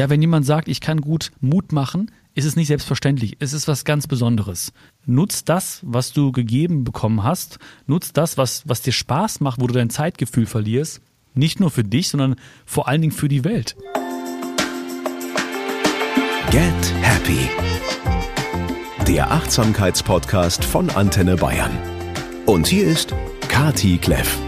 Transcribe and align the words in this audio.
Ja, 0.00 0.08
wenn 0.08 0.22
jemand 0.22 0.46
sagt, 0.46 0.68
ich 0.68 0.80
kann 0.80 1.02
gut 1.02 1.30
Mut 1.42 1.72
machen, 1.72 2.10
ist 2.34 2.46
es 2.46 2.56
nicht 2.56 2.68
selbstverständlich. 2.68 3.36
Es 3.38 3.52
ist 3.52 3.68
was 3.68 3.84
ganz 3.84 4.06
Besonderes. 4.06 4.72
Nutz 5.04 5.44
das, 5.44 5.80
was 5.82 6.14
du 6.14 6.32
gegeben 6.32 6.84
bekommen 6.84 7.22
hast. 7.22 7.58
Nutz 7.86 8.14
das, 8.14 8.38
was, 8.38 8.66
was 8.66 8.80
dir 8.80 8.92
Spaß 8.94 9.40
macht, 9.40 9.60
wo 9.60 9.66
du 9.66 9.74
dein 9.74 9.90
Zeitgefühl 9.90 10.46
verlierst. 10.46 11.02
Nicht 11.34 11.60
nur 11.60 11.70
für 11.70 11.84
dich, 11.84 12.08
sondern 12.08 12.36
vor 12.64 12.88
allen 12.88 13.02
Dingen 13.02 13.12
für 13.12 13.28
die 13.28 13.44
Welt. 13.44 13.76
Get 16.50 16.94
Happy. 17.02 17.50
Der 19.06 19.30
Achtsamkeitspodcast 19.30 20.64
von 20.64 20.88
Antenne 20.88 21.36
Bayern. 21.36 21.76
Und 22.46 22.68
hier 22.68 22.86
ist 22.86 23.14
Kati 23.48 23.98
Kleff. 23.98 24.38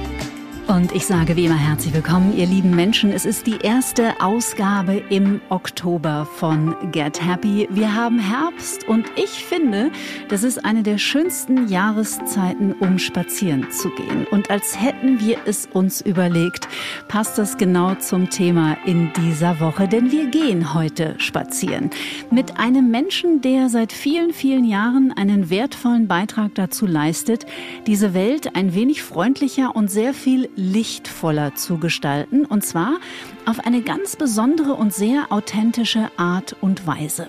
Und 0.69 0.93
ich 0.93 1.07
sage 1.07 1.35
wie 1.35 1.47
immer 1.47 1.59
herzlich 1.59 1.93
willkommen, 1.93 2.37
ihr 2.37 2.47
lieben 2.47 2.71
Menschen. 2.71 3.11
Es 3.11 3.27
ist 3.27 3.49
die 3.49 3.59
erste 3.63 4.21
Ausgabe 4.21 5.03
im 5.11 5.41
Oktober 5.49 6.27
von 6.37 6.77
Get 6.93 7.21
Happy. 7.21 7.69
Wir 7.71 7.93
haben 7.93 8.21
Herbst 8.21 8.87
und 8.87 9.07
ich 9.17 9.45
finde, 9.45 9.91
das 10.29 10.45
ist 10.45 10.65
eine 10.65 10.85
der 10.85 10.99
schönsten 10.99 11.67
Jahreszeiten, 11.67 12.75
um 12.79 13.01
spazieren 13.01 13.73
zu 13.73 13.91
gehen. 13.91 14.25
Und 14.31 14.51
als 14.51 14.81
hätten 14.81 15.21
wir 15.21 15.39
es 15.47 15.69
uns 15.73 16.01
überlegt, 16.01 16.69
passt 17.09 17.39
das 17.39 17.59
genau 17.59 17.97
zum 17.97 18.31
Thema 18.31 18.77
in 18.87 19.13
dieser 19.15 19.59
Woche, 19.59 19.89
denn 19.89 20.13
wir 20.13 20.29
gehen 20.29 20.75
heute 20.75 21.17
spazieren 21.19 21.91
mit 22.31 22.59
einem 22.59 22.89
Menschen, 22.91 23.41
der 23.41 23.69
seit 23.69 23.93
vielen, 23.93 24.33
vielen 24.33 24.65
Jahren 24.65 25.13
einen 25.13 25.51
wertvollen 25.51 26.07
Beitrag 26.07 26.55
dazu 26.55 26.87
leistet, 26.87 27.47
diese 27.89 28.15
Welt 28.15 28.55
ein 28.55 28.75
wenig 28.75 29.03
freundlicher 29.03 29.75
und 29.75 29.91
sehr 29.91 30.15
viel 30.15 30.49
lichtvoller 30.55 31.55
zu 31.55 31.79
gestalten, 31.79 32.45
und 32.45 32.65
zwar 32.65 32.99
auf 33.47 33.61
eine 33.61 33.83
ganz 33.83 34.17
besondere 34.17 34.75
und 34.75 34.93
sehr 34.93 35.27
authentische 35.31 36.11
Art 36.17 36.57
und 36.61 36.87
Weise. 36.87 37.29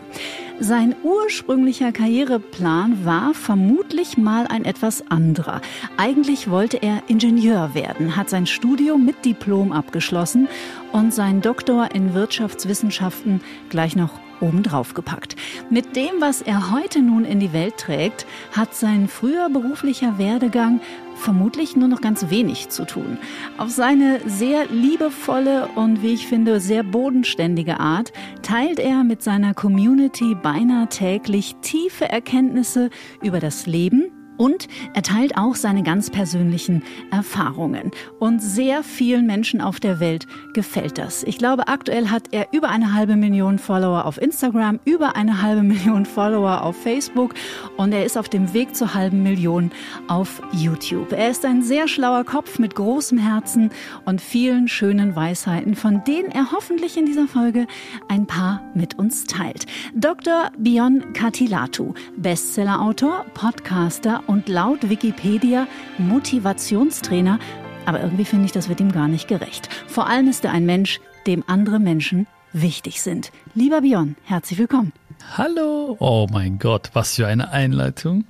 Sein 0.59 0.96
ursprünglicher 1.04 1.91
Karriereplan 1.91 3.05
war 3.05 3.34
vermutlich 3.34 4.18
mal 4.18 4.46
ein 4.48 4.65
etwas 4.65 5.10
anderer. 5.10 5.62
Eigentlich 5.98 6.49
wollte 6.49 6.77
er 6.77 7.04
Ingenieur 7.07 7.74
werden, 7.74 8.15
hat 8.15 8.30
sein 8.30 8.46
Studium 8.46 9.04
mit 9.04 9.26
Diplom 9.26 9.71
abgeschlossen 9.71 10.48
und 10.91 11.13
seinen 11.13 11.41
Doktor 11.41 11.90
in 11.93 12.13
Wirtschaftswissenschaften 12.13 13.41
gleich 13.70 13.96
noch 13.96 14.20
obendrauf 14.43 14.93
gepackt. 14.93 15.35
Mit 15.70 15.96
dem, 15.96 16.20
was 16.20 16.41
er 16.41 16.71
heute 16.71 17.02
nun 17.02 17.26
in 17.26 17.40
die 17.40 17.54
Welt 17.54 17.77
trägt, 17.77 18.26
hat 18.52 18.76
sein 18.76 19.08
früher 19.08 19.49
beruflicher 19.49 20.18
Werdegang 20.18 20.82
vermutlich 21.24 21.76
nur 21.76 21.88
noch 21.88 22.02
ganz 22.02 22.29
wenig 22.29 22.70
zu 22.70 22.85
tun. 22.85 23.18
Auf 23.57 23.70
seine 23.70 24.20
sehr 24.26 24.68
liebevolle 24.68 25.70
und 25.76 26.04
wie 26.04 26.13
ich 26.13 26.27
finde 26.27 26.60
sehr 26.60 26.84
bodenständige 26.84 27.80
Art 27.80 28.12
teilt 28.41 28.80
er 28.80 29.04
mit 29.04 29.24
seiner 29.24 29.54
Community 29.54 30.35
beinahe 30.35 30.88
täglich 30.88 31.55
tiefe 31.62 32.10
Erkenntnisse 32.10 32.90
über 33.21 33.40
das 33.40 33.65
Leben, 33.65 34.23
und 34.44 34.68
er 34.94 35.04
teilt 35.04 35.38
auch 35.38 35.55
seine 35.55 35.84
ganz 35.84 36.10
persönlichen 36.10 36.84
Erfahrungen. 37.12 37.91
Und 38.20 38.41
sehr 38.41 38.84
vielen 38.84 39.26
Menschen 39.26 39.62
auf 39.62 39.80
der 39.80 40.02
Welt 40.02 40.27
gefällt 40.54 40.98
das. 40.98 41.24
Ich 41.24 41.38
glaube, 41.38 41.70
aktuell 41.70 42.10
hat 42.10 42.24
er 42.32 42.48
über 42.52 42.68
eine 42.68 42.94
halbe 42.94 43.16
Million 43.16 43.58
Follower 43.58 44.04
auf 44.04 44.21
Instagram, 44.21 44.82
über 44.84 45.16
eine 45.16 45.41
halbe 45.41 45.64
Million 45.64 46.05
Follower 46.05 46.62
auf 46.62 46.76
Facebook 46.76 47.36
und 47.77 47.94
er 47.94 48.04
ist 48.04 48.18
auf 48.18 48.27
dem 48.27 48.54
Weg 48.54 48.76
zur 48.76 48.94
halben 48.94 49.24
Million 49.24 49.71
auf 50.10 50.41
YouTube. 50.52 51.14
Er 51.14 51.30
ist 51.30 51.46
ein 51.46 51.62
sehr 51.62 51.88
schlauer 51.88 52.26
Kopf 52.26 52.60
mit 52.60 52.76
großem 52.76 53.18
Herzen 53.18 53.70
und 54.04 54.20
vielen 54.20 54.68
schönen 54.68 55.16
Weisheiten, 55.16 55.74
von 55.74 56.04
denen 56.04 56.32
er 56.32 56.52
hoffentlich 56.52 56.98
in 56.98 57.05
dieser 57.05 57.30
Folge 57.30 57.66
ein 58.10 58.27
paar 58.27 58.62
mit 58.74 58.99
uns 58.99 59.24
teilt. 59.24 59.68
Dr. 59.96 60.52
Bion 60.58 61.14
Katilatu, 61.14 61.94
Bestsellerautor, 62.18 63.26
Podcaster 63.34 64.22
und 64.28 64.32
laut 64.45 64.89
Wikipedia 64.89 65.67
Motivationstrainer. 65.97 67.40
Aber 67.85 68.02
irgendwie 68.02 68.25
finde 68.25 68.46
ich, 68.46 68.52
das 68.52 68.69
wird 68.69 68.80
ihm 68.80 68.91
gar 68.91 69.08
nicht 69.08 69.28
gerecht. 69.28 69.69
Vor 69.88 70.08
allem 70.08 70.28
ist 70.28 70.46
er 70.46 70.52
ein 70.52 70.66
Mensch, 70.66 71.00
dem 71.28 71.44
andere 71.47 71.80
Menschen 71.80 72.28
wichtig 72.53 73.02
sind. 73.02 73.31
Lieber 73.56 73.81
Björn, 73.81 74.16
herzlich 74.24 74.59
willkommen. 74.59 74.94
Hallo. 75.38 75.96
Oh 76.00 76.28
mein 76.31 76.59
Gott, 76.59 76.91
was 76.94 77.16
für 77.16 77.28
eine 77.28 77.52
Einleitung. 77.52 78.25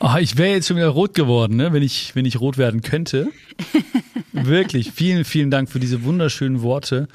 Oh, 0.00 0.16
ich 0.20 0.36
wäre 0.36 0.54
jetzt 0.54 0.68
schon 0.68 0.76
wieder 0.76 0.88
rot 0.88 1.14
geworden, 1.14 1.56
ne? 1.56 1.72
wenn, 1.72 1.82
ich, 1.82 2.14
wenn 2.14 2.24
ich 2.24 2.40
rot 2.40 2.58
werden 2.58 2.80
könnte. 2.80 3.28
Wirklich, 4.32 4.92
vielen, 4.92 5.24
vielen 5.24 5.50
Dank 5.50 5.68
für 5.68 5.80
diese 5.80 6.04
wunderschönen 6.04 6.62
Worte. 6.62 7.08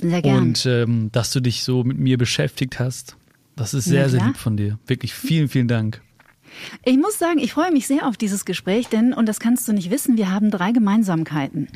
Sehr 0.00 0.22
gerne. 0.22 0.38
Und 0.38 0.66
ähm, 0.66 1.10
dass 1.12 1.32
du 1.32 1.40
dich 1.40 1.64
so 1.64 1.84
mit 1.84 1.98
mir 1.98 2.18
beschäftigt 2.18 2.78
hast. 2.78 3.16
Das 3.56 3.74
ist 3.74 3.86
sehr, 3.86 4.08
sehr 4.08 4.24
lieb 4.24 4.36
von 4.36 4.56
dir. 4.56 4.78
Wirklich 4.86 5.12
vielen, 5.14 5.48
vielen 5.48 5.66
Dank. 5.66 6.00
Ich 6.84 6.96
muss 6.96 7.18
sagen, 7.18 7.38
ich 7.38 7.52
freue 7.52 7.72
mich 7.72 7.86
sehr 7.86 8.06
auf 8.06 8.16
dieses 8.16 8.44
Gespräch, 8.44 8.88
denn, 8.88 9.12
und 9.12 9.26
das 9.26 9.40
kannst 9.40 9.66
du 9.68 9.72
nicht 9.72 9.90
wissen, 9.90 10.16
wir 10.16 10.30
haben 10.30 10.50
drei 10.50 10.72
Gemeinsamkeiten. 10.72 11.68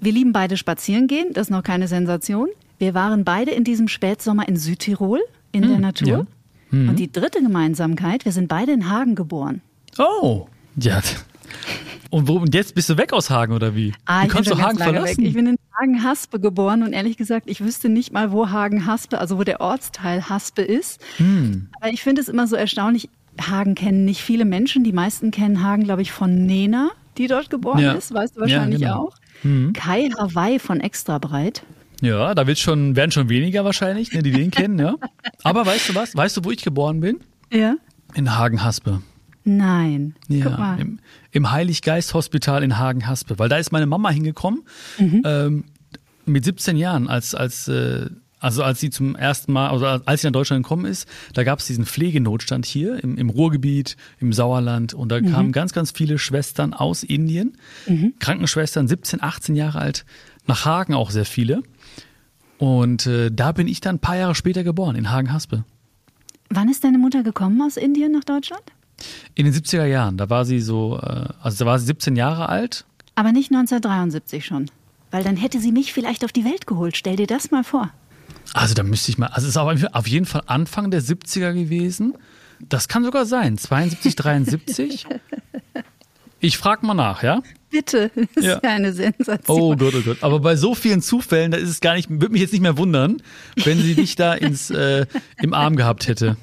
Wir 0.00 0.12
lieben 0.12 0.32
beide 0.32 0.56
spazieren 0.56 1.06
gehen, 1.06 1.32
das 1.32 1.46
ist 1.46 1.50
noch 1.50 1.62
keine 1.62 1.88
Sensation. 1.88 2.48
Wir 2.78 2.94
waren 2.94 3.24
beide 3.24 3.52
in 3.52 3.64
diesem 3.64 3.88
Spätsommer 3.88 4.48
in 4.48 4.56
Südtirol, 4.56 5.20
in 5.52 5.62
hm, 5.62 5.70
der 5.70 5.78
Natur. 5.78 6.08
Ja. 6.08 6.26
Hm. 6.70 6.88
Und 6.90 6.98
die 6.98 7.10
dritte 7.10 7.40
Gemeinsamkeit, 7.40 8.24
wir 8.24 8.32
sind 8.32 8.48
beide 8.48 8.72
in 8.72 8.90
Hagen 8.90 9.14
geboren. 9.14 9.62
Oh, 9.98 10.46
ja. 10.76 11.00
Und, 12.10 12.28
wo, 12.28 12.36
und 12.36 12.54
jetzt 12.54 12.74
bist 12.74 12.88
du 12.90 12.96
weg 12.96 13.12
aus 13.12 13.30
Hagen 13.30 13.52
oder 13.52 13.74
wie? 13.74 13.92
Ah, 14.04 14.22
du 14.22 14.28
kannst 14.28 14.50
du 14.50 14.58
Hagen 14.60 14.78
verlassen? 14.78 15.18
Weg. 15.18 15.26
Ich 15.26 15.34
bin 15.34 15.46
in 15.46 15.56
Hagen-Haspe 15.80 16.38
geboren 16.38 16.82
und 16.82 16.92
ehrlich 16.92 17.16
gesagt, 17.16 17.50
ich 17.50 17.60
wüsste 17.60 17.88
nicht 17.88 18.12
mal, 18.12 18.30
wo 18.30 18.50
Hagen-Haspe, 18.50 19.18
also 19.18 19.38
wo 19.38 19.44
der 19.44 19.60
Ortsteil 19.60 20.28
Haspe 20.28 20.62
ist. 20.62 21.00
Hm. 21.16 21.68
Aber 21.80 21.92
ich 21.92 22.02
finde 22.02 22.20
es 22.20 22.28
immer 22.28 22.46
so 22.46 22.56
erstaunlich, 22.56 23.08
Hagen 23.40 23.74
kennen 23.74 24.04
nicht 24.04 24.22
viele 24.22 24.44
Menschen. 24.44 24.84
Die 24.84 24.92
meisten 24.92 25.30
kennen 25.30 25.62
Hagen, 25.62 25.84
glaube 25.84 26.02
ich, 26.02 26.12
von 26.12 26.46
Nena, 26.46 26.90
die 27.18 27.26
dort 27.26 27.50
geboren 27.50 27.80
ja. 27.80 27.92
ist. 27.92 28.12
Weißt 28.12 28.36
du 28.36 28.40
wahrscheinlich 28.40 28.80
ja, 28.80 28.92
genau. 28.92 29.08
auch. 29.08 29.16
Mhm. 29.42 29.72
Kai 29.72 30.10
Hawaii 30.18 30.58
von 30.58 30.80
Extra 30.80 31.18
Breit. 31.18 31.64
Ja, 32.00 32.34
da 32.34 32.46
wird 32.46 32.58
schon, 32.58 32.96
werden 32.96 33.10
schon 33.10 33.28
weniger 33.28 33.64
wahrscheinlich, 33.64 34.12
ne, 34.12 34.22
die 34.22 34.30
den 34.30 34.50
kennen, 34.50 34.78
ja. 34.78 34.96
Aber 35.42 35.64
weißt 35.64 35.88
du 35.88 35.94
was? 35.94 36.14
Weißt 36.14 36.36
du, 36.36 36.44
wo 36.44 36.50
ich 36.50 36.62
geboren 36.62 37.00
bin? 37.00 37.20
Ja. 37.52 37.76
In 38.14 38.36
Hagen-Haspe. 38.36 39.00
Nein. 39.44 40.14
Ja, 40.28 40.76
im, 40.76 41.00
im 41.30 41.50
Heiliggeist-Hospital 41.50 42.62
in 42.62 42.78
Hagen-Haspe. 42.78 43.38
Weil 43.38 43.48
da 43.48 43.58
ist 43.58 43.72
meine 43.72 43.86
Mama 43.86 44.10
hingekommen 44.10 44.62
mhm. 44.98 45.22
ähm, 45.24 45.64
mit 46.24 46.44
17 46.44 46.76
Jahren, 46.76 47.08
als, 47.08 47.34
als 47.34 47.68
äh, 47.68 48.06
also 48.44 48.62
als 48.62 48.78
sie 48.78 48.90
zum 48.90 49.16
ersten 49.16 49.52
Mal, 49.52 49.70
also 49.70 49.86
als 49.86 50.20
sie 50.20 50.26
nach 50.26 50.32
Deutschland 50.32 50.64
gekommen 50.64 50.84
ist, 50.84 51.08
da 51.32 51.44
gab 51.44 51.60
es 51.60 51.66
diesen 51.66 51.86
Pflegenotstand 51.86 52.66
hier 52.66 53.02
im, 53.02 53.16
im 53.16 53.30
Ruhrgebiet, 53.30 53.96
im 54.20 54.34
Sauerland 54.34 54.92
und 54.92 55.08
da 55.10 55.18
mhm. 55.18 55.30
kamen 55.30 55.52
ganz, 55.52 55.72
ganz 55.72 55.92
viele 55.92 56.18
Schwestern 56.18 56.74
aus 56.74 57.02
Indien, 57.04 57.56
mhm. 57.86 58.12
Krankenschwestern, 58.18 58.86
17, 58.86 59.22
18 59.22 59.56
Jahre 59.56 59.78
alt, 59.78 60.04
nach 60.46 60.66
Hagen 60.66 60.92
auch 60.92 61.10
sehr 61.10 61.24
viele. 61.24 61.62
Und 62.58 63.06
äh, 63.06 63.30
da 63.32 63.52
bin 63.52 63.66
ich 63.66 63.80
dann 63.80 63.96
ein 63.96 64.00
paar 64.00 64.18
Jahre 64.18 64.34
später 64.34 64.62
geboren, 64.62 64.94
in 64.94 65.10
Hagen-Haspe. 65.10 65.64
Wann 66.50 66.68
ist 66.68 66.84
deine 66.84 66.98
Mutter 66.98 67.22
gekommen 67.22 67.62
aus 67.62 67.78
Indien 67.78 68.12
nach 68.12 68.24
Deutschland? 68.24 68.62
In 69.34 69.46
den 69.46 69.54
70er 69.54 69.86
Jahren. 69.86 70.18
Da 70.18 70.28
war 70.28 70.44
sie 70.44 70.60
so, 70.60 70.98
äh, 71.02 71.28
also 71.40 71.64
da 71.64 71.70
war 71.70 71.78
sie 71.78 71.86
17 71.86 72.14
Jahre 72.14 72.50
alt. 72.50 72.84
Aber 73.14 73.32
nicht 73.32 73.50
1973 73.50 74.44
schon. 74.44 74.70
Weil 75.10 75.24
dann 75.24 75.38
hätte 75.38 75.60
sie 75.60 75.72
mich 75.72 75.94
vielleicht 75.94 76.26
auf 76.26 76.32
die 76.32 76.44
Welt 76.44 76.66
geholt. 76.66 76.96
Stell 76.98 77.16
dir 77.16 77.26
das 77.26 77.50
mal 77.50 77.64
vor. 77.64 77.90
Also 78.52 78.74
da 78.74 78.82
müsste 78.82 79.10
ich 79.10 79.18
mal, 79.18 79.28
also 79.28 79.46
es 79.46 79.50
ist 79.50 79.56
aber 79.56 79.76
auf 79.92 80.06
jeden 80.06 80.26
Fall 80.26 80.42
Anfang 80.46 80.90
der 80.90 81.02
70er 81.02 81.52
gewesen. 81.52 82.14
Das 82.60 82.88
kann 82.88 83.04
sogar 83.04 83.26
sein, 83.26 83.58
72, 83.58 84.16
73. 84.16 85.06
Ich 86.40 86.58
frage 86.58 86.84
mal 86.84 86.94
nach, 86.94 87.22
ja? 87.22 87.42
Bitte, 87.70 88.10
das 88.34 88.44
ist 88.44 88.44
ja 88.44 88.70
eine 88.70 88.92
Sensation. 88.92 89.60
Oh 89.60 89.74
Gott, 89.76 89.94
oh 89.96 90.02
Gott. 90.02 90.18
Aber 90.20 90.40
bei 90.40 90.56
so 90.56 90.74
vielen 90.74 91.00
Zufällen, 91.00 91.50
da 91.50 91.56
ist 91.56 91.70
es 91.70 91.80
gar 91.80 91.94
nicht, 91.94 92.10
würde 92.10 92.28
mich 92.28 92.42
jetzt 92.42 92.52
nicht 92.52 92.60
mehr 92.60 92.76
wundern, 92.76 93.22
wenn 93.56 93.80
sie 93.80 93.94
dich 93.94 94.14
da 94.14 94.34
ins, 94.34 94.70
äh, 94.70 95.06
im 95.38 95.54
Arm 95.54 95.74
gehabt 95.74 96.06
hätte. 96.06 96.36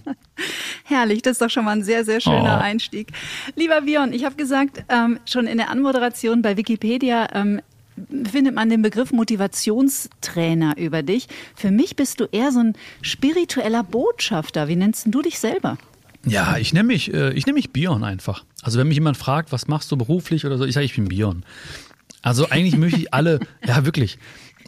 Herrlich, 0.85 1.21
das 1.21 1.33
ist 1.33 1.41
doch 1.41 1.49
schon 1.49 1.65
mal 1.65 1.73
ein 1.73 1.83
sehr, 1.83 2.03
sehr 2.03 2.19
schöner 2.19 2.57
oh. 2.59 2.63
Einstieg. 2.63 3.11
Lieber 3.55 3.81
Bion, 3.81 4.11
ich 4.11 4.25
habe 4.25 4.35
gesagt, 4.35 4.83
ähm, 4.89 5.19
schon 5.25 5.47
in 5.47 5.57
der 5.57 5.69
Anmoderation 5.69 6.41
bei 6.41 6.57
Wikipedia, 6.57 7.29
ähm, 7.33 7.61
findet 8.09 8.56
man 8.56 8.69
den 8.69 8.81
Begriff 8.81 9.12
Motivationstrainer 9.12 10.77
über 10.77 11.03
dich. 11.03 11.27
Für 11.56 11.71
mich 11.71 11.95
bist 11.95 12.19
du 12.19 12.25
eher 12.31 12.51
so 12.51 12.59
ein 12.59 12.74
spiritueller 13.01 13.83
Botschafter. 13.83 14.68
Wie 14.68 14.75
nennst 14.75 15.07
du 15.09 15.21
dich 15.21 15.39
selber? 15.39 15.77
Ja, 16.25 16.57
ich 16.57 16.74
nenne 16.74 16.88
mich, 16.88 17.13
äh, 17.13 17.33
ich 17.33 17.45
nenne 17.45 17.56
mich 17.56 17.71
Bion 17.71 18.03
einfach. 18.03 18.44
Also 18.62 18.80
wenn 18.80 18.88
mich 18.88 18.95
jemand 18.95 19.18
fragt, 19.18 19.51
was 19.51 19.68
machst 19.68 19.92
du 19.92 19.98
beruflich 19.98 20.45
oder 20.45 20.57
so, 20.57 20.65
ich 20.65 20.74
sage, 20.74 20.86
ich 20.86 20.95
bin 20.95 21.07
Bion. 21.07 21.44
Also 22.21 22.50
eigentlich 22.50 22.77
möchte 22.77 23.00
ich 23.00 23.13
alle, 23.13 23.39
ja 23.65 23.86
wirklich, 23.86 24.19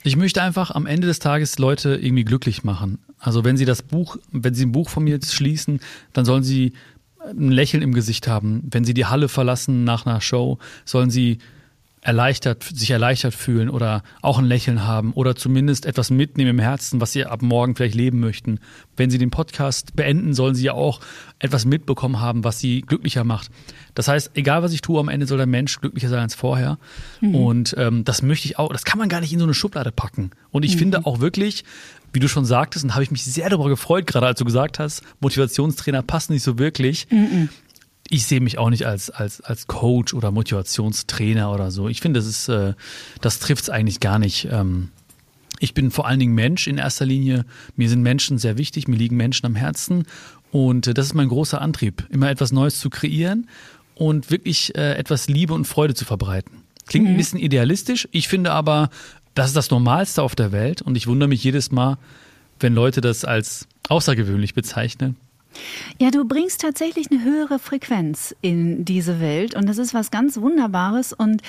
ich 0.03 0.15
möchte 0.15 0.41
einfach 0.41 0.71
am 0.71 0.85
Ende 0.85 1.07
des 1.07 1.19
Tages 1.19 1.59
Leute 1.59 1.95
irgendwie 1.95 2.25
glücklich 2.25 2.63
machen. 2.63 2.99
Also 3.19 3.43
wenn 3.45 3.55
sie 3.55 3.65
das 3.65 3.83
Buch, 3.83 4.17
wenn 4.31 4.53
sie 4.53 4.65
ein 4.65 4.71
Buch 4.71 4.89
von 4.89 5.03
mir 5.03 5.19
schließen, 5.23 5.79
dann 6.11 6.25
sollen 6.25 6.43
sie 6.43 6.73
ein 7.19 7.51
Lächeln 7.51 7.83
im 7.83 7.93
Gesicht 7.93 8.27
haben. 8.27 8.63
Wenn 8.69 8.83
sie 8.83 8.93
die 8.93 9.05
Halle 9.05 9.29
verlassen 9.29 9.83
nach 9.83 10.05
einer 10.05 10.19
Show, 10.19 10.59
sollen 10.83 11.09
sie 11.09 11.37
erleichtert, 12.03 12.63
sich 12.63 12.91
erleichtert 12.91 13.33
fühlen 13.33 13.69
oder 13.69 14.03
auch 14.21 14.37
ein 14.37 14.45
Lächeln 14.45 14.85
haben 14.85 15.13
oder 15.13 15.35
zumindest 15.35 15.85
etwas 15.85 16.09
mitnehmen 16.09 16.51
im 16.51 16.59
Herzen, 16.59 16.99
was 16.99 17.13
sie 17.13 17.25
ab 17.25 17.41
morgen 17.41 17.75
vielleicht 17.75 17.95
leben 17.95 18.19
möchten. 18.19 18.59
Wenn 18.97 19.09
sie 19.09 19.17
den 19.17 19.31
Podcast 19.31 19.95
beenden, 19.95 20.33
sollen 20.33 20.53
sie 20.53 20.65
ja 20.65 20.73
auch 20.73 20.99
etwas 21.39 21.65
mitbekommen 21.65 22.19
haben, 22.19 22.43
was 22.43 22.59
sie 22.59 22.81
glücklicher 22.81 23.23
macht. 23.23 23.49
Das 23.95 24.09
heißt, 24.09 24.31
egal 24.33 24.63
was 24.63 24.73
ich 24.73 24.81
tue, 24.81 24.99
am 24.99 25.07
Ende 25.07 25.25
soll 25.25 25.37
der 25.37 25.47
Mensch 25.47 25.79
glücklicher 25.79 26.09
sein 26.09 26.19
als 26.19 26.35
vorher. 26.35 26.77
Mhm. 27.21 27.35
Und 27.35 27.75
ähm, 27.77 28.03
das 28.03 28.21
möchte 28.21 28.47
ich 28.47 28.59
auch, 28.59 28.73
das 28.73 28.83
kann 28.83 28.99
man 28.99 29.07
gar 29.07 29.21
nicht 29.21 29.31
in 29.31 29.39
so 29.39 29.45
eine 29.45 29.53
Schublade 29.53 29.91
packen. 29.91 30.31
Und 30.51 30.63
ich 30.63 30.75
mhm. 30.75 30.79
finde 30.79 31.05
auch 31.05 31.21
wirklich, 31.21 31.63
wie 32.11 32.19
du 32.19 32.27
schon 32.27 32.45
sagtest, 32.45 32.83
und 32.83 32.93
habe 32.93 33.03
ich 33.03 33.11
mich 33.11 33.23
sehr 33.23 33.49
darüber 33.49 33.69
gefreut, 33.69 34.07
gerade 34.07 34.27
als 34.27 34.39
du 34.39 34.45
gesagt 34.45 34.77
hast, 34.77 35.03
Motivationstrainer 35.21 36.01
passen 36.01 36.33
nicht 36.33 36.43
so 36.43 36.59
wirklich. 36.59 37.07
Mhm 37.09 37.49
ich 38.09 38.25
sehe 38.25 38.41
mich 38.41 38.57
auch 38.57 38.69
nicht 38.69 38.85
als, 38.85 39.09
als, 39.09 39.41
als 39.41 39.67
Coach 39.67 40.13
oder 40.13 40.31
Motivationstrainer 40.31 41.51
oder 41.51 41.71
so. 41.71 41.87
Ich 41.87 42.01
finde, 42.01 42.19
das 42.19 42.27
ist, 42.27 42.49
äh, 42.49 42.73
das 43.21 43.39
trifft 43.39 43.63
es 43.63 43.69
eigentlich 43.69 43.99
gar 43.99 44.19
nicht. 44.19 44.47
Ähm, 44.51 44.89
ich 45.59 45.73
bin 45.73 45.91
vor 45.91 46.07
allen 46.07 46.19
Dingen 46.19 46.35
Mensch 46.35 46.67
in 46.67 46.77
erster 46.77 47.05
Linie. 47.05 47.45
Mir 47.75 47.89
sind 47.89 48.01
Menschen 48.01 48.37
sehr 48.37 48.57
wichtig, 48.57 48.87
mir 48.87 48.97
liegen 48.97 49.15
Menschen 49.15 49.45
am 49.45 49.55
Herzen. 49.55 50.05
Und 50.51 50.87
äh, 50.87 50.93
das 50.93 51.07
ist 51.07 51.13
mein 51.13 51.29
großer 51.29 51.61
Antrieb, 51.61 52.05
immer 52.09 52.29
etwas 52.29 52.51
Neues 52.51 52.79
zu 52.79 52.89
kreieren 52.89 53.47
und 53.95 54.29
wirklich 54.29 54.75
äh, 54.75 54.95
etwas 54.95 55.27
Liebe 55.27 55.53
und 55.53 55.65
Freude 55.65 55.93
zu 55.93 56.05
verbreiten. 56.05 56.63
Klingt 56.85 57.05
mhm. 57.05 57.11
ein 57.11 57.17
bisschen 57.17 57.39
idealistisch. 57.39 58.07
Ich 58.11 58.27
finde 58.27 58.51
aber, 58.51 58.89
das 59.35 59.47
ist 59.47 59.55
das 59.55 59.71
Normalste 59.71 60.21
auf 60.21 60.35
der 60.35 60.51
Welt. 60.51 60.81
Und 60.81 60.97
ich 60.97 61.07
wundere 61.07 61.29
mich 61.29 61.43
jedes 61.43 61.71
Mal, 61.71 61.97
wenn 62.59 62.73
Leute 62.73 63.01
das 63.01 63.25
als 63.25 63.67
außergewöhnlich 63.87 64.53
bezeichnen. 64.53 65.15
Ja, 65.99 66.11
du 66.11 66.25
bringst 66.25 66.61
tatsächlich 66.61 67.11
eine 67.11 67.23
höhere 67.23 67.59
Frequenz 67.59 68.35
in 68.41 68.85
diese 68.85 69.19
Welt 69.19 69.55
und 69.55 69.67
das 69.67 69.77
ist 69.77 69.93
was 69.93 70.11
ganz 70.11 70.37
Wunderbares 70.37 71.13
und 71.13 71.41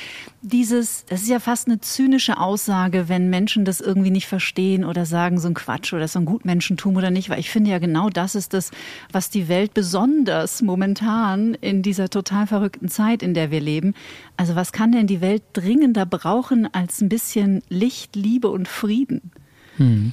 dieses, 0.42 1.04
das 1.06 1.22
ist 1.22 1.28
ja 1.28 1.40
fast 1.40 1.68
eine 1.68 1.80
zynische 1.80 2.38
Aussage, 2.38 3.08
wenn 3.08 3.30
Menschen 3.30 3.64
das 3.64 3.80
irgendwie 3.80 4.10
nicht 4.10 4.26
verstehen 4.26 4.84
oder 4.84 5.06
sagen 5.06 5.40
so 5.40 5.48
ein 5.48 5.54
Quatsch 5.54 5.92
oder 5.92 6.08
so 6.08 6.18
ein 6.18 6.24
Gutmenschentum 6.24 6.96
oder 6.96 7.10
nicht, 7.10 7.30
weil 7.30 7.40
ich 7.40 7.50
finde 7.50 7.70
ja 7.70 7.78
genau 7.78 8.10
das 8.10 8.34
ist 8.34 8.54
das, 8.54 8.70
was 9.12 9.30
die 9.30 9.48
Welt 9.48 9.74
besonders 9.74 10.62
momentan 10.62 11.54
in 11.54 11.82
dieser 11.82 12.08
total 12.08 12.46
verrückten 12.46 12.88
Zeit, 12.88 13.22
in 13.22 13.34
der 13.34 13.50
wir 13.50 13.60
leben. 13.60 13.94
Also 14.36 14.54
was 14.54 14.72
kann 14.72 14.92
denn 14.92 15.06
die 15.06 15.20
Welt 15.20 15.42
dringender 15.52 16.06
brauchen 16.06 16.72
als 16.72 17.00
ein 17.00 17.08
bisschen 17.08 17.62
Licht, 17.68 18.16
Liebe 18.16 18.48
und 18.48 18.68
Frieden? 18.68 19.30
Hm. 19.76 20.12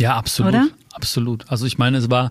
Ja, 0.00 0.16
absolut. 0.16 0.52
Oder? 0.52 0.68
Absolut. 0.92 1.50
Also 1.50 1.66
ich 1.66 1.78
meine, 1.78 1.98
es 1.98 2.10
war 2.10 2.30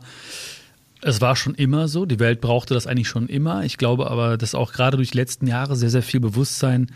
es 1.01 1.21
war 1.21 1.36
schon 1.36 1.56
immer 1.56 1.88
so. 1.88 2.06
Die 2.06 2.19
Welt 2.19 2.42
brauchte 2.42 2.74
das 2.74 2.88
eigentlich 2.88 3.07
schon 3.07 3.27
immer. 3.27 3.63
Ich 3.63 3.77
glaube 3.77 4.09
aber, 4.09 4.38
dass 4.38 4.56
auch 4.56 4.71
gerade 4.71 4.98
durch 4.98 5.12
die 5.12 5.18
letzten 5.18 5.48
Jahre 5.48 5.75
sehr, 5.75 5.89
sehr 5.89 6.03
viel 6.03 6.19
Bewusstsein 6.19 6.88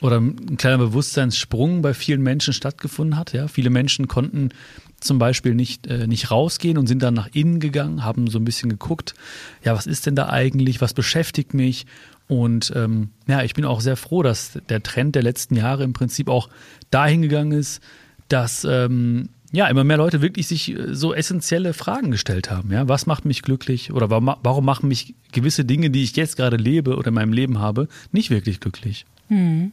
oder 0.00 0.20
ein 0.20 0.56
kleiner 0.56 0.78
Bewusstseinssprung 0.78 1.80
bei 1.80 1.94
vielen 1.94 2.22
Menschen 2.22 2.52
stattgefunden 2.52 3.16
hat. 3.16 3.32
Ja, 3.32 3.46
viele 3.48 3.70
Menschen 3.70 4.08
konnten 4.08 4.50
zum 4.98 5.18
Beispiel 5.18 5.54
nicht, 5.54 5.86
äh, 5.86 6.06
nicht 6.06 6.30
rausgehen 6.30 6.78
und 6.78 6.86
sind 6.86 7.02
dann 7.02 7.14
nach 7.14 7.28
innen 7.32 7.60
gegangen, 7.60 8.04
haben 8.04 8.28
so 8.28 8.38
ein 8.38 8.44
bisschen 8.44 8.70
geguckt, 8.70 9.14
ja, 9.64 9.74
was 9.74 9.86
ist 9.86 10.06
denn 10.06 10.16
da 10.16 10.28
eigentlich, 10.28 10.80
was 10.80 10.94
beschäftigt 10.94 11.54
mich? 11.54 11.86
Und 12.28 12.72
ähm, 12.74 13.10
ja, 13.26 13.42
ich 13.42 13.54
bin 13.54 13.64
auch 13.64 13.80
sehr 13.80 13.96
froh, 13.96 14.22
dass 14.22 14.58
der 14.68 14.82
Trend 14.82 15.14
der 15.14 15.22
letzten 15.22 15.54
Jahre 15.54 15.84
im 15.84 15.92
Prinzip 15.92 16.28
auch 16.28 16.48
dahin 16.90 17.22
gegangen 17.22 17.52
ist, 17.52 17.82
dass 18.28 18.64
ähm, 18.68 19.28
ja, 19.52 19.66
immer 19.68 19.84
mehr 19.84 19.98
Leute 19.98 20.22
wirklich 20.22 20.48
sich 20.48 20.74
äh, 20.74 20.94
so 20.94 21.14
essentielle 21.14 21.74
Fragen 21.74 22.10
gestellt 22.10 22.50
haben. 22.50 22.72
Ja, 22.72 22.88
was 22.88 23.06
macht 23.06 23.24
mich 23.24 23.42
glücklich 23.42 23.92
oder 23.92 24.10
warum, 24.10 24.64
machen 24.64 24.88
mich 24.88 25.14
gewisse 25.30 25.64
Dinge, 25.64 25.90
die 25.90 26.02
ich 26.02 26.16
jetzt 26.16 26.36
gerade 26.36 26.56
lebe 26.56 26.96
oder 26.96 27.08
in 27.08 27.14
meinem 27.14 27.32
Leben 27.32 27.58
habe, 27.58 27.88
nicht 28.10 28.30
wirklich 28.30 28.60
glücklich? 28.60 29.04
Hm. 29.28 29.72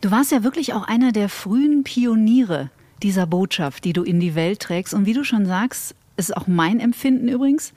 Du 0.00 0.10
warst 0.10 0.32
ja 0.32 0.44
wirklich 0.44 0.74
auch 0.74 0.86
einer 0.86 1.12
der 1.12 1.28
frühen 1.28 1.82
Pioniere 1.82 2.70
dieser 3.02 3.26
Botschaft, 3.26 3.84
die 3.84 3.92
du 3.92 4.02
in 4.02 4.20
die 4.20 4.34
Welt 4.34 4.60
trägst. 4.60 4.94
Und 4.94 5.06
wie 5.06 5.12
du 5.12 5.24
schon 5.24 5.46
sagst, 5.46 5.94
ist 6.16 6.36
auch 6.36 6.46
mein 6.46 6.80
Empfinden 6.80 7.28
übrigens. 7.28 7.72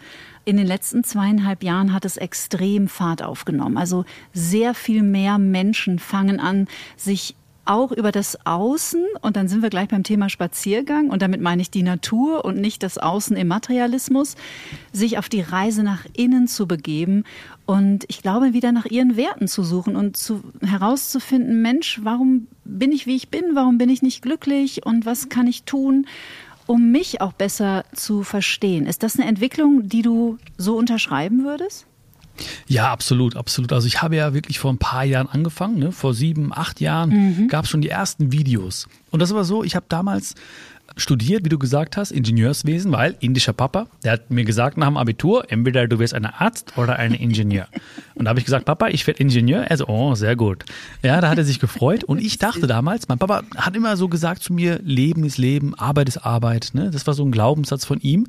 In 0.46 0.58
den 0.58 0.68
letzten 0.68 1.04
zweieinhalb 1.04 1.64
Jahren 1.64 1.94
hat 1.94 2.06
es 2.06 2.16
extrem 2.16 2.88
Fahrt 2.88 3.22
aufgenommen. 3.22 3.78
Also 3.78 4.06
sehr 4.34 4.74
viel 4.74 5.04
mehr 5.04 5.38
Menschen 5.38 6.00
fangen 6.00 6.40
an, 6.40 6.68
sich 6.96 7.36
auch 7.68 7.92
über 7.92 8.12
das 8.12 8.38
Außen 8.46 9.04
und 9.22 9.36
dann 9.36 9.48
sind 9.48 9.62
wir 9.62 9.70
gleich 9.70 9.90
beim 9.90 10.04
Thema 10.04 10.30
Spaziergang 10.30 11.10
und 11.10 11.22
damit 11.22 11.42
meine 11.42 11.62
ich 11.62 11.70
die 11.70 11.84
Natur 11.84 12.46
und 12.46 12.58
nicht 12.58 12.84
das 12.84 12.98
Außen 12.98 13.36
im 13.36 13.48
Materialismus, 13.48 14.36
sich 14.92 15.18
auf 15.18 15.30
die 15.30 15.42
Reise 15.42 15.84
nach 15.84 16.06
innen 16.16 16.48
zu 16.48 16.68
begeben 16.68 17.24
und 17.66 18.06
ich 18.08 18.22
glaube 18.22 18.54
wieder 18.54 18.72
nach 18.72 18.86
ihren 18.86 19.18
Werten 19.18 19.48
zu 19.48 19.64
suchen 19.64 19.96
und 19.96 20.18
zu, 20.18 20.42
herauszufinden, 20.62 21.62
Mensch, 21.62 22.00
warum 22.04 22.48
bin 22.64 22.92
ich 22.92 23.06
wie 23.06 23.16
ich 23.16 23.30
bin, 23.30 23.44
warum 23.54 23.78
bin 23.78 23.90
ich 23.90 24.02
nicht 24.02 24.22
glücklich 24.22 24.86
und 24.86 25.06
was 25.06 25.30
kann 25.30 25.48
ich 25.48 25.64
tun, 25.64 26.08
um 26.66 26.92
mich 26.92 27.22
auch 27.22 27.34
besser 27.34 27.86
zu 27.94 28.24
verstehen. 28.24 28.86
Ist 28.86 29.04
das 29.04 29.18
eine 29.18 29.28
Entwicklung, 29.28 29.88
die 29.88 30.02
du 30.02 30.38
so 30.58 30.78
unterschreiben 30.78 31.44
würdest? 31.44 31.88
Ja, 32.68 32.92
absolut, 32.92 33.36
absolut. 33.36 33.74
Also 33.74 33.88
ich 33.88 34.02
habe 34.02 34.16
ja 34.16 34.34
wirklich 34.34 34.60
vor 34.60 34.72
ein 34.72 34.78
paar 34.78 35.04
Jahren 35.04 35.28
angefangen, 35.28 35.80
ne? 35.80 35.92
vor 35.92 36.14
sieben, 36.14 36.52
acht 36.54 36.82
Jahren 36.82 37.10
mhm. 37.10 37.48
gab 37.48 37.66
es 37.66 37.72
schon 37.72 37.82
die 37.82 37.90
ersten 37.90 38.32
Videos. 38.32 38.88
Und 39.12 39.22
das 39.22 39.34
war 39.34 39.44
so, 39.44 39.64
ich 39.64 39.76
habe 39.76 39.86
damals 39.90 40.36
studiert, 40.96 41.44
wie 41.46 41.50
du 41.50 41.60
gesagt 41.60 41.98
hast, 41.98 42.12
Ingenieurswesen, 42.12 42.92
weil 42.92 43.16
indischer 43.20 43.54
Papa, 43.54 43.88
der 44.04 44.14
hat 44.14 44.32
mir 44.32 44.46
gesagt 44.46 44.78
nach 44.78 44.88
dem 44.88 44.98
Abitur, 44.98 45.52
entweder 45.52 45.88
du 45.88 46.00
wirst 46.00 46.14
ein 46.14 46.26
Arzt 46.26 46.78
oder 46.78 46.98
ein 46.98 47.14
Ingenieur. 47.14 47.68
Und 48.16 48.26
da 48.26 48.30
habe 48.30 48.40
ich 48.40 48.46
gesagt, 48.46 48.66
Papa, 48.66 48.88
ich 48.88 49.06
werde 49.06 49.20
Ingenieur. 49.20 49.64
Er 49.64 49.78
so, 49.78 49.88
oh, 49.88 50.16
sehr 50.16 50.36
gut. 50.36 50.64
Ja, 51.04 51.22
da 51.22 51.30
hat 51.30 51.38
er 51.38 51.44
sich 51.44 51.60
gefreut. 51.60 52.04
Und 52.04 52.20
ich 52.20 52.38
dachte 52.38 52.68
damals, 52.68 53.08
mein 53.08 53.20
Papa 53.20 53.44
hat 53.56 53.76
immer 53.76 53.98
so 53.98 54.08
gesagt 54.08 54.44
zu 54.44 54.54
mir, 54.54 54.80
Leben 54.84 55.24
ist 55.24 55.38
Leben, 55.38 55.76
Arbeit 55.76 56.10
ist 56.10 56.18
Arbeit. 56.18 56.72
Ne? 56.74 56.90
Das 56.92 57.06
war 57.06 57.14
so 57.14 57.24
ein 57.24 57.32
Glaubenssatz 57.32 57.86
von 57.86 58.00
ihm. 58.00 58.28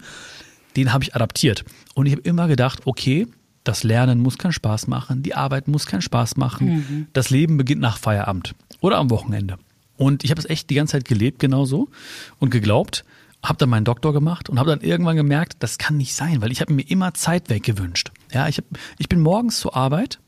Den 0.77 0.93
habe 0.93 1.05
ich 1.05 1.15
adaptiert. 1.15 1.65
Und 1.95 2.07
ich 2.07 2.13
habe 2.13 2.23
immer 2.23 2.49
gedacht, 2.49 2.81
okay, 2.85 3.27
das 3.69 3.85
Lernen 3.85 4.21
muss 4.21 4.39
keinen 4.39 4.53
Spaß 4.53 4.87
machen, 4.87 5.23
die 5.23 5.35
Arbeit 5.35 5.69
muss 5.69 5.85
keinen 5.85 6.01
Spaß 6.01 6.39
machen. 6.39 6.69
Mhm. 6.69 7.07
Das 7.13 7.29
Leben 7.29 7.59
beginnt 7.59 7.83
nach 7.83 7.99
Feierabend 7.99 8.55
oder 8.81 8.97
am 8.97 9.11
Wochenende. 9.11 9.59
Und 9.99 10.25
ich 10.25 10.31
habe 10.31 10.41
es 10.41 10.49
echt 10.49 10.71
die 10.71 10.75
ganze 10.75 10.93
Zeit 10.93 11.05
gelebt 11.05 11.39
genauso 11.39 11.91
und 12.39 12.49
geglaubt, 12.49 13.05
habe 13.43 13.59
dann 13.59 13.69
meinen 13.69 13.85
Doktor 13.85 14.15
gemacht 14.15 14.49
und 14.49 14.59
habe 14.59 14.71
dann 14.71 14.81
irgendwann 14.81 15.17
gemerkt, 15.17 15.57
das 15.59 15.77
kann 15.77 15.99
nicht 15.99 16.15
sein, 16.15 16.41
weil 16.41 16.51
ich 16.51 16.63
habe 16.63 16.73
mir 16.73 16.89
immer 16.89 17.13
Zeit 17.13 17.51
weggewünscht. 17.51 18.11
Ja, 18.33 18.49
ich, 18.49 18.57
hab, 18.57 18.65
ich 18.97 19.11
bin 19.11 19.21
morgens 19.21 19.61
zur 19.61 19.77
Arbeit, 19.77 20.19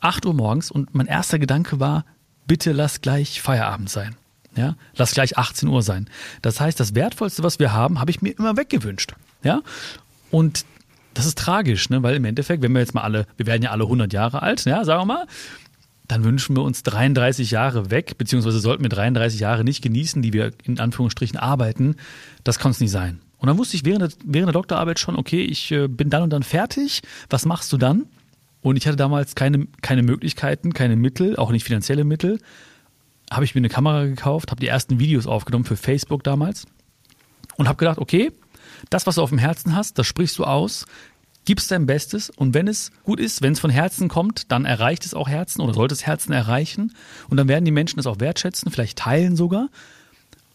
8 0.00 0.26
Uhr 0.26 0.34
morgens 0.34 0.72
und 0.72 0.96
mein 0.96 1.06
erster 1.06 1.38
Gedanke 1.38 1.78
war, 1.78 2.04
bitte 2.48 2.72
lass 2.72 3.02
gleich 3.02 3.40
Feierabend 3.40 3.88
sein. 3.88 4.16
Ja, 4.56 4.74
lass 4.96 5.12
gleich 5.12 5.38
18 5.38 5.68
Uhr 5.68 5.82
sein. 5.82 6.10
Das 6.42 6.60
heißt, 6.60 6.80
das 6.80 6.96
Wertvollste, 6.96 7.44
was 7.44 7.60
wir 7.60 7.72
haben, 7.72 8.00
habe 8.00 8.10
ich 8.10 8.20
mir 8.20 8.30
immer 8.36 8.56
weggewünscht. 8.56 9.14
Ja, 9.44 9.62
und 10.32 10.64
das 11.14 11.26
ist 11.26 11.38
tragisch, 11.38 11.90
ne? 11.90 12.02
weil 12.02 12.16
im 12.16 12.24
Endeffekt, 12.24 12.62
wenn 12.62 12.72
wir 12.72 12.80
jetzt 12.80 12.94
mal 12.94 13.02
alle, 13.02 13.26
wir 13.36 13.46
werden 13.46 13.62
ja 13.62 13.70
alle 13.70 13.84
100 13.84 14.12
Jahre 14.12 14.42
alt, 14.42 14.64
ja, 14.64 14.84
sagen 14.84 15.02
wir 15.02 15.06
mal, 15.06 15.26
dann 16.08 16.24
wünschen 16.24 16.56
wir 16.56 16.62
uns 16.62 16.82
33 16.82 17.50
Jahre 17.50 17.90
weg, 17.90 18.16
beziehungsweise 18.16 18.60
sollten 18.60 18.82
wir 18.82 18.88
33 18.88 19.40
Jahre 19.40 19.62
nicht 19.62 19.82
genießen, 19.82 20.22
die 20.22 20.32
wir 20.32 20.52
in 20.64 20.80
Anführungsstrichen 20.80 21.38
arbeiten. 21.38 21.96
Das 22.44 22.58
kann 22.58 22.70
es 22.70 22.80
nicht 22.80 22.90
sein. 22.90 23.20
Und 23.36 23.46
dann 23.46 23.58
wusste 23.58 23.76
ich 23.76 23.84
während 23.84 24.02
der, 24.02 24.10
während 24.24 24.48
der 24.48 24.54
Doktorarbeit 24.54 24.98
schon, 24.98 25.16
okay, 25.16 25.42
ich 25.42 25.70
äh, 25.70 25.86
bin 25.86 26.10
dann 26.10 26.22
und 26.22 26.30
dann 26.30 26.42
fertig. 26.42 27.02
Was 27.28 27.44
machst 27.44 27.72
du 27.72 27.76
dann? 27.76 28.06
Und 28.62 28.76
ich 28.76 28.86
hatte 28.86 28.96
damals 28.96 29.34
keine, 29.34 29.68
keine 29.82 30.02
Möglichkeiten, 30.02 30.72
keine 30.72 30.96
Mittel, 30.96 31.36
auch 31.36 31.52
nicht 31.52 31.64
finanzielle 31.64 32.04
Mittel. 32.04 32.40
Habe 33.30 33.44
ich 33.44 33.54
mir 33.54 33.60
eine 33.60 33.68
Kamera 33.68 34.04
gekauft, 34.04 34.50
habe 34.50 34.60
die 34.60 34.66
ersten 34.66 34.98
Videos 34.98 35.26
aufgenommen 35.26 35.64
für 35.64 35.76
Facebook 35.76 36.24
damals 36.24 36.66
und 37.56 37.68
habe 37.68 37.76
gedacht, 37.76 37.98
okay, 37.98 38.32
das, 38.90 39.06
was 39.06 39.16
du 39.16 39.22
auf 39.22 39.30
dem 39.30 39.38
Herzen 39.38 39.74
hast, 39.74 39.98
das 39.98 40.06
sprichst 40.06 40.38
du 40.38 40.44
aus, 40.44 40.86
gibst 41.44 41.70
dein 41.70 41.86
Bestes. 41.86 42.30
Und 42.30 42.54
wenn 42.54 42.68
es 42.68 42.90
gut 43.04 43.20
ist, 43.20 43.42
wenn 43.42 43.52
es 43.52 43.60
von 43.60 43.70
Herzen 43.70 44.08
kommt, 44.08 44.52
dann 44.52 44.64
erreicht 44.64 45.06
es 45.06 45.14
auch 45.14 45.28
Herzen 45.28 45.62
oder 45.62 45.74
sollte 45.74 45.94
es 45.94 46.06
Herzen 46.06 46.32
erreichen. 46.32 46.94
Und 47.28 47.36
dann 47.36 47.48
werden 47.48 47.64
die 47.64 47.70
Menschen 47.70 47.98
es 47.98 48.06
auch 48.06 48.20
wertschätzen, 48.20 48.70
vielleicht 48.70 48.98
teilen 48.98 49.36
sogar 49.36 49.68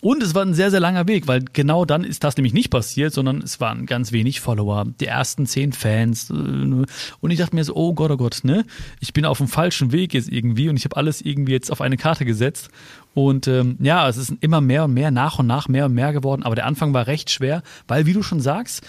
und 0.03 0.21
es 0.21 0.35
war 0.35 0.43
ein 0.43 0.53
sehr, 0.53 0.69
sehr 0.69 0.81
langer 0.81 1.07
Weg, 1.07 1.29
weil 1.29 1.45
genau 1.53 1.85
dann 1.85 2.03
ist 2.03 2.25
das 2.25 2.35
nämlich 2.35 2.51
nicht 2.53 2.69
passiert, 2.69 3.13
sondern 3.13 3.41
es 3.41 3.61
waren 3.61 3.85
ganz 3.85 4.11
wenig 4.11 4.41
Follower, 4.41 4.83
die 4.99 5.05
ersten 5.05 5.45
zehn 5.45 5.71
Fans. 5.71 6.29
Äh, 6.29 6.33
und 6.33 7.31
ich 7.31 7.39
dachte 7.39 7.55
mir 7.55 7.63
so, 7.63 7.73
oh 7.73 7.93
Gott, 7.93 8.11
oh 8.11 8.17
Gott, 8.17 8.41
ne? 8.43 8.65
Ich 8.99 9.13
bin 9.13 9.23
auf 9.23 9.37
dem 9.37 9.47
falschen 9.47 9.93
Weg 9.93 10.13
jetzt 10.13 10.29
irgendwie 10.29 10.67
und 10.67 10.75
ich 10.75 10.83
habe 10.83 10.97
alles 10.97 11.21
irgendwie 11.21 11.53
jetzt 11.53 11.71
auf 11.71 11.79
eine 11.79 11.95
Karte 11.95 12.25
gesetzt. 12.25 12.67
Und 13.13 13.47
ähm, 13.47 13.77
ja, 13.79 14.09
es 14.09 14.17
ist 14.17 14.33
immer 14.41 14.59
mehr 14.59 14.83
und 14.83 14.93
mehr, 14.93 15.09
nach 15.09 15.39
und 15.39 15.47
nach 15.47 15.69
mehr 15.69 15.85
und 15.85 15.93
mehr 15.93 16.11
geworden. 16.11 16.43
Aber 16.43 16.55
der 16.55 16.65
Anfang 16.65 16.93
war 16.93 17.07
recht 17.07 17.31
schwer, 17.31 17.63
weil, 17.87 18.05
wie 18.05 18.13
du 18.13 18.23
schon 18.23 18.41
sagst, 18.41 18.85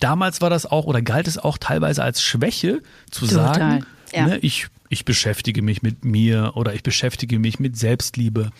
damals 0.00 0.40
war 0.40 0.48
das 0.48 0.64
auch 0.64 0.86
oder 0.86 1.02
galt 1.02 1.28
es 1.28 1.36
auch 1.36 1.58
teilweise 1.58 2.02
als 2.02 2.22
Schwäche 2.22 2.80
zu 3.10 3.26
Total. 3.26 3.54
sagen, 3.54 3.86
ja. 4.14 4.26
ne, 4.26 4.38
ich 4.38 4.68
ich 4.90 5.04
beschäftige 5.04 5.60
mich 5.60 5.82
mit 5.82 6.04
mir 6.04 6.52
oder 6.54 6.74
ich 6.74 6.82
beschäftige 6.82 7.38
mich 7.38 7.58
mit 7.58 7.76
Selbstliebe 7.76 8.50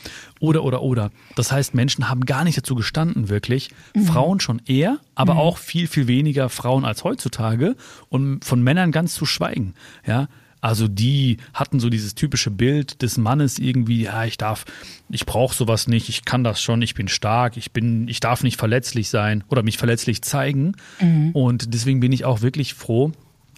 oder 0.40 0.64
oder 0.64 0.82
oder. 0.82 1.11
Das 1.37 1.52
heißt, 1.52 1.75
Menschen 1.75 2.08
haben 2.08 2.26
gar 2.26 2.44
nicht 2.44 2.58
dazu 2.58 2.75
gestanden, 2.75 3.28
wirklich. 3.28 3.70
Mhm. 3.94 4.04
Frauen 4.04 4.40
schon 4.40 4.61
eher, 4.66 4.99
aber 5.14 5.34
mhm. 5.34 5.40
auch 5.40 5.58
viel, 5.58 5.87
viel 5.87 6.08
weniger 6.08 6.49
Frauen 6.49 6.84
als 6.84 7.04
heutzutage 7.04 7.76
und 8.08 8.44
von 8.44 8.62
Männern 8.62 8.90
ganz 8.90 9.14
zu 9.14 9.26
schweigen. 9.26 9.75
Ja, 10.06 10.28
Also 10.61 10.88
die 10.88 11.37
hatten 11.52 11.78
so 11.78 11.90
dieses 11.90 12.14
typische 12.14 12.50
Bild 12.50 13.02
des 13.02 13.18
Mannes 13.18 13.58
irgendwie, 13.58 14.04
ja, 14.04 14.25
ich 14.25 14.38
darf, 14.38 14.64
ich 15.11 15.26
brauche 15.26 15.54
sowas 15.54 15.88
nicht, 15.88 16.08
ich 16.08 16.25
kann 16.25 16.42
das 16.42 16.62
schon, 16.62 16.80
ich 16.80 16.94
bin 16.94 17.06
stark, 17.06 17.58
ich 17.58 17.73
bin, 17.73 18.08
ich 18.08 18.18
darf 18.18 18.42
nicht 18.42 18.58
verletzlich 18.58 19.11
sein 19.11 19.44
oder 19.49 19.62
mich 19.62 19.76
verletzlich 19.76 20.23
zeigen. 20.23 20.73
Mhm. 21.00 21.32
Und 21.32 21.75
deswegen 21.75 22.00
bin 22.00 22.12
ich 22.12 22.25
auch 22.25 22.40
wirklich 22.40 22.73
froh. 22.73 23.12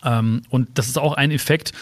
Ähm, 0.05 0.43
und 0.51 0.69
das 0.75 0.89
ist 0.89 0.99
auch 0.99 1.15
ein 1.15 1.31
Effekt, 1.31 1.73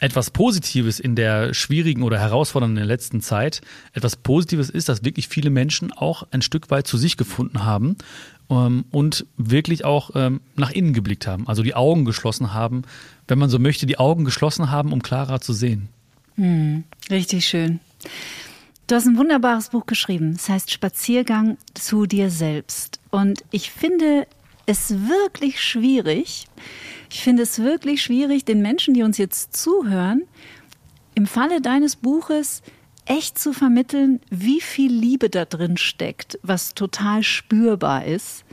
etwas 0.00 0.30
Positives 0.30 1.00
in 1.00 1.16
der 1.16 1.54
schwierigen 1.54 2.02
oder 2.02 2.18
herausfordernden 2.18 2.84
letzten 2.84 3.20
Zeit, 3.20 3.60
etwas 3.92 4.16
Positives 4.16 4.70
ist, 4.70 4.88
dass 4.88 5.04
wirklich 5.04 5.28
viele 5.28 5.50
Menschen 5.50 5.92
auch 5.92 6.26
ein 6.30 6.42
Stück 6.42 6.70
weit 6.70 6.86
zu 6.86 6.96
sich 6.96 7.16
gefunden 7.16 7.64
haben 7.64 7.96
ähm, 8.50 8.84
und 8.90 9.26
wirklich 9.36 9.84
auch 9.84 10.10
ähm, 10.14 10.40
nach 10.56 10.70
innen 10.70 10.92
geblickt 10.92 11.26
haben, 11.26 11.48
also 11.48 11.62
die 11.62 11.74
Augen 11.74 12.04
geschlossen 12.04 12.54
haben, 12.54 12.82
wenn 13.26 13.38
man 13.38 13.50
so 13.50 13.58
möchte, 13.58 13.86
die 13.86 13.98
Augen 13.98 14.24
geschlossen 14.24 14.70
haben, 14.70 14.92
um 14.92 15.02
klarer 15.02 15.40
zu 15.40 15.52
sehen. 15.52 15.88
Hm, 16.36 16.84
richtig 17.10 17.46
schön. 17.46 17.80
Du 18.86 18.94
hast 18.94 19.06
ein 19.06 19.18
wunderbares 19.18 19.68
Buch 19.70 19.84
geschrieben. 19.84 20.32
Es 20.36 20.48
heißt 20.48 20.70
Spaziergang 20.70 21.58
zu 21.74 22.06
dir 22.06 22.30
selbst. 22.30 23.00
Und 23.10 23.44
ich 23.50 23.70
finde 23.70 24.26
es 24.64 24.90
wirklich 24.90 25.60
schwierig, 25.62 26.46
ich 27.10 27.22
finde 27.22 27.42
es 27.42 27.58
wirklich 27.58 28.02
schwierig, 28.02 28.44
den 28.44 28.62
Menschen, 28.62 28.94
die 28.94 29.02
uns 29.02 29.18
jetzt 29.18 29.56
zuhören, 29.56 30.22
im 31.14 31.26
Falle 31.26 31.60
deines 31.60 31.96
Buches 31.96 32.62
echt 33.08 33.38
zu 33.38 33.52
vermitteln, 33.52 34.20
wie 34.30 34.60
viel 34.60 34.92
Liebe 34.92 35.30
da 35.30 35.44
drin 35.46 35.76
steckt, 35.78 36.38
was 36.42 36.74
total 36.74 37.22
spürbar 37.22 38.04
ist. 38.04 38.44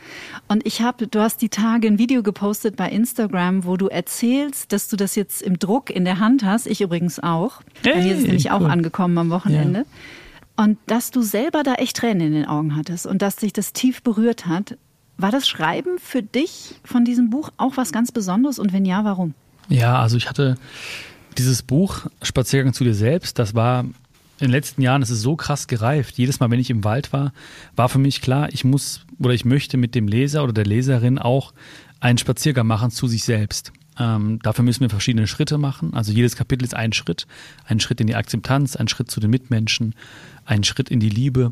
Und 0.48 0.66
ich 0.66 0.82
habe, 0.82 1.08
du 1.08 1.20
hast 1.20 1.42
die 1.42 1.50
Tage 1.50 1.88
ein 1.88 2.00
Video 2.00 2.24
gepostet 2.24 2.78
bei 2.78 2.90
Instagram, 2.90 3.66
wo 3.66 3.76
du 3.76 3.88
erzählst, 3.88 4.72
dass 4.72 4.88
du 4.88 4.96
das 4.96 5.16
jetzt 5.16 5.42
im 5.42 5.60
Druck 5.60 5.90
in 5.90 6.06
der 6.06 6.20
Hand 6.20 6.44
hast. 6.44 6.68
Ich 6.68 6.82
übrigens 6.82 7.20
auch. 7.20 7.62
Hey, 7.84 8.02
mir 8.02 8.14
ist 8.14 8.20
es 8.20 8.26
nämlich 8.26 8.46
cool. 8.46 8.52
auch 8.52 8.70
angekommen 8.70 9.18
am 9.18 9.30
Wochenende. 9.30 9.80
Ja. 9.80 10.64
Und 10.64 10.78
dass 10.88 11.12
du 11.12 11.22
selber 11.22 11.64
da 11.64 11.74
echt 11.74 11.98
Tränen 11.98 12.28
in 12.28 12.34
den 12.34 12.46
Augen 12.46 12.78
hattest 12.78 13.06
und 13.06 13.22
dass 13.22 13.36
dich 13.36 13.52
das 13.52 13.74
tief 13.74 14.02
berührt 14.04 14.46
hat. 14.46 14.78
War 15.18 15.32
das 15.32 15.48
Schreiben 15.48 15.98
für 16.00 16.22
dich 16.22 16.76
von 16.84 17.06
diesem 17.06 17.30
Buch 17.30 17.50
auch 17.58 17.78
was 17.78 17.92
ganz 17.92 18.12
Besonderes 18.12 18.60
und 18.60 18.74
wenn 18.74 18.86
ja, 18.86 19.04
warum? 19.06 19.34
Ja, 19.70 20.00
also 20.00 20.18
ich 20.18 20.30
hatte 20.30 20.58
dieses 21.38 21.64
Buch 21.64 22.06
Spaziergang 22.22 22.74
zu 22.74 22.84
dir 22.84 22.94
selbst, 22.94 23.40
das 23.40 23.56
war 23.56 23.86
in 24.40 24.48
den 24.48 24.52
letzten 24.52 24.82
Jahren, 24.82 25.02
das 25.02 25.10
ist 25.10 25.22
so 25.22 25.38
krass 25.38 25.68
gereift. 25.68 26.18
Jedes 26.18 26.40
Mal, 26.40 26.52
wenn 26.52 26.60
ich 26.60 26.70
im 26.70 26.84
Wald 26.84 27.14
war, 27.14 27.32
war 27.76 27.88
für 27.88 28.00
mich 28.00 28.22
klar, 28.22 28.50
ich 28.52 28.66
muss 28.66 29.06
oder 29.20 29.34
ich 29.34 29.46
möchte 29.46 29.78
mit 29.78 29.96
dem 29.96 30.08
Leser 30.10 30.44
oder 30.44 30.52
der 30.52 30.66
Leserin 30.66 31.18
auch 31.18 31.54
einen 32.02 32.18
Spaziergang 32.18 32.68
machen 32.68 32.92
zu 32.92 33.08
sich 33.08 33.24
selbst. 33.24 33.72
Ähm, 33.98 34.40
dafür 34.44 34.66
müssen 34.66 34.82
wir 34.82 34.90
verschiedene 34.90 35.28
Schritte 35.28 35.58
machen. 35.58 35.94
Also 35.94 36.12
jedes 36.12 36.36
Kapitel 36.36 36.66
ist 36.66 36.74
ein 36.74 36.92
Schritt. 36.92 37.28
Ein 37.66 37.80
Schritt 37.80 38.02
in 38.02 38.08
die 38.08 38.16
Akzeptanz, 38.16 38.76
ein 38.76 38.90
Schritt 38.90 39.10
zu 39.10 39.22
den 39.22 39.30
Mitmenschen, 39.30 39.96
ein 40.46 40.66
Schritt 40.66 40.90
in 40.90 41.00
die 41.00 41.10
Liebe, 41.10 41.50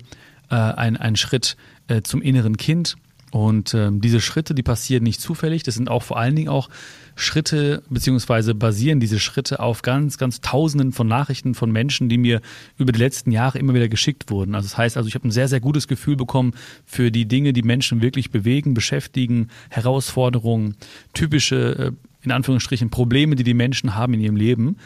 äh, 0.50 0.56
ein, 0.56 0.98
ein 0.98 1.16
Schritt 1.16 1.56
äh, 1.88 2.02
zum 2.02 2.22
inneren 2.22 2.58
Kind. 2.58 2.98
Und 3.34 3.74
ähm, 3.74 4.00
diese 4.00 4.22
Schritte, 4.22 4.54
die 4.54 4.62
passieren 4.62 5.02
nicht 5.02 5.20
zufällig. 5.20 5.64
Das 5.64 5.74
sind 5.74 5.90
auch 5.90 6.04
vor 6.04 6.20
allen 6.20 6.36
Dingen 6.36 6.50
auch 6.50 6.70
Schritte, 7.16 7.82
beziehungsweise 7.90 8.54
basieren 8.54 9.00
diese 9.00 9.20
Schritte 9.20 9.60
auf 9.60 9.82
ganz, 9.82 10.20
ganz 10.20 10.40
Tausenden 10.40 10.92
von 10.92 11.08
Nachrichten 11.08 11.56
von 11.56 11.72
Menschen, 11.72 12.10
die 12.10 12.20
mir 12.20 12.42
über 12.78 12.92
die 12.92 13.00
letzten 13.00 13.32
Jahre 13.32 13.58
immer 13.58 13.74
wieder 13.74 13.90
geschickt 13.90 14.30
wurden. 14.30 14.54
Also 14.54 14.68
das 14.68 14.78
heißt, 14.78 14.98
also 14.98 15.10
ich 15.10 15.16
habe 15.16 15.28
ein 15.28 15.32
sehr, 15.32 15.48
sehr 15.48 15.62
gutes 15.62 15.88
Gefühl 15.88 16.16
bekommen 16.16 16.54
für 16.86 17.10
die 17.10 17.26
Dinge, 17.26 17.54
die 17.54 17.64
Menschen 17.64 18.04
wirklich 18.04 18.30
bewegen, 18.30 18.76
beschäftigen, 18.76 19.48
Herausforderungen, 19.72 20.76
typische, 21.16 21.76
äh, 21.76 21.92
in 22.22 22.32
Anführungsstrichen, 22.32 22.92
Probleme, 22.92 23.36
die 23.36 23.44
die 23.44 23.56
Menschen 23.56 23.96
haben 23.96 24.14
in 24.14 24.22
ihrem 24.22 24.36
Leben. 24.36 24.78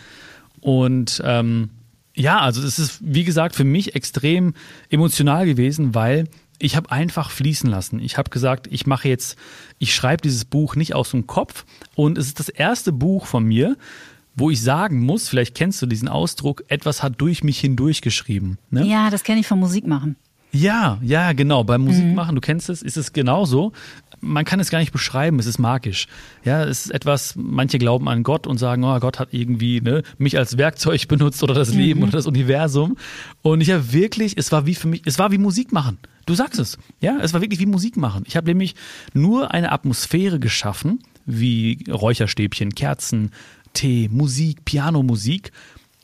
Und 0.62 1.22
ähm, 1.26 1.72
ja, 2.16 2.40
also 2.40 2.64
es 2.64 2.80
ist, 2.80 3.00
wie 3.02 3.26
gesagt, 3.26 3.58
für 3.58 3.66
mich 3.66 3.94
extrem 3.94 4.54
emotional 4.90 5.46
gewesen, 5.46 5.94
weil 5.94 6.30
ich 6.60 6.76
habe 6.76 6.92
einfach 6.92 7.32
fließen 7.32 7.70
lassen. 7.70 8.00
Ich 8.00 8.18
habe 8.18 8.30
gesagt, 8.30 8.68
ich 8.72 8.88
mache 8.88 9.08
jetzt, 9.08 9.38
ich 9.80 9.94
schreibe 9.94 10.22
dieses 10.22 10.46
Buch 10.46 10.76
nicht 10.76 10.96
aus 10.96 11.12
dem 11.12 11.28
Kopf 11.28 11.66
und 11.96 12.18
es 12.18 12.28
ist 12.28 12.40
das 12.40 12.50
erste 12.50 12.92
Buch 12.92 13.26
von 13.26 13.44
mir, 13.44 13.78
wo 14.36 14.52
ich 14.52 14.62
sagen 14.62 15.00
muss, 15.00 15.30
vielleicht 15.30 15.56
kennst 15.56 15.82
du 15.82 15.88
diesen 15.88 16.08
Ausdruck, 16.08 16.64
etwas 16.68 17.02
hat 17.02 17.16
durch 17.18 17.44
mich 17.44 17.60
hindurch 17.60 18.02
geschrieben. 18.02 18.60
Ne? 18.70 18.86
Ja, 18.86 19.10
das 19.10 19.24
kenne 19.24 19.40
ich 19.40 19.48
vom 19.48 19.60
Musikmachen. 19.60 20.16
Ja, 20.52 20.98
ja, 21.02 21.34
genau. 21.34 21.64
Beim 21.64 21.82
Musikmachen, 21.82 22.32
mhm. 22.32 22.36
du 22.36 22.42
kennst 22.42 22.70
es, 22.70 22.82
ist 22.82 22.98
es 22.98 23.14
genauso. 23.14 23.74
Man 24.22 24.46
kann 24.46 24.60
es 24.60 24.70
gar 24.70 24.80
nicht 24.80 24.92
beschreiben, 24.92 25.40
es 25.40 25.46
ist 25.46 25.60
magisch. 25.60 26.08
Ja, 26.44 26.64
es 26.64 26.86
ist 26.86 26.92
etwas, 26.92 27.36
manche 27.36 27.78
glauben 27.78 28.08
an 28.08 28.24
Gott 28.24 28.48
und 28.48 28.58
sagen, 28.58 28.84
oh, 28.84 29.00
Gott 29.00 29.20
hat 29.20 29.30
irgendwie 29.32 29.82
ne, 29.82 30.04
mich 30.18 30.38
als 30.38 30.58
Werkzeug 30.58 31.08
benutzt 31.08 31.44
oder 31.44 31.54
das 31.54 31.74
Leben 31.74 32.00
mhm. 32.00 32.04
oder 32.06 32.14
das 32.14 32.28
Universum. 32.28 32.98
Und 33.42 33.62
ich 33.62 33.72
habe 33.72 33.92
wirklich, 33.92 34.38
es 34.38 34.52
war 34.52 34.66
wie 34.66 34.76
für 34.76 34.88
mich, 34.88 35.02
es 35.06 35.20
war 35.20 35.32
wie 35.32 35.38
Musik 35.38 35.72
machen. 35.72 36.00
Du 36.28 36.36
sagst 36.36 36.60
es. 36.60 36.78
Ja, 37.00 37.18
es 37.22 37.34
war 37.34 37.42
wirklich 37.42 37.60
wie 37.60 37.66
Musik 37.66 37.98
machen. 37.98 38.24
Ich 38.28 38.36
habe 38.36 38.48
nämlich 38.48 38.76
nur 39.14 39.52
eine 39.52 39.72
Atmosphäre 39.72 40.40
geschaffen, 40.40 41.00
wie 41.26 41.86
Räucherstäbchen, 41.90 42.76
Kerzen, 42.76 43.32
Tee, 43.74 44.10
Musik, 44.12 44.66
Pianomusik. 44.66 45.52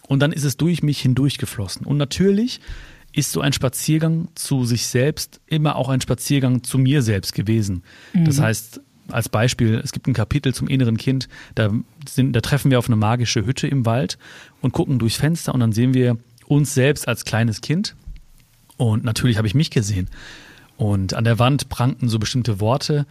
Und 0.08 0.22
dann 0.22 0.32
ist 0.32 0.46
es 0.46 0.56
durch 0.56 0.82
mich 0.82 1.02
hindurchgeflossen. 1.02 1.86
Und 1.86 1.98
natürlich 1.98 2.62
ist 3.12 3.34
so 3.34 3.42
ein 3.42 3.52
Spaziergang 3.52 4.30
zu 4.34 4.64
sich 4.64 4.88
selbst 4.88 5.42
immer 5.46 5.76
auch 5.76 5.90
ein 5.90 6.00
Spaziergang 6.00 6.64
zu 6.64 6.78
mir 6.78 7.02
selbst 7.02 7.34
gewesen. 7.34 7.84
Mhm. 8.14 8.26
Das 8.26 8.40
heißt, 8.40 8.82
als 9.10 9.28
Beispiel, 9.28 9.82
es 9.84 9.92
gibt 9.92 10.08
ein 10.08 10.14
Kapitel 10.14 10.54
zum 10.54 10.70
inneren 10.70 10.96
Kind, 10.96 11.28
da, 11.56 11.70
sind, 12.08 12.34
da 12.34 12.40
treffen 12.40 12.72
wir 12.72 12.80
auf 12.80 12.88
eine 12.88 12.96
magische 12.96 13.46
Hütte 13.46 13.68
im 13.68 13.86
Wald 13.86 14.18
und 14.62 14.72
gucken 14.72 15.00
durchs 15.00 15.18
Fenster 15.18 15.54
und 15.54 15.60
dann 15.60 15.74
sehen 15.74 15.94
wir 15.94 16.18
uns 16.48 16.74
selbst 16.74 17.10
als 17.10 17.26
kleines 17.26 17.60
Kind 17.60 17.98
und 18.84 19.06
natürlich 19.06 19.38
habe 19.38 19.48
ich 19.48 19.56
mich 19.56 19.70
gesehen. 19.70 20.10
Und 20.76 21.14
an 21.14 21.24
der 21.24 21.40
Wand 21.40 21.70
prangten 21.70 22.10
so 22.10 22.20
bestimmte 22.20 22.60
Worte 22.60 23.06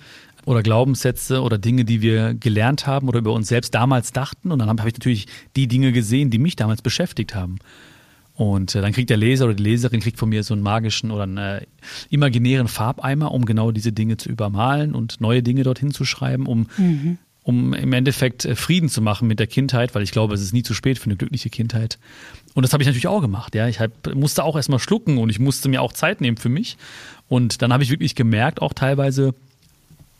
oder 0.44 0.62
Glaubenssätze 0.62 1.40
oder 1.40 1.56
Dinge, 1.56 1.86
die 1.86 2.02
wir 2.02 2.34
gelernt 2.34 2.86
haben 2.86 3.08
oder 3.08 3.20
über 3.20 3.32
uns 3.32 3.48
selbst 3.48 3.74
damals 3.74 4.12
dachten. 4.12 4.50
Und 4.50 4.58
dann 4.58 4.68
habe 4.68 4.86
ich 4.86 4.94
natürlich 4.94 5.26
die 5.56 5.68
Dinge 5.68 5.92
gesehen, 5.92 6.30
die 6.30 6.38
mich 6.38 6.56
damals 6.56 6.82
beschäftigt 6.82 7.34
haben. 7.34 7.58
Und 8.34 8.74
äh, 8.74 8.82
dann 8.82 8.92
kriegt 8.92 9.08
der 9.08 9.16
Leser 9.16 9.46
oder 9.46 9.54
die 9.54 9.62
Leserin 9.62 10.00
kriegt 10.00 10.18
von 10.18 10.28
mir 10.28 10.42
so 10.42 10.52
einen 10.52 10.62
magischen 10.62 11.10
oder 11.10 11.22
einen 11.22 11.38
äh, 11.38 11.62
imaginären 12.10 12.68
Farbeimer, 12.68 13.30
um 13.30 13.46
genau 13.46 13.70
diese 13.70 13.92
Dinge 13.92 14.18
zu 14.18 14.28
übermalen 14.28 14.94
und 14.94 15.20
neue 15.20 15.42
Dinge 15.42 15.62
dorthin 15.62 15.92
zu 15.92 16.04
schreiben, 16.04 16.46
um, 16.46 16.66
mhm. 16.76 17.18
Um 17.42 17.74
im 17.74 17.92
Endeffekt 17.92 18.44
äh, 18.44 18.54
Frieden 18.54 18.88
zu 18.88 19.00
machen 19.00 19.28
mit 19.28 19.38
der 19.38 19.46
Kindheit, 19.46 19.94
weil 19.94 20.02
ich 20.02 20.12
glaube, 20.12 20.34
es 20.34 20.40
ist 20.40 20.52
nie 20.52 20.62
zu 20.62 20.74
spät 20.74 20.98
für 20.98 21.06
eine 21.06 21.16
glückliche 21.16 21.50
Kindheit. 21.50 21.98
Und 22.54 22.62
das 22.62 22.72
habe 22.72 22.82
ich 22.82 22.86
natürlich 22.86 23.08
auch 23.08 23.20
gemacht. 23.20 23.54
Ja, 23.54 23.68
ich 23.68 23.80
hab, 23.80 24.14
musste 24.14 24.44
auch 24.44 24.56
erstmal 24.56 24.78
schlucken 24.78 25.18
und 25.18 25.30
ich 25.30 25.38
musste 25.38 25.68
mir 25.68 25.82
auch 25.82 25.92
Zeit 25.92 26.20
nehmen 26.20 26.36
für 26.36 26.48
mich. 26.48 26.76
Und 27.28 27.62
dann 27.62 27.72
habe 27.72 27.82
ich 27.82 27.90
wirklich 27.90 28.14
gemerkt, 28.14 28.60
auch 28.60 28.74
teilweise 28.74 29.34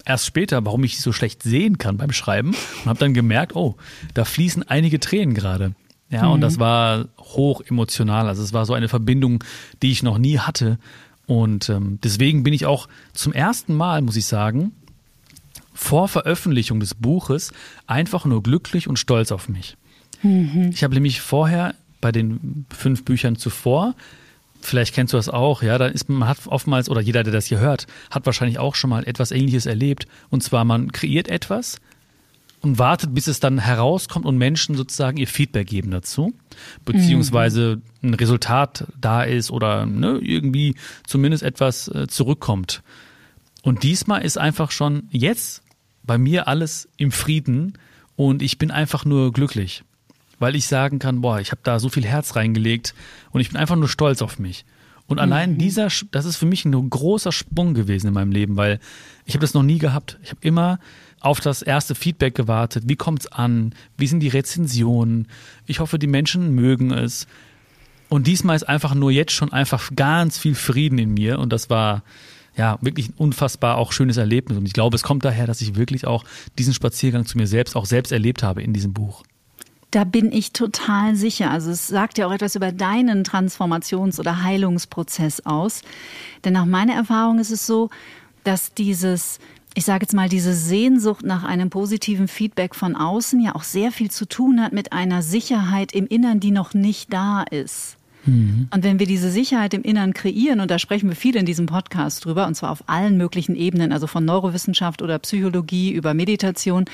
erst 0.05 0.26
später, 0.26 0.64
warum 0.64 0.83
ich 0.85 1.00
so 1.00 1.12
schlecht 1.12 1.43
sehen 1.43 1.79
kann 1.79 1.97
beim 1.97 2.12
Schreiben 2.12 2.50
und 2.50 2.87
habe 2.87 2.99
dann 2.99 3.14
gemerkt, 3.14 3.55
oh, 3.55 3.76
da 4.14 4.25
fließen 4.25 4.64
einige 4.64 4.99
Tränen 4.99 5.35
gerade. 5.35 5.75
Ja, 6.11 6.25
mhm. 6.25 6.33
und 6.33 6.41
das 6.41 6.59
war 6.59 7.07
hoch 7.19 7.62
emotional. 7.62 8.29
Also 8.29 8.43
es 8.43 8.52
war 8.52 8.67
so 8.67 8.75
eine 8.75 8.88
Verbindung, 8.88 9.45
die 9.83 9.93
ich 9.93 10.02
noch 10.02 10.19
nie 10.19 10.38
hatte. 10.38 10.79
Und 11.26 11.69
ähm, 11.69 11.99
deswegen 12.02 12.43
bin 12.43 12.52
ich 12.52 12.67
auch 12.67 12.88
zum 13.12 13.33
ersten 13.33 13.75
Mal, 13.75 14.02
muss 14.02 14.17
ich 14.17 14.26
sagen, 14.26 14.73
vor 15.75 16.09
Veröffentlichung 16.09 16.81
des 16.81 16.95
Buches 16.95 17.52
einfach 17.87 18.25
nur 18.25 18.43
glücklich 18.43 18.88
und 18.88 18.99
stolz 18.99 19.33
auf 19.33 19.49
mich. 19.49 19.76
Mhm. 20.23 20.71
Ich 20.73 20.85
habe 20.85 20.95
nämlich 20.95 21.21
vorher 21.21 21.75
bei 22.00 22.12
den 22.12 22.67
fünf 22.71 23.05
Büchern 23.05 23.37
zuvor. 23.37 23.95
Vielleicht 24.61 24.95
kennst 24.95 25.12
du 25.12 25.17
das 25.17 25.29
auch, 25.29 25.62
ja, 25.62 25.76
da 25.79 25.87
ist 25.87 26.09
man 26.09 26.29
hat 26.29 26.38
oftmals 26.47 26.88
oder 26.88 27.00
jeder, 27.00 27.25
der 27.25 27.33
das 27.33 27.47
hier 27.47 27.59
hört, 27.59 27.87
hat 28.11 28.26
wahrscheinlich 28.26 28.59
auch 28.59 28.75
schon 28.75 28.91
mal 28.91 29.05
etwas 29.05 29.33
ähnliches 29.33 29.67
erlebt 29.67 30.07
und 30.31 30.43
zwar 30.43 30.64
man 30.64 30.93
kreiert 30.93 31.29
etwas 31.29 31.81
und 32.61 32.79
wartet, 32.79 33.12
bis 33.12 33.26
es 33.26 33.41
dann 33.41 33.59
herauskommt 33.59 34.25
und 34.25 34.38
Menschen 34.38 34.76
sozusagen 34.76 35.17
ihr 35.17 35.26
Feedback 35.26 35.67
geben 35.67 35.91
dazu, 35.91 36.33
beziehungsweise 36.85 37.81
mhm. 38.00 38.11
ein 38.11 38.14
Resultat 38.14 38.87
da 39.00 39.25
ist 39.25 39.50
oder 39.50 39.85
ne, 39.85 40.19
irgendwie 40.23 40.76
zumindest 41.05 41.43
etwas 41.43 41.88
äh, 41.88 42.07
zurückkommt. 42.07 42.83
Und 43.62 43.83
diesmal 43.83 44.23
ist 44.23 44.38
einfach 44.38 44.71
schon 44.71 45.09
jetzt 45.11 45.62
bei 46.04 46.18
mir 46.18 46.49
alles 46.49 46.88
im 46.97 47.12
Frieden 47.12 47.78
und 48.16 48.42
ich 48.42 48.59
bin 48.59 48.71
einfach 48.71 49.04
nur 49.04 49.32
glücklich 49.32 49.85
weil 50.42 50.56
ich 50.56 50.66
sagen 50.66 50.99
kann, 50.99 51.21
boah, 51.21 51.38
ich 51.38 51.52
habe 51.52 51.61
da 51.62 51.78
so 51.78 51.88
viel 51.88 52.04
Herz 52.04 52.35
reingelegt 52.35 52.94
und 53.30 53.40
ich 53.40 53.50
bin 53.50 53.59
einfach 53.59 53.76
nur 53.76 53.88
stolz 53.88 54.23
auf 54.23 54.40
mich. 54.40 54.64
Und 55.06 55.21
allein 55.21 55.52
mhm. 55.52 55.59
dieser, 55.59 55.88
das 56.11 56.25
ist 56.25 56.37
für 56.37 56.47
mich 56.47 56.64
ein 56.64 56.90
großer 56.90 57.30
Sprung 57.30 57.75
gewesen 57.75 58.09
in 58.09 58.14
meinem 58.14 58.32
Leben, 58.32 58.56
weil 58.56 58.80
ich 59.25 59.35
habe 59.35 59.42
das 59.42 59.54
noch 59.54 59.62
nie 59.62 59.78
gehabt. 59.78 60.18
Ich 60.23 60.30
habe 60.30 60.40
immer 60.42 60.80
auf 61.21 61.38
das 61.38 61.62
erste 61.62 61.94
Feedback 61.94 62.35
gewartet. 62.35 62.85
Wie 62.88 62.97
kommt's 62.97 63.28
an? 63.28 63.73
Wie 63.97 64.09
sind 64.09 64.18
die 64.18 64.28
Rezensionen? 64.28 65.28
Ich 65.66 65.78
hoffe, 65.78 66.00
die 66.00 66.09
Menschen 66.09 66.56
mögen 66.56 66.90
es. 66.90 67.28
Und 68.09 68.26
diesmal 68.26 68.56
ist 68.56 68.68
einfach 68.68 68.97
nur 68.97 69.12
jetzt 69.12 69.32
schon 69.32 69.52
einfach 69.52 69.90
ganz 69.94 70.38
viel 70.38 70.56
Frieden 70.56 70.99
in 70.99 71.14
mir 71.14 71.38
und 71.38 71.52
das 71.52 71.71
war 71.71 72.02
ja 72.56 72.78
wirklich 72.80 73.11
ein 73.11 73.14
unfassbar 73.16 73.78
auch 73.78 73.92
schönes 73.92 74.16
Erlebnis 74.16 74.59
und 74.59 74.66
ich 74.66 74.73
glaube, 74.73 74.97
es 74.97 75.02
kommt 75.02 75.25
daher, 75.25 75.47
dass 75.47 75.61
ich 75.61 75.75
wirklich 75.75 76.06
auch 76.06 76.25
diesen 76.59 76.75
Spaziergang 76.75 77.26
zu 77.26 77.38
mir 77.38 77.47
selbst 77.47 77.76
auch 77.76 77.87
selbst 77.87 78.12
erlebt 78.12 78.42
habe 78.42 78.62
in 78.62 78.73
diesem 78.73 78.92
Buch. 78.92 79.23
Da 79.92 80.04
bin 80.04 80.32
ich 80.32 80.52
total 80.52 81.16
sicher. 81.16 81.50
Also 81.50 81.71
es 81.71 81.87
sagt 81.87 82.16
ja 82.16 82.26
auch 82.26 82.32
etwas 82.32 82.54
über 82.54 82.73
deinen 82.73 83.25
Transformations- 83.25 84.18
oder 84.18 84.42
Heilungsprozess 84.42 85.44
aus. 85.44 85.82
Denn 86.44 86.54
nach 86.54 86.64
meiner 86.64 86.94
Erfahrung 86.94 87.38
ist 87.38 87.50
es 87.50 87.66
so, 87.66 87.90
dass 88.42 88.73
dieses, 88.73 89.38
ich 89.75 89.85
sage 89.85 90.04
jetzt 90.04 90.14
mal, 90.14 90.30
diese 90.30 90.54
Sehnsucht 90.54 91.26
nach 91.26 91.44
einem 91.44 91.68
positiven 91.68 92.26
Feedback 92.26 92.75
von 92.75 92.97
außen 92.97 93.38
ja 93.42 93.54
auch 93.54 93.64
sehr 93.64 93.92
viel 93.92 94.11
zu 94.11 94.26
tun 94.26 94.62
hat 94.62 94.73
mit 94.73 94.94
einer 94.94 95.21
Sicherheit 95.21 95.92
im 95.92 96.06
Innern, 96.06 96.40
die 96.40 96.52
noch 96.52 96.73
nicht 96.73 97.12
da 97.12 97.42
ist. 97.42 97.99
Mhm. 98.25 98.69
Und 98.73 98.85
wenn 98.85 98.99
wir 98.99 99.07
diese 99.07 99.31
Sicherheit 99.31 99.75
im 99.75 99.83
Innern 99.83 100.14
kreieren, 100.14 100.61
und 100.61 100.71
da 100.71 100.79
sprechen 100.79 101.09
wir 101.09 101.17
viel 101.17 101.37
in 101.37 101.47
diesem 101.47 101.67
Podcast 101.67 102.25
drüber, 102.25 102.47
und 102.47 102.55
zwar 102.55 102.71
auf 102.71 102.88
allen 102.88 103.17
möglichen 103.17 103.57
Ebenen, 103.57 103.93
also 103.93 104.07
von 104.07 104.25
Neurowissenschaft 104.25 105.02
oder 105.02 105.19
Psychologie 105.19 105.93
über 105.93 106.14
Meditation, 106.14 106.85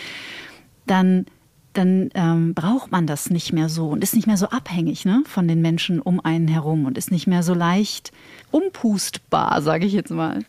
dann 0.87 1.27
dann 1.75 2.11
ähm, 2.15 2.55
braucht 2.55 2.91
man 2.91 3.07
das 3.07 3.31
nicht 3.31 3.53
mehr 3.53 3.69
so 3.69 3.91
und 3.91 4.03
ist 4.03 4.17
nicht 4.17 4.27
mehr 4.27 4.39
so 4.39 4.49
abhängig 4.49 5.05
ne, 5.05 5.23
von 5.27 5.47
den 5.47 5.61
Menschen 5.61 6.01
um 6.01 6.19
einen 6.19 6.49
herum 6.49 6.87
und 6.87 6.99
ist 6.99 7.13
nicht 7.13 7.27
mehr 7.29 7.45
so 7.45 7.55
leicht 7.55 8.11
umpustbar, 8.51 9.63
sage 9.63 9.87
ich 9.87 9.93
jetzt 9.93 10.11
mal. 10.11 10.45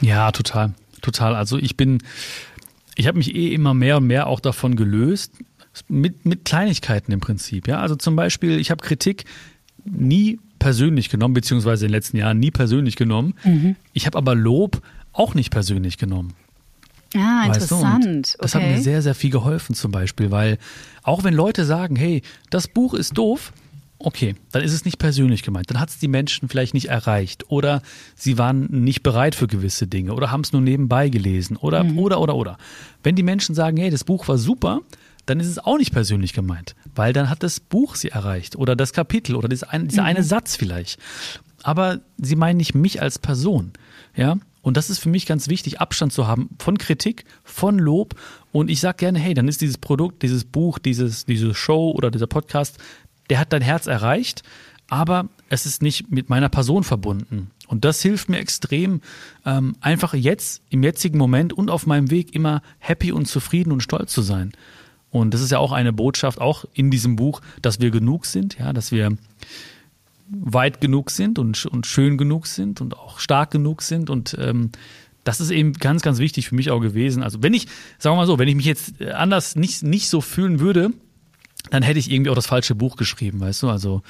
Ja, 0.00 0.30
total, 0.32 0.72
total. 1.02 1.34
Also 1.34 1.58
ich 1.58 1.76
bin, 1.76 1.98
ich 2.94 3.06
habe 3.06 3.18
mich 3.18 3.34
eh 3.34 3.52
immer 3.52 3.74
mehr 3.74 3.98
und 3.98 4.06
mehr 4.06 4.28
auch 4.28 4.40
davon 4.40 4.76
gelöst, 4.76 5.32
mit, 5.88 6.24
mit 6.24 6.44
Kleinigkeiten 6.44 7.12
im 7.12 7.20
Prinzip. 7.20 7.68
Ja, 7.68 7.80
also 7.80 7.96
zum 7.96 8.16
Beispiel, 8.16 8.58
ich 8.58 8.70
habe 8.70 8.82
Kritik 8.82 9.24
nie 9.86 10.38
persönlich 10.58 11.10
genommen, 11.10 11.34
beziehungsweise 11.34 11.86
in 11.86 11.90
den 11.90 11.96
letzten 11.96 12.16
Jahren 12.16 12.38
nie 12.38 12.50
persönlich 12.50 12.96
genommen. 12.96 13.34
Mhm. 13.44 13.76
Ich 13.92 14.06
habe 14.06 14.18
aber 14.18 14.34
Lob 14.34 14.82
auch 15.12 15.34
nicht 15.34 15.50
persönlich 15.50 15.98
genommen. 15.98 16.34
Ah, 17.14 17.46
interessant. 17.46 18.36
das 18.38 18.54
okay. 18.54 18.64
hat 18.64 18.70
mir 18.70 18.82
sehr, 18.82 19.00
sehr 19.00 19.14
viel 19.14 19.30
geholfen 19.30 19.74
zum 19.74 19.92
Beispiel, 19.92 20.30
weil 20.30 20.58
auch 21.02 21.24
wenn 21.24 21.34
Leute 21.34 21.64
sagen, 21.64 21.96
hey, 21.96 22.22
das 22.50 22.68
Buch 22.68 22.94
ist 22.94 23.16
doof, 23.16 23.52
okay, 23.98 24.34
dann 24.52 24.62
ist 24.62 24.72
es 24.72 24.84
nicht 24.84 24.98
persönlich 24.98 25.42
gemeint. 25.42 25.70
Dann 25.70 25.80
hat 25.80 25.88
es 25.88 25.98
die 25.98 26.08
Menschen 26.08 26.48
vielleicht 26.48 26.74
nicht 26.74 26.88
erreicht 26.88 27.44
oder 27.48 27.82
sie 28.14 28.38
waren 28.38 28.66
nicht 28.70 29.02
bereit 29.02 29.34
für 29.34 29.46
gewisse 29.46 29.86
Dinge 29.86 30.12
oder 30.12 30.30
haben 30.30 30.42
es 30.42 30.52
nur 30.52 30.60
nebenbei 30.60 31.08
gelesen 31.08 31.56
oder, 31.56 31.84
mhm. 31.84 31.98
oder, 31.98 32.20
oder, 32.20 32.34
oder. 32.34 32.58
Wenn 33.02 33.14
die 33.14 33.22
Menschen 33.22 33.54
sagen, 33.54 33.76
hey, 33.76 33.90
das 33.90 34.04
Buch 34.04 34.28
war 34.28 34.36
super, 34.36 34.80
dann 35.26 35.40
ist 35.40 35.48
es 35.48 35.58
auch 35.58 35.76
nicht 35.76 35.92
persönlich 35.92 36.32
gemeint, 36.32 36.74
weil 36.94 37.12
dann 37.12 37.28
hat 37.28 37.42
das 37.42 37.60
Buch 37.60 37.96
sie 37.96 38.08
erreicht 38.08 38.56
oder 38.56 38.76
das 38.76 38.92
Kapitel 38.92 39.34
oder 39.34 39.48
dieser 39.48 39.70
eine, 39.70 39.86
dieser 39.86 40.02
mhm. 40.02 40.08
eine 40.08 40.22
Satz 40.22 40.56
vielleicht. 40.56 40.98
Aber 41.62 42.00
sie 42.16 42.36
meinen 42.36 42.56
nicht 42.58 42.74
mich 42.74 43.02
als 43.02 43.18
Person, 43.18 43.72
ja. 44.14 44.38
Und 44.62 44.76
das 44.76 44.90
ist 44.90 44.98
für 44.98 45.08
mich 45.08 45.26
ganz 45.26 45.46
wichtig, 45.46 45.80
Abstand 45.80 46.12
zu 46.12 46.26
haben 46.26 46.50
von 46.58 46.76
Kritik, 46.76 47.24
von 47.44 47.78
Lob. 47.78 48.16
Und 48.50 48.68
ich 48.68 48.80
sage 48.80 48.96
gerne, 48.96 49.20
hey, 49.20 49.32
dann 49.32 49.46
ist 49.46 49.60
dieses 49.60 49.78
Produkt, 49.78 50.24
dieses 50.24 50.44
Buch, 50.44 50.80
dieses, 50.80 51.24
diese 51.24 51.54
Show 51.54 51.92
oder 51.92 52.10
dieser 52.10 52.26
Podcast, 52.26 52.78
der 53.30 53.38
hat 53.38 53.52
dein 53.52 53.62
Herz 53.62 53.86
erreicht, 53.86 54.42
aber 54.88 55.28
es 55.50 55.66
ist 55.66 55.82
nicht 55.82 56.10
mit 56.10 56.30
meiner 56.30 56.48
Person 56.48 56.82
verbunden. 56.82 57.52
Und 57.68 57.84
das 57.84 58.02
hilft 58.02 58.28
mir 58.28 58.38
extrem, 58.38 59.02
ähm, 59.44 59.76
einfach 59.80 60.14
jetzt, 60.14 60.62
im 60.70 60.82
jetzigen 60.82 61.18
Moment 61.18 61.52
und 61.52 61.70
auf 61.70 61.86
meinem 61.86 62.10
Weg 62.10 62.34
immer 62.34 62.62
happy 62.78 63.12
und 63.12 63.26
zufrieden 63.26 63.72
und 63.72 63.82
stolz 63.82 64.12
zu 64.12 64.22
sein. 64.22 64.52
Und 65.10 65.32
das 65.32 65.40
ist 65.40 65.50
ja 65.50 65.58
auch 65.58 65.72
eine 65.72 65.92
Botschaft, 65.92 66.40
auch 66.40 66.64
in 66.74 66.90
diesem 66.90 67.16
Buch, 67.16 67.40
dass 67.62 67.80
wir 67.80 67.90
genug 67.90 68.26
sind, 68.26 68.58
ja, 68.58 68.72
dass 68.72 68.92
wir 68.92 69.16
weit 70.28 70.80
genug 70.80 71.10
sind 71.10 71.38
und, 71.38 71.66
und 71.66 71.86
schön 71.86 72.18
genug 72.18 72.46
sind 72.46 72.80
und 72.80 72.96
auch 72.96 73.20
stark 73.20 73.50
genug 73.50 73.82
sind 73.82 74.10
und 74.10 74.36
ähm, 74.40 74.70
das 75.26 75.40
ist 75.40 75.50
eben 75.50 75.72
ganz, 75.72 76.02
ganz 76.02 76.18
wichtig 76.18 76.48
für 76.48 76.54
mich 76.54 76.70
auch 76.70 76.80
gewesen. 76.80 77.22
Also 77.22 77.42
wenn 77.42 77.52
ich, 77.52 77.66
sagen 77.98 78.14
wir 78.14 78.20
mal 78.20 78.26
so, 78.26 78.38
wenn 78.38 78.48
ich 78.48 78.54
mich 78.54 78.64
jetzt 78.64 79.02
anders 79.02 79.56
nicht, 79.56 79.82
nicht 79.82 80.08
so 80.08 80.20
fühlen 80.20 80.60
würde, 80.60 80.90
dann 81.70 81.82
hätte 81.82 81.98
ich 81.98 82.10
irgendwie 82.12 82.30
auch 82.30 82.36
das 82.36 82.46
falsche 82.46 82.76
Buch 82.76 82.96
geschrieben, 82.96 83.40
weißt 83.40 83.64
du? 83.64 83.68
Also 83.68 84.02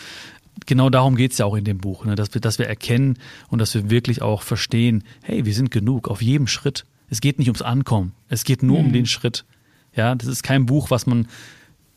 genau 0.66 0.90
darum 0.90 1.16
geht's 1.16 1.38
ja 1.38 1.46
auch 1.46 1.56
in 1.56 1.64
dem 1.64 1.78
Buch, 1.78 2.04
ne? 2.04 2.16
dass, 2.16 2.34
wir, 2.34 2.42
dass 2.42 2.58
wir 2.58 2.66
erkennen 2.66 3.18
und 3.48 3.60
dass 3.60 3.74
wir 3.74 3.88
wirklich 3.88 4.20
auch 4.20 4.42
verstehen, 4.42 5.04
hey, 5.22 5.46
wir 5.46 5.54
sind 5.54 5.70
genug 5.70 6.08
auf 6.08 6.20
jedem 6.20 6.46
Schritt. 6.46 6.84
Es 7.08 7.22
geht 7.22 7.38
nicht 7.38 7.48
ums 7.48 7.62
Ankommen, 7.62 8.12
es 8.28 8.44
geht 8.44 8.62
nur 8.62 8.80
mhm. 8.80 8.86
um 8.86 8.92
den 8.92 9.06
Schritt. 9.06 9.46
Ja, 9.96 10.14
das 10.14 10.28
ist 10.28 10.42
kein 10.42 10.66
Buch, 10.66 10.90
was 10.90 11.06
man 11.06 11.26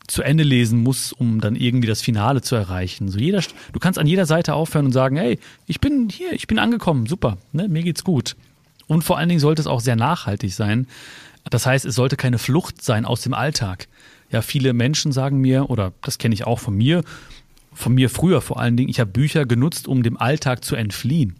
zu 0.08 0.24
Ende 0.24 0.44
lesen 0.44 0.82
muss, 0.82 1.14
um 1.14 1.40
dann 1.40 1.56
irgendwie 1.56 1.88
das 1.88 2.02
Finale 2.02 2.42
zu 2.42 2.56
erreichen. 2.56 3.10
So 3.10 3.20
jeder, 3.20 3.44
du 3.74 3.80
kannst 3.80 4.00
an 4.00 4.08
jeder 4.08 4.26
Seite 4.26 4.56
aufhören 4.56 4.88
und 4.88 4.92
sagen, 4.92 5.18
hey, 5.18 5.38
ich 5.68 5.80
bin 5.80 6.10
hier, 6.10 6.34
ich 6.34 6.48
bin 6.48 6.58
angekommen, 6.58 7.06
super, 7.06 7.38
ne, 7.52 7.68
mir 7.68 7.84
geht's 7.84 8.04
gut. 8.04 8.36
Und 8.88 9.04
vor 9.04 9.20
allen 9.20 9.30
Dingen 9.30 9.40
sollte 9.40 9.62
es 9.62 9.68
auch 9.68 9.82
sehr 9.82 9.96
nachhaltig 9.96 10.54
sein. 10.54 10.88
Das 11.50 11.66
heißt, 11.66 11.86
es 11.86 11.96
sollte 11.96 12.16
keine 12.16 12.40
Flucht 12.40 12.82
sein 12.82 13.06
aus 13.06 13.22
dem 13.22 13.36
Alltag. 13.36 13.88
Ja, 14.32 14.42
viele 14.42 14.74
Menschen 14.74 15.12
sagen 15.12 15.40
mir, 15.40 15.70
oder 15.70 15.94
das 16.02 16.18
kenne 16.18 16.34
ich 16.34 16.46
auch 16.46 16.60
von 16.60 16.76
mir, 16.76 17.04
von 17.74 17.94
mir 17.94 18.10
früher 18.10 18.42
vor 18.42 18.60
allen 18.60 18.78
Dingen, 18.78 18.90
ich 18.90 19.00
habe 19.00 19.12
Bücher 19.12 19.46
genutzt, 19.46 19.88
um 19.88 20.02
dem 20.02 20.18
Alltag 20.18 20.66
zu 20.66 20.76
entfliehen. 20.76 21.36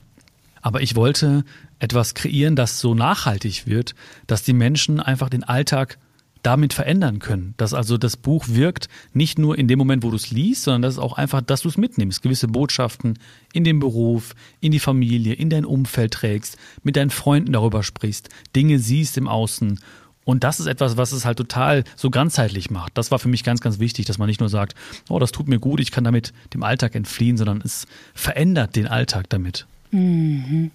Aber 0.62 0.82
ich 0.82 0.96
wollte 0.96 1.44
etwas 1.80 2.14
kreieren, 2.14 2.56
das 2.56 2.80
so 2.80 2.94
nachhaltig 2.94 3.66
wird, 3.66 3.96
dass 4.28 4.44
die 4.44 4.54
Menschen 4.54 5.00
einfach 5.00 5.30
den 5.30 5.44
Alltag 5.44 5.98
damit 6.44 6.74
verändern 6.74 7.20
können. 7.20 7.54
Dass 7.58 7.74
also 7.74 7.98
das 7.98 8.18
Buch 8.18 8.46
wirkt 8.48 8.88
nicht 9.14 9.40
nur 9.40 9.58
in 9.58 9.68
dem 9.68 9.80
Moment, 9.80 10.04
wo 10.04 10.10
du 10.10 10.16
es 10.16 10.32
liest, 10.32 10.64
sondern 10.64 10.84
dass 10.84 10.94
es 10.94 11.00
auch 11.00 11.14
einfach, 11.14 11.42
dass 11.42 11.62
du 11.62 11.70
es 11.70 11.78
mitnimmst, 11.78 12.22
gewisse 12.22 12.48
Botschaften 12.48 13.20
in 13.54 13.64
den 13.64 13.80
Beruf, 13.80 14.36
in 14.60 14.72
die 14.72 14.80
Familie, 14.80 15.34
in 15.34 15.50
dein 15.50 15.66
Umfeld 15.66 16.14
trägst, 16.14 16.58
mit 16.84 16.96
deinen 16.96 17.10
Freunden 17.10 17.54
darüber 17.54 17.84
sprichst, 17.84 18.30
Dinge 18.56 18.80
siehst 18.80 19.18
im 19.18 19.28
Außen. 19.28 19.80
Und 20.26 20.44
das 20.44 20.60
ist 20.60 20.68
etwas, 20.68 20.96
was 20.96 21.12
es 21.12 21.26
halt 21.26 21.38
total 21.38 21.84
so 21.96 22.12
ganzheitlich 22.12 22.70
macht. 22.70 22.98
Das 22.98 23.10
war 23.10 23.18
für 23.18 23.30
mich 23.30 23.44
ganz, 23.44 23.62
ganz 23.62 23.80
wichtig, 23.80 24.06
dass 24.06 24.20
man 24.20 24.28
nicht 24.28 24.40
nur 24.40 24.50
sagt, 24.50 24.76
oh, 25.10 25.18
das 25.18 25.32
tut 25.32 25.48
mir 25.48 25.60
gut, 25.60 25.80
ich 25.80 25.92
kann 25.92 26.04
damit 26.04 26.34
dem 26.54 26.62
Alltag 26.62 26.94
entfliehen, 26.94 27.38
sondern 27.38 27.62
es 27.62 27.88
verändert 28.14 28.76
den 28.76 28.86
Alltag 28.86 29.28
damit. 29.30 29.66
Mhm. 29.92 30.72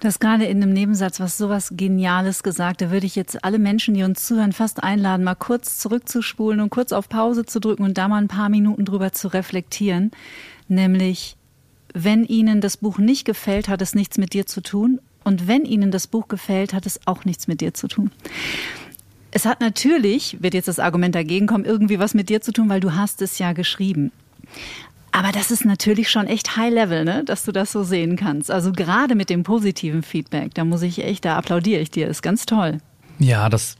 Du 0.00 0.08
hast 0.08 0.20
gerade 0.20 0.46
in 0.46 0.62
einem 0.62 0.72
Nebensatz 0.72 1.20
was 1.20 1.38
sowas 1.38 1.74
Geniales 1.76 2.42
gesagt. 2.42 2.80
Da 2.80 2.90
würde 2.90 3.06
ich 3.06 3.14
jetzt 3.14 3.44
alle 3.44 3.58
Menschen, 3.58 3.94
die 3.94 4.02
uns 4.02 4.26
zuhören, 4.26 4.52
fast 4.52 4.82
einladen, 4.82 5.24
mal 5.24 5.34
kurz 5.34 5.78
zurückzuspulen 5.78 6.60
und 6.60 6.70
kurz 6.70 6.92
auf 6.92 7.08
Pause 7.08 7.46
zu 7.46 7.60
drücken 7.60 7.84
und 7.84 7.98
da 7.98 8.08
mal 8.08 8.20
ein 8.20 8.28
paar 8.28 8.48
Minuten 8.48 8.84
drüber 8.84 9.12
zu 9.12 9.28
reflektieren. 9.28 10.10
Nämlich, 10.68 11.36
wenn 11.94 12.24
Ihnen 12.24 12.60
das 12.60 12.76
Buch 12.76 12.98
nicht 12.98 13.24
gefällt, 13.24 13.68
hat 13.68 13.82
es 13.82 13.94
nichts 13.94 14.18
mit 14.18 14.32
dir 14.32 14.46
zu 14.46 14.60
tun. 14.60 15.00
Und 15.24 15.46
wenn 15.46 15.64
Ihnen 15.64 15.90
das 15.90 16.06
Buch 16.06 16.28
gefällt, 16.28 16.74
hat 16.74 16.86
es 16.86 17.00
auch 17.06 17.24
nichts 17.24 17.46
mit 17.46 17.60
dir 17.60 17.74
zu 17.74 17.86
tun. 17.86 18.10
Es 19.30 19.46
hat 19.46 19.60
natürlich, 19.60 20.42
wird 20.42 20.54
jetzt 20.54 20.68
das 20.68 20.78
Argument 20.78 21.14
dagegen 21.14 21.46
kommen, 21.46 21.64
irgendwie 21.64 21.98
was 21.98 22.12
mit 22.12 22.28
dir 22.28 22.40
zu 22.40 22.52
tun, 22.52 22.68
weil 22.68 22.80
du 22.80 22.94
hast 22.94 23.22
es 23.22 23.38
ja 23.38 23.52
geschrieben. 23.52 24.12
Aber 25.12 25.30
das 25.30 25.50
ist 25.50 25.66
natürlich 25.66 26.10
schon 26.10 26.26
echt 26.26 26.56
High 26.56 26.72
Level, 26.72 27.04
ne? 27.04 27.22
dass 27.24 27.44
du 27.44 27.52
das 27.52 27.70
so 27.70 27.84
sehen 27.84 28.16
kannst. 28.16 28.50
Also 28.50 28.72
gerade 28.72 29.14
mit 29.14 29.28
dem 29.28 29.42
positiven 29.42 30.02
Feedback, 30.02 30.54
da 30.54 30.64
muss 30.64 30.80
ich 30.80 31.04
echt, 31.04 31.26
da 31.26 31.36
applaudiere 31.36 31.80
ich 31.80 31.90
dir, 31.90 32.08
ist 32.08 32.22
ganz 32.22 32.46
toll. 32.46 32.78
Ja, 33.18 33.50
das, 33.50 33.76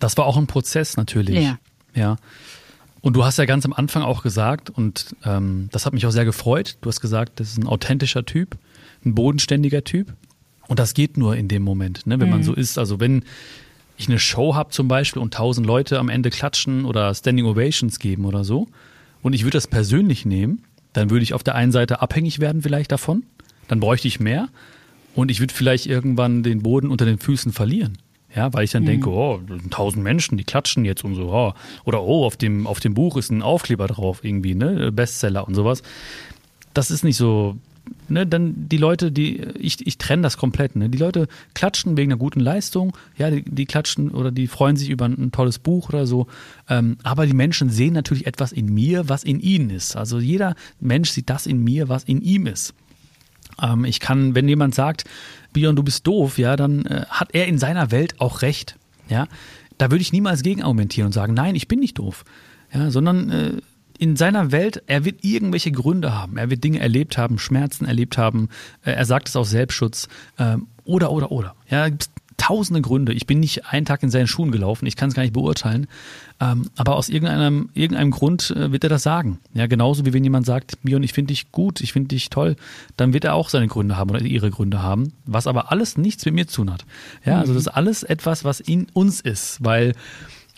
das 0.00 0.16
war 0.16 0.26
auch 0.26 0.36
ein 0.36 0.48
Prozess 0.48 0.96
natürlich. 0.96 1.36
Ja. 1.36 1.58
ja. 1.94 2.16
Und 3.00 3.14
du 3.14 3.24
hast 3.24 3.38
ja 3.38 3.44
ganz 3.44 3.64
am 3.64 3.72
Anfang 3.72 4.02
auch 4.02 4.22
gesagt, 4.22 4.70
und 4.70 5.14
ähm, 5.24 5.68
das 5.70 5.86
hat 5.86 5.92
mich 5.92 6.04
auch 6.04 6.10
sehr 6.10 6.24
gefreut, 6.24 6.78
du 6.80 6.88
hast 6.88 7.00
gesagt, 7.00 7.38
das 7.38 7.50
ist 7.50 7.58
ein 7.58 7.66
authentischer 7.66 8.24
Typ, 8.24 8.58
ein 9.04 9.14
bodenständiger 9.14 9.84
Typ. 9.84 10.12
Und 10.66 10.78
das 10.78 10.94
geht 10.94 11.16
nur 11.16 11.36
in 11.36 11.48
dem 11.48 11.62
Moment, 11.62 12.06
ne, 12.06 12.18
wenn 12.18 12.26
mhm. 12.26 12.34
man 12.34 12.42
so 12.42 12.54
ist. 12.54 12.78
Also 12.78 12.98
wenn 12.98 13.24
ich 13.96 14.08
eine 14.08 14.18
Show 14.18 14.54
habe 14.56 14.70
zum 14.70 14.88
Beispiel 14.88 15.22
und 15.22 15.34
tausend 15.34 15.66
Leute 15.66 15.98
am 15.98 16.08
Ende 16.08 16.30
klatschen 16.30 16.84
oder 16.84 17.14
Standing 17.14 17.46
Ovations 17.46 17.98
geben 18.00 18.24
oder 18.24 18.42
so, 18.42 18.68
und 19.22 19.32
ich 19.32 19.44
würde 19.44 19.56
das 19.56 19.68
persönlich 19.68 20.26
nehmen, 20.26 20.64
dann 20.92 21.10
würde 21.10 21.22
ich 21.22 21.34
auf 21.34 21.42
der 21.42 21.54
einen 21.54 21.72
Seite 21.72 22.02
abhängig 22.02 22.38
werden 22.38 22.62
vielleicht 22.62 22.92
davon, 22.92 23.24
dann 23.68 23.80
bräuchte 23.80 24.08
ich 24.08 24.20
mehr 24.20 24.48
und 25.14 25.30
ich 25.30 25.40
würde 25.40 25.54
vielleicht 25.54 25.86
irgendwann 25.86 26.42
den 26.42 26.62
Boden 26.62 26.90
unter 26.90 27.04
den 27.04 27.18
Füßen 27.18 27.52
verlieren. 27.52 27.98
Ja, 28.34 28.52
weil 28.54 28.64
ich 28.64 28.70
dann 28.70 28.84
mhm. 28.84 28.86
denke, 28.86 29.10
oh, 29.10 29.40
tausend 29.68 30.02
Menschen, 30.02 30.38
die 30.38 30.44
klatschen 30.44 30.86
jetzt 30.86 31.04
und 31.04 31.14
so, 31.14 31.30
oh. 31.30 31.52
oder 31.84 32.02
oh, 32.02 32.24
auf 32.24 32.38
dem, 32.38 32.66
auf 32.66 32.80
dem 32.80 32.94
Buch 32.94 33.18
ist 33.18 33.30
ein 33.30 33.42
Aufkleber 33.42 33.86
drauf, 33.86 34.24
irgendwie, 34.24 34.54
ne, 34.54 34.90
Bestseller 34.90 35.46
und 35.46 35.54
sowas. 35.54 35.82
Das 36.72 36.90
ist 36.90 37.04
nicht 37.04 37.18
so, 37.18 37.56
ne, 38.12 38.26
dann 38.26 38.68
die 38.68 38.76
Leute, 38.76 39.10
die, 39.10 39.38
ich, 39.58 39.86
ich 39.86 39.98
trenne 39.98 40.22
das 40.22 40.36
komplett, 40.36 40.76
ne? 40.76 40.88
Die 40.88 40.98
Leute 40.98 41.28
klatschen 41.54 41.96
wegen 41.96 42.12
einer 42.12 42.18
guten 42.18 42.40
Leistung, 42.40 42.96
ja, 43.16 43.30
die, 43.30 43.42
die 43.42 43.66
klatschen 43.66 44.10
oder 44.10 44.30
die 44.30 44.46
freuen 44.46 44.76
sich 44.76 44.90
über 44.90 45.06
ein, 45.06 45.16
ein 45.18 45.32
tolles 45.32 45.58
Buch 45.58 45.88
oder 45.88 46.06
so. 46.06 46.26
Ähm, 46.68 46.96
aber 47.02 47.26
die 47.26 47.34
Menschen 47.34 47.70
sehen 47.70 47.94
natürlich 47.94 48.26
etwas 48.26 48.52
in 48.52 48.72
mir, 48.72 49.08
was 49.08 49.24
in 49.24 49.40
ihnen 49.40 49.70
ist. 49.70 49.96
Also 49.96 50.18
jeder 50.18 50.54
Mensch 50.80 51.10
sieht 51.10 51.30
das 51.30 51.46
in 51.46 51.62
mir, 51.62 51.88
was 51.88 52.04
in 52.04 52.20
ihm 52.20 52.46
ist. 52.46 52.74
Ähm, 53.60 53.84
ich 53.84 54.00
kann, 54.00 54.34
wenn 54.34 54.48
jemand 54.48 54.74
sagt, 54.74 55.04
Björn, 55.52 55.76
du 55.76 55.82
bist 55.82 56.06
doof, 56.06 56.38
ja, 56.38 56.56
dann 56.56 56.84
äh, 56.86 57.04
hat 57.08 57.30
er 57.32 57.46
in 57.46 57.58
seiner 57.58 57.90
Welt 57.90 58.20
auch 58.20 58.42
recht. 58.42 58.76
Ja, 59.08 59.26
da 59.78 59.90
würde 59.90 60.02
ich 60.02 60.12
niemals 60.12 60.42
gegen 60.42 60.62
argumentieren 60.62 61.06
und 61.06 61.12
sagen, 61.12 61.34
nein, 61.34 61.54
ich 61.54 61.68
bin 61.68 61.80
nicht 61.80 61.98
doof. 61.98 62.24
Ja, 62.72 62.90
sondern 62.90 63.30
äh, 63.30 63.52
in 64.02 64.16
seiner 64.16 64.50
Welt, 64.50 64.82
er 64.88 65.04
wird 65.04 65.24
irgendwelche 65.24 65.70
Gründe 65.70 66.12
haben. 66.12 66.36
Er 66.36 66.50
wird 66.50 66.64
Dinge 66.64 66.80
erlebt 66.80 67.18
haben, 67.18 67.38
Schmerzen 67.38 67.84
erlebt 67.84 68.18
haben. 68.18 68.48
Äh, 68.84 68.90
er 68.90 69.04
sagt 69.04 69.28
es 69.28 69.36
aus 69.36 69.50
Selbstschutz. 69.50 70.08
Ähm, 70.40 70.66
oder, 70.82 71.12
oder, 71.12 71.30
oder. 71.30 71.54
Ja, 71.70 71.86
tausende 72.36 72.80
Gründe. 72.80 73.12
Ich 73.12 73.26
bin 73.26 73.38
nicht 73.38 73.66
einen 73.66 73.86
Tag 73.86 74.02
in 74.02 74.10
seinen 74.10 74.26
Schuhen 74.26 74.50
gelaufen, 74.50 74.86
ich 74.86 74.96
kann 74.96 75.08
es 75.08 75.14
gar 75.14 75.22
nicht 75.22 75.34
beurteilen. 75.34 75.86
Ähm, 76.40 76.68
aber 76.76 76.96
aus 76.96 77.08
irgendeinem, 77.08 77.70
irgendeinem 77.74 78.10
Grund 78.10 78.50
äh, 78.50 78.72
wird 78.72 78.82
er 78.82 78.90
das 78.90 79.04
sagen. 79.04 79.38
Ja, 79.54 79.68
genauso 79.68 80.04
wie 80.04 80.12
wenn 80.12 80.24
jemand 80.24 80.46
sagt, 80.46 80.78
Mion, 80.82 81.04
ich 81.04 81.12
finde 81.12 81.28
dich 81.28 81.52
gut, 81.52 81.80
ich 81.80 81.92
finde 81.92 82.08
dich 82.08 82.28
toll, 82.28 82.56
dann 82.96 83.12
wird 83.12 83.22
er 83.22 83.34
auch 83.34 83.50
seine 83.50 83.68
Gründe 83.68 83.96
haben 83.96 84.10
oder 84.10 84.20
ihre 84.20 84.50
Gründe 84.50 84.82
haben, 84.82 85.12
was 85.26 85.46
aber 85.46 85.70
alles 85.70 85.96
nichts 85.96 86.24
mit 86.24 86.34
mir 86.34 86.48
zu 86.48 86.62
tun 86.62 86.72
hat. 86.72 86.84
Ja, 87.24 87.38
also 87.38 87.54
das 87.54 87.62
ist 87.62 87.68
alles 87.68 88.02
etwas, 88.02 88.42
was 88.42 88.58
in 88.58 88.88
uns 88.92 89.20
ist, 89.20 89.62
weil 89.62 89.92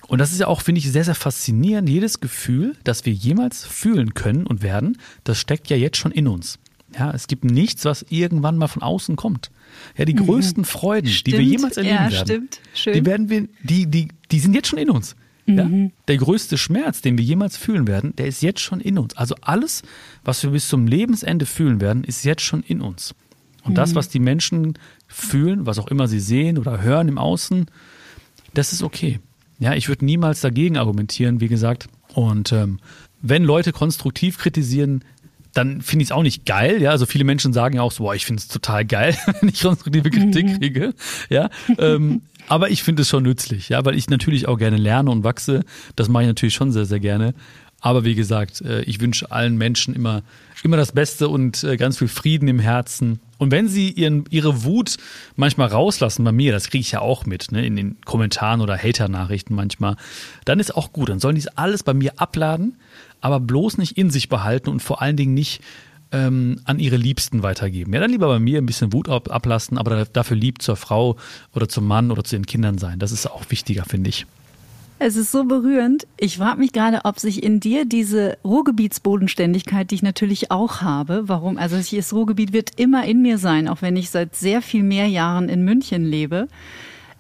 und 0.09 0.19
das 0.19 0.33
ist 0.33 0.41
ja 0.41 0.47
auch, 0.47 0.61
finde 0.61 0.81
ich, 0.81 0.91
sehr, 0.91 1.05
sehr 1.05 1.15
faszinierend. 1.15 1.89
Jedes 1.89 2.21
Gefühl, 2.21 2.77
das 2.85 3.07
wir 3.07 3.13
jemals 3.13 3.65
fühlen 3.65 4.15
können 4.15 4.47
und 4.47 4.63
werden, 4.63 4.99
das 5.25 5.39
steckt 5.39 5.71
ja 5.71 5.77
jetzt 5.77 5.97
schon 5.97 6.13
in 6.13 6.29
uns. 6.29 6.59
Ja, 6.97 7.11
es 7.11 7.27
gibt 7.27 7.45
nichts, 7.45 7.85
was 7.85 8.05
irgendwann 8.09 8.57
mal 8.57 8.69
von 8.69 8.83
außen 8.83 9.17
kommt. 9.17 9.51
Ja, 9.97 10.05
die 10.05 10.15
mhm. 10.15 10.27
größten 10.27 10.65
Freuden, 10.65 11.09
stimmt. 11.09 11.35
die 11.35 11.39
wir 11.39 11.45
jemals 11.45 11.77
erleben 11.77 11.97
ja, 11.97 12.11
werden, 12.11 12.27
stimmt. 12.27 12.61
Schön. 12.75 12.93
die 12.95 13.07
werden 13.07 13.29
wir, 13.31 13.49
die, 13.63 13.87
die, 13.87 14.09
die 14.31 14.39
sind 14.39 14.55
jetzt 14.55 14.69
schon 14.69 14.79
in 14.79 14.91
uns. 14.91 15.17
Ja? 15.47 15.65
Mhm. 15.65 15.93
Der 16.09 16.17
größte 16.17 16.57
Schmerz, 16.57 17.01
den 17.01 17.19
wir 17.19 17.25
jemals 17.25 17.57
fühlen 17.57 17.87
werden, 17.87 18.15
der 18.17 18.27
ist 18.27 18.43
jetzt 18.43 18.61
schon 18.61 18.81
in 18.81 18.99
uns. 18.99 19.17
Also 19.17 19.35
alles, 19.41 19.83
was 20.25 20.43
wir 20.43 20.51
bis 20.51 20.69
zum 20.69 20.87
Lebensende 20.87 21.47
fühlen 21.47 21.81
werden, 21.81 22.05
ist 22.05 22.25
jetzt 22.25 22.43
schon 22.43 22.63
in 22.63 22.81
uns. 22.81 23.15
Und 23.65 23.73
mhm. 23.73 23.77
das, 23.77 23.95
was 23.95 24.09
die 24.09 24.21
Menschen 24.21 24.75
fühlen, 25.07 25.67
was 25.67 25.79
auch 25.79 25.89
immer 25.89 26.07
sie 26.07 26.21
sehen 26.21 26.59
oder 26.59 26.83
hören 26.83 27.09
im 27.09 27.19
Außen, 27.19 27.67
das 28.55 28.73
ist 28.73 28.83
okay. 28.83 29.21
Ja, 29.59 29.75
ich 29.75 29.89
würde 29.89 30.05
niemals 30.05 30.41
dagegen 30.41 30.77
argumentieren, 30.77 31.41
wie 31.41 31.49
gesagt. 31.49 31.89
Und 32.15 32.53
ähm, 32.53 32.79
wenn 33.23 33.45
Leute 33.45 33.73
konstruktiv 33.73 34.39
kritisieren, 34.39 35.05
dann 35.55 35.81
finde 35.81 36.03
ich 36.03 36.09
es 36.09 36.13
auch 36.13 36.23
nicht 36.23 36.45
geil. 36.45 36.83
Ja, 36.83 36.91
also 36.91 37.07
viele 37.07 37.25
Menschen 37.25 37.53
sagen 37.53 37.77
ja 37.77 37.83
auch 37.83 37.93
so, 37.93 38.05
boah, 38.05 38.15
ich 38.15 38.27
finde 38.27 38.41
es 38.41 38.49
total 38.49 38.85
geil, 38.85 39.17
wenn 39.41 39.49
ich 39.49 39.63
konstruktive 39.63 40.11
Kritik 40.11 40.47
mhm. 40.47 40.59
kriege. 40.59 40.95
Ja, 41.31 41.49
ähm, 41.79 42.23
aber 42.49 42.71
ich 42.71 42.83
finde 42.83 43.03
es 43.03 43.09
schon 43.09 43.23
nützlich, 43.23 43.69
ja, 43.69 43.85
weil 43.85 43.97
ich 43.97 44.11
natürlich 44.11 44.49
auch 44.49 44.59
gerne 44.59 44.77
lerne 44.77 45.11
und 45.11 45.25
wachse. 45.25 45.65
Das 45.97 46.09
mache 46.09 46.25
ich 46.25 46.29
natürlich 46.29 46.55
schon 46.55 46.73
sehr, 46.73 46.85
sehr 46.85 47.01
gerne. 47.01 47.35
Aber 47.81 48.05
wie 48.05 48.15
gesagt, 48.15 48.61
äh, 48.63 48.83
ich 48.83 49.01
wünsche 49.01 49.31
allen 49.31 49.57
Menschen 49.57 49.95
immer, 49.95 50.23
immer 50.63 50.77
das 50.77 50.93
Beste 50.93 51.29
und 51.29 51.63
äh, 51.65 51.77
ganz 51.77 51.99
viel 51.99 52.09
Frieden 52.09 52.49
im 52.49 52.59
Herzen. 52.59 53.21
Und 53.45 53.53
wenn 53.53 53.69
sie 53.69 53.91
ihren, 53.91 54.25
ihre 54.31 54.65
Wut 54.65 54.97
manchmal 55.37 55.69
rauslassen 55.69 56.25
bei 56.25 56.33
mir, 56.33 56.53
das 56.53 56.69
kriege 56.71 56.81
ich 56.81 56.93
ja 56.93 57.01
auch 57.01 57.27
mit, 57.27 57.53
ne, 57.53 57.65
in 57.65 57.77
den 57.77 57.97
Kommentaren 58.05 58.61
oder 58.61 58.77
Hater-Nachrichten 58.77 59.55
manchmal, 59.55 59.97
dann 60.45 60.59
ist 60.59 60.77
auch 60.77 60.93
gut. 60.93 61.09
Dann 61.09 61.21
sollen 61.21 61.37
die 61.37 61.43
es 61.43 61.49
alles 61.49 61.83
bei 61.83 61.95
mir 61.95 62.19
abladen 62.19 62.77
aber 63.25 63.41
bloß 63.41 63.79
nicht 63.79 63.97
in 63.97 64.11
sich 64.11 64.29
behalten 64.29 64.69
und 64.69 64.81
vor 64.81 65.01
allen 65.01 65.17
Dingen 65.17 65.33
nicht 65.33 65.63
ähm, 66.13 66.61
an 66.65 66.79
ihre 66.79 66.99
Liebsten 66.99 67.43
weitergeben. 67.43 67.95
Ja, 67.95 68.01
dann 68.01 68.11
lieber 68.11 68.29
bei 68.29 68.39
mir 68.39 68.59
ein 68.59 68.67
bisschen 68.67 68.93
Wut 68.93 69.09
ab, 69.09 69.33
ablassen, 69.33 69.79
aber 69.79 70.05
dafür 70.05 70.37
lieb 70.37 70.61
zur 70.61 70.77
Frau 70.77 71.17
oder 71.55 71.67
zum 71.67 71.87
Mann 71.87 72.11
oder 72.11 72.23
zu 72.23 72.37
den 72.37 72.45
Kindern 72.45 72.77
sein. 72.77 72.99
Das 72.99 73.13
ist 73.13 73.27
auch 73.27 73.45
wichtiger, 73.49 73.87
finde 73.87 74.11
ich. 74.11 74.27
Es 75.07 75.17
ist 75.17 75.33
so 75.33 75.45
berührend. 75.45 76.07
Ich 76.17 76.39
frage 76.39 76.59
mich 76.59 76.73
gerade, 76.73 77.05
ob 77.05 77.21
sich 77.21 77.43
in 77.43 77.61
dir 77.61 77.85
diese 77.85 78.39
Ruhrgebietsbodenständigkeit, 78.43 79.91
die 79.91 79.97
ich 79.97 80.03
natürlich 80.03 80.51
auch 80.51 80.81
habe, 80.81 81.25
warum, 81.27 81.59
also 81.59 81.77
das 81.77 82.15
Ruhrgebiet 82.15 82.55
wird 82.55 82.71
immer 82.81 83.05
in 83.05 83.21
mir 83.21 83.37
sein, 83.37 83.69
auch 83.69 83.83
wenn 83.83 83.97
ich 83.97 84.09
seit 84.09 84.35
sehr 84.35 84.63
viel 84.63 84.83
mehr 84.83 85.07
Jahren 85.07 85.51
in 85.51 85.63
München 85.63 86.07
lebe, 86.07 86.49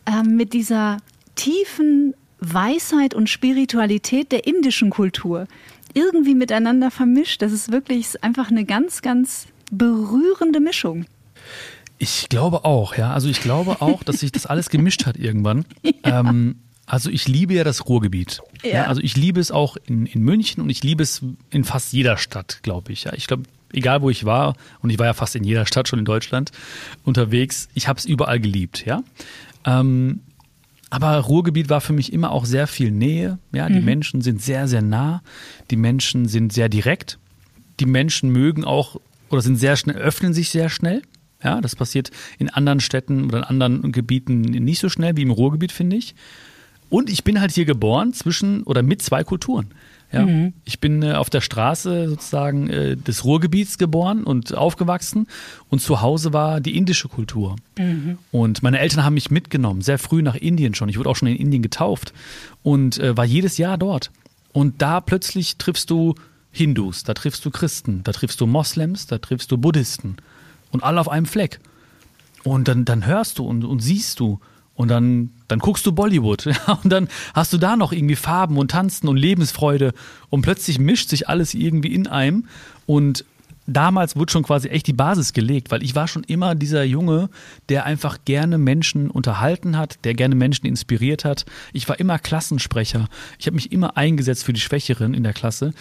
ähm, 0.06 0.34
mit 0.34 0.54
dieser 0.54 0.96
tiefen 1.34 2.14
Weisheit 2.40 3.12
und 3.12 3.28
Spiritualität 3.28 4.32
der 4.32 4.46
indischen 4.46 4.88
Kultur 4.88 5.46
irgendwie 5.92 6.34
miteinander 6.34 6.90
vermischt. 6.90 7.42
Das 7.42 7.52
ist 7.52 7.70
wirklich 7.70 8.24
einfach 8.24 8.50
eine 8.50 8.64
ganz, 8.64 9.02
ganz 9.02 9.46
berührende 9.70 10.60
Mischung. 10.60 11.04
Ich 11.98 12.30
glaube 12.30 12.64
auch, 12.64 12.96
ja. 12.96 13.12
Also 13.12 13.28
ich 13.28 13.42
glaube 13.42 13.82
auch, 13.82 14.02
dass 14.04 14.20
sich 14.20 14.32
das 14.32 14.46
alles 14.46 14.70
gemischt 14.70 15.04
hat 15.04 15.18
irgendwann. 15.18 15.66
Ja. 16.06 16.20
Ähm, 16.20 16.56
also 16.86 17.10
ich 17.10 17.28
liebe 17.28 17.54
ja 17.54 17.64
das 17.64 17.88
Ruhrgebiet. 17.88 18.40
Ja. 18.62 18.70
ja. 18.70 18.84
also 18.84 19.00
ich 19.00 19.16
liebe 19.16 19.40
es 19.40 19.50
auch 19.50 19.76
in, 19.86 20.06
in 20.06 20.22
München 20.22 20.62
und 20.62 20.70
ich 20.70 20.82
liebe 20.82 21.02
es 21.02 21.22
in 21.50 21.64
fast 21.64 21.92
jeder 21.92 22.16
Stadt, 22.16 22.60
glaube 22.62 22.92
ich. 22.92 23.04
Ja, 23.04 23.12
ich 23.14 23.26
glaube, 23.26 23.44
egal 23.72 24.02
wo 24.02 24.10
ich 24.10 24.24
war, 24.24 24.54
und 24.80 24.90
ich 24.90 24.98
war 24.98 25.06
ja 25.06 25.14
fast 25.14 25.34
in 25.36 25.44
jeder 25.44 25.66
Stadt 25.66 25.88
schon 25.88 25.98
in 25.98 26.04
Deutschland 26.04 26.52
unterwegs, 27.04 27.68
ich 27.74 27.88
habe 27.88 27.98
es 27.98 28.04
überall 28.04 28.40
geliebt, 28.40 28.84
ja. 28.84 29.02
Ähm, 29.64 30.20
aber 30.90 31.18
Ruhrgebiet 31.18 31.70
war 31.70 31.80
für 31.80 31.92
mich 31.92 32.12
immer 32.12 32.30
auch 32.30 32.44
sehr 32.44 32.68
viel 32.68 32.92
Nähe. 32.92 33.38
Ja, 33.52 33.68
die 33.68 33.80
mhm. 33.80 33.84
Menschen 33.84 34.20
sind 34.20 34.40
sehr, 34.40 34.68
sehr 34.68 34.82
nah. 34.82 35.22
Die 35.72 35.76
Menschen 35.76 36.28
sind 36.28 36.52
sehr 36.52 36.68
direkt. 36.68 37.18
Die 37.80 37.86
Menschen 37.86 38.30
mögen 38.30 38.64
auch 38.64 39.00
oder 39.28 39.42
sind 39.42 39.56
sehr 39.56 39.76
schnell, 39.76 39.96
öffnen 39.96 40.34
sich 40.34 40.50
sehr 40.50 40.68
schnell. 40.68 41.02
Ja, 41.42 41.60
das 41.60 41.74
passiert 41.74 42.12
in 42.38 42.48
anderen 42.48 42.78
Städten 42.78 43.24
oder 43.24 43.38
in 43.38 43.44
anderen 43.44 43.90
Gebieten 43.90 44.42
nicht 44.42 44.78
so 44.78 44.88
schnell 44.88 45.16
wie 45.16 45.22
im 45.22 45.32
Ruhrgebiet, 45.32 45.72
finde 45.72 45.96
ich. 45.96 46.14
Und 46.94 47.10
ich 47.10 47.24
bin 47.24 47.40
halt 47.40 47.50
hier 47.50 47.64
geboren 47.64 48.12
zwischen 48.12 48.62
oder 48.62 48.84
mit 48.84 49.02
zwei 49.02 49.24
Kulturen. 49.24 49.72
Ja, 50.12 50.24
mhm. 50.26 50.52
Ich 50.64 50.78
bin 50.78 51.02
äh, 51.02 51.14
auf 51.14 51.28
der 51.28 51.40
Straße 51.40 52.08
sozusagen 52.08 52.70
äh, 52.70 52.96
des 52.96 53.24
Ruhrgebiets 53.24 53.78
geboren 53.78 54.22
und 54.22 54.54
aufgewachsen 54.54 55.26
und 55.70 55.80
zu 55.80 56.02
Hause 56.02 56.32
war 56.32 56.60
die 56.60 56.76
indische 56.76 57.08
Kultur. 57.08 57.56
Mhm. 57.76 58.18
Und 58.30 58.62
meine 58.62 58.78
Eltern 58.78 59.02
haben 59.04 59.14
mich 59.14 59.32
mitgenommen, 59.32 59.82
sehr 59.82 59.98
früh 59.98 60.22
nach 60.22 60.36
Indien 60.36 60.76
schon. 60.76 60.88
Ich 60.88 60.96
wurde 60.96 61.08
auch 61.08 61.16
schon 61.16 61.26
in 61.26 61.34
Indien 61.34 61.64
getauft 61.64 62.12
und 62.62 63.00
äh, 63.00 63.16
war 63.16 63.24
jedes 63.24 63.58
Jahr 63.58 63.76
dort. 63.76 64.12
Und 64.52 64.80
da 64.80 65.00
plötzlich 65.00 65.56
triffst 65.56 65.90
du 65.90 66.14
Hindus, 66.52 67.02
da 67.02 67.14
triffst 67.14 67.44
du 67.44 67.50
Christen, 67.50 68.02
da 68.04 68.12
triffst 68.12 68.40
du 68.40 68.46
Moslems, 68.46 69.08
da 69.08 69.18
triffst 69.18 69.50
du 69.50 69.58
Buddhisten 69.58 70.18
und 70.70 70.84
alle 70.84 71.00
auf 71.00 71.08
einem 71.08 71.26
Fleck. 71.26 71.58
Und 72.44 72.68
dann, 72.68 72.84
dann 72.84 73.04
hörst 73.04 73.40
du 73.40 73.44
und, 73.44 73.64
und 73.64 73.80
siehst 73.80 74.20
du 74.20 74.38
und 74.74 74.88
dann, 74.88 75.30
dann 75.48 75.58
guckst 75.60 75.86
du 75.86 75.92
Bollywood 75.92 76.46
und 76.82 76.90
dann 76.90 77.08
hast 77.34 77.52
du 77.52 77.58
da 77.58 77.76
noch 77.76 77.92
irgendwie 77.92 78.16
Farben 78.16 78.58
und 78.58 78.70
Tanzen 78.70 79.08
und 79.08 79.16
Lebensfreude 79.16 79.92
und 80.30 80.42
plötzlich 80.42 80.78
mischt 80.78 81.08
sich 81.08 81.28
alles 81.28 81.54
irgendwie 81.54 81.94
in 81.94 82.06
einem 82.06 82.46
und 82.86 83.24
damals 83.66 84.16
wurde 84.16 84.32
schon 84.32 84.42
quasi 84.42 84.68
echt 84.68 84.86
die 84.86 84.92
Basis 84.92 85.32
gelegt, 85.32 85.70
weil 85.70 85.82
ich 85.82 85.94
war 85.94 86.08
schon 86.08 86.24
immer 86.24 86.54
dieser 86.54 86.84
Junge, 86.84 87.30
der 87.68 87.86
einfach 87.86 88.18
gerne 88.24 88.58
Menschen 88.58 89.10
unterhalten 89.10 89.76
hat, 89.76 89.98
der 90.04 90.14
gerne 90.14 90.34
Menschen 90.34 90.66
inspiriert 90.66 91.24
hat. 91.24 91.46
Ich 91.72 91.88
war 91.88 91.98
immer 91.98 92.18
Klassensprecher. 92.18 93.08
Ich 93.38 93.46
habe 93.46 93.54
mich 93.54 93.72
immer 93.72 93.96
eingesetzt 93.96 94.44
für 94.44 94.52
die 94.52 94.60
Schwächeren 94.60 95.14
in 95.14 95.22
der 95.22 95.32
Klasse, 95.32 95.72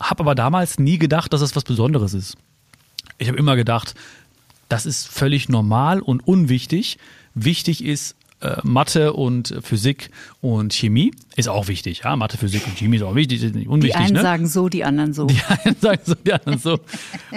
habe 0.00 0.20
aber 0.20 0.34
damals 0.34 0.78
nie 0.78 0.98
gedacht, 0.98 1.32
dass 1.32 1.40
das 1.40 1.54
was 1.54 1.64
Besonderes 1.64 2.14
ist. 2.14 2.36
Ich 3.18 3.28
habe 3.28 3.38
immer 3.38 3.56
gedacht, 3.56 3.94
das 4.68 4.86
ist 4.86 5.08
völlig 5.08 5.48
normal 5.48 6.00
und 6.00 6.26
unwichtig. 6.26 6.98
Wichtig 7.34 7.84
ist, 7.84 8.16
äh, 8.40 8.56
Mathe 8.62 9.12
und 9.12 9.54
Physik 9.62 10.10
und 10.40 10.72
Chemie 10.72 11.12
ist 11.36 11.48
auch 11.48 11.68
wichtig. 11.68 12.02
Ja, 12.04 12.16
Mathe, 12.16 12.38
Physik 12.38 12.66
und 12.66 12.76
Chemie 12.76 12.96
ist 12.96 13.02
auch 13.02 13.14
wichtig, 13.14 13.42
ist 13.42 13.54
nicht 13.54 13.68
unwichtig. 13.68 13.98
Die 13.98 14.04
einen 14.04 14.14
ne? 14.14 14.22
sagen 14.22 14.46
so, 14.46 14.68
die 14.68 14.84
anderen 14.84 15.12
so. 15.12 15.26
Die 15.26 15.40
einen 15.46 15.76
sagen 15.80 16.02
so, 16.04 16.14
die 16.14 16.32
anderen 16.32 16.58
so. 16.58 16.78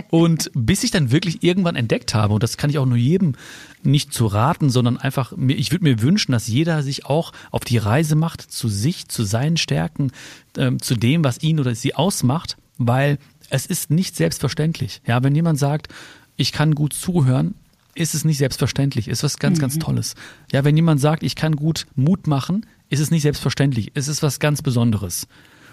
Und 0.10 0.52
bis 0.54 0.84
ich 0.84 0.92
dann 0.92 1.12
wirklich 1.12 1.44
irgendwann 1.44 1.76
entdeckt 1.76 2.14
habe, 2.14 2.34
und 2.34 2.44
das 2.44 2.58
kann 2.58 2.70
ich 2.70 2.78
auch 2.78 2.86
nur 2.86 2.98
jedem 2.98 3.36
nicht 3.84 4.14
zu 4.14 4.28
raten, 4.28 4.70
sondern 4.70 4.98
einfach, 4.98 5.34
ich 5.48 5.72
würde 5.72 5.84
mir 5.84 6.02
wünschen, 6.02 6.32
dass 6.32 6.48
jeder 6.48 6.84
sich 6.84 7.06
auch 7.06 7.34
auf 7.52 7.66
die 7.66 7.78
Reise 7.78 8.16
macht 8.16 8.42
zu 8.42 8.70
sich, 8.70 9.10
zu 9.10 9.24
seinen 9.24 9.58
Stärken, 9.58 10.12
äh, 10.58 10.72
zu 10.78 10.96
dem, 10.96 11.24
was 11.24 11.44
ihn 11.44 11.60
oder 11.60 11.76
sie 11.76 11.96
ausmacht, 11.96 12.58
weil 12.78 13.18
es 13.50 13.66
ist 13.66 13.92
nicht 13.92 14.16
selbstverständlich. 14.16 15.02
Ja, 15.06 15.22
wenn 15.24 15.36
jemand 15.36 15.60
sagt, 15.60 15.90
ich 16.36 16.52
kann 16.52 16.76
gut 16.76 16.94
zuhören, 16.94 17.56
ist 17.96 18.16
es 18.16 18.26
nicht 18.26 18.38
selbstverständlich, 18.38 19.08
ist 19.08 19.24
was 19.24 19.38
ganz, 19.38 19.58
mhm. 19.58 19.62
ganz 19.62 19.80
Tolles. 19.80 20.16
Ja, 20.52 20.64
wenn 20.64 20.76
jemand 20.76 21.00
sagt, 21.00 21.24
ich 21.24 21.36
kann 21.36 21.56
gut 21.56 21.86
Mut 21.96 22.28
machen, 22.28 22.66
ist 22.90 23.00
es 23.00 23.12
nicht 23.12 23.22
selbstverständlich, 23.22 23.92
es 23.94 24.08
ist 24.08 24.24
was 24.24 24.40
ganz 24.40 24.62
Besonderes. 24.62 25.28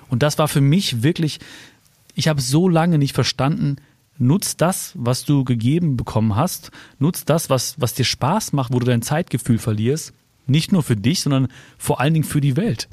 Und 0.08 0.22
das 0.22 0.38
war 0.38 0.48
für 0.48 0.60
mich 0.60 1.02
wirklich, 1.02 1.38
ich 2.14 2.28
habe 2.28 2.40
so 2.40 2.68
lange 2.68 2.98
nicht 2.98 3.14
verstanden, 3.14 3.76
nutz 4.18 4.56
das, 4.56 4.92
was 4.96 5.24
du 5.24 5.44
gegeben 5.44 5.96
bekommen 5.96 6.36
hast, 6.36 6.70
nutz 6.98 7.24
das, 7.24 7.48
was, 7.48 7.80
was 7.80 7.94
dir 7.94 8.04
Spaß 8.04 8.52
macht, 8.52 8.72
wo 8.72 8.78
du 8.78 8.86
dein 8.86 9.02
Zeitgefühl 9.02 9.58
verlierst, 9.58 10.12
nicht 10.46 10.72
nur 10.72 10.82
für 10.82 10.96
dich, 10.96 11.20
sondern 11.20 11.48
vor 11.78 12.00
allen 12.00 12.12
Dingen 12.12 12.24
für 12.24 12.40
die 12.40 12.56
Welt. 12.56 12.88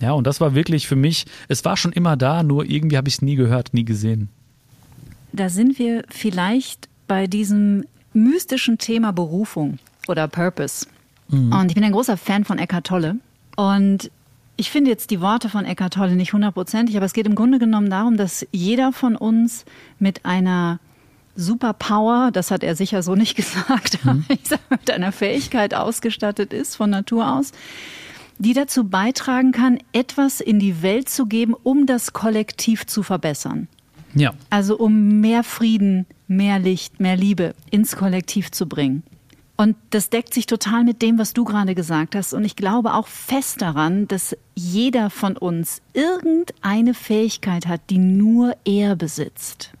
Ja, 0.00 0.12
und 0.12 0.26
das 0.26 0.40
war 0.40 0.54
wirklich 0.54 0.86
für 0.86 0.96
mich, 0.96 1.24
es 1.48 1.64
war 1.64 1.76
schon 1.76 1.92
immer 1.92 2.16
da, 2.16 2.42
nur 2.42 2.68
irgendwie 2.68 2.98
habe 2.98 3.08
ich 3.08 3.14
es 3.14 3.22
nie 3.22 3.36
gehört, 3.36 3.72
nie 3.72 3.84
gesehen. 3.84 4.28
Da 5.32 5.48
sind 5.48 5.78
wir 5.78 6.04
vielleicht 6.10 6.88
bei 7.06 7.26
diesem 7.26 7.84
mystischen 8.16 8.78
Thema 8.78 9.12
Berufung 9.12 9.78
oder 10.08 10.26
Purpose. 10.26 10.86
Mhm. 11.28 11.52
Und 11.52 11.68
ich 11.68 11.74
bin 11.74 11.84
ein 11.84 11.92
großer 11.92 12.16
Fan 12.16 12.44
von 12.44 12.58
Eckhart 12.58 12.86
Tolle. 12.86 13.16
Und 13.56 14.10
ich 14.56 14.70
finde 14.70 14.90
jetzt 14.90 15.10
die 15.10 15.20
Worte 15.20 15.48
von 15.48 15.64
Eckhart 15.64 15.94
Tolle 15.94 16.16
nicht 16.16 16.32
hundertprozentig, 16.32 16.96
aber 16.96 17.06
es 17.06 17.12
geht 17.12 17.26
im 17.26 17.34
Grunde 17.34 17.58
genommen 17.58 17.90
darum, 17.90 18.16
dass 18.16 18.46
jeder 18.52 18.92
von 18.92 19.16
uns 19.16 19.64
mit 19.98 20.24
einer 20.24 20.80
Superpower, 21.36 22.30
das 22.32 22.50
hat 22.50 22.64
er 22.64 22.74
sicher 22.74 23.02
so 23.02 23.14
nicht 23.14 23.36
gesagt, 23.36 24.04
mhm. 24.04 24.24
ich 24.28 24.40
sag, 24.44 24.60
mit 24.70 24.90
einer 24.90 25.12
Fähigkeit 25.12 25.74
ausgestattet 25.74 26.52
ist 26.52 26.76
von 26.76 26.90
Natur 26.90 27.30
aus, 27.30 27.52
die 28.38 28.54
dazu 28.54 28.84
beitragen 28.84 29.52
kann, 29.52 29.78
etwas 29.92 30.40
in 30.40 30.58
die 30.58 30.82
Welt 30.82 31.08
zu 31.08 31.26
geben, 31.26 31.54
um 31.54 31.86
das 31.86 32.12
Kollektiv 32.12 32.86
zu 32.86 33.02
verbessern. 33.02 33.68
Ja. 34.14 34.32
Also 34.50 34.78
um 34.78 35.20
mehr 35.20 35.42
Frieden, 35.42 36.06
mehr 36.28 36.58
Licht, 36.58 37.00
mehr 37.00 37.16
Liebe 37.16 37.54
ins 37.70 37.96
Kollektiv 37.96 38.50
zu 38.50 38.66
bringen. 38.66 39.02
Und 39.56 39.76
das 39.90 40.10
deckt 40.10 40.34
sich 40.34 40.46
total 40.46 40.84
mit 40.84 41.00
dem, 41.00 41.18
was 41.18 41.32
du 41.32 41.44
gerade 41.44 41.74
gesagt 41.74 42.14
hast. 42.14 42.34
Und 42.34 42.44
ich 42.44 42.56
glaube 42.56 42.92
auch 42.92 43.06
fest 43.06 43.62
daran, 43.62 44.06
dass 44.06 44.36
jeder 44.54 45.08
von 45.08 45.36
uns 45.36 45.80
irgendeine 45.94 46.92
Fähigkeit 46.92 47.66
hat, 47.66 47.80
die 47.88 47.98
nur 47.98 48.54
er 48.66 48.96
besitzt. 48.96 49.72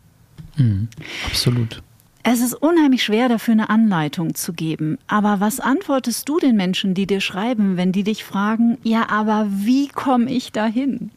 Mhm, 0.56 0.88
absolut. 1.26 1.82
Es 2.22 2.40
ist 2.40 2.54
unheimlich 2.54 3.04
schwer, 3.04 3.28
dafür 3.28 3.52
eine 3.52 3.68
Anleitung 3.68 4.34
zu 4.34 4.52
geben. 4.52 4.98
Aber 5.06 5.40
was 5.40 5.60
antwortest 5.60 6.28
du 6.28 6.38
den 6.38 6.56
Menschen, 6.56 6.94
die 6.94 7.06
dir 7.06 7.20
schreiben, 7.20 7.76
wenn 7.76 7.92
die 7.92 8.02
dich 8.02 8.24
fragen, 8.24 8.78
ja, 8.82 9.10
aber 9.10 9.46
wie 9.48 9.88
komme 9.88 10.30
ich 10.32 10.52
dahin? 10.52 11.10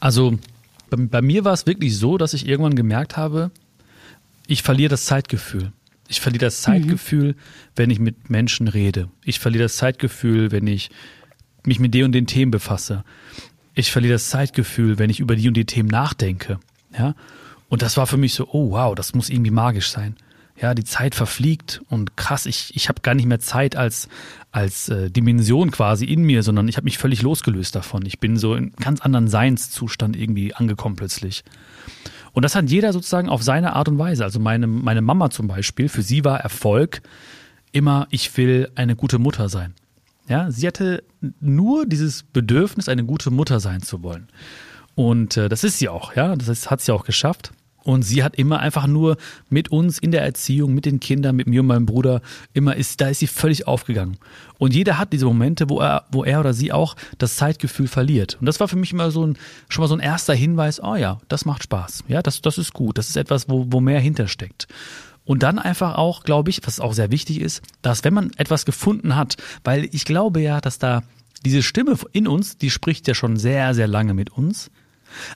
Also 0.00 0.38
bei, 0.90 0.96
bei 0.96 1.22
mir 1.22 1.44
war 1.44 1.52
es 1.52 1.66
wirklich 1.66 1.96
so, 1.96 2.18
dass 2.18 2.34
ich 2.34 2.46
irgendwann 2.46 2.74
gemerkt 2.74 3.16
habe, 3.16 3.50
ich 4.48 4.62
verliere 4.62 4.88
das 4.88 5.04
Zeitgefühl. 5.04 5.72
Ich 6.08 6.20
verliere 6.20 6.46
das 6.46 6.62
Zeitgefühl, 6.62 7.32
mhm. 7.32 7.36
wenn 7.76 7.90
ich 7.90 8.00
mit 8.00 8.30
Menschen 8.30 8.66
rede. 8.66 9.10
Ich 9.22 9.38
verliere 9.38 9.64
das 9.64 9.76
Zeitgefühl, 9.76 10.50
wenn 10.50 10.66
ich 10.66 10.90
mich 11.64 11.78
mit 11.78 11.92
den 11.92 12.06
und 12.06 12.12
den 12.12 12.26
Themen 12.26 12.50
befasse. 12.50 13.04
Ich 13.74 13.92
verliere 13.92 14.14
das 14.14 14.30
Zeitgefühl, 14.30 14.98
wenn 14.98 15.10
ich 15.10 15.20
über 15.20 15.36
die 15.36 15.48
und 15.48 15.54
die 15.54 15.66
Themen 15.66 15.90
nachdenke. 15.90 16.58
Ja? 16.98 17.14
Und 17.68 17.82
das 17.82 17.98
war 17.98 18.06
für 18.06 18.16
mich 18.16 18.32
so, 18.32 18.48
oh 18.50 18.70
wow, 18.70 18.94
das 18.94 19.14
muss 19.14 19.28
irgendwie 19.28 19.50
magisch 19.50 19.90
sein. 19.90 20.16
Ja, 20.60 20.74
die 20.74 20.82
Zeit 20.82 21.14
verfliegt 21.14 21.82
und 21.88 22.16
krass, 22.16 22.46
ich, 22.46 22.74
ich 22.74 22.88
habe 22.88 23.02
gar 23.02 23.14
nicht 23.14 23.26
mehr 23.26 23.38
Zeit 23.38 23.76
als, 23.76 24.08
als 24.50 24.88
äh, 24.88 25.08
Dimension 25.08 25.70
quasi 25.70 26.06
in 26.06 26.22
mir, 26.22 26.42
sondern 26.42 26.66
ich 26.66 26.76
habe 26.76 26.86
mich 26.86 26.98
völlig 26.98 27.22
losgelöst 27.22 27.76
davon. 27.76 28.04
Ich 28.06 28.18
bin 28.18 28.36
so 28.36 28.56
in 28.56 28.72
ganz 28.72 29.00
anderen 29.02 29.28
Seinszustand 29.28 30.16
irgendwie 30.16 30.54
angekommen 30.54 30.96
plötzlich. 30.96 31.44
Und 32.32 32.44
das 32.44 32.54
hat 32.54 32.70
jeder 32.70 32.92
sozusagen 32.92 33.28
auf 33.28 33.42
seine 33.42 33.74
Art 33.74 33.88
und 33.88 33.98
Weise. 33.98 34.24
Also 34.24 34.40
meine, 34.40 34.66
meine 34.66 35.00
Mama 35.00 35.30
zum 35.30 35.48
Beispiel, 35.48 35.88
für 35.88 36.02
sie 36.02 36.24
war 36.24 36.40
Erfolg 36.40 37.02
immer, 37.72 38.06
ich 38.10 38.36
will 38.36 38.70
eine 38.74 38.96
gute 38.96 39.18
Mutter 39.18 39.48
sein. 39.48 39.74
Ja, 40.28 40.50
sie 40.50 40.66
hatte 40.66 41.02
nur 41.40 41.86
dieses 41.86 42.22
Bedürfnis, 42.22 42.88
eine 42.88 43.04
gute 43.04 43.30
Mutter 43.30 43.60
sein 43.60 43.82
zu 43.82 44.02
wollen. 44.02 44.28
Und 44.94 45.36
äh, 45.36 45.48
das 45.48 45.64
ist 45.64 45.78
sie 45.78 45.88
auch, 45.88 46.16
ja, 46.16 46.36
das 46.36 46.70
hat 46.70 46.80
sie 46.80 46.92
auch 46.92 47.04
geschafft. 47.04 47.52
Und 47.88 48.02
sie 48.02 48.22
hat 48.22 48.36
immer 48.36 48.60
einfach 48.60 48.86
nur 48.86 49.16
mit 49.48 49.70
uns 49.70 49.98
in 49.98 50.10
der 50.10 50.20
Erziehung, 50.20 50.74
mit 50.74 50.84
den 50.84 51.00
Kindern, 51.00 51.36
mit 51.36 51.46
mir 51.46 51.62
und 51.62 51.68
meinem 51.68 51.86
Bruder, 51.86 52.20
immer 52.52 52.76
ist, 52.76 53.00
da 53.00 53.08
ist 53.08 53.20
sie 53.20 53.26
völlig 53.26 53.66
aufgegangen. 53.66 54.18
Und 54.58 54.74
jeder 54.74 54.98
hat 54.98 55.14
diese 55.14 55.24
Momente, 55.24 55.70
wo 55.70 55.80
er, 55.80 56.04
wo 56.12 56.22
er 56.22 56.40
oder 56.40 56.52
sie 56.52 56.70
auch 56.70 56.96
das 57.16 57.36
Zeitgefühl 57.36 57.88
verliert. 57.88 58.36
Und 58.40 58.44
das 58.44 58.60
war 58.60 58.68
für 58.68 58.76
mich 58.76 58.92
immer 58.92 59.10
so 59.10 59.26
ein, 59.26 59.38
schon 59.70 59.82
mal 59.82 59.88
so 59.88 59.94
ein 59.94 60.00
erster 60.00 60.34
Hinweis, 60.34 60.82
oh 60.82 60.96
ja, 60.96 61.18
das 61.28 61.46
macht 61.46 61.62
Spaß. 61.62 62.04
Ja, 62.08 62.20
das, 62.20 62.42
das 62.42 62.58
ist 62.58 62.74
gut. 62.74 62.98
Das 62.98 63.08
ist 63.08 63.16
etwas, 63.16 63.48
wo, 63.48 63.64
wo 63.70 63.80
mehr 63.80 64.00
hintersteckt. 64.00 64.68
Und 65.24 65.42
dann 65.42 65.58
einfach 65.58 65.94
auch, 65.94 66.24
glaube 66.24 66.50
ich, 66.50 66.60
was 66.66 66.80
auch 66.80 66.92
sehr 66.92 67.10
wichtig 67.10 67.40
ist, 67.40 67.62
dass 67.80 68.04
wenn 68.04 68.12
man 68.12 68.32
etwas 68.36 68.66
gefunden 68.66 69.16
hat, 69.16 69.38
weil 69.64 69.88
ich 69.92 70.04
glaube 70.04 70.42
ja, 70.42 70.60
dass 70.60 70.78
da 70.78 71.04
diese 71.42 71.62
Stimme 71.62 71.96
in 72.12 72.28
uns, 72.28 72.58
die 72.58 72.68
spricht 72.68 73.08
ja 73.08 73.14
schon 73.14 73.38
sehr, 73.38 73.72
sehr 73.72 73.88
lange 73.88 74.12
mit 74.12 74.28
uns. 74.28 74.70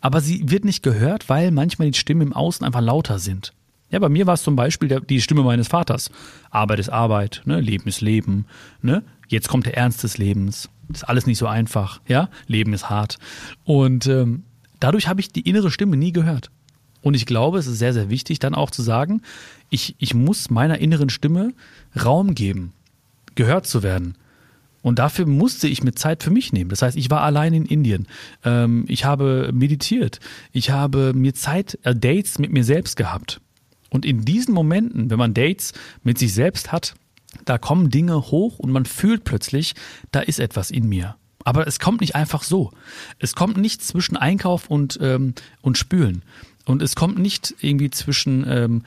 Aber 0.00 0.20
sie 0.20 0.50
wird 0.50 0.64
nicht 0.64 0.82
gehört, 0.82 1.28
weil 1.28 1.50
manchmal 1.50 1.90
die 1.90 1.98
Stimmen 1.98 2.22
im 2.22 2.32
Außen 2.32 2.64
einfach 2.64 2.80
lauter 2.80 3.18
sind. 3.18 3.52
Ja, 3.90 3.98
bei 3.98 4.08
mir 4.08 4.26
war 4.26 4.34
es 4.34 4.42
zum 4.42 4.56
Beispiel 4.56 4.88
der, 4.88 5.00
die 5.00 5.20
Stimme 5.20 5.42
meines 5.42 5.68
Vaters. 5.68 6.10
Arbeit 6.50 6.78
ist 6.78 6.88
Arbeit, 6.88 7.42
ne? 7.44 7.60
Leben 7.60 7.86
ist 7.88 8.00
Leben, 8.00 8.46
ne? 8.80 9.04
Jetzt 9.28 9.48
kommt 9.48 9.66
der 9.66 9.76
Ernst 9.76 10.02
des 10.02 10.16
Lebens. 10.16 10.70
Ist 10.90 11.08
alles 11.08 11.26
nicht 11.26 11.38
so 11.38 11.46
einfach, 11.46 12.00
ja? 12.08 12.30
Leben 12.46 12.72
ist 12.72 12.88
hart. 12.88 13.18
Und 13.64 14.06
ähm, 14.06 14.44
dadurch 14.80 15.08
habe 15.08 15.20
ich 15.20 15.30
die 15.30 15.48
innere 15.48 15.70
Stimme 15.70 15.96
nie 15.98 16.12
gehört. 16.12 16.50
Und 17.02 17.14
ich 17.14 17.26
glaube, 17.26 17.58
es 17.58 17.66
ist 17.66 17.78
sehr, 17.78 17.92
sehr 17.92 18.08
wichtig, 18.08 18.38
dann 18.38 18.54
auch 18.54 18.70
zu 18.70 18.80
sagen, 18.80 19.20
ich, 19.68 19.94
ich 19.98 20.14
muss 20.14 20.48
meiner 20.48 20.78
inneren 20.78 21.10
Stimme 21.10 21.52
Raum 22.02 22.34
geben, 22.34 22.72
gehört 23.34 23.66
zu 23.66 23.82
werden. 23.82 24.16
Und 24.82 24.98
dafür 24.98 25.26
musste 25.26 25.68
ich 25.68 25.82
mir 25.82 25.92
Zeit 25.92 26.22
für 26.22 26.30
mich 26.30 26.52
nehmen. 26.52 26.70
Das 26.70 26.82
heißt, 26.82 26.96
ich 26.96 27.08
war 27.08 27.22
allein 27.22 27.54
in 27.54 27.66
Indien. 27.66 28.08
Ähm, 28.44 28.84
ich 28.88 29.04
habe 29.04 29.50
meditiert. 29.52 30.18
Ich 30.52 30.70
habe 30.70 31.12
mir 31.14 31.34
Zeit, 31.34 31.78
äh, 31.84 31.94
Dates 31.94 32.38
mit 32.38 32.52
mir 32.52 32.64
selbst 32.64 32.96
gehabt. 32.96 33.40
Und 33.90 34.04
in 34.04 34.24
diesen 34.24 34.54
Momenten, 34.54 35.10
wenn 35.10 35.18
man 35.18 35.34
Dates 35.34 35.72
mit 36.02 36.18
sich 36.18 36.34
selbst 36.34 36.72
hat, 36.72 36.94
da 37.44 37.58
kommen 37.58 37.90
Dinge 37.90 38.16
hoch 38.30 38.58
und 38.58 38.70
man 38.70 38.84
fühlt 38.84 39.24
plötzlich, 39.24 39.74
da 40.10 40.20
ist 40.20 40.40
etwas 40.40 40.70
in 40.70 40.88
mir. 40.88 41.16
Aber 41.44 41.66
es 41.66 41.78
kommt 41.78 42.00
nicht 42.00 42.14
einfach 42.14 42.42
so. 42.42 42.72
Es 43.18 43.34
kommt 43.34 43.56
nicht 43.56 43.82
zwischen 43.82 44.16
Einkauf 44.16 44.68
und, 44.68 44.98
ähm, 45.00 45.34
und 45.60 45.78
Spülen. 45.78 46.22
Und 46.64 46.82
es 46.82 46.94
kommt 46.94 47.18
nicht 47.18 47.54
irgendwie 47.60 47.90
zwischen 47.90 48.44
ähm, 48.48 48.82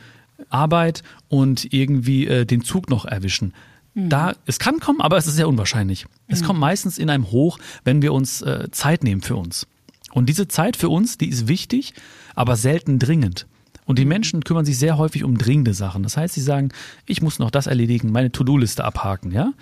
Arbeit 0.50 1.04
und 1.28 1.74
irgendwie 1.74 2.28
äh, 2.28 2.46
den 2.46 2.64
Zug 2.64 2.90
noch 2.90 3.06
erwischen. 3.06 3.54
Mhm. 3.96 4.10
Da, 4.10 4.34
es 4.46 4.60
kann 4.60 4.80
kommen, 4.80 5.02
aber 5.02 5.18
es 5.18 5.26
ist 5.26 5.36
sehr 5.36 5.48
unwahrscheinlich. 5.48 6.06
Es 6.28 6.42
mhm. 6.42 6.46
kommt 6.46 6.60
meistens 6.60 6.98
in 6.98 7.10
einem 7.10 7.32
Hoch, 7.32 7.58
wenn 7.84 8.02
wir 8.02 8.14
uns 8.14 8.42
äh, 8.42 8.70
Zeit 8.72 9.04
nehmen 9.04 9.22
für 9.22 9.36
uns. 9.36 9.66
Und 10.14 10.28
diese 10.28 10.48
Zeit 10.48 10.78
für 10.78 10.90
uns, 10.90 11.18
die 11.18 11.28
ist 11.30 11.48
wichtig, 11.48 11.94
aber 12.36 12.56
selten 12.56 13.00
dringend. 13.00 13.48
Und 13.86 14.00
die 14.00 14.06
Menschen 14.06 14.44
kümmern 14.44 14.66
sich 14.66 14.78
sehr 14.78 14.98
häufig 14.98 15.24
um 15.24 15.38
dringende 15.38 15.74
Sachen. 15.74 16.04
Das 16.04 16.18
heißt, 16.18 16.34
sie 16.34 16.42
sagen, 16.42 16.70
ich 17.06 17.22
muss 17.22 17.40
noch 17.40 17.52
das 17.52 17.68
erledigen, 17.68 18.12
meine 18.12 18.32
To-Do-Liste 18.32 18.84
abhaken, 18.84 19.32
ja? 19.32 19.54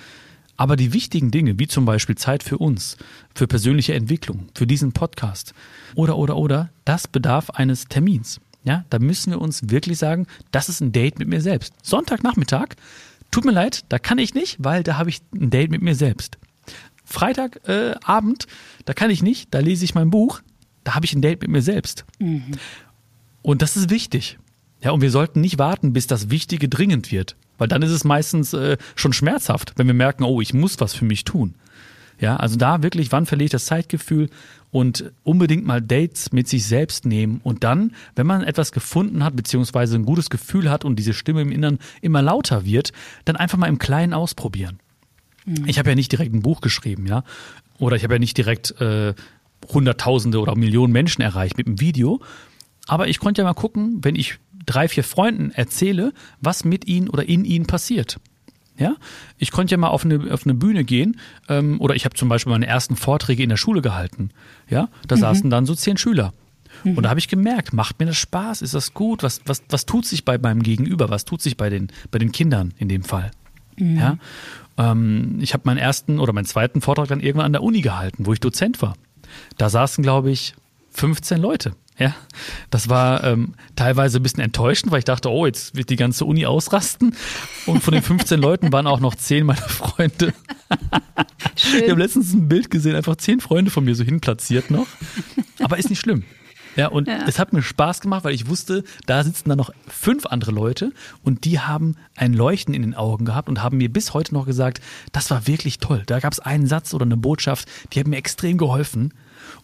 Aber 0.56 0.76
die 0.76 0.94
wichtigen 0.94 1.32
Dinge, 1.32 1.58
wie 1.58 1.68
zum 1.68 1.86
Beispiel 1.86 2.16
Zeit 2.16 2.44
für 2.44 2.60
uns, 2.60 2.98
für 3.34 3.48
persönliche 3.48 3.96
Entwicklung, 3.96 4.48
für 4.54 4.68
diesen 4.68 4.94
Podcast 4.94 5.54
oder, 5.96 6.18
oder, 6.18 6.38
oder, 6.38 6.70
das 6.86 7.08
bedarf 7.08 7.50
eines 7.50 7.86
Termins. 7.86 8.40
Ja, 8.64 8.86
da 8.90 9.00
müssen 9.00 9.32
wir 9.32 9.42
uns 9.42 9.70
wirklich 9.72 9.98
sagen, 9.98 10.28
das 10.52 10.70
ist 10.70 10.80
ein 10.80 10.94
Date 10.94 11.20
mit 11.20 11.28
mir 11.28 11.42
selbst. 11.42 11.74
Sonntagnachmittag, 11.82 12.76
Tut 13.34 13.46
mir 13.46 13.52
leid, 13.52 13.86
da 13.90 13.98
kann 13.98 14.20
ich 14.20 14.36
nicht, 14.36 14.58
weil 14.60 14.84
da 14.84 15.00
habe 15.00 15.10
ich 15.10 15.22
ein 15.34 15.50
Date 15.50 15.72
mit 15.72 15.82
mir 15.82 15.96
selbst. 15.96 16.38
Freitagabend, 17.04 18.44
äh, 18.44 18.48
da 18.86 18.94
kann 18.94 19.10
ich 19.10 19.24
nicht, 19.24 19.52
da 19.56 19.58
lese 19.58 19.84
ich 19.86 19.96
mein 19.96 20.12
Buch, 20.12 20.42
da 20.84 20.94
habe 20.94 21.08
ich 21.08 21.16
ein 21.16 21.24
Date 21.24 21.42
mit 21.42 21.50
mir 21.50 21.64
selbst. 21.64 22.06
Mhm. 22.20 22.52
Und 23.42 23.64
das 23.64 23.76
ist 23.76 23.90
wichtig. 23.90 24.38
Ja, 24.84 24.92
und 24.92 25.02
wir 25.02 25.10
sollten 25.10 25.42
nicht 25.42 25.58
warten, 25.58 25.94
bis 25.94 26.06
das 26.06 26.30
Wichtige 26.30 26.70
dringend 26.70 27.12
wird, 27.12 27.36
weil 27.58 27.68
dann 27.68 27.82
ist 27.82 27.90
es 27.90 28.04
meistens 28.04 28.54
äh, 28.54 28.78
schon 28.94 29.14
schmerzhaft, 29.14 29.74
wenn 29.78 29.88
wir 29.88 29.96
merken, 29.96 30.26
oh, 30.26 30.40
ich 30.40 30.54
muss 30.54 30.80
was 30.80 30.94
für 30.94 31.06
mich 31.06 31.24
tun. 31.24 31.56
Ja, 32.20 32.36
also 32.36 32.56
da 32.56 32.84
wirklich, 32.84 33.12
wann 33.12 33.26
verliere 33.26 33.46
ich 33.46 33.52
das 33.52 33.66
Zeitgefühl 33.66 34.30
und 34.74 35.14
unbedingt 35.22 35.66
mal 35.66 35.84
Dates 35.84 36.32
mit 36.32 36.48
sich 36.48 36.66
selbst 36.66 37.06
nehmen 37.06 37.40
und 37.44 37.64
dann, 37.64 37.94
wenn 38.16 38.26
man 38.26 38.42
etwas 38.42 38.72
gefunden 38.72 39.24
hat, 39.24 39.36
beziehungsweise 39.36 39.96
ein 39.96 40.04
gutes 40.04 40.32
Gefühl 40.32 40.70
hat 40.70 40.84
und 40.84 40.98
diese 40.98 41.14
Stimme 41.14 41.44
im 41.44 41.52
Innern 41.52 41.78
immer 42.02 42.24
lauter 42.24 42.66
wird, 42.66 42.92
dann 43.24 43.36
einfach 43.36 43.60
mal 43.60 43.68
im 43.68 43.78
Kleinen 43.78 44.14
ausprobieren. 44.14 44.80
Mhm. 45.46 45.66
Ich 45.68 45.78
habe 45.78 45.90
ja 45.90 45.96
nicht 45.96 46.12
direkt 46.12 46.34
ein 46.34 46.42
Buch 46.42 46.60
geschrieben, 46.60 47.06
ja, 47.06 47.24
oder 47.78 47.96
ich 47.96 48.04
habe 48.04 48.16
ja 48.16 48.20
nicht 48.20 48.36
direkt 48.36 48.82
äh, 48.82 49.14
Hunderttausende 49.72 50.40
oder 50.40 50.56
Millionen 50.56 50.92
Menschen 50.92 51.22
erreicht 51.22 51.56
mit 51.56 51.68
einem 51.68 51.80
Video, 51.80 52.20
aber 52.88 53.08
ich 53.08 53.20
konnte 53.20 53.44
ja 53.44 53.48
mal 53.48 53.54
gucken, 53.54 54.00
wenn 54.02 54.16
ich 54.16 54.40
drei, 54.66 54.88
vier 54.88 55.04
Freunden 55.04 55.52
erzähle, 55.52 56.14
was 56.42 56.66
mit 56.66 56.88
ihnen 56.88 57.10
oder 57.10 57.30
in 57.30 57.46
ihnen 57.46 57.68
passiert. 57.68 58.20
Ja, 58.78 58.96
ich 59.38 59.52
konnte 59.52 59.72
ja 59.72 59.78
mal 59.78 59.90
auf 59.90 60.04
eine, 60.04 60.34
auf 60.34 60.46
eine 60.46 60.56
Bühne 60.56 60.84
gehen 60.84 61.20
ähm, 61.48 61.80
oder 61.80 61.96
ich 61.96 62.06
habe 62.06 62.16
zum 62.16 62.28
Beispiel 62.28 62.52
meine 62.52 62.66
ersten 62.66 62.96
Vorträge 62.96 63.44
in 63.44 63.50
der 63.50 63.58
Schule 63.58 63.82
gehalten. 63.82 64.32
Ja, 64.68 64.90
da 65.08 65.16
mhm. 65.16 65.20
saßen 65.20 65.50
dann 65.50 65.66
so 65.66 65.76
zehn 65.76 65.98
Schüler. 65.98 66.34
Mhm. 66.84 66.98
Und 66.98 67.04
da 67.04 67.10
habe 67.10 67.20
ich 67.20 67.28
gemerkt, 67.28 67.74
macht 67.74 68.00
mir 68.00 68.08
das 68.08 68.18
Spaß? 68.18 68.64
Ist 68.64 68.74
das 68.74 68.94
gut? 68.94 69.22
Was, 69.22 69.42
was, 69.46 69.62
was 69.70 69.86
tut 69.86 70.06
sich 70.06 70.26
bei 70.26 70.40
meinem 70.40 70.64
Gegenüber? 70.64 71.10
Was 71.10 71.26
tut 71.26 71.42
sich 71.42 71.56
bei 71.56 71.70
den, 71.70 71.90
bei 72.10 72.18
den 72.18 72.32
Kindern 72.32 72.74
in 72.80 72.90
dem 72.90 73.04
Fall? 73.04 73.30
Mhm. 73.78 73.98
Ja, 73.98 74.18
ähm, 74.78 75.38
ich 75.40 75.54
habe 75.54 75.64
meinen 75.66 75.78
ersten 75.78 76.20
oder 76.20 76.34
meinen 76.34 76.46
zweiten 76.46 76.82
Vortrag 76.82 77.08
dann 77.08 77.20
irgendwann 77.20 77.46
an 77.46 77.54
der 77.54 77.64
Uni 77.64 77.82
gehalten, 77.82 78.26
wo 78.26 78.34
ich 78.34 78.40
Dozent 78.40 78.82
war. 78.82 78.96
Da 79.58 79.70
saßen, 79.70 80.04
glaube 80.04 80.32
ich, 80.32 80.56
15 80.92 81.40
Leute. 81.40 81.76
Ja, 82.00 82.16
das 82.72 82.90
war 82.90 83.24
ähm, 83.24 83.54
teilweise 83.76 84.20
ein 84.20 84.24
bisschen 84.24 84.44
enttäuschend, 84.44 84.92
weil 84.92 85.00
ich 85.00 85.06
dachte, 85.06 85.30
oh, 85.30 85.46
jetzt 85.46 85.76
wird 85.76 85.90
die 85.90 85.96
ganze 85.96 86.26
Uni 86.26 86.46
ausrasten. 86.46 87.16
Und 87.68 87.84
von 87.84 87.94
den 87.94 88.02
15 88.02 88.40
Leuten 88.40 88.72
waren 88.72 88.88
auch 88.88 89.00
noch 89.00 89.16
10 89.16 89.46
meiner 89.46 89.62
Freunde. 89.62 90.34
Schön. 91.56 91.84
Ich 91.84 91.92
habe 91.92 92.02
letztens 92.02 92.34
ein 92.34 92.50
Bild 92.50 92.72
gesehen, 92.72 92.96
einfach 92.96 93.16
10 93.16 93.42
Freunde 93.42 93.70
von 93.70 93.86
mir 93.86 93.96
so 93.96 94.04
hinplatziert 94.04 94.72
noch. 94.72 94.88
Aber 95.60 95.78
ist 95.78 95.90
nicht 95.90 96.00
schlimm. 96.00 96.24
Ja, 96.76 96.88
und 96.88 97.08
ja. 97.08 97.26
es 97.28 97.38
hat 97.38 97.54
mir 97.54 97.62
Spaß 97.62 98.02
gemacht, 98.02 98.24
weil 98.24 98.34
ich 98.34 98.48
wusste, 98.48 98.84
da 99.06 99.24
sitzen 99.24 99.50
dann 99.50 99.58
noch 99.58 99.72
fünf 99.88 100.26
andere 100.26 100.52
Leute 100.52 100.92
und 101.24 101.46
die 101.46 101.60
haben 101.60 101.96
ein 102.16 102.34
Leuchten 102.34 102.74
in 102.74 102.82
den 102.82 102.96
Augen 102.96 103.26
gehabt 103.26 103.48
und 103.48 103.62
haben 103.62 103.78
mir 103.78 103.92
bis 103.92 104.14
heute 104.14 104.34
noch 104.34 104.46
gesagt, 104.46 104.82
das 105.12 105.30
war 105.30 105.46
wirklich 105.46 105.78
toll. 105.78 106.04
Da 106.08 106.20
gab 106.20 106.34
es 106.34 106.40
einen 106.40 106.66
Satz 106.66 106.94
oder 106.94 107.06
eine 107.06 107.18
Botschaft, 107.18 107.68
die 107.94 108.00
hat 108.00 108.08
mir 108.08 108.18
extrem 108.18 108.58
geholfen. 108.58 109.14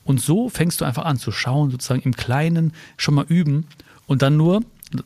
Und 0.10 0.20
so 0.20 0.50
fängst 0.50 0.82
du 0.82 0.86
einfach 0.86 1.06
an 1.06 1.18
zu 1.18 1.32
schauen, 1.32 1.70
sozusagen 1.70 2.02
im 2.02 2.16
Kleinen 2.16 2.74
schon 2.98 3.14
mal 3.14 3.28
üben 3.28 3.68
und 4.08 4.24
dann 4.24 4.38
nur, 4.38 4.64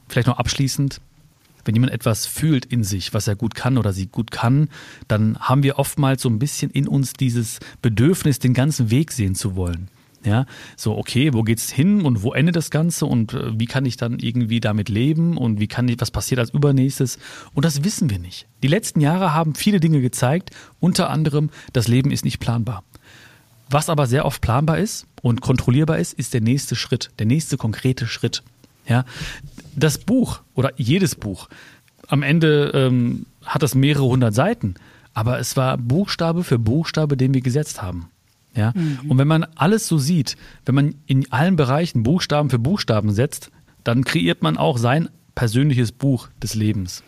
vielleicht 0.08 0.28
noch 0.28 0.39
abschließend, 0.39 1.02
wenn 1.66 1.76
jemand 1.76 1.92
etwas 1.92 2.26
fühlt 2.26 2.63
in 2.63 2.86
sich, 2.86 3.13
was 3.13 3.28
er 3.28 3.36
gut 3.36 3.54
kann 3.54 3.78
oder 3.78 3.92
sie 3.92 4.08
gut 4.08 4.32
kann, 4.32 4.70
dann 5.10 5.38
haben 5.42 5.62
wir 5.62 5.78
oftmals 5.78 6.22
so 6.22 6.30
ein 6.30 6.39
bisschen 6.39 6.72
in 6.72 6.88
uns 6.88 7.12
dieses 7.12 7.60
Bedürfnis, 7.82 8.39
den 8.39 8.54
ganzen 8.54 8.92
Weg 8.92 9.12
sehen 9.12 9.36
zu 9.36 9.58
wollen. 9.58 9.89
Ja, 10.24 10.46
so 10.78 10.98
okay, 10.98 11.34
wo 11.34 11.44
geht's 11.44 11.70
hin 11.70 12.06
und 12.06 12.24
wo 12.24 12.32
endet 12.32 12.56
das 12.56 12.72
Ganze 12.72 13.06
und 13.06 13.34
äh, 13.34 13.60
wie 13.60 13.66
kann 13.66 13.86
ich 13.86 13.98
dann 13.98 14.20
irgendwie 14.20 14.62
damit 14.62 14.88
leben 14.88 15.36
und 15.36 15.60
wie 15.60 15.68
kann 15.68 15.86
ich, 15.89 16.00
was 16.00 16.12
passiert 16.12 16.39
als 16.39 16.52
übernächstes? 16.52 17.20
Und 17.54 17.66
das 17.66 17.84
wissen 17.84 18.10
wir 18.10 18.20
nicht. 18.20 18.48
Die 18.63 18.70
letzten 18.70 19.02
Jahre 19.02 19.34
haben 19.34 19.54
viele 19.54 19.82
Dinge 19.82 20.00
gezeigt, 20.00 20.52
unter 20.80 21.10
anderem, 21.10 21.50
das 21.74 21.89
Leben 21.89 22.10
ist 22.10 22.24
nicht 22.24 22.39
planbar. 22.39 22.86
Was 23.73 23.89
aber 23.89 24.05
sehr 24.05 24.25
oft 24.25 24.39
planbar 24.39 24.77
ist 24.77 25.07
und 25.23 25.41
kontrollierbar 25.41 25.97
ist, 25.97 26.13
ist 26.13 26.36
der 26.36 26.41
nächste 26.41 26.75
Schritt, 26.75 27.09
der 27.17 27.25
nächste 27.25 27.57
konkrete 27.57 28.05
Schritt. 28.05 28.43
Ja, 28.88 29.03
das 29.75 29.97
Buch 29.97 30.41
oder 30.53 30.73
jedes 30.77 31.15
Buch, 31.15 31.49
am 32.07 32.21
Ende 32.21 32.69
ähm, 32.75 33.25
hat 33.43 33.63
das 33.63 33.73
mehrere 33.73 34.03
hundert 34.03 34.36
Seiten, 34.36 34.75
aber 35.15 35.39
es 35.39 35.57
war 35.57 35.79
Buchstabe 35.79 36.43
für 36.43 36.59
Buchstabe, 36.59 37.17
den 37.17 37.33
wir 37.33 37.41
gesetzt 37.41 37.81
haben. 37.81 38.09
Ja? 38.55 38.73
Mhm. 38.75 39.09
Und 39.09 39.17
wenn 39.17 39.27
man 39.27 39.43
alles 39.55 39.88
so 39.88 39.97
sieht, 39.97 40.38
wenn 40.67 40.75
man 40.75 40.95
in 41.07 41.31
allen 41.31 41.55
Bereichen 41.55 42.03
Buchstaben 42.03 42.51
für 42.51 42.59
Buchstaben 42.59 43.12
setzt, 43.12 43.49
dann 43.83 44.03
kreiert 44.03 44.43
man 44.43 44.55
auch 44.55 44.77
sein 44.77 45.09
persönliches 45.33 45.91
Buch 45.91 46.29
des 46.43 46.53
Lebens. 46.53 47.01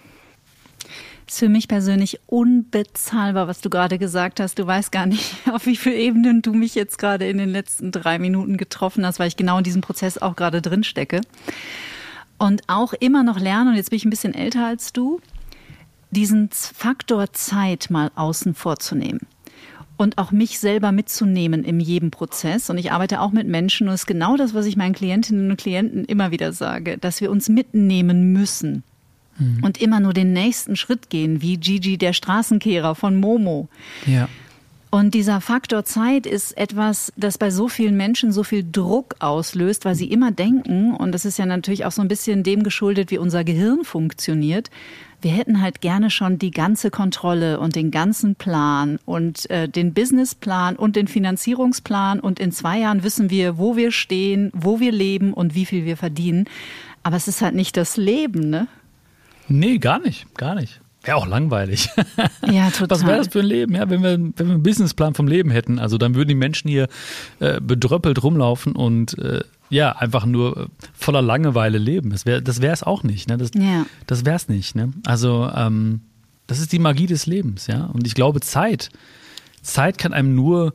Ist 1.28 1.40
für 1.40 1.50
mich 1.50 1.68
persönlich 1.68 2.20
unbezahlbar, 2.28 3.48
was 3.48 3.62
du 3.62 3.70
gerade 3.70 3.98
gesagt 3.98 4.40
hast. 4.40 4.60
Du 4.60 4.68
weißt 4.68 4.92
gar 4.92 5.06
nicht, 5.08 5.36
auf 5.52 5.66
wie 5.66 5.76
vielen 5.76 5.98
Ebenen 5.98 6.42
du 6.42 6.54
mich 6.54 6.76
jetzt 6.76 7.00
gerade 7.00 7.28
in 7.28 7.38
den 7.38 7.50
letzten 7.50 7.92
drei 7.92 8.20
Minuten 8.20 8.58
getroffen 8.58 9.06
hast, 9.06 9.20
weil 9.20 9.28
ich 9.28 9.38
genau 9.38 9.58
in 9.58 9.64
diesem 9.64 9.82
Prozess 9.82 10.18
auch 10.18 10.36
gerade 10.36 10.62
drin 10.62 10.84
stecke. 10.84 11.22
Und 12.38 12.64
auch 12.68 12.94
immer 12.94 13.24
noch 13.24 13.40
lernen, 13.40 13.70
und 13.70 13.76
jetzt 13.76 13.90
bin 13.90 13.98
ich 13.98 14.06
ein 14.06 14.10
bisschen 14.10 14.34
älter 14.34 14.66
als 14.66 14.94
du, 14.94 15.20
diesen 16.12 16.50
Faktor 16.52 17.34
Zeit 17.34 17.90
mal 17.90 18.12
außen 18.16 18.54
vorzunehmen 18.54 19.22
und 19.98 20.18
auch 20.18 20.32
mich 20.32 20.60
selber 20.60 20.92
mitzunehmen 20.92 21.64
in 21.64 21.80
jedem 21.80 22.12
Prozess. 22.12 22.70
Und 22.70 22.78
ich 22.78 22.92
arbeite 22.92 23.22
auch 23.22 23.32
mit 23.32 23.48
Menschen 23.48 23.88
und 23.88 23.94
es 23.94 24.02
ist 24.02 24.08
genau 24.08 24.38
das, 24.38 24.54
was 24.54 24.66
ich 24.66 24.78
meinen 24.78 24.94
Klientinnen 24.94 25.50
und 25.52 25.58
Klienten 25.58 26.06
immer 26.06 26.32
wieder 26.32 26.54
sage, 26.54 26.98
dass 26.98 27.22
wir 27.22 27.32
uns 27.32 27.50
mitnehmen 27.50 28.32
müssen 28.32 28.84
mhm. 29.38 29.64
und 29.64 29.82
immer 29.82 30.00
nur 30.00 30.14
den 30.14 30.34
nächsten 30.34 30.76
Schritt 30.76 31.10
gehen, 31.10 31.42
wie 31.42 31.58
Gigi 31.58 31.98
der 31.98 32.14
Straßenkehrer 32.14 32.96
von 32.96 33.16
Momo. 33.16 33.68
Ja. 34.06 34.28
Und 34.92 35.14
dieser 35.14 35.42
Faktor 35.42 35.84
Zeit 35.84 36.26
ist 36.26 36.58
etwas, 36.58 37.12
das 37.18 37.38
bei 37.38 37.50
so 37.50 37.68
vielen 37.68 37.98
Menschen 37.98 38.32
so 38.32 38.44
viel 38.44 38.66
Druck 38.70 39.16
auslöst, 39.20 39.84
weil 39.84 39.94
sie 39.94 40.10
immer 40.10 40.32
denken, 40.32 40.94
und 40.96 41.12
das 41.12 41.26
ist 41.26 41.38
ja 41.38 41.46
natürlich 41.46 41.84
auch 41.84 41.92
so 41.92 42.02
ein 42.02 42.08
bisschen 42.08 42.44
dem 42.44 42.64
geschuldet, 42.64 43.12
wie 43.12 43.18
unser 43.18 43.44
Gehirn 43.44 43.84
funktioniert, 43.84 44.70
wir 45.22 45.32
hätten 45.32 45.60
halt 45.62 45.82
gerne 45.82 46.12
schon 46.12 46.38
die 46.38 46.52
ganze 46.52 46.92
Kontrolle 46.92 47.60
und 47.60 47.76
den 47.76 47.92
ganzen 47.92 48.36
Plan 48.36 49.00
und 49.06 49.50
äh, 49.50 49.68
den 49.68 49.94
Businessplan 49.94 50.76
und 50.76 50.96
den 50.96 51.08
Finanzierungsplan 51.08 52.20
und 52.20 52.40
in 52.40 52.52
zwei 52.52 52.80
Jahren 52.80 53.04
wissen 53.04 53.30
wir, 53.30 53.58
wo 53.58 53.76
wir 53.76 53.92
stehen, 53.92 54.52
wo 54.54 54.80
wir 54.80 54.92
leben 54.92 55.34
und 55.34 55.56
wie 55.56 55.66
viel 55.66 55.84
wir 55.84 55.98
verdienen. 55.98 56.46
Aber 57.04 57.18
es 57.18 57.28
ist 57.28 57.42
halt 57.42 57.56
nicht 57.56 57.76
das 57.76 57.98
Leben, 57.98 58.50
ne? 58.50 58.68
Nee, 59.48 59.78
gar 59.78 60.00
nicht, 60.00 60.34
gar 60.36 60.56
nicht. 60.56 60.82
Wäre 61.04 61.18
auch 61.18 61.28
langweilig. 61.28 61.90
Ja, 62.52 62.70
total. 62.70 62.90
Was 62.90 63.06
wäre 63.06 63.18
das 63.18 63.28
für 63.30 63.40
ein 63.40 63.46
Leben, 63.46 63.74
ja, 63.74 63.90
wenn 63.90 64.04
wir, 64.04 64.12
wenn 64.12 64.34
wir 64.38 64.54
einen 64.54 64.64
Businessplan 64.64 65.16
vom 65.16 65.28
Leben 65.28 65.50
hätten? 65.50 65.80
Also 65.80 65.98
dann 65.98 66.14
würden 66.14 66.30
die 66.30 66.36
Menschen 66.36 66.70
hier 66.70 66.88
äh, 67.40 67.60
bedröppelt 67.60 68.22
rumlaufen 68.22 68.76
und 68.76 69.18
äh, 69.18 69.44
ja, 69.70 69.94
einfach 69.94 70.26
nur 70.26 70.58
äh, 70.58 70.68
voller 70.94 71.24
Langeweile 71.24 71.80
leben. 71.80 72.12
Das 72.12 72.26
wäre 72.26 72.42
das 72.42 72.60
es 72.60 72.84
auch 72.84 73.02
nicht. 73.04 73.28
Ne? 73.28 73.38
Das, 73.38 73.50
ja. 73.56 73.86
das 74.06 74.26
wäre 74.26 74.36
es 74.36 74.48
nicht. 74.48 74.76
Ne? 74.76 74.94
Also 75.06 75.50
ähm, 75.56 76.02
das 76.48 76.60
ist 76.60 76.72
die 76.72 76.80
Magie 76.80 77.08
des 77.08 77.26
Lebens, 77.26 77.68
ja. 77.68 77.86
Und 77.86 78.06
ich 78.06 78.14
glaube, 78.14 78.42
Zeit, 78.42 78.90
Zeit 79.64 79.98
kann 79.98 80.14
einem 80.14 80.36
nur 80.36 80.74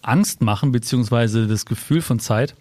Angst 0.00 0.42
machen, 0.42 0.70
beziehungsweise 0.70 1.48
das 1.48 1.66
Gefühl 1.66 2.02
von 2.02 2.20
Zeit, 2.20 2.54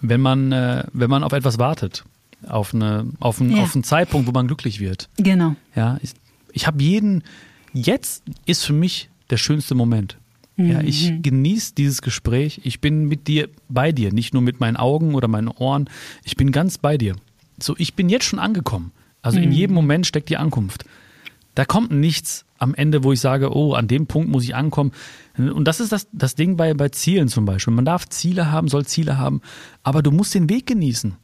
wenn 0.00 0.20
man, 0.20 0.52
äh, 0.52 0.84
wenn 0.92 1.08
man 1.08 1.24
auf 1.24 1.32
etwas 1.32 1.58
wartet. 1.58 2.04
Auf, 2.48 2.74
eine, 2.74 3.06
auf, 3.20 3.40
einen, 3.40 3.56
ja. 3.56 3.62
auf 3.62 3.74
einen 3.74 3.84
Zeitpunkt, 3.84 4.26
wo 4.26 4.32
man 4.32 4.46
glücklich 4.46 4.80
wird. 4.80 5.08
Genau. 5.16 5.56
Ja, 5.74 5.98
ich, 6.02 6.12
ich 6.52 6.66
habe 6.66 6.82
jeden, 6.82 7.22
jetzt 7.72 8.22
ist 8.46 8.64
für 8.64 8.72
mich 8.72 9.10
der 9.30 9.36
schönste 9.36 9.74
Moment. 9.74 10.18
Ja, 10.56 10.80
ich 10.80 11.10
mhm. 11.10 11.22
genieße 11.22 11.74
dieses 11.74 12.02
Gespräch. 12.02 12.60
Ich 12.64 12.80
bin 12.80 13.06
mit 13.06 13.26
dir 13.26 13.48
bei 13.68 13.90
dir, 13.90 14.12
nicht 14.12 14.34
nur 14.34 14.42
mit 14.42 14.60
meinen 14.60 14.76
Augen 14.76 15.14
oder 15.14 15.26
meinen 15.26 15.48
Ohren. 15.48 15.88
Ich 16.24 16.36
bin 16.36 16.52
ganz 16.52 16.78
bei 16.78 16.98
dir. 16.98 17.16
So, 17.58 17.74
ich 17.78 17.94
bin 17.94 18.08
jetzt 18.08 18.24
schon 18.26 18.38
angekommen. 18.38 18.92
Also 19.22 19.38
in 19.38 19.48
mhm. 19.48 19.54
jedem 19.54 19.74
Moment 19.74 20.06
steckt 20.06 20.28
die 20.28 20.36
Ankunft. 20.36 20.84
Da 21.54 21.64
kommt 21.64 21.90
nichts 21.90 22.44
am 22.58 22.74
Ende, 22.74 23.02
wo 23.04 23.12
ich 23.12 23.20
sage, 23.20 23.54
oh, 23.54 23.74
an 23.74 23.88
dem 23.88 24.06
Punkt 24.06 24.28
muss 24.28 24.44
ich 24.44 24.54
ankommen. 24.54 24.92
Und 25.36 25.64
das 25.66 25.80
ist 25.80 25.92
das, 25.92 26.06
das 26.12 26.34
Ding 26.34 26.56
bei, 26.56 26.74
bei 26.74 26.88
Zielen 26.90 27.28
zum 27.28 27.44
Beispiel. 27.44 27.74
Man 27.74 27.84
darf 27.84 28.08
Ziele 28.08 28.50
haben, 28.50 28.68
soll 28.68 28.86
Ziele 28.86 29.18
haben, 29.18 29.40
aber 29.82 30.02
du 30.02 30.10
musst 30.10 30.34
den 30.34 30.48
Weg 30.48 30.66
genießen. 30.66 31.14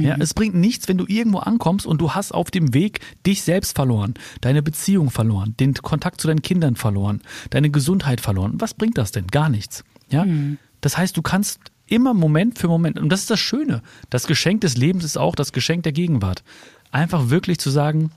Ja, 0.00 0.16
mhm. 0.16 0.22
es 0.22 0.34
bringt 0.34 0.54
nichts, 0.54 0.88
wenn 0.88 0.98
du 0.98 1.06
irgendwo 1.06 1.38
ankommst 1.38 1.86
und 1.86 2.00
du 2.00 2.12
hast 2.12 2.32
auf 2.32 2.50
dem 2.50 2.74
Weg 2.74 3.00
dich 3.26 3.42
selbst 3.42 3.76
verloren, 3.76 4.14
deine 4.40 4.62
Beziehung 4.62 5.10
verloren, 5.10 5.54
den 5.58 5.74
Kontakt 5.74 6.20
zu 6.20 6.28
deinen 6.28 6.42
Kindern 6.42 6.76
verloren, 6.76 7.22
deine 7.50 7.70
Gesundheit 7.70 8.20
verloren. 8.20 8.54
Was 8.58 8.74
bringt 8.74 8.98
das 8.98 9.12
denn? 9.12 9.26
Gar 9.26 9.48
nichts. 9.48 9.84
Ja? 10.10 10.24
Mhm. 10.24 10.58
Das 10.80 10.96
heißt, 10.96 11.16
du 11.16 11.22
kannst 11.22 11.60
immer 11.86 12.14
Moment 12.14 12.58
für 12.58 12.68
Moment, 12.68 12.98
und 12.98 13.08
das 13.08 13.20
ist 13.20 13.30
das 13.30 13.40
Schöne, 13.40 13.82
das 14.10 14.26
Geschenk 14.26 14.60
des 14.60 14.76
Lebens 14.76 15.04
ist 15.04 15.16
auch 15.16 15.34
das 15.34 15.52
Geschenk 15.52 15.84
der 15.84 15.92
Gegenwart. 15.92 16.42
Einfach 16.90 17.30
wirklich 17.30 17.58
zu 17.58 17.70
sagen, 17.70 18.10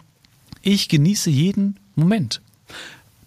ich 0.61 0.89
genieße 0.89 1.29
jeden 1.29 1.77
Moment. 1.95 2.41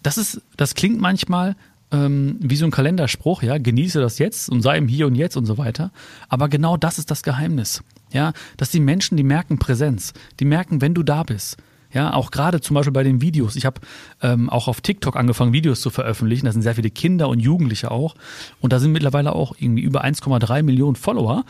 Das 0.01 0.17
ist, 0.17 0.41
das 0.57 0.75
klingt 0.75 0.99
manchmal 0.99 1.55
ähm, 1.91 2.37
wie 2.39 2.55
so 2.55 2.65
ein 2.65 2.71
Kalenderspruch, 2.71 3.43
ja, 3.43 3.57
genieße 3.57 4.01
das 4.01 4.17
jetzt 4.19 4.49
und 4.49 4.61
sei 4.61 4.77
im 4.77 4.87
Hier 4.87 5.07
und 5.07 5.15
Jetzt 5.15 5.37
und 5.37 5.45
so 5.45 5.57
weiter. 5.57 5.91
Aber 6.27 6.49
genau 6.49 6.75
das 6.75 6.97
ist 6.97 7.11
das 7.11 7.23
Geheimnis. 7.23 7.83
Ja, 8.13 8.31
dass 8.57 8.69
die 8.69 8.79
Menschen, 8.79 9.17
die 9.17 9.23
merken 9.23 9.59
Präsenz, 9.59 10.13
die 10.39 10.45
merken, 10.45 10.81
wenn 10.81 10.93
du 10.93 11.03
da 11.03 11.23
bist. 11.23 11.57
Ja, 11.91 12.13
auch 12.13 12.31
gerade 12.31 12.59
zum 12.59 12.73
Beispiel 12.73 12.93
bei 12.93 13.03
den 13.03 13.21
Videos. 13.21 13.55
Ich 13.55 13.65
habe 13.65 13.81
ähm, 14.21 14.49
auch 14.49 14.67
auf 14.67 14.81
TikTok 14.81 15.15
angefangen, 15.15 15.53
Videos 15.53 15.81
zu 15.81 15.91
veröffentlichen. 15.91 16.45
Da 16.45 16.51
sind 16.51 16.63
sehr 16.63 16.73
viele 16.73 16.89
Kinder 16.89 17.29
und 17.29 17.39
Jugendliche 17.39 17.91
auch. 17.91 18.15
Und 18.61 18.73
da 18.73 18.79
sind 18.79 18.93
mittlerweile 18.93 19.33
auch 19.33 19.55
irgendwie 19.59 19.83
über 19.83 20.03
1,3 20.03 20.63
Millionen 20.63 20.95
Follower, 20.95 21.45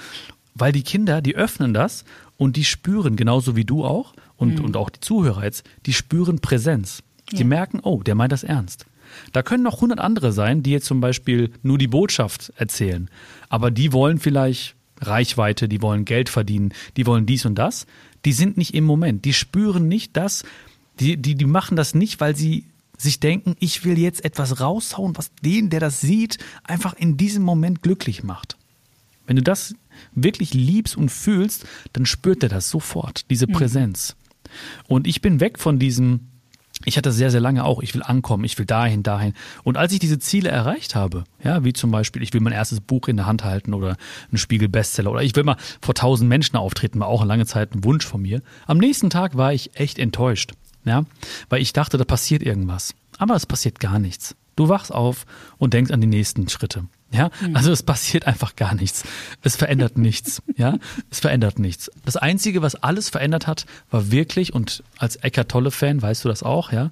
weil 0.53 0.73
die 0.73 0.83
Kinder, 0.83 1.21
die 1.21 1.35
öffnen 1.35 1.73
das 1.73 2.03
und 2.35 2.57
die 2.57 2.65
spüren, 2.65 3.15
genauso 3.15 3.55
wie 3.55 3.63
du 3.63 3.85
auch 3.85 4.13
und, 4.35 4.59
mhm. 4.59 4.65
und 4.65 4.77
auch 4.77 4.89
die 4.89 4.99
Zuhörer 4.99 5.45
jetzt, 5.45 5.65
die 5.85 5.93
spüren 5.93 6.39
Präsenz. 6.39 7.03
Die 7.31 7.37
ja. 7.37 7.45
merken, 7.45 7.79
oh, 7.81 8.03
der 8.03 8.15
meint 8.15 8.33
das 8.33 8.43
ernst. 8.43 8.85
Da 9.31 9.43
können 9.43 9.63
noch 9.63 9.79
hundert 9.79 9.99
andere 9.99 10.33
sein, 10.33 10.61
die 10.61 10.71
jetzt 10.71 10.85
zum 10.85 10.99
Beispiel 10.99 11.51
nur 11.61 11.77
die 11.77 11.87
Botschaft 11.87 12.51
erzählen. 12.57 13.09
Aber 13.47 13.71
die 13.71 13.93
wollen 13.93 14.19
vielleicht 14.19 14.75
Reichweite, 15.07 15.67
die 15.67 15.81
wollen 15.81 16.05
Geld 16.05 16.29
verdienen, 16.29 16.73
die 16.97 17.05
wollen 17.05 17.25
dies 17.25 17.45
und 17.45 17.55
das. 17.55 17.85
Die 18.25 18.33
sind 18.33 18.57
nicht 18.57 18.73
im 18.73 18.83
Moment. 18.83 19.25
Die 19.25 19.33
spüren 19.33 19.87
nicht 19.87 20.15
das, 20.15 20.43
die, 20.99 21.17
die, 21.17 21.35
die 21.35 21.45
machen 21.45 21.75
das 21.75 21.95
nicht, 21.95 22.19
weil 22.21 22.35
sie 22.35 22.65
sich 22.97 23.19
denken, 23.19 23.55
ich 23.59 23.83
will 23.83 23.97
jetzt 23.97 24.23
etwas 24.23 24.59
raushauen, 24.59 25.17
was 25.17 25.31
den, 25.43 25.69
der 25.69 25.79
das 25.79 26.01
sieht, 26.01 26.37
einfach 26.63 26.93
in 26.93 27.17
diesem 27.17 27.43
Moment 27.43 27.81
glücklich 27.81 28.23
macht. 28.23 28.57
Wenn 29.25 29.35
du 29.35 29.41
das 29.41 29.75
wirklich 30.13 30.53
liebst 30.53 30.97
und 30.97 31.09
fühlst, 31.09 31.65
dann 31.93 32.05
spürt 32.05 32.43
er 32.43 32.49
das 32.49 32.69
sofort, 32.69 33.29
diese 33.29 33.47
mhm. 33.47 33.53
Präsenz. 33.53 34.15
Und 34.87 35.07
ich 35.07 35.21
bin 35.21 35.39
weg 35.39 35.59
von 35.59 35.79
diesem, 35.79 36.27
ich 36.85 36.97
hatte 36.97 37.11
sehr, 37.11 37.31
sehr 37.31 37.39
lange 37.39 37.63
auch, 37.63 37.81
ich 37.81 37.93
will 37.93 38.03
ankommen, 38.03 38.43
ich 38.43 38.57
will 38.57 38.65
dahin, 38.65 39.03
dahin. 39.03 39.33
Und 39.63 39.77
als 39.77 39.93
ich 39.93 39.99
diese 39.99 40.19
Ziele 40.19 40.49
erreicht 40.49 40.95
habe, 40.95 41.23
ja, 41.43 41.63
wie 41.63 41.73
zum 41.73 41.91
Beispiel, 41.91 42.21
ich 42.21 42.33
will 42.33 42.41
mein 42.41 42.53
erstes 42.53 42.79
Buch 42.79 43.07
in 43.07 43.17
der 43.17 43.25
Hand 43.25 43.43
halten 43.43 43.73
oder 43.73 43.97
einen 44.29 44.37
Spiegel-Bestseller 44.37 45.11
oder 45.11 45.21
ich 45.21 45.35
will 45.35 45.43
mal 45.43 45.57
vor 45.81 45.95
tausend 45.95 46.29
Menschen 46.29 46.57
auftreten, 46.57 46.99
war 46.99 47.07
auch 47.07 47.21
eine 47.21 47.27
lange 47.27 47.45
Zeit 47.45 47.73
ein 47.75 47.83
Wunsch 47.83 48.05
von 48.05 48.21
mir. 48.21 48.41
Am 48.67 48.77
nächsten 48.77 49.09
Tag 49.09 49.37
war 49.37 49.53
ich 49.53 49.79
echt 49.79 49.99
enttäuscht, 49.99 50.51
ja, 50.85 51.05
weil 51.49 51.61
ich 51.61 51.73
dachte, 51.73 51.97
da 51.97 52.05
passiert 52.05 52.43
irgendwas. 52.43 52.93
Aber 53.17 53.35
es 53.35 53.45
passiert 53.45 53.79
gar 53.79 53.99
nichts. 53.99 54.35
Du 54.55 54.69
wachst 54.69 54.93
auf 54.93 55.25
und 55.57 55.73
denkst 55.73 55.91
an 55.91 56.01
die 56.01 56.07
nächsten 56.07 56.47
Schritte. 56.49 56.85
Ja, 57.13 57.29
mhm. 57.41 57.55
also 57.55 57.71
es 57.71 57.83
passiert 57.83 58.25
einfach 58.27 58.55
gar 58.55 58.73
nichts. 58.73 59.03
Es 59.41 59.55
verändert 59.55 59.97
nichts. 59.97 60.41
Ja, 60.55 60.77
es 61.09 61.19
verändert 61.19 61.57
nichts. 61.57 61.89
Das 62.05 62.15
einzige, 62.15 62.61
was 62.61 62.75
alles 62.75 63.09
verändert 63.09 63.47
hat, 63.47 63.65
war 63.89 64.11
wirklich 64.11 64.53
und 64.53 64.83
als 64.97 65.15
Eckart 65.15 65.49
Tolle 65.49 65.71
Fan 65.71 66.01
weißt 66.01 66.23
du 66.23 66.29
das 66.29 66.43
auch, 66.43 66.71
ja, 66.71 66.91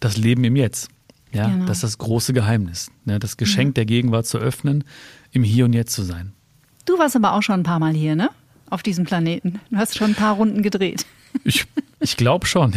das 0.00 0.16
Leben 0.16 0.42
im 0.44 0.56
Jetzt. 0.56 0.88
Ja, 1.32 1.46
genau. 1.46 1.66
das 1.66 1.78
ist 1.78 1.82
das 1.84 1.98
große 1.98 2.32
Geheimnis. 2.32 2.90
Ne? 3.04 3.18
Das 3.18 3.36
Geschenk 3.36 3.68
ja. 3.68 3.72
der 3.74 3.84
Gegenwart 3.86 4.26
zu 4.26 4.38
öffnen, 4.38 4.84
im 5.30 5.44
Hier 5.44 5.64
und 5.64 5.74
Jetzt 5.74 5.94
zu 5.94 6.02
sein. 6.02 6.32
Du 6.86 6.98
warst 6.98 7.16
aber 7.16 7.34
auch 7.34 7.42
schon 7.42 7.60
ein 7.60 7.64
paar 7.64 7.78
Mal 7.78 7.92
hier, 7.92 8.16
ne? 8.16 8.30
Auf 8.70 8.82
diesem 8.82 9.04
Planeten. 9.04 9.60
Du 9.70 9.76
hast 9.76 9.96
schon 9.96 10.10
ein 10.10 10.14
paar 10.14 10.34
Runden 10.34 10.62
gedreht. 10.62 11.06
Ich, 11.44 11.66
ich 12.00 12.16
glaube 12.16 12.46
schon. 12.46 12.72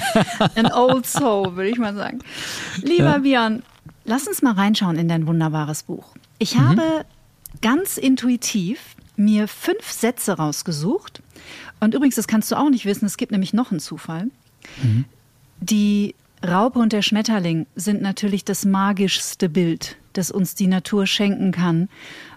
An 0.54 0.72
old 0.72 1.06
soul, 1.06 1.56
würde 1.56 1.70
ich 1.70 1.78
mal 1.78 1.94
sagen. 1.94 2.20
Lieber 2.82 3.04
ja. 3.04 3.18
Björn, 3.18 3.62
lass 4.04 4.28
uns 4.28 4.42
mal 4.42 4.52
reinschauen 4.52 4.96
in 4.96 5.08
dein 5.08 5.26
wunderbares 5.26 5.82
Buch. 5.82 6.14
Ich 6.38 6.54
mhm. 6.54 6.68
habe 6.68 7.06
ganz 7.60 7.96
intuitiv 7.96 8.96
mir 9.16 9.46
fünf 9.48 9.90
Sätze 9.90 10.32
rausgesucht. 10.32 11.22
Und 11.80 11.94
übrigens, 11.94 12.16
das 12.16 12.26
kannst 12.26 12.50
du 12.50 12.56
auch 12.56 12.70
nicht 12.70 12.84
wissen, 12.84 13.06
es 13.06 13.16
gibt 13.16 13.32
nämlich 13.32 13.52
noch 13.52 13.70
einen 13.70 13.80
Zufall. 13.80 14.28
Mhm. 14.82 15.04
Die 15.60 16.14
Raupe 16.44 16.78
und 16.78 16.92
der 16.92 17.02
Schmetterling 17.02 17.66
sind 17.76 18.02
natürlich 18.02 18.44
das 18.44 18.64
magischste 18.64 19.48
Bild 19.48 19.96
das 20.14 20.30
uns 20.30 20.54
die 20.54 20.66
Natur 20.66 21.06
schenken 21.06 21.52
kann, 21.52 21.88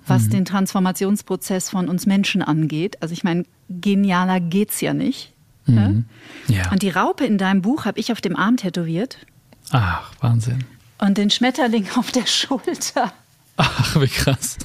was 0.05 0.25
mhm. 0.25 0.29
den 0.31 0.45
Transformationsprozess 0.45 1.69
von 1.69 1.87
uns 1.87 2.05
Menschen 2.05 2.41
angeht. 2.41 3.01
Also 3.01 3.13
ich 3.13 3.23
meine, 3.23 3.45
genialer 3.69 4.39
geht's 4.39 4.81
ja 4.81 4.93
nicht. 4.93 5.31
Mhm. 5.65 6.05
Ja. 6.47 6.71
Und 6.71 6.81
die 6.81 6.89
Raupe 6.89 7.25
in 7.25 7.37
deinem 7.37 7.61
Buch 7.61 7.85
habe 7.85 7.99
ich 7.99 8.11
auf 8.11 8.21
dem 8.21 8.35
Arm 8.35 8.57
tätowiert. 8.57 9.19
Ach, 9.71 10.11
Wahnsinn. 10.19 10.65
Und 10.97 11.17
den 11.17 11.29
Schmetterling 11.29 11.87
auf 11.95 12.11
der 12.11 12.25
Schulter. 12.25 13.13
Ach, 13.57 13.99
wie 13.99 14.07
krass. 14.07 14.57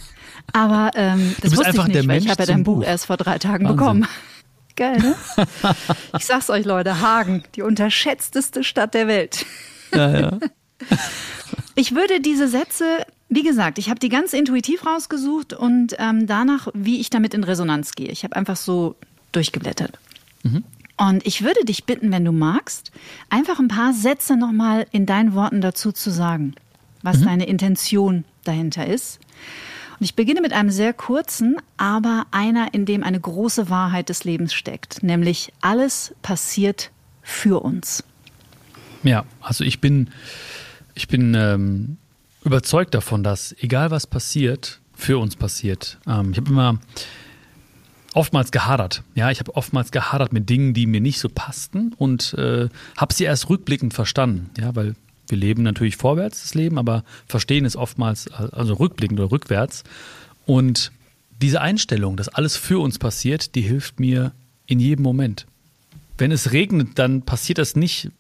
Aber 0.53 0.91
ähm, 0.95 1.35
das 1.41 1.57
wusste 1.57 1.71
ich 1.71 1.87
nicht, 1.87 2.09
weil 2.09 2.19
ich 2.19 2.29
habe 2.29 2.43
ja 2.43 2.47
dein 2.47 2.63
Buch, 2.63 2.77
Buch 2.77 2.85
erst 2.85 3.07
vor 3.07 3.17
drei 3.17 3.39
Tagen 3.39 3.65
Wahnsinn. 3.65 3.77
bekommen. 3.77 4.07
Geil, 4.77 4.99
ne? 4.99 5.15
Ich 6.19 6.27
sag's 6.27 6.49
euch, 6.49 6.65
Leute, 6.65 7.01
Hagen, 7.01 7.43
die 7.55 7.63
unterschätzteste 7.63 8.65
Stadt 8.65 8.95
der 8.95 9.07
Welt. 9.07 9.45
Ja, 9.95 10.21
ja. 10.21 10.39
Ich 11.75 11.95
würde 11.95 12.21
diese 12.21 12.49
Sätze, 12.49 13.07
wie 13.31 13.43
gesagt, 13.43 13.79
ich 13.79 13.89
habe 13.89 13.99
die 13.99 14.11
ganz 14.11 14.35
intuitiv 14.35 14.85
rausgesucht 14.85 15.55
und 15.55 15.97
ähm, 15.99 16.27
danach, 16.27 16.69
wie 16.75 17.01
ich 17.01 17.09
damit 17.09 17.33
in 17.33 17.45
Resonanz 17.45 17.93
gehe. 17.93 18.11
Ich 18.11 18.25
habe 18.25 18.37
einfach 18.37 18.57
so 18.57 18.95
durchgeblättert. 19.33 19.99
Mhm. 20.43 20.65
Und 20.99 21.27
ich 21.27 21.43
würde 21.43 21.65
dich 21.65 21.85
bitten, 21.85 22.13
wenn 22.13 22.27
du 22.27 22.33
magst, 22.33 22.93
einfach 23.31 23.59
ein 23.59 23.69
paar 23.69 23.95
Sätze 23.95 24.37
nochmal 24.37 24.87
in 24.93 25.07
deinen 25.07 25.35
Worten 25.35 25.63
dazu 25.63 25.93
zu 25.93 26.11
sagen, 26.11 26.55
was 27.03 27.21
mhm. 27.21 27.25
deine 27.25 27.47
Intention 27.47 28.25
dahinter 28.45 28.87
ist. 28.87 29.21
Und 29.99 30.05
ich 30.05 30.15
beginne 30.15 30.41
mit 30.41 30.53
einem 30.53 30.71
sehr 30.71 30.93
kurzen, 30.93 31.57
aber 31.77 32.27
einer, 32.31 32.75
in 32.75 32.87
dem 32.87 33.03
eine 33.03 33.21
große 33.21 33.71
Wahrheit 33.71 34.09
des 34.09 34.25
Lebens 34.25 34.53
steckt, 34.53 35.03
nämlich 35.03 35.53
alles 35.61 36.15
passiert 36.23 36.91
für 37.23 37.63
uns. 37.63 38.03
Ja, 39.05 39.25
also 39.41 39.65
ich 39.65 39.81
bin, 39.81 40.11
ich 40.95 41.09
bin 41.09 41.35
ähm, 41.35 41.99
überzeugt 42.45 42.95
davon, 42.95 43.23
dass 43.23 43.55
egal 43.61 43.91
was 43.91 44.07
passiert, 44.07 44.81
für 44.95 45.19
uns 45.19 45.37
passiert. 45.37 45.99
Ähm, 46.07 46.33
ich 46.33 46.39
habe 46.39 46.51
immer 46.51 46.79
oftmals 48.15 48.53
gehadert. 48.53 49.03
Ja, 49.15 49.31
ich 49.31 49.41
habe 49.41 49.55
oftmals 49.57 49.91
gehadert 49.91 50.33
mit 50.33 50.49
Dingen, 50.49 50.75
die 50.75 50.87
mir 50.87 51.01
nicht 51.01 51.19
so 51.19 51.29
passten 51.29 51.95
und 51.97 52.35
äh, 52.35 52.69
habe 52.97 53.15
sie 53.15 53.25
erst 53.25 53.49
rückblickend 53.49 53.95
verstanden. 53.95 54.51
Ja, 54.59 54.75
weil 54.75 54.95
wir 55.33 55.39
leben 55.39 55.65
natürlich 55.65 55.97
vorwärts 55.97 56.43
das 56.43 56.55
Leben, 56.55 56.79
aber 56.79 57.03
verstehen 57.27 57.65
es 57.65 57.75
oftmals 57.75 58.31
also 58.31 58.75
rückblickend 58.75 59.19
oder 59.19 59.33
rückwärts. 59.33 59.83
Und 60.47 60.93
diese 61.41 61.61
Einstellung, 61.61 62.17
dass 62.17 62.29
alles 62.29 62.57
für 62.57 62.81
uns 62.81 63.01
passiert, 63.01 63.57
die 63.57 63.63
hilft 63.63 63.99
mir 63.99 64.33
in 64.67 64.79
jedem 64.79 65.03
Moment. 65.03 65.47
Wenn 66.19 66.31
es 66.31 66.53
regnet, 66.53 66.99
dann 66.99 67.23
passiert 67.23 67.59
das 67.59 67.75
nicht, 67.75 68.11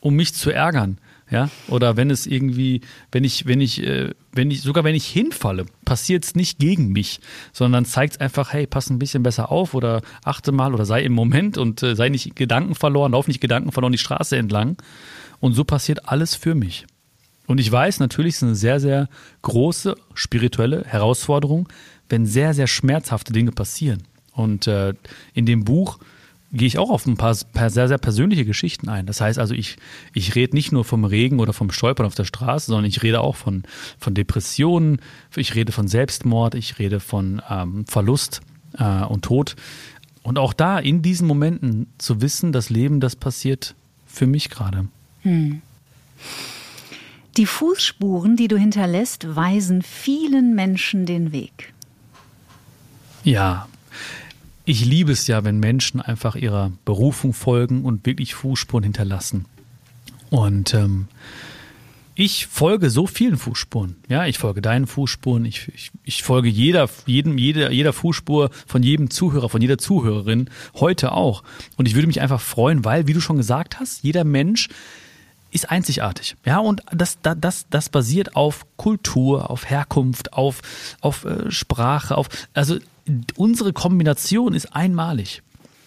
um 0.00 0.16
mich 0.16 0.34
zu 0.34 0.50
ärgern, 0.50 0.98
ja, 1.30 1.48
oder 1.68 1.96
wenn 1.96 2.10
es 2.10 2.26
irgendwie, 2.26 2.82
wenn 3.10 3.24
ich, 3.24 3.46
wenn 3.46 3.60
ich, 3.60 3.82
äh, 3.82 4.10
wenn 4.32 4.50
ich, 4.50 4.60
sogar 4.62 4.84
wenn 4.84 4.94
ich 4.94 5.06
hinfalle, 5.06 5.66
passiert 5.84 6.24
es 6.24 6.34
nicht 6.34 6.58
gegen 6.58 6.88
mich, 6.92 7.20
sondern 7.52 7.86
zeigt 7.86 8.14
es 8.14 8.20
einfach, 8.20 8.52
hey, 8.52 8.66
pass 8.66 8.90
ein 8.90 8.98
bisschen 8.98 9.22
besser 9.22 9.50
auf 9.50 9.74
oder 9.74 10.02
achte 10.22 10.52
mal 10.52 10.74
oder 10.74 10.84
sei 10.84 11.02
im 11.02 11.12
Moment 11.12 11.56
und 11.56 11.82
äh, 11.82 11.96
sei 11.96 12.10
nicht 12.10 12.36
Gedanken 12.36 12.74
verloren, 12.74 13.12
lauf 13.12 13.26
nicht 13.26 13.40
Gedanken 13.40 13.72
verloren 13.72 13.92
die 13.92 13.98
Straße 13.98 14.36
entlang. 14.36 14.76
Und 15.44 15.52
so 15.52 15.62
passiert 15.62 16.08
alles 16.08 16.34
für 16.34 16.54
mich. 16.54 16.86
Und 17.46 17.60
ich 17.60 17.70
weiß, 17.70 18.00
natürlich 18.00 18.36
ist 18.36 18.36
es 18.38 18.42
eine 18.44 18.54
sehr, 18.54 18.80
sehr 18.80 19.10
große 19.42 19.94
spirituelle 20.14 20.84
Herausforderung, 20.86 21.68
wenn 22.08 22.24
sehr, 22.24 22.54
sehr 22.54 22.66
schmerzhafte 22.66 23.34
Dinge 23.34 23.52
passieren. 23.52 24.04
Und 24.32 24.66
äh, 24.66 24.94
in 25.34 25.44
dem 25.44 25.64
Buch 25.64 25.98
gehe 26.50 26.66
ich 26.66 26.78
auch 26.78 26.88
auf 26.88 27.04
ein 27.04 27.18
paar, 27.18 27.36
paar, 27.52 27.68
sehr, 27.68 27.88
sehr 27.88 27.98
persönliche 27.98 28.46
Geschichten 28.46 28.88
ein. 28.88 29.04
Das 29.04 29.20
heißt 29.20 29.38
also, 29.38 29.52
ich, 29.52 29.76
ich 30.14 30.34
rede 30.34 30.56
nicht 30.56 30.72
nur 30.72 30.82
vom 30.82 31.04
Regen 31.04 31.38
oder 31.40 31.52
vom 31.52 31.70
Stolpern 31.70 32.06
auf 32.06 32.14
der 32.14 32.24
Straße, 32.24 32.68
sondern 32.68 32.86
ich 32.86 33.02
rede 33.02 33.20
auch 33.20 33.36
von, 33.36 33.64
von 33.98 34.14
Depressionen, 34.14 34.98
ich 35.36 35.54
rede 35.54 35.72
von 35.72 35.88
Selbstmord, 35.88 36.54
ich 36.54 36.78
rede 36.78 37.00
von 37.00 37.42
ähm, 37.50 37.84
Verlust 37.86 38.40
äh, 38.78 39.04
und 39.04 39.26
Tod. 39.26 39.56
Und 40.22 40.38
auch 40.38 40.54
da 40.54 40.78
in 40.78 41.02
diesen 41.02 41.28
Momenten 41.28 41.88
zu 41.98 42.22
wissen, 42.22 42.50
das 42.50 42.70
Leben, 42.70 42.98
das 42.98 43.14
passiert 43.14 43.74
für 44.06 44.26
mich 44.26 44.48
gerade. 44.48 44.86
Hm. 45.24 45.60
Die 47.36 47.46
Fußspuren, 47.46 48.36
die 48.36 48.46
du 48.46 48.56
hinterlässt, 48.56 49.34
weisen 49.34 49.82
vielen 49.82 50.54
Menschen 50.54 51.04
den 51.04 51.32
Weg. 51.32 51.74
Ja, 53.24 53.66
ich 54.64 54.84
liebe 54.84 55.12
es 55.12 55.26
ja, 55.26 55.42
wenn 55.44 55.58
Menschen 55.58 56.00
einfach 56.00 56.36
ihrer 56.36 56.72
Berufung 56.84 57.32
folgen 57.32 57.84
und 57.84 58.06
wirklich 58.06 58.34
Fußspuren 58.34 58.84
hinterlassen. 58.84 59.46
Und 60.30 60.74
ähm, 60.74 61.08
ich 62.14 62.46
folge 62.46 62.90
so 62.90 63.06
vielen 63.06 63.36
Fußspuren. 63.36 63.96
Ja, 64.08 64.26
ich 64.26 64.38
folge 64.38 64.62
deinen 64.62 64.86
Fußspuren. 64.86 65.44
Ich, 65.44 65.68
ich, 65.74 65.90
ich 66.04 66.22
folge 66.22 66.48
jeder, 66.48 66.88
jedem, 67.06 67.36
jeder, 67.36 67.72
jeder 67.72 67.92
Fußspur 67.92 68.50
von 68.66 68.82
jedem 68.82 69.10
Zuhörer, 69.10 69.48
von 69.48 69.60
jeder 69.60 69.78
Zuhörerin 69.78 70.48
heute 70.74 71.12
auch. 71.12 71.42
Und 71.76 71.86
ich 71.86 71.94
würde 71.94 72.06
mich 72.06 72.20
einfach 72.20 72.40
freuen, 72.40 72.84
weil, 72.84 73.08
wie 73.08 73.12
du 73.12 73.20
schon 73.20 73.36
gesagt 73.36 73.80
hast, 73.80 74.04
jeder 74.04 74.22
Mensch 74.22 74.68
ist 75.54 75.70
einzigartig. 75.70 76.36
Ja, 76.44 76.58
und 76.58 76.82
das, 76.90 77.18
das, 77.22 77.66
das 77.70 77.88
basiert 77.88 78.34
auf 78.34 78.66
Kultur, 78.76 79.50
auf 79.50 79.70
Herkunft, 79.70 80.32
auf, 80.32 80.60
auf 81.00 81.24
äh, 81.24 81.50
Sprache, 81.50 82.16
auf, 82.16 82.28
also 82.54 82.78
unsere 83.36 83.72
Kombination 83.72 84.52
ist 84.52 84.74
einmalig. 84.74 85.42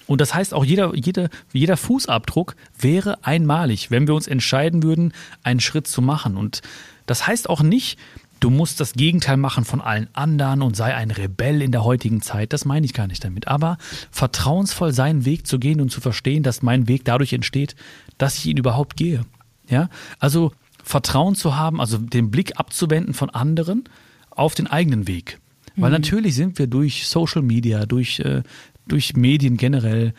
Und 0.07 0.21
das 0.21 0.33
heißt 0.33 0.53
auch, 0.53 0.63
jeder, 0.63 0.95
jeder, 0.95 1.29
jeder 1.51 1.75
Fußabdruck 1.75 2.55
wäre 2.79 3.25
einmalig, 3.25 3.91
wenn 3.91 4.07
wir 4.07 4.15
uns 4.15 4.27
entscheiden 4.27 4.83
würden, 4.83 5.11
einen 5.43 5.59
Schritt 5.59 5.85
zu 5.87 6.01
machen. 6.01 6.37
Und 6.37 6.61
das 7.05 7.27
heißt 7.27 7.49
auch 7.49 7.61
nicht, 7.61 7.99
du 8.39 8.49
musst 8.49 8.79
das 8.79 8.93
Gegenteil 8.93 9.35
machen 9.35 9.65
von 9.65 9.81
allen 9.81 10.07
anderen 10.13 10.61
und 10.61 10.77
sei 10.77 10.95
ein 10.95 11.11
Rebell 11.11 11.61
in 11.61 11.73
der 11.73 11.83
heutigen 11.83 12.21
Zeit. 12.21 12.53
Das 12.53 12.63
meine 12.63 12.85
ich 12.85 12.93
gar 12.93 13.07
nicht 13.07 13.25
damit. 13.25 13.49
Aber 13.49 13.77
vertrauensvoll 14.11 14.93
seinen 14.93 15.25
Weg 15.25 15.45
zu 15.45 15.59
gehen 15.59 15.81
und 15.81 15.91
zu 15.91 15.99
verstehen, 15.99 16.41
dass 16.41 16.61
mein 16.61 16.87
Weg 16.87 17.03
dadurch 17.03 17.33
entsteht, 17.33 17.75
dass 18.17 18.37
ich 18.37 18.45
ihn 18.45 18.55
überhaupt 18.55 18.95
gehe. 18.95 19.25
Ja, 19.69 19.89
also 20.19 20.51
Vertrauen 20.83 21.35
zu 21.35 21.55
haben, 21.55 21.81
also 21.81 21.97
den 21.97 22.31
Blick 22.31 22.59
abzuwenden 22.59 23.13
von 23.13 23.29
anderen 23.29 23.83
auf 24.29 24.55
den 24.55 24.67
eigenen 24.67 25.07
Weg. 25.07 25.39
Weil 25.75 25.89
mhm. 25.89 25.97
natürlich 25.97 26.35
sind 26.35 26.57
wir 26.57 26.67
durch 26.67 27.07
Social 27.07 27.41
Media, 27.41 27.85
durch, 27.85 28.19
äh, 28.19 28.43
durch 28.87 29.15
Medien 29.15 29.57
generell 29.57 30.13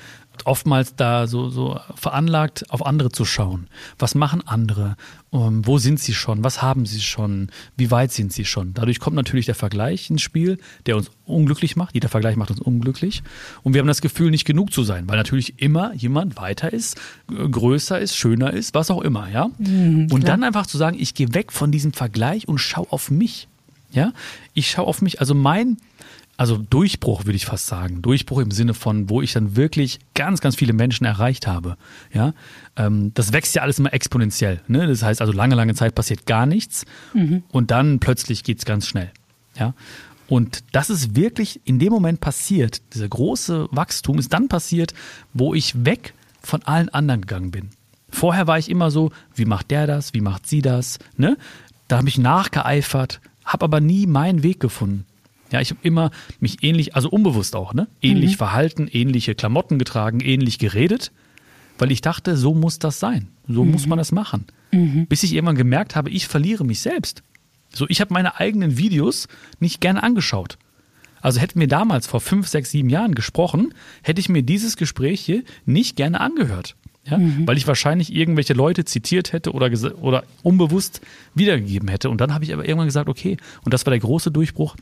oftmals 0.47 0.97
da 0.97 1.27
so, 1.27 1.51
so 1.51 1.79
veranlagt, 1.95 2.71
auf 2.71 2.85
andere 2.85 3.11
zu 3.11 3.25
schauen. 3.25 3.69
Was 3.99 4.15
machen 4.15 4.43
andere? 4.47 4.97
Um, 5.31 5.59
ähm, 5.59 5.67
wo 5.67 5.79
sind 5.79 6.01
sie 6.01 6.15
schon? 6.15 6.43
Was 6.43 6.63
haben 6.63 6.87
sie 6.87 7.01
schon? 7.01 7.51
Wie 7.77 7.91
weit 7.91 8.13
sind 8.13 8.33
sie 8.33 8.45
schon? 8.45 8.73
Dadurch 8.75 8.99
kommt 8.99 9.17
natürlich 9.17 9.47
der 9.47 9.55
Vergleich 9.55 10.09
ins 10.09 10.23
Spiel, 10.23 10.59
der 10.87 10.97
uns 10.97 11.11
unglücklich 11.27 11.77
macht. 11.77 11.95
Jeder 11.95 12.09
Vergleich 12.09 12.37
macht 12.37 12.51
uns 12.51 12.61
unglücklich. 12.61 13.23
Und 13.63 13.75
wir 13.75 13.81
haben 13.81 13.89
das 13.89 14.01
Gefühl, 14.01 14.31
nicht 14.31 14.47
genug 14.47 14.73
zu 14.73 14.83
sein, 14.85 15.09
weil 15.09 15.17
natürlich 15.17 15.61
immer 15.61 15.93
jemand 15.95 16.37
weiter 16.37 16.73
ist, 16.73 16.99
größer 17.29 17.99
ist, 17.99 18.17
schöner 18.17 18.53
ist, 18.53 18.75
was 18.75 18.91
auch 18.91 19.03
immer, 19.03 19.29
ja? 19.29 19.51
Mhm, 19.59 20.09
und 20.11 20.27
dann 20.27 20.45
einfach 20.45 20.67
zu 20.67 20.79
sagen, 20.79 20.97
ich 20.99 21.15
gehe 21.15 21.35
weg 21.35 21.53
von 21.53 21.71
diesem 21.71 21.93
Vergleich 21.93 22.49
und 22.49 22.59
schau 22.59 22.87
auf 22.91 23.11
mich. 23.11 23.49
Ja, 23.91 24.13
ich 24.53 24.71
schaue 24.71 24.87
auf 24.87 25.01
mich, 25.01 25.21
also 25.21 25.35
mein, 25.35 25.79
also 26.39 26.57
Durchbruch 26.57 27.27
würde 27.27 27.37
ich 27.37 27.47
fast 27.47 27.67
sagen. 27.67 28.01
Durchbruch 28.01 28.39
im 28.39 28.53
Sinne 28.53 28.73
von, 28.73 29.11
wo 29.11 29.21
ich 29.21 29.33
dann 29.33 29.57
wirklich 29.57 29.99
ganz, 30.15 30.41
ganz 30.41 30.55
viele 30.55 30.73
Menschen 30.73 31.05
erreicht 31.05 31.49
habe. 31.49 31.77
Ja, 32.15 32.33
ähm, 32.77 33.13
das 33.15 33.33
wächst 33.33 33.57
ja 33.57 33.63
alles 33.63 33.81
immer 33.81 33.93
exponentiell. 33.93 34.61
Ne? 34.69 34.87
Das 34.87 35.03
heißt 35.03 35.21
also, 35.21 35.33
lange, 35.33 35.57
lange 35.57 35.75
Zeit 35.75 35.97
passiert 35.97 36.27
gar 36.27 36.47
nichts 36.47 36.87
mhm. 37.13 37.43
und 37.49 37.73
dann 37.73 37.99
plötzlich 37.99 38.45
geht 38.45 38.61
es 38.61 38.65
ganz 38.65 38.87
schnell. 38.87 39.11
Ja, 39.59 39.75
und 40.29 40.63
das 40.71 40.91
ist 40.91 41.17
wirklich 41.17 41.61
in 41.65 41.81
dem 41.81 41.93
Moment 41.93 42.21
passiert. 42.21 42.83
Dieser 42.95 43.09
große 43.09 43.67
Wachstum 43.73 44.19
ist 44.19 44.33
dann 44.33 44.47
passiert, 44.47 44.95
wo 45.35 45.55
ich 45.55 45.85
weg 45.85 46.15
von 46.41 46.63
allen 46.63 46.89
anderen 46.91 47.23
gegangen 47.23 47.51
bin. 47.51 47.71
Vorher 48.11 48.47
war 48.47 48.59
ich 48.59 48.71
immer 48.71 48.93
so, 48.93 49.11
wie 49.35 49.45
macht 49.45 49.73
der 49.73 49.89
das, 49.89 50.15
wie 50.15 50.21
macht 50.21 50.47
sie 50.47 50.63
das, 50.63 51.01
ne? 51.17 51.37
Da 51.89 51.97
habe 51.99 52.09
ich 52.09 52.19
nachgeeifert, 52.19 53.21
habe 53.45 53.65
aber 53.65 53.81
nie 53.81 54.07
meinen 54.07 54.45
Weg 54.45 54.61
gefunden. 54.61 55.05
Ja, 55.51 55.61
ich 55.61 55.71
habe 55.71 55.81
immer 55.83 56.11
mich 56.41 56.63
ähnlich, 56.63 56.95
also 56.95 57.09
unbewusst 57.09 57.57
auch, 57.57 57.73
ne? 57.73 57.89
Ähnlich 58.03 58.33
mhm. 58.33 58.37
verhalten, 58.37 58.89
ähnliche 58.91 59.35
Klamotten 59.35 59.79
getragen, 59.79 60.21
ähnlich 60.21 60.59
geredet, 60.59 61.13
weil 61.79 61.91
ich 61.91 62.01
dachte, 62.01 62.37
so 62.37 62.55
muss 62.55 62.79
das 62.79 63.01
sein. 63.01 63.29
So 63.47 63.65
mhm. 63.65 63.73
muss 63.73 63.87
man 63.87 63.99
das 63.99 64.13
machen. 64.13 64.47
Mhm. 64.73 65.07
Bis 65.07 65.23
ich 65.23 65.33
irgendwann 65.33 65.57
gemerkt 65.57 65.97
habe, 65.97 66.11
ich 66.11 66.27
verliere 66.27 66.65
mich 66.65 66.81
selbst. 66.81 67.23
So, 67.73 67.87
ich 67.89 68.01
habe 68.01 68.13
meine 68.15 68.39
eigenen 68.39 68.77
Videos 68.79 69.29
nicht 69.61 69.81
gerne 69.81 70.03
angeschaut. 70.03 70.59
Also 71.21 71.41
hätten 71.41 71.61
wir 71.61 71.69
damals 71.69 72.07
vor 72.07 72.21
fünf, 72.21 72.47
sechs, 72.47 72.71
sieben 72.71 72.91
Jahren 72.91 73.15
gesprochen, 73.15 73.75
hätte 74.03 74.21
ich 74.21 74.29
mir 74.29 74.43
dieses 74.43 74.77
Gespräch 74.77 75.21
hier 75.21 75.43
nicht 75.67 75.97
gerne 75.97 76.21
angehört 76.21 76.77
ja? 77.11 77.19
Mhm. 77.19 77.47
weil 77.47 77.57
ich 77.57 77.67
wahrscheinlich 77.67 78.15
irgendwelche 78.15 78.53
Leute 78.53 78.85
zitiert 78.85 79.33
hätte 79.33 79.53
oder, 79.53 79.71
oder 80.01 80.25
unbewusst 80.43 81.01
wiedergegeben 81.35 81.89
hätte. 81.89 82.11
Und 82.11 82.21
dann 82.21 82.35
habe 82.35 82.45
ich 82.45 82.53
aber 82.53 82.67
irgendwann 82.67 82.89
gesagt, 82.89 83.09
okay, 83.09 83.37
und 83.65 83.75
das 83.75 83.87
war 83.87 83.91
der 83.91 84.01
große 84.01 84.31
Durchbruch, 84.31 84.77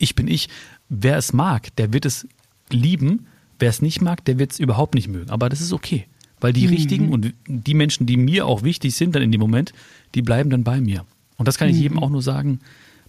ich 0.00 0.14
bin 0.14 0.28
ich. 0.28 0.48
Wer 0.88 1.16
es 1.16 1.32
mag, 1.32 1.74
der 1.76 1.92
wird 1.92 2.04
es 2.04 2.26
lieben. 2.70 3.26
Wer 3.58 3.70
es 3.70 3.82
nicht 3.82 4.00
mag, 4.00 4.24
der 4.24 4.38
wird 4.38 4.52
es 4.52 4.58
überhaupt 4.58 4.94
nicht 4.94 5.08
mögen. 5.08 5.30
Aber 5.30 5.48
das 5.48 5.60
ist 5.60 5.72
okay. 5.72 6.06
Weil 6.40 6.52
die 6.52 6.66
mhm. 6.66 6.74
richtigen 6.74 7.12
und 7.12 7.34
die 7.46 7.74
Menschen, 7.74 8.06
die 8.06 8.16
mir 8.16 8.46
auch 8.46 8.62
wichtig 8.62 8.96
sind 8.96 9.14
dann 9.14 9.22
in 9.22 9.30
dem 9.30 9.40
Moment, 9.40 9.72
die 10.14 10.22
bleiben 10.22 10.50
dann 10.50 10.64
bei 10.64 10.80
mir. 10.80 11.04
Und 11.36 11.46
das 11.46 11.58
kann 11.58 11.68
ich 11.68 11.76
mhm. 11.76 11.82
jedem 11.82 11.98
auch 11.98 12.10
nur 12.10 12.22
sagen, 12.22 12.60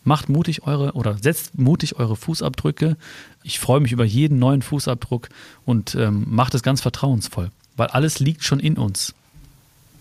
Macht 0.03 0.29
mutig 0.29 0.63
eure 0.63 0.93
oder 0.93 1.17
setzt 1.19 1.59
mutig 1.59 1.97
eure 1.97 2.15
Fußabdrücke. 2.15 2.97
Ich 3.43 3.59
freue 3.59 3.79
mich 3.81 3.91
über 3.91 4.03
jeden 4.03 4.39
neuen 4.39 4.63
Fußabdruck 4.63 5.29
und 5.63 5.93
ähm, 5.93 6.25
macht 6.27 6.55
es 6.55 6.63
ganz 6.63 6.81
vertrauensvoll, 6.81 7.51
weil 7.77 7.87
alles 7.87 8.19
liegt 8.19 8.43
schon 8.43 8.59
in 8.59 8.77
uns. 8.77 9.13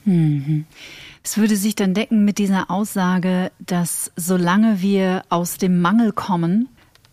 Mhm. 0.06 0.64
Es 1.22 1.36
würde 1.36 1.54
sich 1.54 1.74
dann 1.74 1.92
decken 1.92 2.24
mit 2.24 2.38
dieser 2.38 2.70
Aussage, 2.70 3.52
dass 3.58 4.10
solange 4.16 4.80
wir 4.80 5.22
aus 5.28 5.58
dem 5.58 5.82
Mangel 5.82 6.12
kommen, 6.12 6.68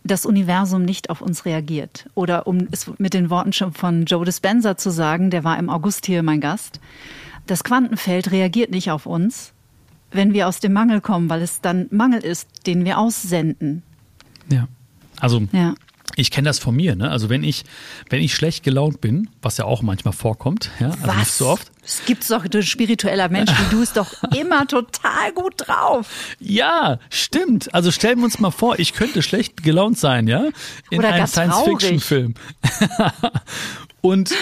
das 0.08 0.26
Universum 0.26 0.84
nicht 0.84 1.10
auf 1.10 1.20
uns 1.20 1.44
reagiert. 1.44 2.08
Oder 2.14 2.46
um 2.46 2.66
es 2.70 2.90
mit 2.98 3.14
den 3.14 3.30
Worten 3.30 3.52
schon 3.52 3.72
von 3.72 4.04
Joe 4.04 4.24
Dispenza 4.24 4.76
zu 4.76 4.90
sagen, 4.90 5.30
der 5.30 5.44
war 5.44 5.58
im 5.58 5.70
August 5.70 6.06
hier 6.06 6.22
mein 6.22 6.40
Gast, 6.40 6.80
das 7.46 7.64
Quantenfeld 7.64 8.30
reagiert 8.30 8.70
nicht 8.70 8.90
auf 8.90 9.06
uns, 9.06 9.52
wenn 10.10 10.32
wir 10.32 10.48
aus 10.48 10.60
dem 10.60 10.72
Mangel 10.72 11.00
kommen, 11.00 11.30
weil 11.30 11.42
es 11.42 11.60
dann 11.60 11.86
Mangel 11.90 12.20
ist, 12.20 12.66
den 12.66 12.84
wir 12.84 12.98
aussenden. 12.98 13.82
Ja. 14.50 14.66
Also 15.20 15.42
ja 15.52 15.74
ich 16.16 16.30
kenne 16.30 16.48
das 16.48 16.58
von 16.58 16.74
mir, 16.74 16.96
ne? 16.96 17.10
Also 17.10 17.28
wenn 17.28 17.44
ich, 17.44 17.64
wenn 18.10 18.20
ich 18.22 18.34
schlecht 18.34 18.64
gelaunt 18.64 19.00
bin, 19.00 19.28
was 19.42 19.56
ja 19.56 19.64
auch 19.64 19.82
manchmal 19.82 20.12
vorkommt, 20.12 20.70
ja, 20.80 20.90
also 20.90 21.06
was? 21.06 21.16
nicht 21.16 21.32
so 21.32 21.46
oft. 21.48 21.70
Es 21.84 22.02
gibt 22.06 22.28
doch, 22.30 22.46
du 22.46 22.62
spiritueller 22.62 23.28
Mensch 23.28 23.50
wie 23.50 23.70
du, 23.70 23.82
ist 23.82 23.96
doch 23.96 24.12
immer 24.36 24.66
total 24.66 25.32
gut 25.32 25.54
drauf. 25.56 26.08
Ja, 26.40 26.98
stimmt. 27.10 27.72
Also 27.74 27.90
stellen 27.90 28.18
wir 28.18 28.24
uns 28.24 28.38
mal 28.38 28.50
vor, 28.50 28.78
ich 28.78 28.92
könnte 28.92 29.22
schlecht 29.22 29.62
gelaunt 29.62 29.98
sein, 29.98 30.26
ja? 30.26 30.48
In 30.90 30.98
Oder 30.98 31.12
einem 31.12 31.26
Science-Fiction-Film. 31.26 32.34
und 34.00 34.34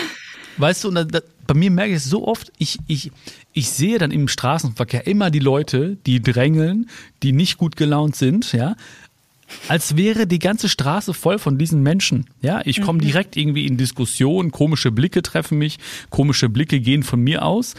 weißt 0.56 0.84
du, 0.84 0.88
und 0.88 0.94
da, 0.94 1.20
bei 1.46 1.54
mir 1.54 1.70
merke 1.70 1.92
ich 1.92 1.98
es 1.98 2.04
so 2.06 2.26
oft, 2.26 2.50
ich, 2.58 2.78
ich, 2.88 3.12
ich 3.52 3.70
sehe 3.70 3.98
dann 3.98 4.10
im 4.10 4.28
Straßenverkehr 4.28 5.06
immer 5.06 5.30
die 5.30 5.38
Leute, 5.38 5.96
die 6.06 6.20
drängeln, 6.20 6.90
die 7.22 7.32
nicht 7.32 7.58
gut 7.58 7.76
gelaunt 7.76 8.16
sind, 8.16 8.52
ja 8.52 8.76
als 9.68 9.96
wäre 9.96 10.26
die 10.26 10.38
ganze 10.38 10.68
Straße 10.68 11.14
voll 11.14 11.38
von 11.38 11.58
diesen 11.58 11.82
Menschen. 11.82 12.26
Ja, 12.42 12.60
ich 12.64 12.80
komme 12.80 12.98
mhm. 12.98 13.02
direkt 13.02 13.36
irgendwie 13.36 13.66
in 13.66 13.76
Diskussion, 13.76 14.50
komische 14.50 14.90
Blicke 14.90 15.22
treffen 15.22 15.58
mich, 15.58 15.78
komische 16.10 16.48
Blicke 16.48 16.80
gehen 16.80 17.02
von 17.02 17.20
mir 17.20 17.44
aus. 17.44 17.74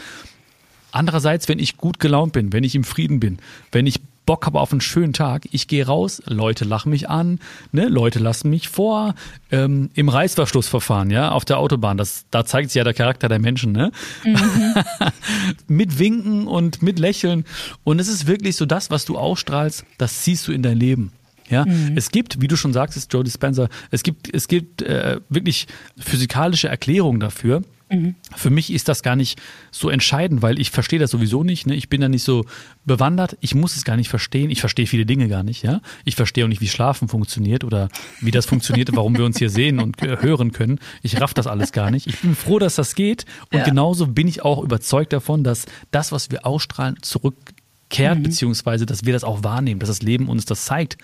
Andererseits, 0.90 1.48
wenn 1.48 1.58
ich 1.58 1.76
gut 1.76 2.00
gelaunt 2.00 2.32
bin, 2.32 2.52
wenn 2.52 2.64
ich 2.64 2.74
im 2.74 2.84
Frieden 2.84 3.20
bin, 3.20 3.38
wenn 3.72 3.86
ich 3.86 4.00
Bock 4.28 4.44
habe 4.44 4.60
auf 4.60 4.72
einen 4.72 4.82
schönen 4.82 5.14
Tag, 5.14 5.48
ich 5.52 5.68
gehe 5.68 5.86
raus, 5.86 6.20
Leute 6.26 6.66
lachen 6.66 6.90
mich 6.90 7.08
an, 7.08 7.40
ne, 7.72 7.88
Leute 7.88 8.18
lassen 8.18 8.50
mich 8.50 8.68
vor. 8.68 9.14
Ähm, 9.50 9.88
Im 9.94 10.10
Reißverschlussverfahren, 10.10 11.10
ja, 11.10 11.30
auf 11.30 11.46
der 11.46 11.58
Autobahn, 11.58 11.96
das, 11.96 12.26
da 12.30 12.44
zeigt 12.44 12.68
sich 12.68 12.74
ja 12.74 12.84
der 12.84 12.92
Charakter 12.92 13.30
der 13.30 13.38
Menschen, 13.38 13.72
ne? 13.72 13.90
Mhm. 14.24 14.74
mit 15.66 15.98
Winken 15.98 16.46
und 16.46 16.82
mit 16.82 16.98
Lächeln. 16.98 17.46
Und 17.84 18.00
es 18.00 18.08
ist 18.08 18.26
wirklich 18.26 18.56
so 18.56 18.66
das, 18.66 18.90
was 18.90 19.06
du 19.06 19.16
ausstrahlst, 19.16 19.86
das 19.96 20.20
ziehst 20.20 20.46
du 20.46 20.52
in 20.52 20.62
dein 20.62 20.76
Leben. 20.76 21.12
Ja, 21.50 21.64
mhm. 21.64 21.92
es 21.96 22.10
gibt, 22.10 22.40
wie 22.40 22.48
du 22.48 22.56
schon 22.56 22.72
sagst, 22.72 23.12
Joe 23.12 23.24
Dispenza, 23.24 23.68
es 23.90 24.02
gibt, 24.02 24.34
es 24.34 24.48
gibt 24.48 24.82
äh, 24.82 25.20
wirklich 25.28 25.66
physikalische 25.98 26.68
Erklärungen 26.68 27.20
dafür. 27.20 27.62
Mhm. 27.90 28.16
Für 28.36 28.50
mich 28.50 28.72
ist 28.72 28.88
das 28.88 29.02
gar 29.02 29.16
nicht 29.16 29.40
so 29.70 29.88
entscheidend, 29.88 30.42
weil 30.42 30.60
ich 30.60 30.70
verstehe 30.70 30.98
das 30.98 31.10
sowieso 31.10 31.42
nicht. 31.42 31.66
Ne? 31.66 31.74
Ich 31.74 31.88
bin 31.88 32.00
da 32.00 32.08
nicht 32.08 32.22
so 32.22 32.44
bewandert. 32.84 33.36
Ich 33.40 33.54
muss 33.54 33.76
es 33.76 33.84
gar 33.84 33.96
nicht 33.96 34.08
verstehen. 34.08 34.50
Ich 34.50 34.60
verstehe 34.60 34.86
viele 34.86 35.06
Dinge 35.06 35.28
gar 35.28 35.42
nicht. 35.42 35.62
Ja, 35.62 35.80
ich 36.04 36.16
verstehe 36.16 36.44
auch 36.44 36.48
nicht, 36.48 36.60
wie 36.60 36.68
Schlafen 36.68 37.08
funktioniert 37.08 37.64
oder 37.64 37.88
wie 38.20 38.30
das 38.30 38.46
funktioniert, 38.46 38.94
warum 38.94 39.16
wir 39.16 39.24
uns 39.24 39.38
hier 39.38 39.50
sehen 39.50 39.80
und 39.80 40.02
äh, 40.02 40.18
hören 40.20 40.52
können. 40.52 40.78
Ich 41.02 41.20
raff 41.20 41.34
das 41.34 41.46
alles 41.46 41.72
gar 41.72 41.90
nicht. 41.90 42.06
Ich 42.06 42.20
bin 42.20 42.34
froh, 42.34 42.58
dass 42.58 42.74
das 42.74 42.94
geht. 42.94 43.24
Und 43.52 43.58
ja. 43.58 43.64
genauso 43.64 44.06
bin 44.06 44.28
ich 44.28 44.42
auch 44.42 44.62
überzeugt 44.62 45.12
davon, 45.12 45.44
dass 45.44 45.66
das, 45.90 46.12
was 46.12 46.30
wir 46.30 46.44
ausstrahlen, 46.44 46.96
zurückkehrt, 47.00 48.18
mhm. 48.18 48.22
beziehungsweise, 48.22 48.84
dass 48.84 49.04
wir 49.04 49.12
das 49.12 49.24
auch 49.24 49.44
wahrnehmen, 49.44 49.80
dass 49.80 49.88
das 49.88 50.02
Leben 50.02 50.28
uns 50.28 50.44
das 50.44 50.66
zeigt. 50.66 50.98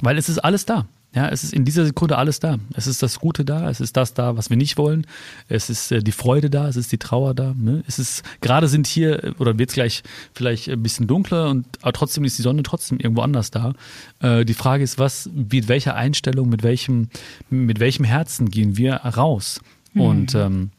Weil 0.00 0.18
es 0.18 0.28
ist 0.28 0.38
alles 0.38 0.66
da. 0.66 0.86
Ja, 1.16 1.30
es 1.30 1.44
ist 1.44 1.54
in 1.54 1.64
dieser 1.64 1.86
Sekunde 1.86 2.18
alles 2.18 2.40
da. 2.40 2.58
Es 2.74 2.86
ist 2.86 3.02
das 3.02 3.20
Gute 3.20 3.46
da, 3.46 3.70
es 3.70 3.80
ist 3.80 3.96
das 3.96 4.12
da, 4.12 4.36
was 4.36 4.50
wir 4.50 4.58
nicht 4.58 4.76
wollen. 4.76 5.06
Es 5.48 5.70
ist 5.70 5.90
äh, 5.90 6.02
die 6.02 6.12
Freude 6.12 6.50
da, 6.50 6.68
es 6.68 6.76
ist 6.76 6.92
die 6.92 6.98
Trauer 6.98 7.32
da. 7.32 7.54
Ne? 7.56 7.82
Es 7.88 7.98
ist 7.98 8.22
gerade 8.42 8.68
sind 8.68 8.86
hier 8.86 9.24
äh, 9.24 9.30
oder 9.38 9.58
wird 9.58 9.70
es 9.70 9.74
gleich 9.74 10.02
vielleicht 10.34 10.68
ein 10.68 10.82
bisschen 10.82 11.06
dunkler 11.06 11.48
und 11.48 11.64
aber 11.80 11.94
trotzdem 11.94 12.24
ist 12.24 12.36
die 12.36 12.42
Sonne 12.42 12.62
trotzdem 12.64 12.98
irgendwo 12.98 13.22
anders 13.22 13.50
da. 13.50 13.72
Äh, 14.20 14.44
die 14.44 14.52
Frage 14.52 14.84
ist, 14.84 14.98
was, 14.98 15.30
mit 15.32 15.68
welcher 15.68 15.94
Einstellung, 15.94 16.50
mit 16.50 16.62
welchem, 16.62 17.08
mit 17.48 17.80
welchem 17.80 18.04
Herzen 18.04 18.50
gehen 18.50 18.76
wir 18.76 18.96
raus? 18.96 19.62
Mhm. 19.94 20.00
Und 20.02 20.34
ähm, 20.34 20.70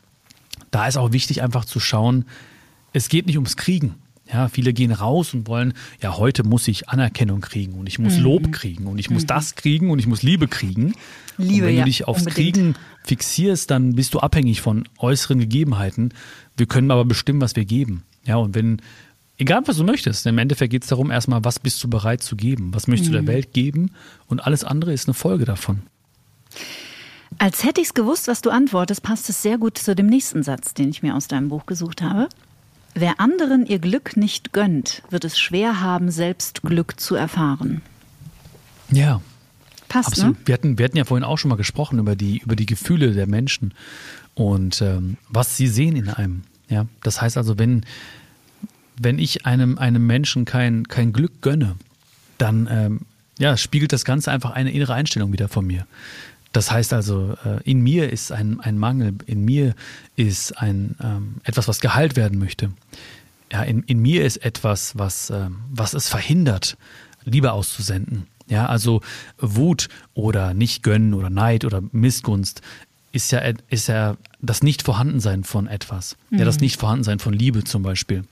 da 0.70 0.88
ist 0.88 0.98
auch 0.98 1.14
wichtig, 1.14 1.42
einfach 1.42 1.66
zu 1.66 1.80
schauen. 1.80 2.26
Es 2.94 3.10
geht 3.10 3.26
nicht 3.26 3.38
ums 3.38 3.58
Kriegen. 3.58 3.96
Ja, 4.32 4.50
viele 4.50 4.74
gehen 4.74 4.92
raus 4.92 5.34
und 5.34 5.48
wollen, 5.48 5.74
ja, 6.02 6.18
heute 6.18 6.44
muss 6.44 6.68
ich 6.68 6.90
Anerkennung 6.90 7.42
kriegen 7.42 7.74
und 7.74 7.88
ich 7.88 7.98
muss 7.98 8.18
mhm. 8.18 8.24
Lob 8.24 8.52
kriegen 8.52 8.88
und 8.88 8.98
ich 8.98 9.10
muss 9.10 9.24
mhm. 9.24 9.28
das 9.28 9.56
kriegen 9.56 9.90
und 9.90 10.00
ich 10.00 10.08
muss 10.08 10.22
Liebe 10.22 10.48
kriegen. 10.48 10.94
Liebe, 11.38 11.68
und 11.68 11.72
wenn 11.72 11.78
du 11.78 11.84
dich 11.86 12.08
aufs 12.08 12.26
unbedingt. 12.26 12.56
Kriegen 12.56 12.76
fixierst, 13.04 13.72
dann 13.72 13.96
bist 13.96 14.14
du 14.14 14.20
abhängig 14.20 14.62
von 14.62 14.88
äußeren 14.98 15.40
Gegebenheiten. 15.40 16.14
Wir 16.58 16.66
können 16.66 16.92
aber 16.92 17.06
bestimmen, 17.06 17.40
was 17.40 17.56
wir 17.56 17.66
geben. 17.66 18.04
Ja, 18.26 18.36
und 18.36 18.54
wenn, 18.54 18.82
egal 19.38 19.62
was 19.66 19.78
du 19.78 19.84
möchtest, 19.84 20.26
im 20.26 20.38
Endeffekt 20.38 20.72
geht 20.72 20.84
es 20.84 20.90
darum, 20.90 21.10
erstmal, 21.10 21.44
was 21.46 21.60
bist 21.60 21.82
du 21.84 21.90
bereit 21.90 22.22
zu 22.22 22.36
geben? 22.36 22.74
Was 22.74 22.88
möchtest 22.88 23.12
mhm. 23.12 23.14
du 23.14 23.24
der 23.24 23.32
mhm. 23.32 23.36
Welt 23.36 23.54
geben? 23.54 23.92
Und 24.28 24.46
alles 24.46 24.64
andere 24.64 24.92
ist 24.92 25.08
eine 25.08 25.14
Folge 25.14 25.46
davon. 25.46 25.84
Als 27.38 27.64
hätte 27.64 27.82
ich 27.82 27.88
es 27.88 27.94
gewusst, 27.94 28.28
was 28.28 28.42
du 28.42 28.50
antwortest, 28.50 29.04
passt 29.04 29.30
es 29.30 29.42
sehr 29.42 29.58
gut 29.58 29.78
zu 29.78 29.96
dem 29.96 30.08
nächsten 30.08 30.44
Satz, 30.44 30.74
den 30.74 30.90
ich 30.90 31.04
mir 31.04 31.16
aus 31.16 31.28
deinem 31.28 31.50
Buch 31.50 31.66
gesucht 31.66 32.02
habe. 32.02 32.30
Wer 33.00 33.20
anderen 33.20 33.68
ihr 33.68 33.78
Glück 33.78 34.18
nicht 34.18 34.54
gönnt, 34.54 35.04
wird 35.12 35.24
es 35.24 35.38
schwer 35.38 35.82
haben, 35.82 36.10
selbst 36.10 36.64
Glück 36.64 37.00
zu 37.00 37.14
erfahren. 37.14 37.84
Ja. 38.90 39.22
Passt, 39.88 40.10
Absolut. 40.10 40.40
Ne? 40.40 40.48
Wir, 40.48 40.54
hatten, 40.54 40.78
wir 40.80 40.86
hatten 40.86 40.98
ja 40.98 41.06
vorhin 41.06 41.24
auch 41.24 41.38
schon 41.38 41.50
mal 41.50 41.58
gesprochen 41.58 42.00
über 42.00 42.16
die, 42.16 42.40
über 42.40 42.56
die 42.56 42.66
Gefühle 42.66 43.14
der 43.14 43.28
Menschen 43.28 43.76
und 44.34 44.82
ähm, 44.82 45.18
was 45.30 45.58
sie 45.58 45.68
sehen 45.68 45.96
in 45.96 46.10
einem. 46.10 46.42
Ja, 46.70 46.88
das 47.04 47.22
heißt 47.22 47.38
also, 47.38 47.60
wenn, 47.60 47.86
wenn 49.00 49.20
ich 49.20 49.46
einem, 49.46 49.78
einem 49.78 50.08
Menschen 50.08 50.46
kein, 50.46 50.88
kein 50.88 51.14
Glück 51.14 51.42
gönne, 51.42 51.76
dann 52.40 52.68
ähm, 52.72 53.02
ja, 53.38 53.58
spiegelt 53.58 53.94
das 53.94 54.06
Ganze 54.06 54.32
einfach 54.32 54.52
eine 54.52 54.72
innere 54.72 54.96
Einstellung 54.96 55.32
wieder 55.32 55.50
von 55.50 55.68
mir. 55.68 55.86
Das 56.54 56.72
heißt 56.72 56.94
also, 56.94 57.36
äh, 57.46 57.62
in 57.64 57.82
mir 57.82 58.12
ist 58.12 58.32
ein, 58.32 58.60
ein 58.60 58.78
Mangel, 58.78 59.14
in 59.26 59.44
mir 59.44 59.76
ist 60.16 60.58
ein, 60.58 60.96
ähm, 61.02 61.36
etwas, 61.44 61.68
was 61.68 61.80
geheilt 61.80 62.16
werden 62.16 62.40
möchte. 62.40 62.72
Ja, 63.52 63.64
in, 63.64 63.84
in 63.84 64.00
mir 64.00 64.26
ist 64.26 64.38
etwas, 64.38 64.98
was, 64.98 65.30
ähm, 65.30 65.58
was 65.72 65.94
es 65.94 66.10
verhindert, 66.10 66.78
Liebe 67.24 67.52
auszusenden. 67.52 68.28
Ja, 68.48 68.68
also 68.68 69.02
Wut 69.40 69.90
oder 70.14 70.54
nicht 70.54 70.84
gönnen 70.84 71.14
oder 71.14 71.30
Neid 71.30 71.66
oder 71.66 71.82
Missgunst 71.92 72.62
ist 73.12 73.32
ja, 73.32 73.42
ist 73.70 73.88
ja 73.88 74.16
das 74.42 74.64
Nicht-Vorhandensein 74.64 75.44
von 75.44 75.68
etwas. 75.68 76.16
Mhm. 76.30 76.40
Ja, 76.40 76.46
das 76.46 76.58
mhm. 76.58 76.62
Nicht-Vorhandensein 76.64 77.20
von 77.20 77.34
Liebe 77.34 77.64
zum 77.64 77.84
Beispiel. 77.84 78.24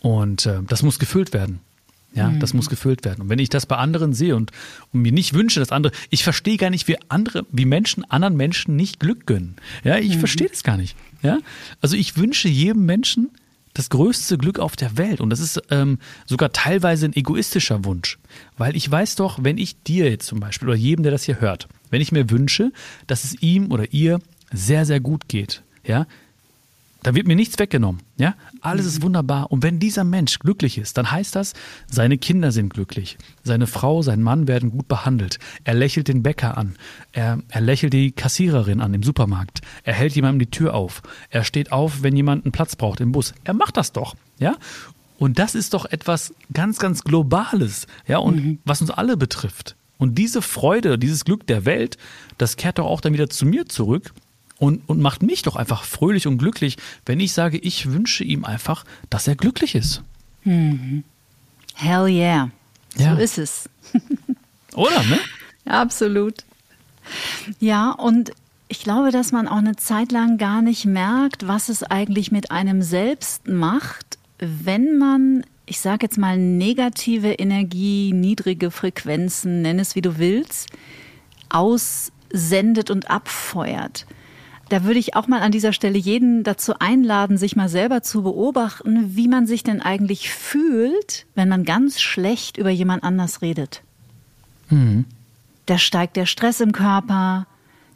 Und 0.00 0.46
äh, 0.46 0.60
das 0.66 0.82
muss 0.82 0.98
gefüllt 0.98 1.32
werden. 1.32 1.60
Ja, 2.14 2.30
mhm. 2.30 2.38
das 2.38 2.54
muss 2.54 2.68
gefüllt 2.68 3.04
werden. 3.04 3.22
Und 3.22 3.28
wenn 3.28 3.40
ich 3.40 3.48
das 3.48 3.66
bei 3.66 3.76
anderen 3.76 4.12
sehe 4.12 4.36
und, 4.36 4.52
und, 4.92 5.02
mir 5.02 5.12
nicht 5.12 5.34
wünsche, 5.34 5.58
dass 5.58 5.72
andere, 5.72 5.92
ich 6.10 6.22
verstehe 6.22 6.56
gar 6.56 6.70
nicht, 6.70 6.86
wie 6.86 6.96
andere, 7.08 7.44
wie 7.50 7.64
Menschen 7.64 8.04
anderen 8.04 8.36
Menschen 8.36 8.76
nicht 8.76 9.00
Glück 9.00 9.26
gönnen. 9.26 9.56
Ja, 9.82 9.98
ich 9.98 10.14
mhm. 10.16 10.20
verstehe 10.20 10.48
das 10.48 10.62
gar 10.62 10.76
nicht. 10.76 10.96
Ja, 11.22 11.38
also 11.80 11.96
ich 11.96 12.16
wünsche 12.16 12.48
jedem 12.48 12.86
Menschen 12.86 13.30
das 13.74 13.90
größte 13.90 14.38
Glück 14.38 14.60
auf 14.60 14.76
der 14.76 14.96
Welt. 14.96 15.20
Und 15.20 15.30
das 15.30 15.40
ist 15.40 15.60
ähm, 15.70 15.98
sogar 16.26 16.52
teilweise 16.52 17.06
ein 17.06 17.16
egoistischer 17.16 17.84
Wunsch. 17.84 18.18
Weil 18.56 18.76
ich 18.76 18.88
weiß 18.88 19.16
doch, 19.16 19.40
wenn 19.42 19.58
ich 19.58 19.82
dir 19.82 20.08
jetzt 20.08 20.26
zum 20.26 20.38
Beispiel 20.38 20.68
oder 20.68 20.76
jedem, 20.76 21.02
der 21.02 21.12
das 21.12 21.24
hier 21.24 21.40
hört, 21.40 21.68
wenn 21.90 22.00
ich 22.00 22.12
mir 22.12 22.30
wünsche, 22.30 22.72
dass 23.08 23.24
es 23.24 23.42
ihm 23.42 23.72
oder 23.72 23.92
ihr 23.92 24.20
sehr, 24.52 24.86
sehr 24.86 25.00
gut 25.00 25.28
geht, 25.28 25.62
ja, 25.84 26.06
da 27.04 27.14
wird 27.14 27.26
mir 27.26 27.36
nichts 27.36 27.58
weggenommen. 27.58 28.00
Ja? 28.16 28.34
Alles 28.62 28.86
ist 28.86 29.02
wunderbar. 29.02 29.52
Und 29.52 29.62
wenn 29.62 29.78
dieser 29.78 30.04
Mensch 30.04 30.38
glücklich 30.38 30.78
ist, 30.78 30.96
dann 30.96 31.10
heißt 31.10 31.36
das, 31.36 31.52
seine 31.86 32.16
Kinder 32.16 32.50
sind 32.50 32.72
glücklich. 32.72 33.18
Seine 33.42 33.66
Frau, 33.66 34.00
sein 34.00 34.22
Mann 34.22 34.48
werden 34.48 34.70
gut 34.70 34.88
behandelt. 34.88 35.38
Er 35.64 35.74
lächelt 35.74 36.08
den 36.08 36.22
Bäcker 36.22 36.56
an. 36.56 36.76
Er, 37.12 37.40
er 37.48 37.60
lächelt 37.60 37.92
die 37.92 38.12
Kassiererin 38.12 38.80
an 38.80 38.94
im 38.94 39.02
Supermarkt. 39.02 39.60
Er 39.82 39.92
hält 39.92 40.16
jemandem 40.16 40.38
die 40.40 40.50
Tür 40.50 40.72
auf. 40.74 41.02
Er 41.28 41.44
steht 41.44 41.72
auf, 41.72 42.02
wenn 42.02 42.16
jemand 42.16 42.46
einen 42.46 42.52
Platz 42.52 42.74
braucht 42.74 43.00
im 43.00 43.12
Bus. 43.12 43.34
Er 43.44 43.52
macht 43.52 43.76
das 43.76 43.92
doch. 43.92 44.16
Ja? 44.38 44.56
Und 45.18 45.38
das 45.38 45.54
ist 45.54 45.74
doch 45.74 45.84
etwas 45.84 46.34
ganz, 46.54 46.78
ganz 46.78 47.04
Globales. 47.04 47.86
Ja? 48.08 48.16
Und 48.16 48.36
mhm. 48.36 48.58
was 48.64 48.80
uns 48.80 48.90
alle 48.90 49.18
betrifft. 49.18 49.76
Und 49.98 50.16
diese 50.16 50.40
Freude, 50.40 50.98
dieses 50.98 51.26
Glück 51.26 51.46
der 51.46 51.66
Welt, 51.66 51.98
das 52.38 52.56
kehrt 52.56 52.78
doch 52.78 52.86
auch 52.86 53.02
dann 53.02 53.12
wieder 53.12 53.28
zu 53.28 53.44
mir 53.44 53.66
zurück 53.66 54.14
und, 54.64 54.88
und 54.88 55.00
macht 55.00 55.22
mich 55.22 55.42
doch 55.42 55.56
einfach 55.56 55.84
fröhlich 55.84 56.26
und 56.26 56.38
glücklich, 56.38 56.76
wenn 57.04 57.20
ich 57.20 57.32
sage, 57.32 57.58
ich 57.58 57.92
wünsche 57.92 58.24
ihm 58.24 58.44
einfach, 58.44 58.84
dass 59.10 59.28
er 59.28 59.36
glücklich 59.36 59.74
ist. 59.74 60.02
Mhm. 60.44 61.04
Hell 61.74 62.06
yeah. 62.08 62.50
Ja. 62.96 63.14
So 63.14 63.20
ist 63.20 63.38
es. 63.38 63.68
Oder, 64.74 65.02
ne? 65.04 65.18
Absolut. 65.66 66.44
Ja, 67.60 67.90
und 67.90 68.32
ich 68.68 68.82
glaube, 68.82 69.10
dass 69.10 69.32
man 69.32 69.48
auch 69.48 69.58
eine 69.58 69.76
Zeit 69.76 70.10
lang 70.12 70.38
gar 70.38 70.62
nicht 70.62 70.86
merkt, 70.86 71.46
was 71.46 71.68
es 71.68 71.82
eigentlich 71.82 72.32
mit 72.32 72.50
einem 72.50 72.80
selbst 72.80 73.46
macht, 73.46 74.18
wenn 74.38 74.98
man 74.98 75.44
ich 75.66 75.80
sage 75.80 76.04
jetzt 76.04 76.18
mal, 76.18 76.36
negative 76.36 77.32
Energie, 77.32 78.12
niedrige 78.12 78.70
Frequenzen, 78.70 79.62
nenn 79.62 79.78
es 79.78 79.94
wie 79.94 80.02
du 80.02 80.18
willst, 80.18 80.68
aussendet 81.48 82.90
und 82.90 83.10
abfeuert. 83.10 84.04
Da 84.68 84.84
würde 84.84 84.98
ich 84.98 85.14
auch 85.14 85.26
mal 85.26 85.42
an 85.42 85.52
dieser 85.52 85.72
Stelle 85.72 85.98
jeden 85.98 86.42
dazu 86.42 86.78
einladen, 86.78 87.36
sich 87.36 87.54
mal 87.54 87.68
selber 87.68 88.02
zu 88.02 88.22
beobachten, 88.22 89.16
wie 89.16 89.28
man 89.28 89.46
sich 89.46 89.62
denn 89.62 89.82
eigentlich 89.82 90.30
fühlt, 90.30 91.26
wenn 91.34 91.48
man 91.48 91.64
ganz 91.64 92.00
schlecht 92.00 92.56
über 92.56 92.70
jemand 92.70 93.04
anders 93.04 93.42
redet. 93.42 93.82
Mhm. 94.70 95.04
Da 95.66 95.78
steigt 95.78 96.16
der 96.16 96.26
Stress 96.26 96.60
im 96.60 96.72
Körper, 96.72 97.46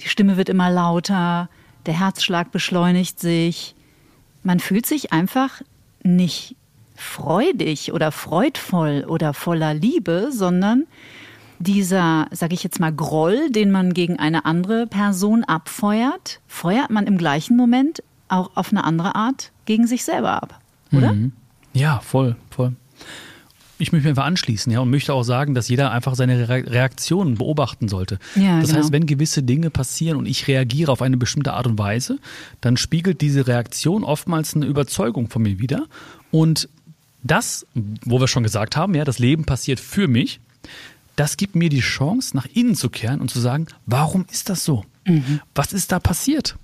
die 0.01 0.09
Stimme 0.09 0.37
wird 0.37 0.49
immer 0.49 0.71
lauter, 0.71 1.49
der 1.87 1.99
Herzschlag 1.99 2.53
beschleunigt 2.53 3.19
sich. 3.19 3.75
Man 4.43 4.61
fühlt 4.61 4.87
sich 4.87 5.13
einfach 5.13 5.63
nicht 6.03 6.55
freudig 6.95 7.93
oder 7.93 8.13
freudvoll 8.13 9.05
oder 9.09 9.33
voller 9.33 9.75
Liebe, 9.75 10.31
sondern 10.33 10.87
dieser, 11.59 12.29
sage 12.31 12.55
ich 12.55 12.63
jetzt 12.63 12.81
mal, 12.81 12.93
Groll, 12.93 13.51
den 13.51 13.71
man 13.71 13.95
gegen 13.95 14.19
eine 14.19 14.45
andere 14.45 14.87
Person 14.87 15.45
abfeuert, 15.45 16.41
feuert 16.47 16.91
man 16.91 17.07
im 17.07 17.19
gleichen 17.19 17.57
Moment 17.57 18.03
auch 18.29 18.51
auf 18.55 18.71
eine 18.71 18.85
andere 18.85 19.15
Art 19.15 19.53
gegen 19.65 19.87
sich 19.87 20.05
selber 20.05 20.43
ab, 20.43 20.61
oder? 20.93 21.13
Mhm. 21.13 21.33
Ja, 21.73 22.01
voll, 22.01 22.37
voll. 22.51 22.73
Ich 23.81 23.93
möchte 23.93 24.09
mich 24.09 24.11
einfach 24.11 24.27
anschließen, 24.27 24.73
ja, 24.73 24.81
und 24.81 24.91
möchte 24.91 25.15
auch 25.15 25.23
sagen, 25.23 25.55
dass 25.55 25.69
jeder 25.69 25.93
einfach 25.93 26.17
seine 26.17 26.49
Reaktionen 26.49 27.37
beobachten 27.37 27.89
sollte. 27.89 28.19
Ja, 28.35 28.59
das 28.59 28.71
genau. 28.71 28.81
heißt, 28.81 28.93
wenn 28.93 29.07
gewisse 29.07 29.45
Dinge 29.45 29.71
passieren 29.71 30.17
und 30.17 30.27
ich 30.27 30.49
reagiere 30.49 30.91
auf 30.91 31.01
eine 31.01 31.17
bestimmte 31.17 31.53
Art 31.53 31.69
und 31.69 31.79
Weise, 31.79 32.19
dann 32.61 32.77
spiegelt 32.77 33.21
diese 33.21 33.47
Reaktion 33.47 34.03
oftmals 34.03 34.57
eine 34.57 34.67
Überzeugung 34.67 35.31
von 35.31 35.43
mir 35.43 35.61
wieder. 35.61 35.87
Und 36.33 36.69
das, 37.23 37.67
wo 38.05 38.19
wir 38.19 38.27
schon 38.27 38.43
gesagt 38.43 38.77
haben, 38.77 38.95
ja, 38.95 39.05
das 39.05 39.21
Leben 39.21 39.45
passiert 39.45 39.79
für 39.79 40.09
mich, 40.09 40.41
das 41.19 41.37
gibt 41.37 41.57
mir 41.57 41.69
die 41.69 41.81
Chance, 41.81 42.37
nach 42.37 42.47
innen 42.47 42.77
zu 42.77 42.91
kehren 42.91 43.21
und 43.21 43.31
zu 43.31 43.41
sagen, 43.41 43.67
warum 43.87 44.25
ist 44.31 44.49
das 44.49 44.65
so? 44.65 44.85
Mhm. 45.05 45.41
Was 45.55 45.73
ist 45.73 45.91
da 45.91 45.99
passiert? 45.99 46.57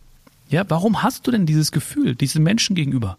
Ja, 0.49 0.65
warum 0.69 1.03
hast 1.03 1.27
du 1.27 1.33
denn 1.33 1.45
dieses 1.45 1.73
Gefühl, 1.73 2.15
diesen 2.15 2.45
Menschen 2.45 2.77
gegenüber? 2.77 3.19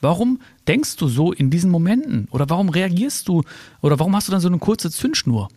Warum 0.00 0.40
denkst 0.66 0.96
du 0.96 1.06
so 1.06 1.32
in 1.32 1.50
diesen 1.50 1.70
Momenten? 1.70 2.26
Oder 2.32 2.50
warum 2.50 2.68
reagierst 2.68 3.28
du? 3.28 3.44
Oder 3.80 4.00
warum 4.00 4.16
hast 4.16 4.26
du 4.26 4.32
dann 4.32 4.40
so 4.40 4.48
eine 4.48 4.58
kurze 4.58 4.90
Zündschnur? 4.90 5.48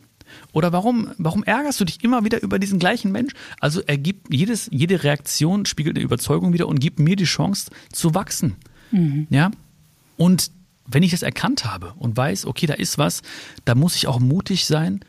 Oder 0.54 0.72
warum, 0.72 1.10
warum 1.18 1.44
ärgerst 1.44 1.80
du 1.80 1.86
dich 1.86 2.04
immer 2.04 2.24
wieder 2.24 2.44
über 2.44 2.60
diesen 2.60 2.78
gleichen 2.78 3.12
Mensch? 3.12 3.34
Also 3.60 3.82
ergibt 3.82 4.32
jedes, 4.32 4.70
jede 4.72 5.04
Reaktion 5.04 5.66
spiegelt 5.66 5.96
eine 5.96 6.06
Überzeugung 6.06 6.54
wieder 6.54 6.68
und 6.68 6.80
gibt 6.80 7.00
mir 7.00 7.16
die 7.16 7.24
Chance 7.24 7.72
zu 7.92 8.14
wachsen. 8.14 8.58
Mhm. 8.92 9.26
Ja. 9.32 9.50
Und 10.18 10.52
wenn 10.86 11.02
ich 11.02 11.12
das 11.12 11.24
erkannt 11.24 11.66
habe 11.66 11.94
und 11.98 12.16
weiß, 12.16 12.46
okay, 12.46 12.68
da 12.68 12.76
ist 12.76 13.00
was, 13.00 13.24
da 13.66 13.74
muss 13.74 13.96
ich 13.96 14.08
auch 14.08 14.20
mutig 14.20 14.66
sein, 14.66 15.00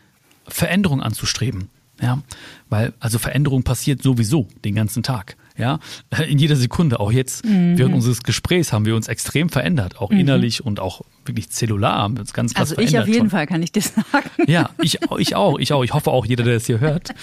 Veränderung 0.49 1.03
anzustreben. 1.03 1.69
Ja, 2.01 2.23
weil 2.69 2.93
also 3.01 3.19
Veränderung 3.19 3.63
passiert 3.63 4.03
sowieso 4.03 4.49
den 4.65 4.75
ganzen 4.75 5.03
Tag. 5.03 5.37
Ja, 5.57 5.79
in 6.29 6.39
jeder 6.39 6.57
Sekunde. 6.57 7.01
Auch 7.01 7.11
jetzt 7.11 7.45
mhm. 7.45 7.79
während 7.79 7.95
unseres 7.95 8.23
Gesprächs 8.23 8.73
haben 8.73 8.85
wir 8.85 8.95
uns 8.95 9.09
extrem 9.09 9.49
verändert, 9.49 9.99
auch 9.99 10.11
mhm. 10.11 10.21
innerlich 10.21 10.65
und 10.65 10.79
auch 10.79 11.01
wirklich 11.25 11.49
zellular 11.51 11.97
haben 11.97 12.17
wir 12.17 12.21
uns 12.21 12.35
ganz 12.35 12.55
also 12.55 12.75
verändert. 12.75 12.97
Also 12.97 12.97
ich 12.97 13.03
auf 13.03 13.09
jeden 13.09 13.31
schon. 13.31 13.31
Fall 13.31 13.47
kann 13.47 13.63
ich 13.63 13.73
das 13.73 13.95
sagen. 13.95 14.29
Ja, 14.47 14.71
ich, 14.83 14.99
ich 15.19 15.37
auch, 15.37 15.59
ich 15.59 15.73
auch. 15.73 15.83
Ich 15.83 15.95
hoffe 15.95 16.11
auch 16.11 16.27
jeder, 16.27 16.45
der 16.45 16.55
das 16.55 16.67
hier 16.67 16.81
hört. 16.81 17.15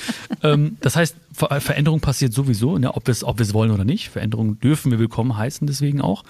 Ähm, 0.42 0.78
das 0.82 0.96
heißt, 0.96 1.16
Veränderung 1.32 2.00
passiert 2.00 2.34
sowieso, 2.34 2.78
ne, 2.80 2.96
ob 2.96 3.08
wir 3.08 3.12
es 3.12 3.24
ob 3.24 3.38
wir 3.38 3.44
es 3.44 3.54
wollen 3.54 3.72
oder 3.72 3.86
nicht. 3.86 4.10
Veränderung 4.10 4.60
dürfen 4.60 4.92
wir 4.92 4.98
willkommen 4.98 5.38
heißen, 5.38 5.68
deswegen 5.68 6.02
auch. 6.02 6.24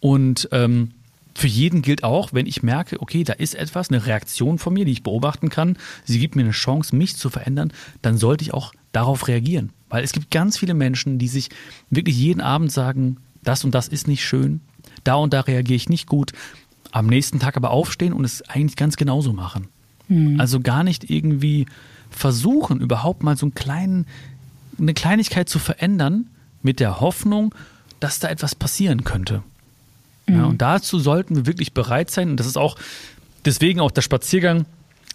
Und 0.00 0.48
ähm, 0.50 0.90
für 1.36 1.48
jeden 1.48 1.82
gilt 1.82 2.02
auch, 2.02 2.32
wenn 2.32 2.46
ich 2.46 2.62
merke, 2.62 3.00
okay, 3.02 3.22
da 3.22 3.34
ist 3.34 3.54
etwas, 3.54 3.90
eine 3.90 4.06
Reaktion 4.06 4.58
von 4.58 4.72
mir, 4.72 4.86
die 4.86 4.92
ich 4.92 5.02
beobachten 5.02 5.50
kann, 5.50 5.76
sie 6.04 6.18
gibt 6.18 6.34
mir 6.34 6.42
eine 6.42 6.52
Chance, 6.52 6.96
mich 6.96 7.16
zu 7.16 7.28
verändern, 7.28 7.72
dann 8.00 8.16
sollte 8.16 8.42
ich 8.42 8.54
auch 8.54 8.72
darauf 8.92 9.28
reagieren. 9.28 9.70
Weil 9.90 10.02
es 10.02 10.12
gibt 10.12 10.30
ganz 10.30 10.56
viele 10.56 10.72
Menschen, 10.72 11.18
die 11.18 11.28
sich 11.28 11.50
wirklich 11.90 12.16
jeden 12.16 12.40
Abend 12.40 12.72
sagen, 12.72 13.18
das 13.42 13.64
und 13.64 13.74
das 13.74 13.86
ist 13.86 14.08
nicht 14.08 14.24
schön, 14.24 14.62
da 15.04 15.16
und 15.16 15.34
da 15.34 15.42
reagiere 15.42 15.76
ich 15.76 15.90
nicht 15.90 16.06
gut, 16.06 16.32
am 16.90 17.06
nächsten 17.06 17.38
Tag 17.38 17.58
aber 17.58 17.70
aufstehen 17.70 18.14
und 18.14 18.24
es 18.24 18.40
eigentlich 18.48 18.76
ganz 18.76 18.96
genauso 18.96 19.34
machen. 19.34 19.68
Mhm. 20.08 20.40
Also 20.40 20.60
gar 20.60 20.84
nicht 20.84 21.10
irgendwie 21.10 21.66
versuchen, 22.08 22.80
überhaupt 22.80 23.22
mal 23.22 23.36
so 23.36 23.44
einen 23.44 23.54
kleinen, 23.54 24.06
eine 24.78 24.94
Kleinigkeit 24.94 25.50
zu 25.50 25.58
verändern 25.58 26.28
mit 26.62 26.80
der 26.80 27.00
Hoffnung, 27.00 27.54
dass 28.00 28.20
da 28.20 28.28
etwas 28.28 28.54
passieren 28.54 29.04
könnte. 29.04 29.42
Ja, 30.28 30.44
und 30.44 30.60
dazu 30.60 30.98
sollten 30.98 31.36
wir 31.36 31.46
wirklich 31.46 31.72
bereit 31.72 32.10
sein. 32.10 32.30
Und 32.30 32.40
das 32.40 32.46
ist 32.46 32.58
auch 32.58 32.76
deswegen 33.44 33.80
auch 33.80 33.90
der 33.90 34.02
Spaziergang 34.02 34.66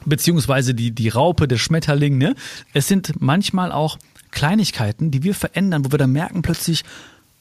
beziehungsweise 0.05 0.73
die, 0.73 0.91
die 0.91 1.09
Raupe, 1.09 1.47
der 1.47 1.57
Schmetterling. 1.57 2.17
Ne? 2.17 2.35
Es 2.73 2.87
sind 2.87 3.21
manchmal 3.21 3.71
auch 3.71 3.97
Kleinigkeiten, 4.31 5.11
die 5.11 5.23
wir 5.23 5.35
verändern, 5.35 5.85
wo 5.85 5.91
wir 5.91 5.99
dann 5.99 6.11
merken 6.11 6.41
plötzlich, 6.41 6.83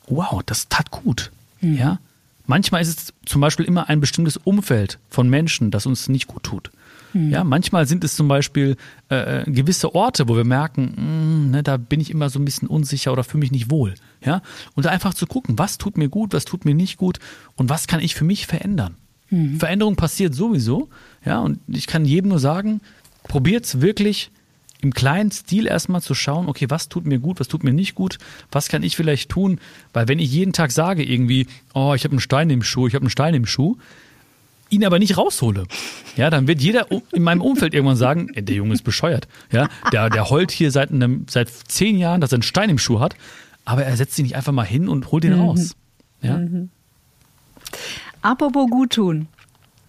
wow, 0.09 0.43
das 0.45 0.69
tat 0.69 0.91
gut. 0.91 1.31
Mhm. 1.61 1.77
Ja? 1.77 1.99
Manchmal 2.47 2.83
ist 2.83 2.89
es 2.89 3.15
zum 3.25 3.41
Beispiel 3.41 3.65
immer 3.65 3.89
ein 3.89 4.01
bestimmtes 4.01 4.37
Umfeld 4.37 4.99
von 5.09 5.29
Menschen, 5.29 5.71
das 5.71 5.87
uns 5.87 6.09
nicht 6.09 6.27
gut 6.27 6.43
tut. 6.43 6.71
Mhm. 7.13 7.31
Ja, 7.31 7.45
manchmal 7.45 7.87
sind 7.87 8.05
es 8.05 8.17
zum 8.17 8.29
Beispiel 8.29 8.77
äh, 9.11 9.43
äh 9.43 9.51
gewisse 9.51 9.95
Orte, 9.95 10.29
wo 10.29 10.37
wir 10.37 10.45
merken, 10.45 10.95
mh, 10.97 11.03
mm, 11.03 11.51
ne, 11.51 11.63
da 11.63 11.77
bin 11.77 12.01
ich 12.01 12.11
immer 12.11 12.29
so 12.29 12.39
ein 12.39 12.45
bisschen 12.45 12.69
unsicher 12.69 13.13
oder 13.13 13.25
fühle 13.25 13.41
mich 13.41 13.53
nicht 13.53 13.71
wohl. 13.71 13.95
Ja, 14.25 14.43
und 14.75 14.85
da 14.85 14.91
einfach 14.91 15.15
zu 15.15 15.27
gucken, 15.27 15.59
was 15.59 15.79
tut 15.79 15.97
mir 15.97 16.09
gut, 16.09 16.35
was 16.35 16.45
tut 16.45 16.65
mir 16.65 16.75
nicht 16.75 16.99
gut 16.99 17.19
und 17.57 17.71
was 17.71 17.87
kann 17.87 18.01
ich 18.01 18.15
für 18.15 18.25
mich 18.25 18.47
verändern. 18.47 18.97
Mhm. 19.31 19.59
Veränderung 19.59 19.97
passiert 19.97 20.35
sowieso. 20.35 20.89
Ja, 21.25 21.41
und 21.41 21.59
ich 21.69 21.87
kann 21.87 22.05
jedem 22.05 22.29
nur 22.29 22.39
sagen, 22.39 22.81
probiert 23.25 23.65
es 23.65 23.81
wirklich 23.81 24.31
im 24.83 24.95
kleinen 24.95 25.31
Stil 25.31 25.67
erstmal 25.67 26.01
zu 26.01 26.15
schauen, 26.15 26.49
okay, 26.49 26.67
was 26.69 26.89
tut 26.89 27.07
mir 27.07 27.19
gut, 27.19 27.41
was 27.41 27.49
tut 27.49 27.65
mir 27.65 27.73
nicht 27.73 27.95
gut, 27.95 28.19
was 28.51 28.69
kann 28.69 28.83
ich 28.83 28.97
vielleicht 28.97 29.31
tun, 29.31 29.61
weil 29.93 30.09
wenn 30.09 30.19
ich 30.19 30.33
jeden 30.33 30.53
Tag 30.53 30.73
sage 30.73 31.05
irgendwie, 31.05 31.47
oh, 31.75 31.93
ich 31.95 32.05
habe 32.05 32.13
einen 32.13 32.21
Stein 32.21 32.51
im 32.51 32.63
Schuh, 32.63 32.87
ich 32.87 32.95
habe 32.95 33.03
einen 33.03 33.11
Stein 33.11 33.35
im 33.35 33.47
Schuh, 33.47 33.77
ihn 34.71 34.85
aber 34.85 34.99
nicht 34.99 35.19
raushole, 35.19 35.65
ja, 36.17 36.31
dann 36.31 36.47
wird 36.47 36.63
jeder 36.63 36.87
in 37.13 37.23
meinem 37.23 37.43
Umfeld 37.43 37.75
irgendwann 37.75 37.97
sagen, 37.97 38.31
der 38.35 38.57
Junge 38.57 38.73
ist 38.73 38.83
bescheuert, 38.83 39.29
ja, 39.53 39.69
der, 39.93 40.09
der 40.09 40.31
heult 40.31 40.51
hier 40.51 40.71
seit, 40.71 40.91
einem, 40.91 41.27
seit 41.29 41.51
zehn 41.51 41.99
Jahren, 41.99 42.21
dass 42.21 42.33
er 42.33 42.37
einen 42.37 42.43
Stein 42.43 42.71
im 42.71 42.79
Schuh 42.79 43.01
hat, 43.01 43.17
aber 43.71 43.85
er 43.85 43.97
setzt 43.97 44.15
sich 44.15 44.25
nicht 44.25 44.37
einfach 44.37 44.53
mal 44.53 44.65
hin 44.65 44.89
und 44.89 45.13
holt 45.13 45.25
ihn 45.25 45.35
mhm. 45.35 45.41
raus, 45.41 45.77
ja. 46.23 46.39
Mhm. 46.39 46.71
Apropos 48.23 48.69
Guttun, 48.69 49.29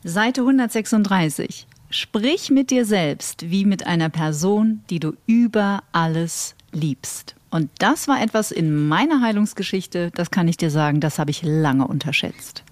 Seite 0.04 0.42
136. 0.42 1.68
Sprich 1.90 2.50
mit 2.50 2.72
dir 2.72 2.86
selbst 2.86 3.50
wie 3.52 3.66
mit 3.66 3.86
einer 3.86 4.08
Person, 4.08 4.82
die 4.90 5.00
du 5.02 5.14
über 5.26 5.84
alles 5.92 6.56
liebst. 6.72 7.36
Und 7.50 7.70
das 7.80 8.08
war 8.08 8.22
etwas 8.22 8.52
in 8.52 8.88
meiner 8.88 9.22
Heilungsgeschichte, 9.22 10.12
das 10.16 10.32
kann 10.32 10.48
ich 10.48 10.56
dir 10.56 10.72
sagen, 10.72 11.02
das 11.02 11.20
habe 11.20 11.32
ich 11.32 11.42
lange 11.44 11.86
unterschätzt. 11.86 12.64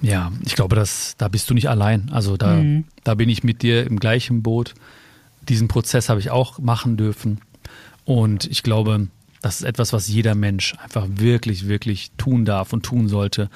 Ja, 0.00 0.32
ich 0.44 0.54
glaube, 0.54 0.74
dass, 0.74 1.14
da 1.18 1.28
bist 1.28 1.50
du 1.50 1.54
nicht 1.54 1.68
allein. 1.68 2.10
Also 2.10 2.38
da, 2.38 2.56
mhm. 2.56 2.84
da 3.04 3.14
bin 3.14 3.28
ich 3.28 3.44
mit 3.44 3.62
dir 3.62 3.86
im 3.86 4.00
gleichen 4.00 4.42
Boot. 4.42 4.74
Diesen 5.48 5.68
Prozess 5.68 6.08
habe 6.08 6.18
ich 6.18 6.30
auch 6.30 6.58
machen 6.58 6.96
dürfen. 6.96 7.40
Und 8.04 8.46
ich 8.46 8.62
glaube, 8.62 9.08
das 9.42 9.56
ist 9.56 9.66
etwas, 9.66 9.92
was 9.92 10.08
jeder 10.08 10.34
Mensch 10.34 10.74
einfach 10.82 11.06
wirklich, 11.08 11.68
wirklich 11.68 12.12
tun 12.16 12.44
darf 12.44 12.72
und 12.72 12.84
tun 12.84 13.08
sollte, 13.08 13.50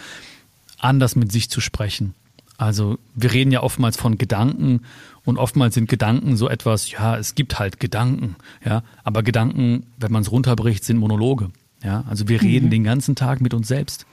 anders 0.78 1.16
mit 1.16 1.32
sich 1.32 1.48
zu 1.48 1.60
sprechen. 1.60 2.14
Also 2.58 2.98
wir 3.14 3.32
reden 3.32 3.52
ja 3.52 3.62
oftmals 3.62 3.96
von 3.96 4.18
Gedanken 4.18 4.80
und 5.24 5.38
oftmals 5.38 5.74
sind 5.74 5.88
Gedanken 5.88 6.36
so 6.36 6.48
etwas, 6.48 6.90
ja, 6.90 7.16
es 7.16 7.34
gibt 7.34 7.58
halt 7.58 7.80
Gedanken, 7.80 8.36
ja, 8.64 8.82
aber 9.04 9.22
Gedanken, 9.22 9.86
wenn 9.98 10.12
man 10.12 10.22
es 10.22 10.32
runterbricht, 10.32 10.84
sind 10.84 10.98
Monologe. 10.98 11.50
Ja, 11.82 12.04
also 12.08 12.28
wir 12.28 12.40
reden 12.42 12.66
mhm. 12.66 12.70
den 12.70 12.84
ganzen 12.84 13.14
Tag 13.14 13.40
mit 13.40 13.54
uns 13.54 13.68
selbst. 13.68 14.06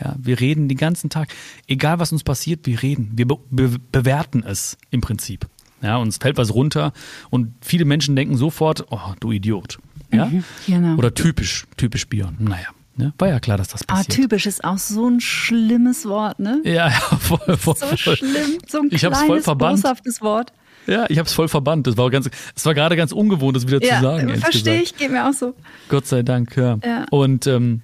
Ja, 0.00 0.16
wir 0.18 0.40
reden 0.40 0.68
den 0.68 0.78
ganzen 0.78 1.10
Tag. 1.10 1.28
Egal 1.66 1.98
was 1.98 2.10
uns 2.10 2.24
passiert, 2.24 2.66
wir 2.66 2.82
reden. 2.82 3.12
Wir 3.14 3.26
be 3.26 3.36
be 3.50 3.76
bewerten 3.92 4.42
es 4.42 4.78
im 4.90 5.02
Prinzip. 5.02 5.46
Ja, 5.82 5.96
uns 5.96 6.18
fällt 6.18 6.36
was 6.36 6.54
runter 6.54 6.92
und 7.30 7.54
viele 7.60 7.84
Menschen 7.84 8.16
denken 8.16 8.36
sofort, 8.36 8.86
oh, 8.90 9.14
du 9.20 9.32
Idiot. 9.32 9.78
Ja? 10.12 10.26
Mhm, 10.26 10.44
genau. 10.66 10.96
Oder 10.96 11.14
typisch, 11.14 11.66
typisch 11.76 12.08
Bion. 12.08 12.36
Naja. 12.38 12.68
Ne? 12.96 13.14
War 13.18 13.28
ja 13.28 13.40
klar, 13.40 13.56
dass 13.56 13.68
das 13.68 13.82
ah, 13.82 13.94
passiert. 13.94 14.18
Ah, 14.18 14.22
typisch 14.22 14.46
ist 14.46 14.62
auch 14.62 14.76
so 14.76 15.08
ein 15.08 15.20
schlimmes 15.20 16.06
Wort, 16.06 16.38
ne? 16.38 16.60
Ja, 16.64 16.88
ja, 16.88 16.90
voll, 17.18 17.56
voll. 17.56 17.76
So 17.76 17.86
voll. 17.86 18.16
schlimm, 18.16 18.58
so 18.68 18.80
ein 18.80 18.88
ich 18.90 18.98
kleines, 18.98 19.22
voll 19.22 19.40
verbannt. 19.40 19.82
boshaftes 19.82 20.20
Wort. 20.20 20.52
Ja, 20.86 21.06
ich 21.08 21.18
habe 21.18 21.26
es 21.26 21.32
voll 21.32 21.48
verbannt. 21.48 21.86
Das 21.86 21.96
war 21.96 22.10
ganz, 22.10 22.28
es 22.54 22.66
war 22.66 22.74
gerade 22.74 22.96
ganz 22.96 23.12
ungewohnt, 23.12 23.56
das 23.56 23.66
wieder 23.66 23.82
ja, 23.82 23.96
zu 23.96 24.02
sagen. 24.02 24.36
Verstehe 24.36 24.82
ich, 24.82 24.96
geht 24.96 25.10
mir 25.10 25.28
auch 25.28 25.32
so. 25.32 25.54
Gott 25.88 26.06
sei 26.06 26.22
Dank, 26.22 26.56
ja. 26.56 26.78
ja. 26.84 27.06
Und 27.10 27.46
ähm, 27.46 27.82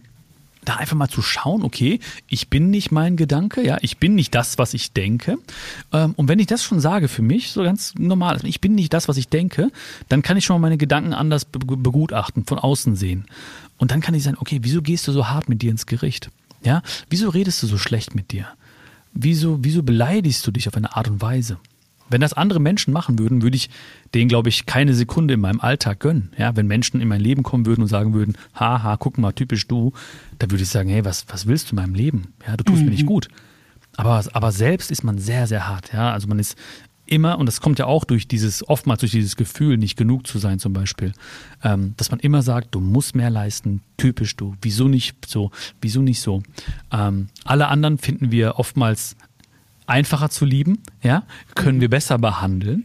da 0.69 0.77
einfach 0.77 0.97
mal 0.97 1.09
zu 1.09 1.23
schauen, 1.23 1.63
okay, 1.63 2.01
ich 2.29 2.49
bin 2.49 2.71
nicht 2.71 2.93
mein 2.93 3.17
Gedanke, 3.17 3.65
ja, 3.65 3.79
ich 3.81 3.99
bin 3.99 4.15
nicht 4.15 4.35
das, 4.35 4.59
was 4.59 4.75
ich 4.75 4.93
denke. 4.93 5.39
Ähm, 5.93 6.15
und 6.17 6.29
wenn 6.29 6.39
ich 6.39 6.47
das 6.47 6.63
schon 6.63 6.81
sage 6.81 7.09
für 7.09 7.23
mich, 7.23 7.53
so 7.53 7.63
ganz 7.63 7.95
normal, 7.99 8.39
ich 8.45 8.61
bin 8.61 8.75
nicht 8.75 8.93
das, 8.93 9.09
was 9.09 9.17
ich 9.17 9.29
denke, 9.29 9.71
dann 10.09 10.23
kann 10.23 10.37
ich 10.37 10.45
schon 10.45 10.55
mal 10.55 10.67
meine 10.67 10.79
Gedanken 10.79 11.15
anders 11.15 11.45
begutachten, 11.45 12.45
von 12.45 12.59
außen 12.59 12.97
sehen. 12.97 13.27
Und 13.79 13.91
dann 13.91 14.01
kann 14.01 14.15
ich 14.15 14.23
sagen, 14.23 14.37
okay, 14.41 14.61
wieso 14.63 14.83
gehst 14.83 15.09
du 15.09 15.13
so 15.13 15.29
hart 15.29 15.49
mit 15.49 15.63
dir 15.63 15.71
ins 15.71 15.87
Gericht? 15.87 16.31
Ja, 16.63 16.83
wieso 17.11 17.29
redest 17.29 17.63
du 17.63 17.67
so 17.67 17.79
schlecht 17.79 18.15
mit 18.15 18.33
dir? 18.33 18.47
wieso, 19.17 19.59
wieso 19.65 19.83
beleidigst 19.83 20.47
du 20.47 20.51
dich 20.51 20.69
auf 20.69 20.77
eine 20.77 20.95
Art 20.95 21.09
und 21.09 21.21
Weise? 21.21 21.59
Wenn 22.09 22.21
das 22.21 22.33
andere 22.33 22.61
Menschen 22.61 22.93
machen 22.93 23.19
würden, 23.19 23.43
würde 23.43 23.57
ich 23.57 23.71
denen, 24.15 24.29
glaube 24.29 24.49
ich, 24.49 24.67
keine 24.67 24.95
Sekunde 24.95 25.35
in 25.35 25.41
meinem 25.41 25.61
Alltag 25.61 26.01
gönnen. 26.01 26.31
Ja, 26.39 26.57
wenn 26.57 26.67
Menschen 26.67 27.01
in 27.01 27.09
mein 27.09 27.21
Leben 27.21 27.43
kommen 27.43 27.67
würden 27.67 27.83
und 27.83 27.89
sagen 27.89 28.15
würden, 28.15 28.37
haha, 28.55 28.97
guck 28.97 29.19
mal, 29.19 29.33
typisch 29.33 29.67
du, 29.67 29.93
da 30.39 30.51
würde 30.51 30.63
ich 30.63 30.69
sagen, 30.69 30.89
hey, 30.89 31.05
was, 31.05 31.27
was 31.29 31.47
willst 31.47 31.71
du 31.71 31.77
in 31.77 31.83
meinem 31.83 31.95
Leben? 31.95 32.35
Ja, 32.47 32.57
du 32.57 32.65
tust 32.65 32.79
mhm. 32.79 32.87
mir 32.87 32.91
nicht 32.91 33.03
mhm. 33.03 33.09
gut. 33.09 33.29
Aber, 33.97 34.23
aber 34.33 34.53
selbst 34.53 34.91
ist 34.91 35.05
man 35.05 35.19
sehr, 35.19 35.47
sehr 35.47 35.67
hart. 35.69 35.93
Ja, 35.93 36.13
also 36.13 36.29
man 36.29 36.39
ist 36.39 36.57
immer, 37.07 37.39
und 37.39 37.47
das 37.47 37.61
kommt 37.61 37.79
ja 37.79 37.87
auch 37.87 38.05
durch 38.05 38.29
dieses, 38.29 38.69
oftmals 38.69 39.01
durch 39.01 39.13
dieses 39.13 39.37
Gefühl, 39.37 39.79
nicht 39.79 39.97
genug 39.97 40.27
zu 40.27 40.39
sein 40.39 40.59
zum 40.59 40.73
Beispiel, 40.73 41.13
ähm, 41.63 41.95
dass 41.97 42.11
man 42.11 42.21
immer 42.21 42.43
sagt, 42.43 42.75
du 42.75 42.81
musst 42.81 43.15
mehr 43.15 43.31
leisten, 43.31 43.81
typisch 43.97 44.37
du, 44.37 44.55
wieso 44.61 44.89
nicht 44.89 45.27
so, 45.27 45.51
wieso 45.81 46.03
nicht 46.03 46.21
so. 46.21 46.43
Ähm, 46.93 47.29
alle 47.45 47.69
anderen 47.69 47.99
finden 47.99 48.31
wir 48.31 48.59
oftmals 48.59 49.17
einfacher 49.87 50.31
zu 50.31 50.45
lieben, 50.45 50.83
ja, 51.03 51.25
können 51.55 51.81
wir 51.81 51.91
besser 51.91 52.19
behandeln, 52.19 52.85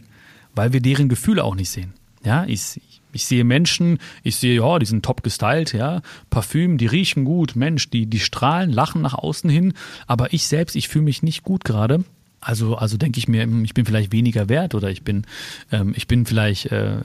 weil 0.54 0.72
wir 0.72 0.80
deren 0.80 1.08
Gefühle 1.08 1.44
auch 1.44 1.54
nicht 1.54 1.70
sehen. 1.70 1.94
Ja, 2.24 2.44
ich, 2.46 2.80
ich 3.12 3.26
sehe 3.26 3.44
Menschen, 3.44 3.98
ich 4.22 4.36
sehe, 4.36 4.56
ja, 4.56 4.78
die 4.78 4.86
sind 4.86 5.04
top 5.04 5.22
gestylt, 5.22 5.72
ja, 5.72 6.02
Parfüm, 6.30 6.78
die 6.78 6.86
riechen 6.86 7.24
gut, 7.24 7.56
Mensch, 7.56 7.90
die, 7.90 8.06
die 8.06 8.20
strahlen, 8.20 8.72
lachen 8.72 9.02
nach 9.02 9.14
außen 9.14 9.50
hin, 9.50 9.74
aber 10.06 10.32
ich 10.32 10.46
selbst, 10.46 10.76
ich 10.76 10.88
fühle 10.88 11.04
mich 11.04 11.22
nicht 11.22 11.42
gut 11.42 11.64
gerade. 11.64 12.04
Also, 12.40 12.74
also 12.74 12.96
denke 12.96 13.18
ich 13.18 13.28
mir, 13.28 13.46
ich 13.62 13.74
bin 13.74 13.86
vielleicht 13.86 14.10
weniger 14.10 14.48
wert 14.48 14.74
oder 14.74 14.90
ich 14.90 15.02
bin, 15.02 15.24
ähm, 15.70 15.94
ich 15.96 16.08
bin 16.08 16.26
vielleicht 16.26 16.66
äh, 16.66 17.02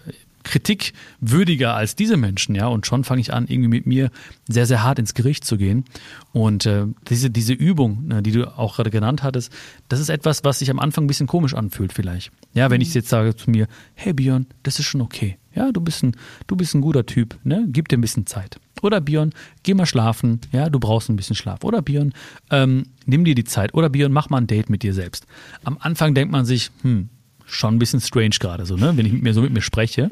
kritikwürdiger 0.47 1.75
als 1.75 1.95
diese 1.95 2.17
Menschen, 2.17 2.55
ja. 2.55 2.67
Und 2.67 2.85
schon 2.85 3.03
fange 3.03 3.21
ich 3.21 3.33
an, 3.33 3.47
irgendwie 3.47 3.69
mit 3.69 3.85
mir 3.85 4.09
sehr, 4.47 4.65
sehr 4.65 4.83
hart 4.83 4.99
ins 4.99 5.13
Gericht 5.13 5.45
zu 5.45 5.57
gehen. 5.57 5.85
Und 6.33 6.65
äh, 6.65 6.85
diese, 7.09 7.29
diese 7.29 7.53
Übung, 7.53 8.07
ne, 8.07 8.21
die 8.21 8.31
du 8.31 8.57
auch 8.57 8.75
gerade 8.75 8.89
genannt 8.89 9.23
hattest, 9.23 9.51
das 9.89 9.99
ist 9.99 10.09
etwas, 10.09 10.43
was 10.43 10.59
sich 10.59 10.69
am 10.69 10.79
Anfang 10.79 11.05
ein 11.05 11.07
bisschen 11.07 11.27
komisch 11.27 11.53
anfühlt, 11.53 11.93
vielleicht. 11.93 12.31
Ja, 12.53 12.69
wenn 12.69 12.81
ich 12.81 12.93
jetzt 12.93 13.09
sage 13.09 13.35
zu 13.35 13.49
mir, 13.51 13.67
hey 13.93 14.13
Björn, 14.13 14.47
das 14.63 14.79
ist 14.79 14.85
schon 14.85 15.01
okay. 15.01 15.37
Ja, 15.53 15.71
du 15.71 15.81
bist 15.81 16.03
ein, 16.03 16.15
du 16.45 16.55
bist 16.55 16.75
ein 16.75 16.81
guter 16.81 17.05
Typ, 17.05 17.37
ne? 17.43 17.65
Gib 17.69 17.87
dir 17.87 17.97
ein 17.97 18.01
bisschen 18.01 18.27
Zeit. 18.27 18.59
Oder 18.83 19.01
Björn, 19.01 19.33
geh 19.63 19.73
mal 19.73 19.87
schlafen, 19.87 20.39
ja, 20.51 20.69
du 20.69 20.79
brauchst 20.79 21.09
ein 21.09 21.15
bisschen 21.15 21.35
Schlaf. 21.35 21.63
Oder 21.63 21.81
Björn, 21.81 22.13
ähm, 22.51 22.87
nimm 23.05 23.25
dir 23.25 23.33
die 23.33 23.43
Zeit. 23.43 23.73
Oder 23.73 23.89
Björn, 23.89 24.13
mach 24.13 24.29
mal 24.29 24.37
ein 24.37 24.47
Date 24.47 24.69
mit 24.69 24.83
dir 24.83 24.93
selbst. 24.93 25.25
Am 25.63 25.77
Anfang 25.79 26.13
denkt 26.13 26.31
man 26.31 26.45
sich, 26.45 26.69
hm, 26.83 27.09
schon 27.47 27.75
ein 27.75 27.79
bisschen 27.79 28.01
strange 28.01 28.35
gerade 28.39 28.65
so, 28.65 28.75
ne, 28.75 28.95
wenn 28.95 29.05
ich 29.05 29.13
mit 29.13 29.23
mir 29.23 29.33
so 29.33 29.41
mit 29.41 29.53
mir 29.53 29.61
spreche. 29.61 30.09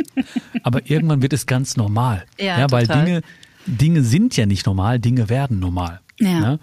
Aber 0.63 0.89
irgendwann 0.89 1.21
wird 1.21 1.33
es 1.33 1.45
ganz 1.45 1.77
normal. 1.77 2.25
Ja, 2.39 2.59
ja 2.59 2.71
weil 2.71 2.87
Dinge, 2.87 3.21
Dinge 3.65 4.03
sind 4.03 4.35
ja 4.37 4.45
nicht 4.45 4.65
normal, 4.65 4.99
Dinge 4.99 5.29
werden 5.29 5.59
normal. 5.59 6.01
Ja. 6.19 6.39
Ne? 6.39 6.59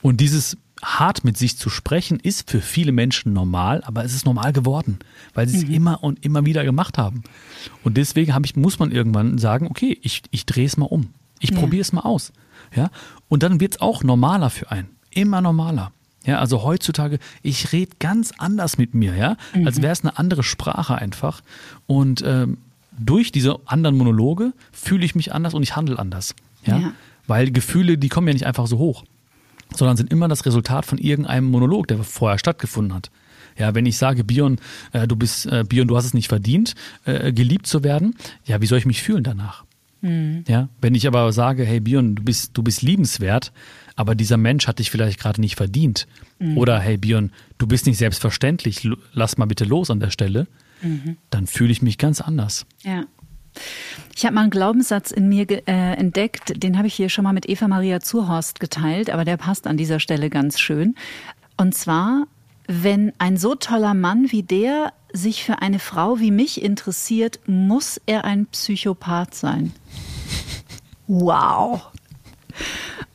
Und 0.00 0.20
dieses 0.20 0.56
hart 0.82 1.24
mit 1.24 1.36
sich 1.36 1.56
zu 1.56 1.70
sprechen 1.70 2.18
ist 2.18 2.50
für 2.50 2.60
viele 2.60 2.92
Menschen 2.92 3.32
normal, 3.32 3.82
aber 3.84 4.04
es 4.04 4.14
ist 4.14 4.26
normal 4.26 4.52
geworden, 4.52 4.98
weil 5.32 5.48
sie 5.48 5.58
es 5.58 5.66
mhm. 5.66 5.74
immer 5.74 6.02
und 6.02 6.24
immer 6.24 6.44
wieder 6.44 6.64
gemacht 6.64 6.98
haben. 6.98 7.22
Und 7.84 7.96
deswegen 7.96 8.34
ich, 8.44 8.56
muss 8.56 8.78
man 8.78 8.90
irgendwann 8.90 9.38
sagen, 9.38 9.68
okay, 9.68 9.98
ich, 10.02 10.22
ich 10.30 10.44
drehe 10.44 10.66
es 10.66 10.76
mal 10.76 10.86
um. 10.86 11.10
Ich 11.38 11.50
ja. 11.50 11.58
probiere 11.58 11.82
es 11.82 11.92
mal 11.92 12.02
aus. 12.02 12.32
Ja? 12.74 12.90
Und 13.28 13.42
dann 13.42 13.60
wird 13.60 13.74
es 13.74 13.80
auch 13.80 14.02
normaler 14.02 14.50
für 14.50 14.70
einen. 14.70 14.88
Immer 15.10 15.40
normaler. 15.40 15.92
Ja, 16.24 16.38
also 16.38 16.62
heutzutage, 16.62 17.18
ich 17.42 17.72
rede 17.72 17.96
ganz 17.98 18.32
anders 18.38 18.78
mit 18.78 18.94
mir, 18.94 19.14
ja, 19.16 19.36
mhm. 19.54 19.66
als 19.66 19.82
wäre 19.82 19.92
es 19.92 20.02
eine 20.02 20.18
andere 20.18 20.42
Sprache 20.42 20.94
einfach. 20.94 21.42
Und 21.86 22.22
ähm, 22.24 22.58
durch 22.98 23.32
diese 23.32 23.58
anderen 23.66 23.96
Monologe 23.96 24.52
fühle 24.70 25.04
ich 25.04 25.14
mich 25.14 25.32
anders 25.32 25.54
und 25.54 25.62
ich 25.62 25.74
handle 25.74 25.98
anders. 25.98 26.34
Ja? 26.64 26.78
ja? 26.78 26.92
Weil 27.26 27.50
Gefühle, 27.50 27.98
die 27.98 28.08
kommen 28.08 28.28
ja 28.28 28.34
nicht 28.34 28.46
einfach 28.46 28.66
so 28.66 28.78
hoch, 28.78 29.04
sondern 29.74 29.96
sind 29.96 30.12
immer 30.12 30.28
das 30.28 30.46
Resultat 30.46 30.86
von 30.86 30.98
irgendeinem 30.98 31.50
Monolog, 31.50 31.88
der 31.88 32.02
vorher 32.04 32.38
stattgefunden 32.38 32.94
hat. 32.94 33.10
Ja, 33.58 33.74
wenn 33.74 33.84
ich 33.84 33.98
sage, 33.98 34.24
Bion, 34.24 34.58
äh, 34.92 35.06
du 35.06 35.16
bist, 35.16 35.46
äh, 35.46 35.64
Bion, 35.68 35.88
du 35.88 35.96
hast 35.96 36.06
es 36.06 36.14
nicht 36.14 36.28
verdient, 36.28 36.74
äh, 37.04 37.32
geliebt 37.32 37.66
zu 37.66 37.84
werden, 37.84 38.16
ja, 38.44 38.60
wie 38.60 38.66
soll 38.66 38.78
ich 38.78 38.86
mich 38.86 39.02
fühlen 39.02 39.24
danach? 39.24 39.64
Mhm. 40.02 40.44
Ja, 40.48 40.68
wenn 40.80 40.94
ich 40.94 41.06
aber 41.06 41.32
sage, 41.32 41.64
hey 41.64 41.80
Bion, 41.80 42.16
du 42.16 42.22
bist, 42.22 42.50
du 42.54 42.62
bist 42.62 42.82
liebenswert, 42.82 43.52
aber 43.96 44.14
dieser 44.14 44.36
Mensch 44.36 44.66
hat 44.66 44.78
dich 44.78 44.90
vielleicht 44.90 45.18
gerade 45.18 45.40
nicht 45.40 45.56
verdient. 45.56 46.06
Mhm. 46.38 46.58
Oder 46.58 46.78
hey 46.78 46.96
Bion, 46.98 47.30
du 47.58 47.66
bist 47.66 47.86
nicht 47.86 47.98
selbstverständlich, 47.98 48.88
lass 49.12 49.38
mal 49.38 49.46
bitte 49.46 49.64
los 49.64 49.90
an 49.90 50.00
der 50.00 50.10
Stelle, 50.10 50.48
mhm. 50.82 51.16
dann 51.30 51.46
fühle 51.46 51.72
ich 51.72 51.82
mich 51.82 51.98
ganz 51.98 52.20
anders. 52.20 52.66
Ja. 52.82 53.04
Ich 54.16 54.24
habe 54.24 54.34
mal 54.34 54.42
einen 54.42 54.50
Glaubenssatz 54.50 55.10
in 55.10 55.28
mir 55.28 55.46
äh, 55.50 55.94
entdeckt, 55.94 56.62
den 56.62 56.78
habe 56.78 56.86
ich 56.86 56.94
hier 56.94 57.08
schon 57.08 57.24
mal 57.24 57.32
mit 57.32 57.48
Eva 57.48 57.68
Maria 57.68 58.00
Zurhorst 58.00 58.60
geteilt, 58.60 59.10
aber 59.10 59.24
der 59.24 59.36
passt 59.36 59.66
an 59.66 59.76
dieser 59.76 60.00
Stelle 60.00 60.30
ganz 60.30 60.58
schön. 60.58 60.94
Und 61.56 61.74
zwar, 61.74 62.26
wenn 62.66 63.12
ein 63.18 63.36
so 63.36 63.54
toller 63.54 63.94
Mann 63.94 64.30
wie 64.30 64.42
der 64.42 64.92
sich 65.12 65.44
für 65.44 65.60
eine 65.60 65.78
Frau 65.78 66.20
wie 66.20 66.30
mich 66.30 66.62
interessiert, 66.62 67.40
muss 67.46 68.00
er 68.06 68.24
ein 68.24 68.46
Psychopath 68.46 69.34
sein. 69.34 69.72
Wow. 71.06 71.92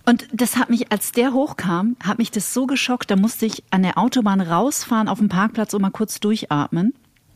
Und 0.06 0.28
das 0.32 0.56
hat 0.56 0.70
mich, 0.70 0.92
als 0.92 1.12
der 1.12 1.34
hochkam, 1.34 1.98
hat 2.02 2.18
mich 2.18 2.32
das 2.32 2.54
so 2.54 2.66
geschockt, 2.66 3.12
da 3.12 3.16
musste 3.16 3.46
ich 3.46 3.64
an 3.72 3.84
der 3.84 3.98
Autobahn 3.98 4.40
rausfahren 4.40 5.10
auf 5.10 5.18
dem 5.18 5.30
Parkplatz 5.30 5.74
und 5.74 5.82
mal 5.82 5.90
kurz 5.90 6.20
durchatmen. 6.20 6.94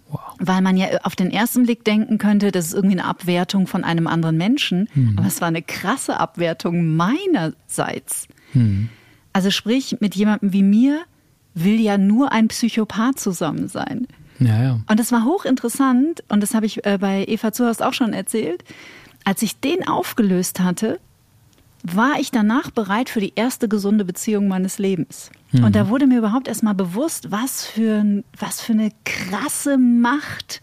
Wow. 0.09 0.19
Weil 0.39 0.61
man 0.61 0.77
ja 0.77 0.87
auf 1.03 1.15
den 1.15 1.31
ersten 1.31 1.63
Blick 1.63 1.83
denken 1.83 2.17
könnte, 2.17 2.51
das 2.51 2.67
ist 2.67 2.73
irgendwie 2.73 2.99
eine 2.99 3.07
Abwertung 3.07 3.67
von 3.67 3.83
einem 3.83 4.07
anderen 4.07 4.37
Menschen. 4.37 4.89
Mhm. 4.93 5.15
Aber 5.17 5.27
es 5.27 5.41
war 5.41 5.47
eine 5.47 5.61
krasse 5.61 6.19
Abwertung 6.19 6.95
meinerseits. 6.95 8.27
Mhm. 8.53 8.89
Also 9.33 9.51
sprich, 9.51 9.97
mit 9.99 10.15
jemandem 10.15 10.53
wie 10.53 10.63
mir 10.63 11.03
will 11.53 11.79
ja 11.79 11.97
nur 11.97 12.31
ein 12.31 12.47
Psychopath 12.47 13.19
zusammen 13.19 13.67
sein. 13.67 14.07
Ja, 14.39 14.63
ja. 14.63 14.79
Und 14.87 14.99
das 14.99 15.11
war 15.11 15.25
hochinteressant 15.25 16.23
und 16.29 16.41
das 16.41 16.53
habe 16.53 16.65
ich 16.65 16.85
äh, 16.85 16.97
bei 16.99 17.25
Eva 17.27 17.51
Zuhorst 17.51 17.83
auch 17.83 17.93
schon 17.93 18.13
erzählt. 18.13 18.63
Als 19.23 19.41
ich 19.43 19.59
den 19.59 19.87
aufgelöst 19.87 20.59
hatte, 20.59 20.99
war 21.83 22.19
ich 22.19 22.31
danach 22.31 22.71
bereit 22.71 23.09
für 23.09 23.19
die 23.19 23.33
erste 23.35 23.67
gesunde 23.67 24.05
Beziehung 24.05 24.47
meines 24.47 24.79
Lebens. 24.79 25.31
Mhm. 25.51 25.63
Und 25.63 25.75
da 25.75 25.89
wurde 25.89 26.07
mir 26.07 26.19
überhaupt 26.19 26.47
erstmal 26.47 26.75
bewusst, 26.75 27.31
was 27.31 27.65
für, 27.65 28.23
was 28.37 28.61
für 28.61 28.73
eine 28.73 28.91
krasse 29.03 29.77
Macht 29.77 30.61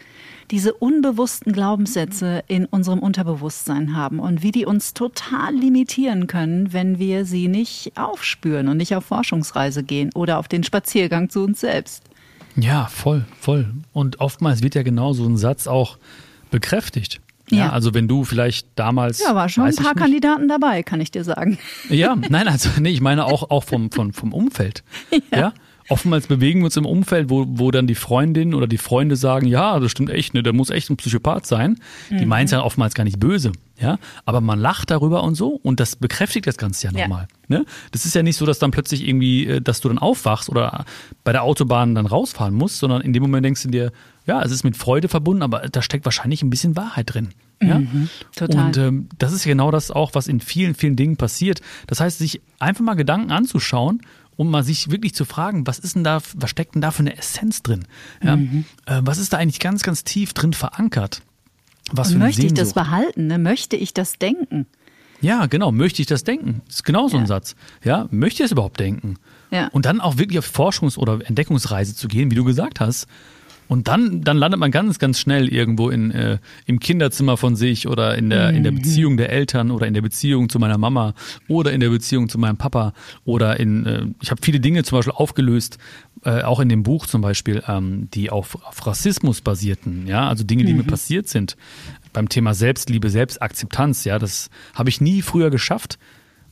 diese 0.50 0.72
unbewussten 0.72 1.52
Glaubenssätze 1.52 2.42
in 2.48 2.64
unserem 2.64 3.00
Unterbewusstsein 3.00 3.94
haben 3.94 4.18
und 4.18 4.42
wie 4.42 4.52
die 4.52 4.64
uns 4.64 4.94
total 4.94 5.54
limitieren 5.54 6.26
können, 6.26 6.72
wenn 6.72 6.98
wir 6.98 7.24
sie 7.24 7.48
nicht 7.48 7.92
aufspüren 7.96 8.68
und 8.68 8.78
nicht 8.78 8.94
auf 8.96 9.04
Forschungsreise 9.04 9.82
gehen 9.82 10.10
oder 10.14 10.38
auf 10.38 10.48
den 10.48 10.64
Spaziergang 10.64 11.28
zu 11.28 11.44
uns 11.44 11.60
selbst. 11.60 12.04
Ja, 12.56 12.86
voll, 12.86 13.24
voll. 13.38 13.66
Und 13.92 14.20
oftmals 14.20 14.62
wird 14.62 14.74
ja 14.74 14.82
genau 14.82 15.12
so 15.12 15.26
ein 15.26 15.36
Satz 15.36 15.66
auch 15.66 15.98
bekräftigt. 16.50 17.20
Ja, 17.50 17.58
ja, 17.58 17.70
also 17.70 17.94
wenn 17.94 18.08
du 18.08 18.24
vielleicht 18.24 18.68
damals. 18.74 19.20
Ja, 19.20 19.34
war 19.34 19.48
schon 19.48 19.64
ein 19.64 19.76
paar 19.76 19.94
Kandidaten 19.94 20.48
dabei, 20.48 20.82
kann 20.82 21.00
ich 21.00 21.10
dir 21.10 21.24
sagen. 21.24 21.58
Ja, 21.88 22.14
nein, 22.14 22.46
also 22.48 22.68
nee, 22.80 22.90
ich 22.90 23.00
meine 23.00 23.24
auch, 23.24 23.50
auch 23.50 23.64
vom, 23.64 23.90
vom, 23.90 24.12
vom 24.12 24.32
Umfeld. 24.32 24.82
Ja. 25.30 25.38
ja. 25.38 25.52
Oftmals 25.88 26.26
bewegen 26.26 26.60
wir 26.60 26.66
uns 26.66 26.76
im 26.76 26.84
Umfeld, 26.84 27.30
wo, 27.30 27.46
wo 27.48 27.70
dann 27.70 27.86
die 27.86 27.94
Freundin 27.94 28.54
oder 28.54 28.66
die 28.66 28.78
Freunde 28.78 29.16
sagen, 29.16 29.46
ja, 29.46 29.80
das 29.80 29.90
stimmt 29.90 30.10
echt, 30.10 30.34
ne, 30.34 30.42
der 30.42 30.52
muss 30.52 30.70
echt 30.70 30.90
ein 30.90 30.96
Psychopath 30.96 31.46
sein. 31.46 31.78
Mhm. 32.10 32.18
Die 32.18 32.26
meinen 32.26 32.44
es 32.44 32.50
ja 32.50 32.62
oftmals 32.62 32.94
gar 32.94 33.04
nicht 33.04 33.18
böse, 33.18 33.52
ja. 33.80 33.98
Aber 34.26 34.40
man 34.40 34.58
lacht 34.58 34.90
darüber 34.90 35.22
und 35.22 35.34
so 35.34 35.48
und 35.62 35.80
das 35.80 35.96
bekräftigt 35.96 36.46
das 36.46 36.58
Ganze 36.58 36.88
ja 36.88 36.92
nochmal. 36.92 37.28
Ja. 37.48 37.58
Ne? 37.58 37.64
Das 37.92 38.04
ist 38.04 38.14
ja 38.14 38.22
nicht 38.22 38.36
so, 38.36 38.44
dass 38.44 38.58
dann 38.58 38.70
plötzlich 38.70 39.06
irgendwie, 39.06 39.46
äh, 39.46 39.60
dass 39.60 39.80
du 39.80 39.88
dann 39.88 39.98
aufwachst 39.98 40.50
oder 40.50 40.84
bei 41.24 41.32
der 41.32 41.42
Autobahn 41.42 41.94
dann 41.94 42.06
rausfahren 42.06 42.54
musst, 42.54 42.78
sondern 42.78 43.00
in 43.00 43.12
dem 43.12 43.22
Moment 43.22 43.46
denkst 43.46 43.62
du 43.62 43.68
dir, 43.70 43.92
ja, 44.26 44.42
es 44.42 44.52
ist 44.52 44.64
mit 44.64 44.76
Freude 44.76 45.08
verbunden, 45.08 45.42
aber 45.42 45.60
da 45.70 45.80
steckt 45.80 46.04
wahrscheinlich 46.04 46.42
ein 46.42 46.50
bisschen 46.50 46.76
Wahrheit 46.76 47.14
drin. 47.14 47.30
Ja? 47.62 47.78
Mhm, 47.78 48.10
total. 48.36 48.66
Und 48.66 48.76
ähm, 48.76 49.08
das 49.18 49.32
ist 49.32 49.44
genau 49.44 49.70
das 49.70 49.90
auch, 49.90 50.14
was 50.14 50.28
in 50.28 50.40
vielen, 50.40 50.74
vielen 50.74 50.96
Dingen 50.96 51.16
passiert. 51.16 51.60
Das 51.86 52.00
heißt, 52.00 52.18
sich 52.18 52.42
einfach 52.58 52.84
mal 52.84 52.94
Gedanken 52.94 53.32
anzuschauen 53.32 54.02
um 54.38 54.50
mal 54.50 54.62
sich 54.62 54.90
wirklich 54.90 55.14
zu 55.14 55.24
fragen, 55.24 55.66
was 55.66 55.80
ist 55.80 55.96
denn 55.96 56.04
da, 56.04 56.20
was 56.34 56.48
steckt 56.48 56.76
denn 56.76 56.80
da 56.80 56.92
für 56.92 57.00
eine 57.00 57.18
Essenz 57.18 57.62
drin? 57.62 57.84
Ja? 58.22 58.36
Mhm. 58.36 58.64
Äh, 58.86 59.00
was 59.02 59.18
ist 59.18 59.32
da 59.32 59.36
eigentlich 59.36 59.58
ganz, 59.58 59.82
ganz 59.82 60.04
tief 60.04 60.32
drin 60.32 60.52
verankert? 60.52 61.22
Was 61.90 62.12
Und 62.12 62.18
möchte 62.18 62.46
ich 62.46 62.54
das 62.54 62.72
behalten? 62.72 63.26
Ne? 63.26 63.38
Möchte 63.38 63.76
ich 63.76 63.94
das 63.94 64.12
denken? 64.12 64.66
Ja, 65.20 65.46
genau. 65.46 65.72
Möchte 65.72 66.00
ich 66.00 66.06
das 66.06 66.22
denken? 66.22 66.62
Das 66.66 66.76
ist 66.76 66.84
genau 66.84 67.08
so 67.08 67.16
ein 67.16 67.26
Satz. 67.26 67.56
Ja, 67.82 68.06
möchte 68.12 68.42
ich 68.42 68.46
es 68.46 68.52
überhaupt 68.52 68.78
denken? 68.78 69.16
Ja. 69.50 69.66
Und 69.68 69.86
dann 69.86 70.00
auch 70.00 70.18
wirklich 70.18 70.38
auf 70.38 70.46
Forschungs- 70.46 70.96
oder 70.96 71.18
Entdeckungsreise 71.26 71.96
zu 71.96 72.06
gehen, 72.06 72.30
wie 72.30 72.36
du 72.36 72.44
gesagt 72.44 72.78
hast. 72.78 73.08
Und 73.68 73.86
dann, 73.86 74.22
dann 74.22 74.38
landet 74.38 74.58
man 74.58 74.70
ganz, 74.70 74.98
ganz 74.98 75.20
schnell 75.20 75.48
irgendwo 75.48 75.90
in, 75.90 76.10
äh, 76.10 76.38
im 76.64 76.80
Kinderzimmer 76.80 77.36
von 77.36 77.54
sich 77.54 77.86
oder 77.86 78.16
in 78.16 78.30
der, 78.30 78.50
in 78.50 78.62
der 78.62 78.72
mhm. 78.72 78.76
Beziehung 78.76 79.16
der 79.18 79.30
Eltern 79.30 79.70
oder 79.70 79.86
in 79.86 79.94
der 79.94 80.00
Beziehung 80.00 80.48
zu 80.48 80.58
meiner 80.58 80.78
Mama 80.78 81.14
oder 81.48 81.72
in 81.72 81.80
der 81.80 81.90
Beziehung 81.90 82.30
zu 82.30 82.38
meinem 82.38 82.56
Papa 82.56 82.94
oder 83.24 83.60
in, 83.60 83.84
äh, 83.84 84.06
ich 84.22 84.30
habe 84.30 84.40
viele 84.42 84.58
Dinge 84.58 84.84
zum 84.84 84.98
Beispiel 84.98 85.12
aufgelöst, 85.14 85.78
äh, 86.24 86.42
auch 86.42 86.60
in 86.60 86.68
dem 86.68 86.82
Buch 86.82 87.06
zum 87.06 87.20
Beispiel, 87.20 87.62
ähm, 87.68 88.08
die 88.12 88.30
auf, 88.30 88.56
auf 88.64 88.86
Rassismus 88.86 89.40
basierten, 89.40 90.06
ja, 90.06 90.28
also 90.28 90.44
Dinge, 90.44 90.64
die 90.64 90.72
mhm. 90.72 90.78
mir 90.78 90.84
passiert 90.84 91.28
sind. 91.28 91.56
Beim 92.12 92.28
Thema 92.28 92.54
Selbstliebe, 92.54 93.10
Selbstakzeptanz, 93.10 94.04
ja, 94.04 94.18
das 94.18 94.50
habe 94.74 94.88
ich 94.88 95.00
nie 95.00 95.22
früher 95.22 95.50
geschafft, 95.50 95.98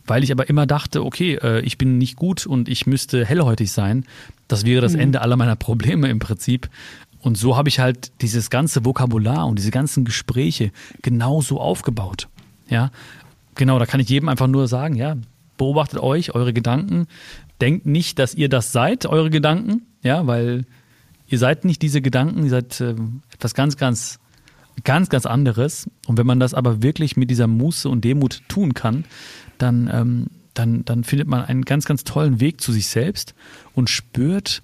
weil 0.07 0.23
ich 0.23 0.31
aber 0.31 0.49
immer 0.49 0.67
dachte, 0.67 1.05
okay, 1.05 1.35
äh, 1.43 1.61
ich 1.61 1.79
bin 1.79 1.99
nicht 1.99 2.17
gut 2.17 2.47
und 2.47 2.69
ich 2.69 2.87
müsste 2.87 3.25
hellhäutig 3.25 3.73
sein. 3.73 4.05
Das 4.49 4.64
wäre 4.64 4.81
das 4.81 4.93
mhm. 4.93 5.01
Ende 5.01 5.21
aller 5.21 5.37
meiner 5.37 5.57
Probleme 5.57 6.09
im 6.09 6.21
Prinzip. 6.21 6.69
Und 7.27 7.37
so 7.37 7.57
habe 7.57 7.68
ich 7.68 7.81
halt 7.81 8.12
dieses 8.22 8.51
ganze 8.51 8.85
Vokabular 8.85 9.49
und 9.49 9.59
diese 9.59 9.72
ganzen 9.72 10.05
Gespräche 10.05 10.70
genauso 11.03 11.61
aufgebaut. 11.61 12.29
Ja, 12.68 12.93
genau, 13.57 13.81
da 13.81 13.87
kann 13.87 13.99
ich 13.99 14.09
jedem 14.09 14.29
einfach 14.29 14.47
nur 14.47 14.68
sagen, 14.68 14.95
ja, 14.95 15.16
beobachtet 15.57 15.99
euch, 15.99 16.37
eure 16.37 16.53
Gedanken. 16.53 17.09
Denkt 17.61 17.85
nicht, 17.85 18.20
dass 18.20 18.37
ihr 18.37 18.49
das 18.49 18.70
seid, 18.70 19.07
eure 19.07 19.29
Gedanken, 19.29 19.83
ja, 20.05 20.29
weil 20.29 20.66
ihr 21.27 21.39
seid 21.41 21.64
nicht 21.64 21.83
diese 21.83 22.01
Gedanken, 22.01 22.45
ihr 22.45 22.51
seid 22.51 22.81
äh, 22.81 22.95
etwas 23.35 23.55
ganz, 23.55 23.77
ganz, 23.77 24.20
ganz, 24.85 25.09
ganz 25.09 25.27
anderes. 25.27 25.91
Und 26.07 26.18
wenn 26.18 26.27
man 26.29 26.39
das 26.39 26.55
aber 26.55 26.81
wirklich 26.81 27.16
mit 27.16 27.29
dieser 27.29 27.49
Muße 27.49 27.89
und 27.89 28.05
Demut 28.05 28.43
tun 28.47 28.72
kann, 28.72 29.05
dann, 29.59 29.91
ähm, 29.93 30.27
dann, 30.55 30.85
dann 30.85 31.03
findet 31.03 31.27
man 31.27 31.45
einen 31.45 31.64
ganz, 31.64 31.87
ganz 31.87 32.05
tollen 32.05 32.39
Weg 32.39 32.61
zu 32.61 32.70
sich 32.70 32.87
selbst 32.87 33.35
und 33.74 33.91
spürt, 33.91 34.62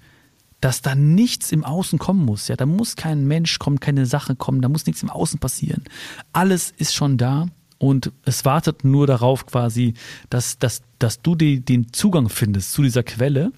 dass 0.63 0.81
da 0.81 0.95
nichts 0.95 1.51
im 1.51 1.65
Außen 1.65 1.99
kommen 1.99 2.23
muss. 2.23 2.47
Ja, 2.47 2.55
da 2.55 2.65
muss 2.65 2.95
kein 2.95 3.27
Mensch 3.27 3.59
kommen, 3.59 3.81
keine 3.81 4.05
Sache 4.05 4.33
kommen, 4.33 4.61
da 4.61 4.69
muss 4.69 4.85
nichts 4.85 5.03
im 5.03 5.09
Außen 5.09 5.37
passieren. 5.37 5.83
Alles 6.31 6.73
ist 6.77 6.95
schon 6.95 7.17
da 7.17 7.47
und 7.79 8.13
es 8.23 8.45
wartet 8.45 8.85
nur 8.85 9.05
darauf 9.05 9.45
quasi, 9.45 9.93
dass, 10.29 10.57
dass, 10.59 10.81
dass 10.99 11.21
du 11.21 11.35
die, 11.35 11.59
den 11.59 11.91
Zugang 11.91 12.29
findest 12.29 12.71
zu 12.71 12.81
dieser 12.81 13.03
Quelle, 13.03 13.51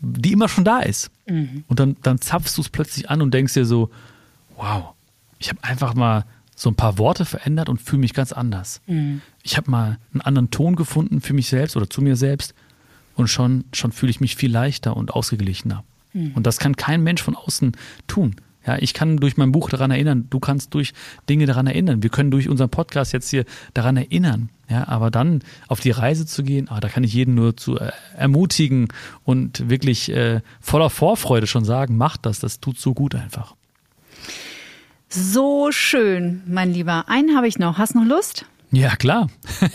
die 0.00 0.30
immer 0.30 0.48
schon 0.48 0.64
da 0.64 0.78
ist. 0.78 1.10
Mhm. 1.26 1.64
Und 1.66 1.80
dann, 1.80 1.96
dann 2.02 2.20
zapfst 2.20 2.56
du 2.56 2.60
es 2.60 2.68
plötzlich 2.68 3.10
an 3.10 3.20
und 3.20 3.34
denkst 3.34 3.54
dir 3.54 3.64
so, 3.64 3.90
wow, 4.54 4.94
ich 5.40 5.48
habe 5.48 5.64
einfach 5.64 5.94
mal 5.94 6.26
so 6.54 6.70
ein 6.70 6.76
paar 6.76 6.96
Worte 6.96 7.24
verändert 7.24 7.68
und 7.68 7.82
fühle 7.82 7.98
mich 7.98 8.14
ganz 8.14 8.32
anders. 8.32 8.80
Mhm. 8.86 9.20
Ich 9.42 9.56
habe 9.56 9.68
mal 9.68 9.98
einen 10.12 10.20
anderen 10.20 10.52
Ton 10.52 10.76
gefunden 10.76 11.20
für 11.20 11.32
mich 11.32 11.48
selbst 11.48 11.76
oder 11.76 11.90
zu 11.90 12.02
mir 12.02 12.14
selbst 12.14 12.54
und 13.16 13.26
schon, 13.26 13.64
schon 13.72 13.90
fühle 13.90 14.10
ich 14.10 14.20
mich 14.20 14.36
viel 14.36 14.52
leichter 14.52 14.96
und 14.96 15.12
ausgeglichener. 15.12 15.82
Mhm. 16.14 16.32
Und 16.34 16.46
das 16.46 16.58
kann 16.58 16.76
kein 16.76 17.02
Mensch 17.02 17.22
von 17.22 17.36
außen 17.36 17.72
tun. 18.06 18.36
Ja, 18.66 18.78
ich 18.78 18.94
kann 18.94 19.18
durch 19.18 19.36
mein 19.36 19.52
Buch 19.52 19.68
daran 19.68 19.90
erinnern, 19.90 20.26
du 20.30 20.40
kannst 20.40 20.72
durch 20.72 20.94
Dinge 21.28 21.44
daran 21.44 21.66
erinnern. 21.66 22.02
Wir 22.02 22.08
können 22.08 22.30
durch 22.30 22.48
unseren 22.48 22.70
Podcast 22.70 23.12
jetzt 23.12 23.28
hier 23.28 23.44
daran 23.74 23.98
erinnern. 23.98 24.48
Ja, 24.70 24.88
aber 24.88 25.10
dann 25.10 25.42
auf 25.68 25.80
die 25.80 25.90
Reise 25.90 26.24
zu 26.24 26.42
gehen, 26.42 26.68
ah, 26.70 26.80
da 26.80 26.88
kann 26.88 27.04
ich 27.04 27.12
jeden 27.12 27.34
nur 27.34 27.58
zu 27.58 27.78
äh, 27.78 27.92
ermutigen 28.16 28.88
und 29.22 29.68
wirklich 29.68 30.10
äh, 30.10 30.40
voller 30.60 30.88
Vorfreude 30.88 31.46
schon 31.46 31.66
sagen, 31.66 31.98
mach 31.98 32.16
das, 32.16 32.40
das 32.40 32.60
tut 32.60 32.78
so 32.78 32.94
gut 32.94 33.14
einfach. 33.14 33.54
So 35.10 35.70
schön, 35.70 36.42
mein 36.46 36.72
Lieber. 36.72 37.04
Einen 37.08 37.36
habe 37.36 37.46
ich 37.46 37.58
noch. 37.58 37.76
Hast 37.76 37.94
noch 37.94 38.06
Lust? 38.06 38.46
Ja, 38.74 38.96
klar. 38.96 39.28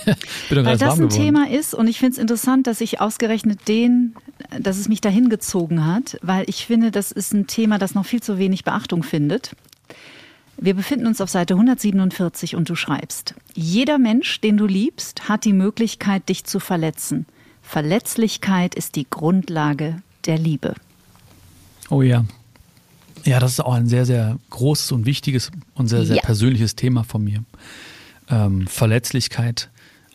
Weil 0.50 0.78
das 0.78 1.00
ein. 1.00 1.10
Thema 1.10 1.50
ist 1.50 1.74
und 1.74 1.88
ich 1.88 2.00
finde 2.00 2.14
es 2.14 2.18
interessant, 2.18 2.68
dass 2.68 2.82
ich 2.82 3.00
ausgerechnet 3.00 3.68
den, 3.68 4.16
dass 4.60 4.78
es 4.78 4.90
mich 4.90 5.02
dahin 5.02 5.30
gezogen 5.30 5.86
hat, 5.86 6.18
weil 6.22 6.46
ich 6.48 6.66
finde, 6.66 6.92
das 6.92 7.12
ist 7.12 7.34
ein 7.34 7.48
Thema, 7.48 7.78
das 7.78 7.96
noch 7.96 8.06
viel 8.06 8.22
zu 8.22 8.38
wenig 8.38 8.64
Beachtung 8.64 9.04
findet. 9.04 9.56
Wir 10.58 10.74
befinden 10.74 11.08
uns 11.08 11.22
auf 11.22 11.30
Seite 11.30 11.54
147 11.54 12.56
und 12.56 12.70
du 12.70 12.76
schreibst, 12.76 13.34
jeder 13.54 13.98
Mensch, 13.98 14.42
den 14.42 14.58
du 14.58 14.66
liebst, 14.66 15.30
hat 15.30 15.46
die 15.46 15.54
Möglichkeit, 15.54 16.28
dich 16.28 16.44
zu 16.44 16.60
verletzen. 16.60 17.26
Verletzlichkeit 17.62 18.76
ist 18.76 18.96
die 18.96 19.08
Grundlage 19.10 20.02
der 20.26 20.38
Liebe. 20.38 20.74
Oh 21.90 22.02
ja. 22.02 22.26
Ja, 23.26 23.40
das 23.40 23.54
ist 23.54 23.60
auch 23.62 23.74
ein 23.74 23.88
sehr, 23.88 24.06
sehr 24.06 24.38
großes 24.50 24.92
und 24.92 25.06
wichtiges 25.06 25.52
und 25.76 25.88
sehr, 25.88 26.06
sehr 26.06 26.18
ja. 26.18 26.22
persönliches 26.22 26.76
Thema 26.76 27.04
von 27.04 27.24
mir 27.24 27.44
ähm, 28.30 28.68
Verletzlichkeit. 28.68 29.70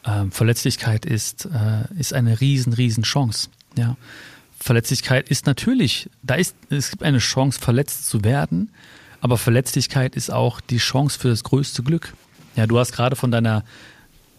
Ähm, 0.06 0.30
Verletzlichkeit 0.30 1.06
ist, 1.06 1.46
äh, 1.46 1.98
ist 1.98 2.12
eine 2.12 2.40
riesen, 2.40 2.72
riesen 2.72 3.04
Chance. 3.04 3.48
Ja. 3.76 3.96
Verletzlichkeit 4.58 5.28
ist 5.28 5.46
natürlich, 5.46 6.08
da 6.22 6.34
ist, 6.36 6.56
es 6.70 6.90
gibt 6.90 7.02
eine 7.02 7.18
Chance, 7.18 7.60
verletzt 7.60 8.06
zu 8.06 8.24
werden, 8.24 8.70
aber 9.20 9.36
Verletzlichkeit 9.38 10.16
ist 10.16 10.30
auch 10.30 10.60
die 10.60 10.78
Chance 10.78 11.18
für 11.18 11.28
das 11.28 11.44
größte 11.44 11.82
Glück. 11.82 12.14
Ja, 12.56 12.66
du 12.66 12.78
hast 12.78 12.92
gerade 12.92 13.16
von 13.16 13.30
deiner, 13.30 13.64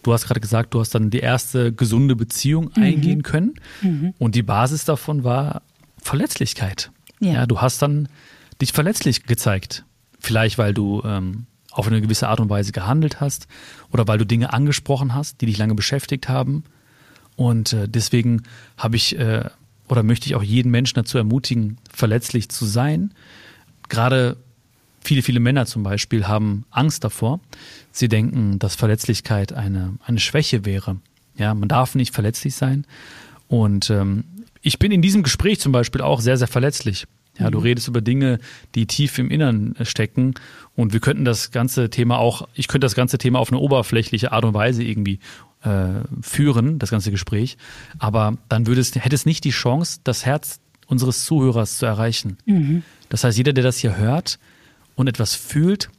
du 0.02 0.12
hast 0.12 0.26
gerade 0.26 0.40
gesagt, 0.40 0.74
du 0.74 0.80
hast 0.80 0.94
dann 0.94 1.10
die 1.10 1.20
erste 1.20 1.72
gesunde 1.72 2.16
Beziehung 2.16 2.70
mhm. 2.74 2.82
eingehen 2.82 3.22
können 3.22 3.54
mhm. 3.82 4.14
und 4.18 4.34
die 4.34 4.42
Basis 4.42 4.84
davon 4.84 5.22
war 5.24 5.62
Verletzlichkeit. 6.02 6.90
Ja. 7.20 7.32
ja. 7.32 7.46
du 7.46 7.60
hast 7.60 7.82
dann 7.82 8.08
dich 8.60 8.72
verletzlich 8.72 9.24
gezeigt. 9.24 9.84
Vielleicht, 10.18 10.58
weil 10.58 10.72
du 10.74 11.02
ähm, 11.04 11.46
auf 11.76 11.86
eine 11.86 12.00
gewisse 12.00 12.28
Art 12.28 12.40
und 12.40 12.48
Weise 12.48 12.72
gehandelt 12.72 13.20
hast 13.20 13.46
oder 13.92 14.08
weil 14.08 14.18
du 14.18 14.24
Dinge 14.24 14.52
angesprochen 14.52 15.14
hast, 15.14 15.40
die 15.40 15.46
dich 15.46 15.58
lange 15.58 15.74
beschäftigt 15.74 16.28
haben. 16.28 16.64
Und 17.36 17.72
äh, 17.72 17.88
deswegen 17.88 18.42
habe 18.78 18.96
ich 18.96 19.18
äh, 19.18 19.44
oder 19.88 20.02
möchte 20.02 20.26
ich 20.26 20.34
auch 20.34 20.42
jeden 20.42 20.70
Menschen 20.70 20.96
dazu 20.96 21.18
ermutigen, 21.18 21.78
verletzlich 21.92 22.48
zu 22.48 22.64
sein. 22.64 23.12
Gerade 23.88 24.36
viele, 25.00 25.22
viele 25.22 25.38
Männer 25.38 25.66
zum 25.66 25.82
Beispiel 25.82 26.26
haben 26.26 26.64
Angst 26.70 27.04
davor. 27.04 27.40
Sie 27.92 28.08
denken, 28.08 28.58
dass 28.58 28.74
Verletzlichkeit 28.74 29.52
eine, 29.52 29.94
eine 30.04 30.18
Schwäche 30.18 30.64
wäre. 30.64 30.96
Ja, 31.36 31.54
man 31.54 31.68
darf 31.68 31.94
nicht 31.94 32.14
verletzlich 32.14 32.54
sein. 32.54 32.86
Und 33.48 33.90
ähm, 33.90 34.24
ich 34.62 34.78
bin 34.78 34.90
in 34.90 35.02
diesem 35.02 35.22
Gespräch 35.22 35.60
zum 35.60 35.72
Beispiel 35.72 36.00
auch 36.00 36.20
sehr, 36.20 36.36
sehr 36.36 36.48
verletzlich. 36.48 37.06
Ja, 37.38 37.50
du 37.50 37.58
mhm. 37.58 37.64
redest 37.64 37.88
über 37.88 38.00
Dinge, 38.00 38.38
die 38.74 38.86
tief 38.86 39.18
im 39.18 39.30
Innern 39.30 39.74
stecken. 39.82 40.34
Und 40.76 40.92
wir 40.92 41.00
könnten 41.00 41.24
das 41.24 41.50
ganze 41.50 41.90
Thema 41.90 42.18
auch, 42.18 42.48
ich 42.54 42.68
könnte 42.68 42.84
das 42.84 42.94
ganze 42.94 43.18
Thema 43.18 43.38
auf 43.38 43.50
eine 43.50 43.58
oberflächliche 43.58 44.32
Art 44.32 44.44
und 44.44 44.54
Weise 44.54 44.84
irgendwie 44.84 45.18
äh, 45.62 46.02
führen, 46.20 46.78
das 46.78 46.90
ganze 46.90 47.10
Gespräch. 47.10 47.56
Aber 47.98 48.36
dann 48.48 48.66
würde 48.66 48.82
es, 48.82 48.94
hätte 48.94 49.14
es 49.14 49.26
nicht 49.26 49.44
die 49.44 49.50
Chance, 49.50 50.00
das 50.04 50.26
Herz 50.26 50.60
unseres 50.86 51.24
Zuhörers 51.24 51.78
zu 51.78 51.86
erreichen. 51.86 52.36
Mhm. 52.44 52.82
Das 53.08 53.24
heißt, 53.24 53.38
jeder, 53.38 53.52
der 53.52 53.64
das 53.64 53.78
hier 53.78 53.96
hört 53.96 54.38
und 54.94 55.08
etwas 55.08 55.34
fühlt, 55.34 55.90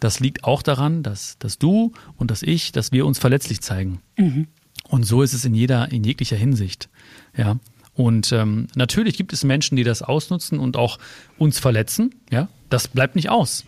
das 0.00 0.20
liegt 0.20 0.44
auch 0.44 0.62
daran, 0.62 1.02
dass, 1.02 1.38
dass 1.38 1.58
du 1.58 1.92
und 2.16 2.30
dass 2.30 2.42
ich, 2.42 2.72
dass 2.72 2.92
wir 2.92 3.06
uns 3.06 3.18
verletzlich 3.18 3.60
zeigen. 3.60 4.00
Mhm. 4.18 4.48
Und 4.88 5.04
so 5.04 5.22
ist 5.22 5.32
es 5.32 5.44
in 5.44 5.54
jeder, 5.54 5.90
in 5.92 6.04
jeglicher 6.04 6.36
Hinsicht. 6.36 6.90
Ja. 7.36 7.56
Und 7.94 8.32
ähm, 8.32 8.66
natürlich 8.74 9.16
gibt 9.16 9.32
es 9.32 9.44
Menschen, 9.44 9.76
die 9.76 9.84
das 9.84 10.02
ausnutzen 10.02 10.58
und 10.58 10.76
auch 10.76 10.98
uns 11.38 11.58
verletzen. 11.58 12.14
Ja, 12.30 12.48
das 12.68 12.88
bleibt 12.88 13.14
nicht 13.14 13.30
aus. 13.30 13.64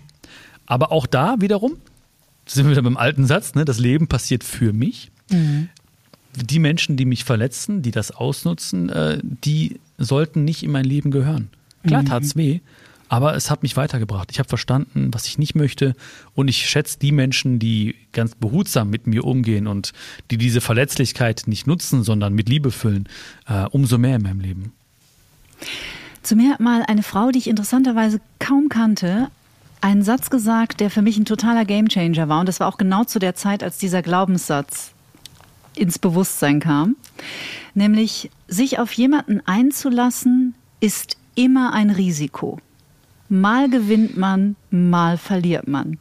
Aber 0.66 0.92
auch 0.92 1.06
da 1.06 1.36
wiederum 1.38 1.76
sind 2.46 2.66
wir 2.66 2.72
wieder 2.72 2.82
beim 2.82 2.96
alten 2.96 3.26
Satz: 3.26 3.54
ne, 3.54 3.64
Das 3.64 3.78
Leben 3.78 4.08
passiert 4.08 4.44
für 4.44 4.72
mich. 4.72 5.10
Mhm. 5.30 5.68
Die 6.34 6.58
Menschen, 6.58 6.96
die 6.96 7.06
mich 7.06 7.24
verletzen, 7.24 7.82
die 7.82 7.90
das 7.90 8.10
ausnutzen, 8.10 8.90
äh, 8.90 9.20
die 9.22 9.80
sollten 9.98 10.44
nicht 10.44 10.62
in 10.62 10.70
mein 10.70 10.84
Leben 10.84 11.10
gehören. 11.10 11.48
Klar 11.86 12.02
mhm. 12.02 12.06
tat's 12.06 12.36
weh, 12.36 12.60
aber 13.08 13.34
es 13.36 13.50
hat 13.50 13.62
mich 13.62 13.76
weitergebracht. 13.76 14.30
Ich 14.30 14.38
habe 14.38 14.48
verstanden, 14.48 15.14
was 15.14 15.26
ich 15.26 15.38
nicht 15.38 15.54
möchte. 15.54 15.94
Und 16.34 16.48
ich 16.48 16.68
schätze 16.68 16.98
die 16.98 17.12
Menschen, 17.12 17.58
die 17.58 17.94
ganz 18.12 18.34
behutsam 18.34 18.90
mit 18.90 19.06
mir 19.06 19.24
umgehen 19.24 19.66
und 19.66 19.92
die 20.30 20.36
diese 20.36 20.60
Verletzlichkeit 20.60 21.44
nicht 21.46 21.66
nutzen, 21.66 22.02
sondern 22.02 22.34
mit 22.34 22.48
Liebe 22.48 22.70
füllen, 22.70 23.08
äh, 23.48 23.64
umso 23.70 23.96
mehr 23.96 24.16
in 24.16 24.22
meinem 24.22 24.40
Leben. 24.40 24.72
Zu 26.22 26.34
mir 26.36 26.52
hat 26.52 26.60
mal 26.60 26.82
eine 26.86 27.02
Frau, 27.02 27.30
die 27.30 27.38
ich 27.38 27.46
interessanterweise 27.46 28.20
kaum 28.40 28.68
kannte, 28.68 29.28
einen 29.80 30.02
Satz 30.02 30.30
gesagt, 30.30 30.80
der 30.80 30.90
für 30.90 31.02
mich 31.02 31.18
ein 31.18 31.24
totaler 31.24 31.64
Gamechanger 31.64 32.28
war. 32.28 32.40
Und 32.40 32.48
das 32.48 32.60
war 32.60 32.68
auch 32.68 32.78
genau 32.78 33.04
zu 33.04 33.18
der 33.18 33.34
Zeit, 33.34 33.62
als 33.62 33.78
dieser 33.78 34.02
Glaubenssatz 34.02 34.92
ins 35.74 35.98
Bewusstsein 35.98 36.60
kam. 36.60 36.96
Nämlich, 37.74 38.30
sich 38.48 38.78
auf 38.78 38.92
jemanden 38.92 39.40
einzulassen, 39.44 40.54
ist 40.80 41.16
immer 41.34 41.72
ein 41.72 41.90
Risiko. 41.90 42.58
Mal 43.28 43.68
gewinnt 43.68 44.16
man, 44.16 44.56
mal 44.70 45.18
verliert 45.18 45.68
man. 45.68 45.98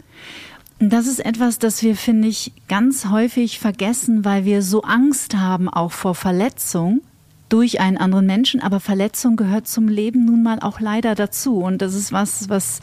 Das 0.80 1.08
ist 1.08 1.26
etwas, 1.26 1.58
das 1.58 1.82
wir, 1.84 1.96
finde 1.96 2.28
ich, 2.28 2.52
ganz 2.68 3.08
häufig 3.08 3.60
vergessen, 3.60 4.26
weil 4.26 4.46
wir 4.46 4.62
so 4.62 4.82
Angst 4.82 5.36
haben, 5.36 5.70
auch 5.70 5.92
vor 5.92 6.16
Verletzung 6.16 7.02
durch 7.50 7.80
einen 7.80 7.98
anderen 7.98 8.26
Menschen. 8.26 8.62
Aber 8.62 8.80
Verletzung 8.80 9.38
gehört 9.38 9.68
zum 9.68 9.88
Leben 9.88 10.26
nun 10.26 10.44
mal 10.44 10.60
auch 10.60 10.80
leider 10.80 11.16
dazu. 11.16 11.60
Und 11.60 11.82
das 11.82 11.96
ist 11.96 12.12
was, 12.12 12.50
was 12.50 12.82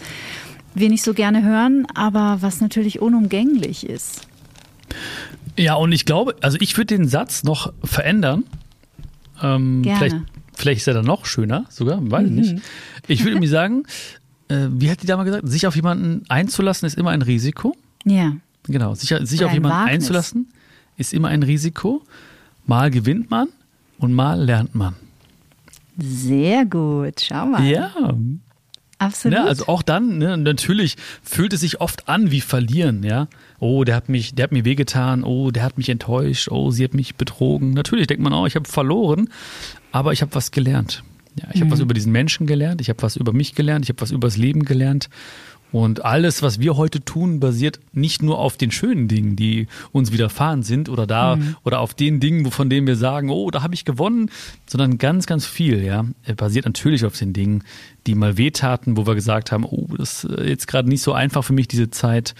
wir 0.75 0.89
nicht 0.89 1.03
so 1.03 1.15
gerne 1.15 1.43
hören, 1.43 1.87
aber 1.95 2.39
was 2.41 2.61
natürlich 2.61 3.01
unumgänglich 3.01 3.87
ist. 3.87 4.27
Ja, 5.57 5.75
und 5.75 5.93
ich 5.93 6.05
glaube, 6.05 6.37
also 6.41 6.57
ich 6.61 6.77
würde 6.77 6.97
den 6.97 7.09
Satz 7.09 7.45
noch 7.45 7.73
verändern. 7.85 8.45
Ähm, 9.43 9.83
Gerne. 9.83 9.99
Vielleicht, 9.99 10.17
vielleicht 10.55 10.81
ist 10.81 10.89
er 10.89 10.95
dann 10.95 11.05
noch 11.05 11.27
schöner, 11.27 11.67
sogar, 11.69 11.99
weiß 12.11 12.25
ich 12.25 12.31
mhm. 12.31 12.37
nicht. 12.37 12.57
Ich 13.09 13.25
würde 13.25 13.39
mir 13.39 13.49
sagen, 13.49 13.85
äh, 14.49 14.69
wie 14.71 14.91
hat 14.91 15.03
die 15.03 15.07
Dame 15.07 15.25
gesagt, 15.25 15.49
sich 15.49 15.67
auf 15.67 15.77
jemanden 15.77 16.25
einzulassen 16.29 16.87
ist 16.87 16.97
immer 16.97 17.11
ein 17.11 17.23
Risiko. 17.23 17.77
Ja. 18.05 18.37
Genau, 18.65 18.95
sich, 18.95 19.09
sich 19.09 19.45
auf 19.45 19.53
jemanden 19.53 19.79
Wagnis. 19.79 19.95
einzulassen 19.95 20.49
ist 20.97 21.13
immer 21.13 21.29
ein 21.29 21.43
Risiko. 21.43 22.03
Mal 22.67 22.91
gewinnt 22.91 23.31
man 23.31 23.49
und 23.99 24.13
mal 24.13 24.41
lernt 24.41 24.75
man. 24.75 24.95
Sehr 25.99 26.65
gut, 26.65 27.21
schau 27.21 27.47
mal. 27.47 27.65
Ja. 27.65 27.91
Absolut. 29.03 29.39
Ne? 29.39 29.45
Also 29.45 29.67
auch 29.67 29.83
dann, 29.83 30.19
ne? 30.19 30.37
natürlich 30.37 30.97
fühlt 31.23 31.53
es 31.53 31.61
sich 31.61 31.81
oft 31.81 32.09
an 32.09 32.31
wie 32.31 32.41
verlieren, 32.41 33.03
ja. 33.03 33.27
Oh, 33.59 33.83
der 33.85 33.97
hat 33.97 34.09
mich, 34.09 34.35
der 34.35 34.45
hat 34.45 34.53
mir 34.53 34.65
wehgetan, 34.65 35.25
oh, 35.25 35.51
der 35.51 35.65
hat 35.65 35.77
mich 35.77 35.89
enttäuscht, 35.89 36.49
oh, 36.51 36.71
sie 36.71 36.85
hat 36.85 36.95
mich 36.95 37.17
betrogen. 37.17 37.73
Natürlich 37.73 38.07
denkt 38.07 38.23
man 38.23 38.33
auch, 38.33 38.47
ich 38.47 38.55
habe 38.55 38.69
verloren, 38.69 39.29
aber 39.91 40.13
ich 40.13 40.23
habe 40.23 40.35
was 40.35 40.53
gelernt. 40.53 41.03
Ja, 41.35 41.49
ich 41.51 41.57
mhm. 41.57 41.65
habe 41.65 41.71
was 41.73 41.81
über 41.81 41.95
diesen 41.95 42.13
Menschen 42.13 42.47
gelernt, 42.47 42.81
ich 42.81 42.91
habe 42.91 43.03
was 43.03 43.17
über 43.17 43.33
mich 43.33 43.55
gelernt, 43.55 43.85
ich 43.85 43.89
habe 43.89 44.01
was 44.01 44.11
über 44.11 44.29
das 44.29 44.37
Leben 44.37 44.65
gelernt. 44.65 45.09
Und 45.73 46.05
alles, 46.05 46.43
was 46.43 46.61
wir 46.61 46.77
heute 46.77 47.03
tun, 47.03 47.41
basiert 47.41 47.81
nicht 47.93 48.23
nur 48.23 48.39
auf 48.39 48.59
den 48.59 48.71
schönen 48.71 49.09
Dingen, 49.09 49.37
die 49.37 49.67
uns 49.91 50.13
widerfahren 50.13 50.63
sind 50.63 50.91
oder 50.91 51.07
da 51.07 51.37
mhm. 51.37 51.57
oder 51.65 51.81
auf 51.81 51.95
den 51.95 52.21
Dingen, 52.21 52.51
von 52.51 52.69
denen 52.69 52.87
wir 52.87 52.97
sagen, 52.97 53.31
oh, 53.31 53.51
da 53.51 53.63
habe 53.63 53.75
ich 53.75 53.87
gewonnen, 53.87 54.31
sondern 54.67 54.99
ganz, 54.99 55.27
ganz 55.27 55.47
viel, 55.47 55.83
ja. 55.83 56.05
Er 56.25 56.35
basiert 56.35 56.67
natürlich 56.67 57.07
auf 57.07 57.19
den 57.19 57.33
Dingen, 57.33 57.65
die 58.07 58.15
mal 58.15 58.37
wehtaten, 58.37 58.99
wo 58.99 59.07
wir 59.07 59.15
gesagt 59.15 59.51
haben, 59.51 59.65
oh, 59.65 59.89
das 59.97 60.25
ist 60.25 60.39
jetzt 60.45 60.69
gerade 60.69 60.89
nicht 60.89 61.03
so 61.03 61.15
einfach 61.15 61.43
für 61.43 61.55
mich, 61.55 61.69
diese 61.69 61.91
Zeit. 61.91 62.35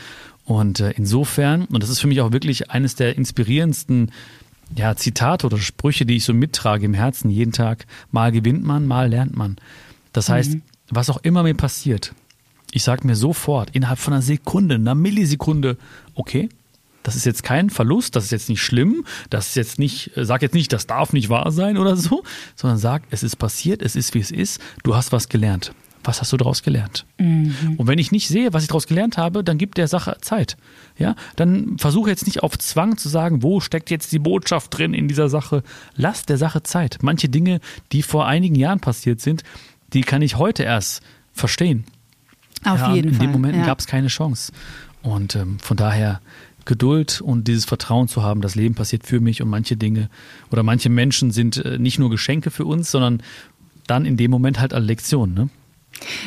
Und 0.45 0.81
äh, 0.81 0.93
insofern, 0.97 1.65
und 1.65 1.83
das 1.83 1.91
ist 1.91 2.01
für 2.01 2.09
mich 2.09 2.21
auch 2.21 2.33
wirklich 2.33 2.71
eines 2.71 2.97
der 2.97 3.17
inspirierendsten 3.17 4.13
ja, 4.77 4.95
Zitate 4.97 5.47
oder 5.47 5.59
Sprüche, 5.59 6.05
die 6.05 6.17
ich 6.17 6.25
so 6.25 6.35
mittrage 6.35 6.85
im 6.85 6.95
Herzen 6.95 7.31
jeden 7.31 7.53
Tag, 7.53 7.87
mal 8.11 8.33
gewinnt 8.33 8.65
man, 8.65 8.87
mal 8.87 9.09
lernt 9.09 9.37
man. 9.37 9.57
Das 10.13 10.29
heißt, 10.29 10.55
mhm. 10.55 10.63
was 10.91 11.11
auch 11.11 11.19
immer 11.23 11.43
mir 11.43 11.55
passiert, 11.55 12.15
ich 12.73 12.83
sage 12.83 13.07
mir 13.07 13.15
sofort, 13.15 13.71
innerhalb 13.71 14.01
von 14.01 14.15
einer 14.15 14.23
Sekunde, 14.23 14.75
einer 14.75 14.97
Millisekunde, 14.97 15.77
okay, 16.15 16.49
das 17.03 17.17
ist 17.17 17.27
jetzt 17.27 17.43
kein 17.43 17.71
Verlust, 17.71 18.17
das 18.17 18.25
ist 18.25 18.31
jetzt 18.31 18.49
nicht 18.49 18.63
schlimm, 18.63 19.05
das 19.31 19.49
ist 19.49 19.57
jetzt 19.57 19.79
nicht, 19.79 20.17
äh, 20.17 20.25
sag 20.25 20.43
jetzt 20.43 20.55
nicht, 20.55 20.73
das 20.73 20.87
darf 20.87 21.13
nicht 21.13 21.29
wahr 21.29 21.53
sein 21.53 21.77
oder 21.79 21.97
so, 21.97 22.25
sondern 22.57 22.79
sag, 22.79 23.03
es 23.11 23.23
ist 23.23 23.37
passiert, 23.37 23.83
es 23.83 23.95
ist 23.95 24.15
wie 24.15 24.21
es 24.21 24.31
ist, 24.31 24.61
du 24.83 24.97
hast 24.97 25.13
was 25.13 25.29
gelernt. 25.29 25.73
Was 26.05 26.21
hast 26.21 26.33
du 26.33 26.37
daraus 26.37 26.65
gelernt? 26.65 27.07
Mhm. 27.19 27.77
Und 27.77 27.87
wenn 27.87 28.01
ich 28.01 28.11
nicht 28.11 28.27
sehe, 28.27 28.53
was 28.53 28.63
ich 28.65 28.69
daraus 28.69 28.89
gelernt 28.89 29.19
habe, 29.19 29.45
dann 29.45 29.57
gib 29.57 29.77
der 29.77 29.87
Sache 29.87 30.17
Zeit. 30.21 30.57
Ja, 30.99 31.15
dann 31.37 31.79
versuche 31.79 32.11
jetzt 32.11 32.27
nicht 32.27 32.43
auf 32.43 32.59
Zwang 32.59 32.97
zu 32.97 33.09
sagen, 33.09 33.45
wo 33.45 33.61
steckt 33.61 33.89
jetzt 33.89 34.11
die 34.11 34.19
Botschaft 34.19 34.77
drin 34.77 34.95
in 34.95 35.07
dieser 35.07 35.29
Sache. 35.29 35.63
Lass 35.95 36.27
der 36.27 36.39
Sache 36.39 36.65
Zeit. 36.65 36.99
Manche 37.03 37.29
Dinge, 37.29 37.61
die 37.93 38.03
vor 38.03 38.27
einigen 38.27 38.57
Jahren 38.57 38.81
passiert 38.81 39.21
sind, 39.21 39.45
die 39.93 40.01
kann 40.01 40.23
ich 40.23 40.39
heute 40.39 40.65
erst 40.65 41.03
verstehen. 41.33 41.85
Auf 42.65 42.79
ja, 42.79 42.95
jeden 42.95 43.09
in 43.09 43.15
Fall. 43.15 43.25
In 43.25 43.31
dem 43.31 43.33
Moment 43.33 43.57
ja. 43.57 43.67
gab 43.67 43.81
es 43.81 43.87
keine 43.87 44.09
Chance. 44.09 44.53
Und 45.03 45.35
ähm, 45.35 45.59
von 45.59 45.77
daher 45.77 46.21
Geduld 46.65 47.21
und 47.21 47.49
dieses 47.49 47.65
Vertrauen 47.65 48.09
zu 48.09 48.23
haben, 48.23 48.41
das 48.41 48.55
Leben 48.55 48.75
passiert 48.75 49.05
für 49.05 49.21
mich 49.21 49.43
und 49.43 49.49
manche 49.49 49.77
Dinge 49.77 50.09
oder 50.51 50.63
manche 50.63 50.91
Menschen 50.91 51.33
sind 51.33 51.57
äh, 51.57 51.79
nicht 51.79 51.99
nur 51.99 52.11
Geschenke 52.11 52.51
für 52.51 52.65
uns, 52.65 52.91
sondern 52.91 53.23
dann 53.87 54.05
in 54.05 54.17
dem 54.17 54.31
Moment 54.31 54.61
halt 54.61 54.73
eine 54.73 54.85
Lektion. 54.85 55.35
Ne? 55.35 55.49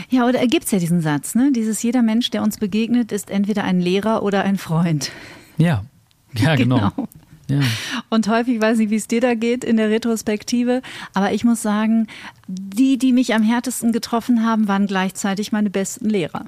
Ja, 0.09 0.27
oder 0.27 0.45
gibt 0.47 0.65
es 0.65 0.71
ja 0.71 0.79
diesen 0.79 1.01
Satz, 1.01 1.35
ne? 1.35 1.51
Dieses 1.53 1.81
jeder 1.83 2.01
Mensch, 2.01 2.29
der 2.31 2.43
uns 2.43 2.57
begegnet, 2.57 3.11
ist 3.11 3.29
entweder 3.29 3.63
ein 3.63 3.79
Lehrer 3.79 4.23
oder 4.23 4.43
ein 4.43 4.57
Freund. 4.57 5.11
Ja, 5.57 5.85
ja, 6.33 6.55
genau. 6.57 6.91
genau. 6.95 7.07
Ja. 7.47 7.61
Und 8.09 8.27
häufig 8.27 8.59
weiß 8.59 8.79
ich, 8.79 8.89
wie 8.89 8.95
es 8.95 9.07
dir 9.07 9.21
da 9.21 9.35
geht 9.35 9.63
in 9.63 9.77
der 9.77 9.89
Retrospektive. 9.89 10.81
Aber 11.13 11.31
ich 11.31 11.43
muss 11.43 11.61
sagen, 11.61 12.07
die, 12.47 12.97
die 12.97 13.13
mich 13.13 13.33
am 13.33 13.43
härtesten 13.43 13.91
getroffen 13.91 14.45
haben, 14.45 14.67
waren 14.67 14.87
gleichzeitig 14.87 15.51
meine 15.51 15.69
besten 15.69 16.09
Lehrer. 16.09 16.45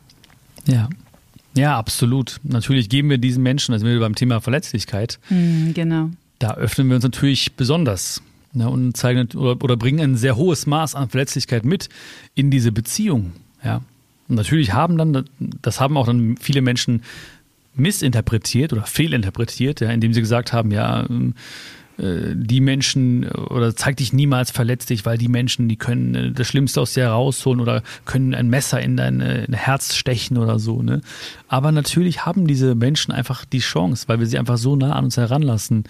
Ja. 0.65 0.89
Ja, 1.55 1.77
absolut. 1.77 2.39
Natürlich 2.43 2.87
geben 2.87 3.09
wir 3.09 3.17
diesen 3.17 3.41
Menschen, 3.41 3.73
also 3.73 3.85
wir 3.85 3.99
beim 3.99 4.13
Thema 4.13 4.41
Verletzlichkeit, 4.41 5.19
mm, 5.29 5.71
genau. 5.73 6.11
da 6.37 6.53
öffnen 6.53 6.87
wir 6.87 6.95
uns 6.95 7.03
natürlich 7.03 7.53
besonders 7.53 8.21
ne, 8.53 8.69
und 8.69 8.95
zeigen 8.95 9.27
oder, 9.35 9.63
oder, 9.63 9.75
bringen 9.75 9.99
ein 9.99 10.17
sehr 10.17 10.35
hohes 10.35 10.67
Maß 10.67 10.93
an 10.93 11.09
Verletzlichkeit 11.09 11.65
mit 11.65 11.89
in 12.35 12.51
diese 12.51 12.71
Beziehung. 12.71 13.33
Ja. 13.63 13.81
Und 14.27 14.35
natürlich 14.35 14.73
haben 14.73 14.97
dann, 14.99 15.25
das 15.39 15.79
haben 15.79 15.97
auch 15.97 16.05
dann 16.05 16.37
viele 16.37 16.61
Menschen 16.61 17.01
missinterpretiert 17.79 18.73
oder 18.73 18.83
fehlinterpretiert, 18.83 19.81
ja, 19.81 19.89
indem 19.89 20.13
sie 20.13 20.21
gesagt 20.21 20.53
haben, 20.53 20.71
ja, 20.71 21.05
ähm, 21.09 21.33
äh, 21.97 22.35
die 22.35 22.61
Menschen 22.61 23.27
oder 23.29 23.75
zeig 23.75 23.97
dich 23.97 24.13
niemals 24.13 24.51
verletzlich, 24.51 25.05
weil 25.05 25.17
die 25.17 25.27
Menschen, 25.27 25.67
die 25.67 25.77
können 25.77 26.15
äh, 26.15 26.31
das 26.31 26.47
Schlimmste 26.47 26.81
aus 26.81 26.93
dir 26.93 27.05
herausholen 27.05 27.59
oder 27.59 27.81
können 28.05 28.35
ein 28.35 28.49
Messer 28.49 28.79
in 28.79 28.97
dein, 28.97 29.19
in 29.21 29.53
Herz 29.53 29.95
stechen 29.95 30.37
oder 30.37 30.59
so. 30.59 30.83
Ne? 30.83 31.01
Aber 31.47 31.71
natürlich 31.71 32.25
haben 32.25 32.47
diese 32.47 32.75
Menschen 32.75 33.11
einfach 33.11 33.45
die 33.45 33.59
Chance, 33.59 34.07
weil 34.07 34.19
wir 34.19 34.27
sie 34.27 34.37
einfach 34.37 34.57
so 34.57 34.75
nah 34.75 34.93
an 34.93 35.05
uns 35.05 35.17
heranlassen, 35.17 35.85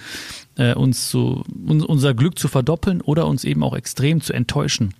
äh, 0.55 0.73
uns 0.73 1.09
so 1.09 1.43
uns, 1.65 1.83
unser 1.83 2.13
Glück 2.13 2.39
zu 2.39 2.47
verdoppeln 2.47 3.01
oder 3.01 3.27
uns 3.27 3.43
eben 3.43 3.63
auch 3.63 3.75
extrem 3.75 4.21
zu 4.21 4.33
enttäuschen. 4.33 4.93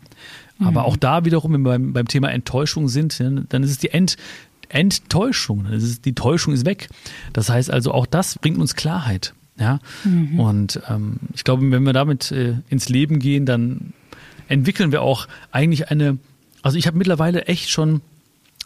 Aber 0.60 0.82
mhm. 0.82 0.88
auch 0.88 0.98
da 0.98 1.24
wiederum, 1.24 1.54
wenn 1.54 1.62
wir 1.62 1.72
beim, 1.72 1.94
beim 1.94 2.08
Thema 2.08 2.32
Enttäuschung 2.32 2.88
sind, 2.88 3.22
dann 3.50 3.64
ist 3.64 3.70
es 3.70 3.78
die 3.78 3.92
End, 3.92 4.18
Enttäuschung. 4.70 5.66
Ist, 5.68 6.06
die 6.06 6.14
Täuschung 6.14 6.54
ist 6.54 6.66
weg. 6.66 6.90
Das 7.34 7.50
heißt 7.50 7.72
also, 7.72 7.92
auch 7.94 8.06
das 8.06 8.38
bringt 8.40 8.58
uns 8.58 8.76
Klarheit. 8.76 9.34
Ja? 9.60 9.80
Mhm. 10.04 10.40
Und 10.40 10.82
ähm, 10.90 11.18
ich 11.34 11.44
glaube, 11.44 11.70
wenn 11.72 11.84
wir 11.84 11.94
damit 11.94 12.32
äh, 12.32 12.56
ins 12.70 12.90
Leben 12.90 13.20
gehen, 13.20 13.46
dann 13.46 13.94
entwickeln 14.48 14.92
wir 14.92 15.02
auch 15.02 15.28
eigentlich 15.52 15.90
eine, 15.90 16.18
also 16.62 16.78
ich 16.78 16.88
habe 16.88 16.98
mittlerweile 16.98 17.46
echt 17.46 17.70
schon 17.70 18.02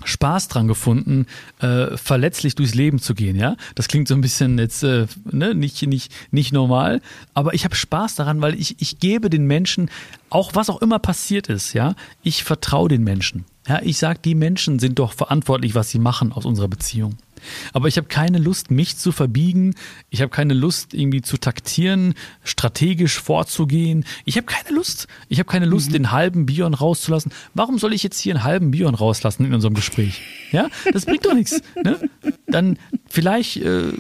Spaß 0.04 0.48
dran 0.48 0.68
gefunden, 0.68 1.26
äh, 1.60 1.98
verletzlich 1.98 2.56
durchs 2.56 2.74
Leben 2.74 3.00
zu 3.00 3.14
gehen, 3.14 3.36
ja. 3.36 3.56
Das 3.76 3.88
klingt 3.88 4.08
so 4.08 4.14
ein 4.14 4.22
bisschen 4.22 4.58
jetzt 4.58 4.84
äh, 4.84 5.08
ne, 5.32 5.56
nicht, 5.56 5.82
nicht, 5.88 6.12
nicht 6.32 6.54
normal, 6.54 7.02
aber 7.34 7.54
ich 7.54 7.64
habe 7.66 7.76
Spaß 7.76 8.16
daran, 8.16 8.42
weil 8.42 8.60
ich, 8.60 8.76
ich 8.80 9.00
gebe 9.00 9.30
den 9.30 9.46
Menschen, 9.46 9.90
auch 10.30 10.56
was 10.56 10.70
auch 10.70 10.82
immer 10.82 11.00
passiert 11.00 11.48
ist, 11.48 11.74
ja, 11.74 11.96
ich 12.24 12.44
vertraue 12.44 12.90
den 12.90 13.04
Menschen. 13.04 13.46
Ja, 13.68 13.80
ich 13.84 13.98
sage, 13.98 14.20
die 14.24 14.36
Menschen 14.36 14.80
sind 14.80 14.98
doch 14.98 15.14
verantwortlich, 15.14 15.76
was 15.76 15.90
sie 15.90 16.00
machen 16.00 16.32
aus 16.32 16.46
unserer 16.46 16.68
Beziehung. 16.68 17.18
Aber 17.74 17.88
ich 17.88 17.98
habe 17.98 18.08
keine 18.08 18.38
Lust, 18.38 18.72
mich 18.72 18.98
zu 18.98 19.12
verbiegen. 19.12 19.76
Ich 20.10 20.22
habe 20.22 20.30
keine 20.30 20.54
Lust, 20.54 20.94
irgendwie 20.94 21.22
zu 21.22 21.38
taktieren, 21.38 22.14
strategisch 22.44 23.20
vorzugehen. 23.20 24.06
Ich 24.26 24.38
habe 24.38 24.46
keine 24.46 24.76
Lust. 24.76 25.08
Ich 25.30 25.40
habe 25.40 25.50
keine 25.50 25.66
Lust, 25.66 25.90
mhm. 25.90 25.94
den 25.94 26.12
halben 26.12 26.46
Bion 26.46 26.74
rauszulassen. 26.74 27.32
Warum 27.54 27.80
soll 27.80 27.94
ich 27.94 28.04
jetzt 28.04 28.20
hier 28.20 28.34
einen 28.36 28.44
halben 28.44 28.72
Bion 28.72 28.96
rauslassen 28.96 29.46
in 29.46 29.54
unserem 29.54 29.74
Gespräch? 29.74 30.22
Ja, 30.52 30.70
das 30.92 31.06
bringt 31.06 31.26
doch 31.26 31.34
nichts. 31.34 31.62
Ne? 31.84 31.98
Dann 32.48 32.78
vielleicht 33.08 33.58
äh, 33.58 33.94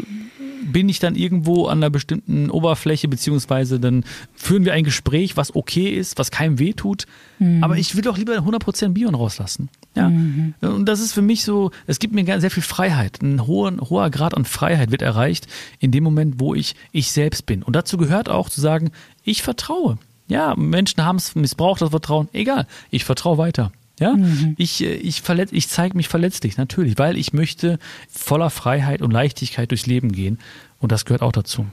bin 0.63 0.89
ich 0.89 0.99
dann 0.99 1.15
irgendwo 1.15 1.67
an 1.67 1.79
einer 1.79 1.89
bestimmten 1.89 2.49
Oberfläche, 2.49 3.07
beziehungsweise 3.07 3.79
dann 3.79 4.03
führen 4.33 4.65
wir 4.65 4.73
ein 4.73 4.83
Gespräch, 4.83 5.37
was 5.37 5.55
okay 5.55 5.89
ist, 5.89 6.17
was 6.17 6.31
keinem 6.31 6.59
weh 6.59 6.73
tut. 6.73 7.05
Mhm. 7.39 7.63
Aber 7.63 7.77
ich 7.77 7.95
will 7.95 8.03
doch 8.03 8.17
lieber 8.17 8.33
100% 8.33 8.89
Bion 8.89 9.15
rauslassen. 9.15 9.69
Ja. 9.95 10.09
Mhm. 10.09 10.53
Und 10.61 10.85
das 10.85 11.01
ist 11.01 11.13
für 11.13 11.21
mich 11.21 11.43
so, 11.43 11.71
es 11.85 11.99
gibt 11.99 12.13
mir 12.13 12.39
sehr 12.39 12.51
viel 12.51 12.63
Freiheit. 12.63 13.21
Ein 13.21 13.45
hoher, 13.45 13.73
hoher 13.89 14.09
Grad 14.09 14.35
an 14.35 14.45
Freiheit 14.45 14.91
wird 14.91 15.01
erreicht 15.01 15.47
in 15.79 15.91
dem 15.91 16.03
Moment, 16.03 16.39
wo 16.39 16.55
ich 16.55 16.75
ich 16.91 17.11
selbst 17.11 17.45
bin. 17.45 17.61
Und 17.61 17.75
dazu 17.75 17.97
gehört 17.97 18.29
auch 18.29 18.49
zu 18.49 18.61
sagen, 18.61 18.91
ich 19.23 19.41
vertraue. 19.41 19.97
Ja, 20.27 20.55
Menschen 20.55 21.03
haben 21.03 21.17
es 21.17 21.35
missbraucht, 21.35 21.81
das 21.81 21.89
Vertrauen. 21.89 22.29
Egal, 22.31 22.67
ich 22.89 23.03
vertraue 23.03 23.37
weiter. 23.37 23.71
Ja, 23.99 24.13
mhm. 24.13 24.55
ich, 24.57 24.81
äh, 24.81 24.93
ich, 24.93 25.21
verletz, 25.21 25.51
ich 25.51 25.67
zeige 25.67 25.95
mich 25.95 26.07
verletzlich, 26.07 26.57
natürlich, 26.57 26.97
weil 26.97 27.17
ich 27.17 27.33
möchte 27.33 27.77
voller 28.09 28.49
Freiheit 28.49 29.01
und 29.01 29.11
Leichtigkeit 29.11 29.69
durchs 29.71 29.85
Leben 29.85 30.11
gehen. 30.11 30.39
Und 30.79 30.91
das 30.91 31.05
gehört 31.05 31.21
auch 31.21 31.33
dazu. 31.33 31.67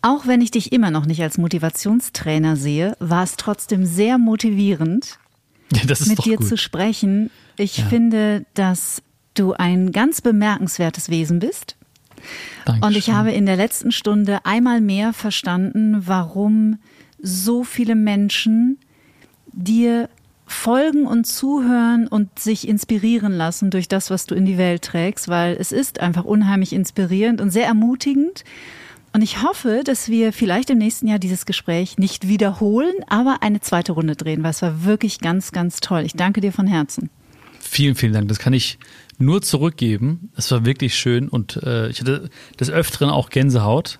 Auch 0.00 0.26
wenn 0.26 0.40
ich 0.40 0.50
dich 0.52 0.72
immer 0.72 0.90
noch 0.90 1.06
nicht 1.06 1.20
als 1.22 1.38
Motivationstrainer 1.38 2.56
sehe, 2.56 2.96
war 3.00 3.24
es 3.24 3.36
trotzdem 3.36 3.84
sehr 3.84 4.16
motivierend, 4.16 5.18
ja, 5.72 5.82
mit 6.06 6.24
dir 6.24 6.36
gut. 6.36 6.46
zu 6.46 6.56
sprechen. 6.56 7.30
Ich 7.56 7.78
ja. 7.78 7.86
finde, 7.86 8.44
dass 8.54 9.02
du 9.34 9.52
ein 9.52 9.92
ganz 9.92 10.20
bemerkenswertes 10.20 11.10
Wesen 11.10 11.38
bist. 11.38 11.76
Dankeschön. 12.64 12.88
Und 12.88 12.96
ich 12.96 13.10
habe 13.10 13.32
in 13.32 13.46
der 13.46 13.56
letzten 13.56 13.92
Stunde 13.92 14.44
einmal 14.44 14.80
mehr 14.80 15.12
verstanden, 15.12 16.02
warum 16.06 16.78
so 17.20 17.64
viele 17.64 17.94
Menschen 17.94 18.78
dir 19.52 20.08
folgen 20.46 21.06
und 21.06 21.26
zuhören 21.26 22.08
und 22.08 22.38
sich 22.38 22.66
inspirieren 22.66 23.32
lassen 23.32 23.70
durch 23.70 23.86
das, 23.86 24.10
was 24.10 24.26
du 24.26 24.34
in 24.34 24.46
die 24.46 24.58
Welt 24.58 24.82
trägst, 24.82 25.28
weil 25.28 25.56
es 25.58 25.72
ist 25.72 26.00
einfach 26.00 26.24
unheimlich 26.24 26.72
inspirierend 26.72 27.40
und 27.40 27.50
sehr 27.50 27.66
ermutigend. 27.66 28.44
Und 29.12 29.22
ich 29.22 29.42
hoffe, 29.42 29.82
dass 29.84 30.08
wir 30.08 30.32
vielleicht 30.32 30.70
im 30.70 30.78
nächsten 30.78 31.08
Jahr 31.08 31.18
dieses 31.18 31.46
Gespräch 31.46 31.98
nicht 31.98 32.28
wiederholen, 32.28 32.94
aber 33.08 33.38
eine 33.40 33.60
zweite 33.60 33.92
Runde 33.92 34.16
drehen, 34.16 34.42
weil 34.42 34.50
es 34.50 34.62
war 34.62 34.84
wirklich 34.84 35.20
ganz, 35.20 35.52
ganz 35.52 35.80
toll. 35.80 36.02
Ich 36.04 36.12
danke 36.12 36.40
dir 36.40 36.52
von 36.52 36.66
Herzen. 36.66 37.10
Vielen, 37.60 37.94
vielen 37.94 38.12
Dank. 38.12 38.28
Das 38.28 38.38
kann 38.38 38.52
ich 38.52 38.78
nur 39.18 39.42
zurückgeben. 39.42 40.30
Es 40.36 40.50
war 40.50 40.64
wirklich 40.64 40.94
schön 40.94 41.28
und 41.28 41.56
äh, 41.62 41.88
ich 41.88 42.00
hatte 42.00 42.30
des 42.58 42.70
Öfteren 42.70 43.10
auch 43.10 43.30
Gänsehaut 43.30 43.98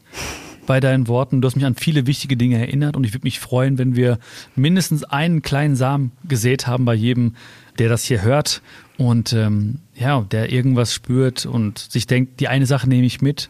bei 0.66 0.80
deinen 0.80 1.08
Worten. 1.08 1.40
Du 1.40 1.46
hast 1.46 1.56
mich 1.56 1.64
an 1.64 1.74
viele 1.74 2.06
wichtige 2.06 2.36
Dinge 2.36 2.58
erinnert 2.58 2.96
und 2.96 3.04
ich 3.04 3.14
würde 3.14 3.24
mich 3.24 3.40
freuen, 3.40 3.78
wenn 3.78 3.96
wir 3.96 4.18
mindestens 4.54 5.02
einen 5.02 5.42
kleinen 5.42 5.76
Samen 5.76 6.12
gesät 6.28 6.66
haben 6.66 6.84
bei 6.84 6.94
jedem, 6.94 7.34
der 7.78 7.88
das 7.88 8.04
hier 8.04 8.22
hört 8.22 8.62
und 8.96 9.32
ähm, 9.32 9.78
ja, 9.94 10.20
der 10.20 10.52
irgendwas 10.52 10.92
spürt 10.92 11.46
und 11.46 11.78
sich 11.78 12.06
denkt, 12.06 12.40
die 12.40 12.48
eine 12.48 12.66
Sache 12.66 12.88
nehme 12.88 13.06
ich 13.06 13.22
mit. 13.22 13.48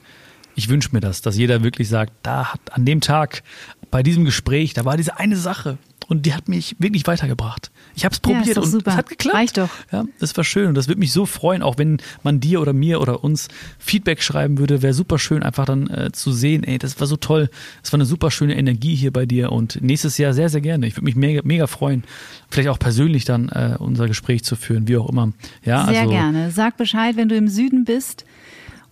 Ich 0.58 0.68
wünsche 0.68 0.88
mir 0.90 0.98
das, 0.98 1.22
dass 1.22 1.36
jeder 1.36 1.62
wirklich 1.62 1.88
sagt, 1.88 2.12
da 2.24 2.52
hat 2.52 2.72
an 2.72 2.84
dem 2.84 3.00
Tag 3.00 3.44
bei 3.92 4.02
diesem 4.02 4.24
Gespräch, 4.24 4.74
da 4.74 4.84
war 4.84 4.96
diese 4.96 5.16
eine 5.16 5.36
Sache 5.36 5.78
und 6.08 6.26
die 6.26 6.34
hat 6.34 6.48
mich 6.48 6.74
wirklich 6.80 7.06
weitergebracht. 7.06 7.70
Ich 7.94 8.04
habe 8.04 8.12
es 8.12 8.18
probiert 8.18 8.56
ja, 8.56 8.60
und 8.60 8.68
super. 8.68 8.90
es 8.90 8.96
hat 8.96 9.08
geklappt. 9.08 9.36
Reicht 9.36 9.58
doch. 9.58 9.68
Ja, 9.92 10.04
das 10.18 10.36
war 10.36 10.42
schön 10.42 10.66
und 10.66 10.74
das 10.74 10.88
würde 10.88 10.98
mich 10.98 11.12
so 11.12 11.26
freuen, 11.26 11.62
auch 11.62 11.78
wenn 11.78 11.98
man 12.24 12.40
dir 12.40 12.60
oder 12.60 12.72
mir 12.72 13.00
oder 13.00 13.22
uns 13.22 13.46
Feedback 13.78 14.20
schreiben 14.20 14.58
würde, 14.58 14.82
wäre 14.82 14.94
super 14.94 15.20
schön, 15.20 15.44
einfach 15.44 15.64
dann 15.64 15.88
äh, 15.90 16.10
zu 16.10 16.32
sehen, 16.32 16.64
ey, 16.64 16.76
das 16.76 16.98
war 16.98 17.06
so 17.06 17.16
toll, 17.16 17.50
das 17.82 17.92
war 17.92 17.98
eine 17.98 18.06
super 18.06 18.32
schöne 18.32 18.56
Energie 18.56 18.96
hier 18.96 19.12
bei 19.12 19.26
dir 19.26 19.52
und 19.52 19.80
nächstes 19.80 20.18
Jahr 20.18 20.34
sehr, 20.34 20.48
sehr 20.48 20.60
gerne. 20.60 20.88
Ich 20.88 20.96
würde 20.96 21.04
mich 21.04 21.14
mega, 21.14 21.42
mega 21.44 21.68
freuen, 21.68 22.02
vielleicht 22.50 22.68
auch 22.68 22.80
persönlich 22.80 23.24
dann 23.24 23.48
äh, 23.50 23.76
unser 23.78 24.08
Gespräch 24.08 24.42
zu 24.42 24.56
führen, 24.56 24.88
wie 24.88 24.96
auch 24.96 25.08
immer. 25.08 25.32
Ja, 25.64 25.86
Sehr 25.86 26.00
also, 26.00 26.10
gerne. 26.10 26.50
Sag 26.50 26.76
Bescheid, 26.78 27.14
wenn 27.16 27.28
du 27.28 27.36
im 27.36 27.46
Süden 27.46 27.84
bist 27.84 28.24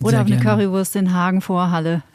oder 0.01 0.21
auf 0.21 0.27
eine. 0.27 0.37
Currywurst 0.37 0.95
in 0.95 1.13
Hagen 1.13 1.41
Vorhalle. 1.41 2.03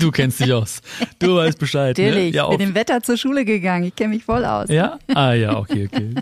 Du 0.00 0.10
kennst 0.10 0.40
dich 0.40 0.52
aus. 0.52 0.80
Du 1.20 1.36
weißt 1.36 1.60
Bescheid. 1.60 1.96
Natürlich, 1.96 2.32
Ne? 2.32 2.36
Ja, 2.36 2.42
mit 2.48 2.54
auf, 2.54 2.56
dem 2.56 2.74
Wetter 2.74 3.04
zur 3.04 3.16
Schule 3.16 3.44
gegangen. 3.44 3.84
Ich 3.84 3.94
kenne 3.94 4.14
mich 4.14 4.24
voll 4.24 4.44
aus. 4.44 4.68
ja? 4.68 4.98
Ah 5.14 5.32
ja, 5.32 5.56
okay, 5.56 5.88
okay. 5.92 6.14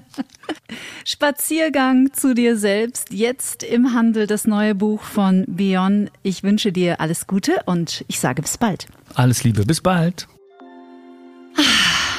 Spaziergang 1.04 2.12
zu 2.12 2.34
dir 2.34 2.58
selbst. 2.58 3.12
Jetzt 3.12 3.62
im 3.62 3.94
Handel 3.94 4.26
das 4.26 4.46
neue 4.46 4.74
Buch 4.74 5.00
von 5.02 5.44
Bion. 5.48 6.10
Ich 6.22 6.42
wünsche 6.42 6.72
dir 6.72 7.00
alles 7.00 7.26
Gute 7.26 7.60
und 7.64 8.04
ich 8.08 8.20
sage 8.20 8.42
bis 8.42 8.58
bald. 8.58 8.86
Alles 9.14 9.44
Liebe, 9.44 9.64
bis 9.64 9.80
bald. 9.80 10.28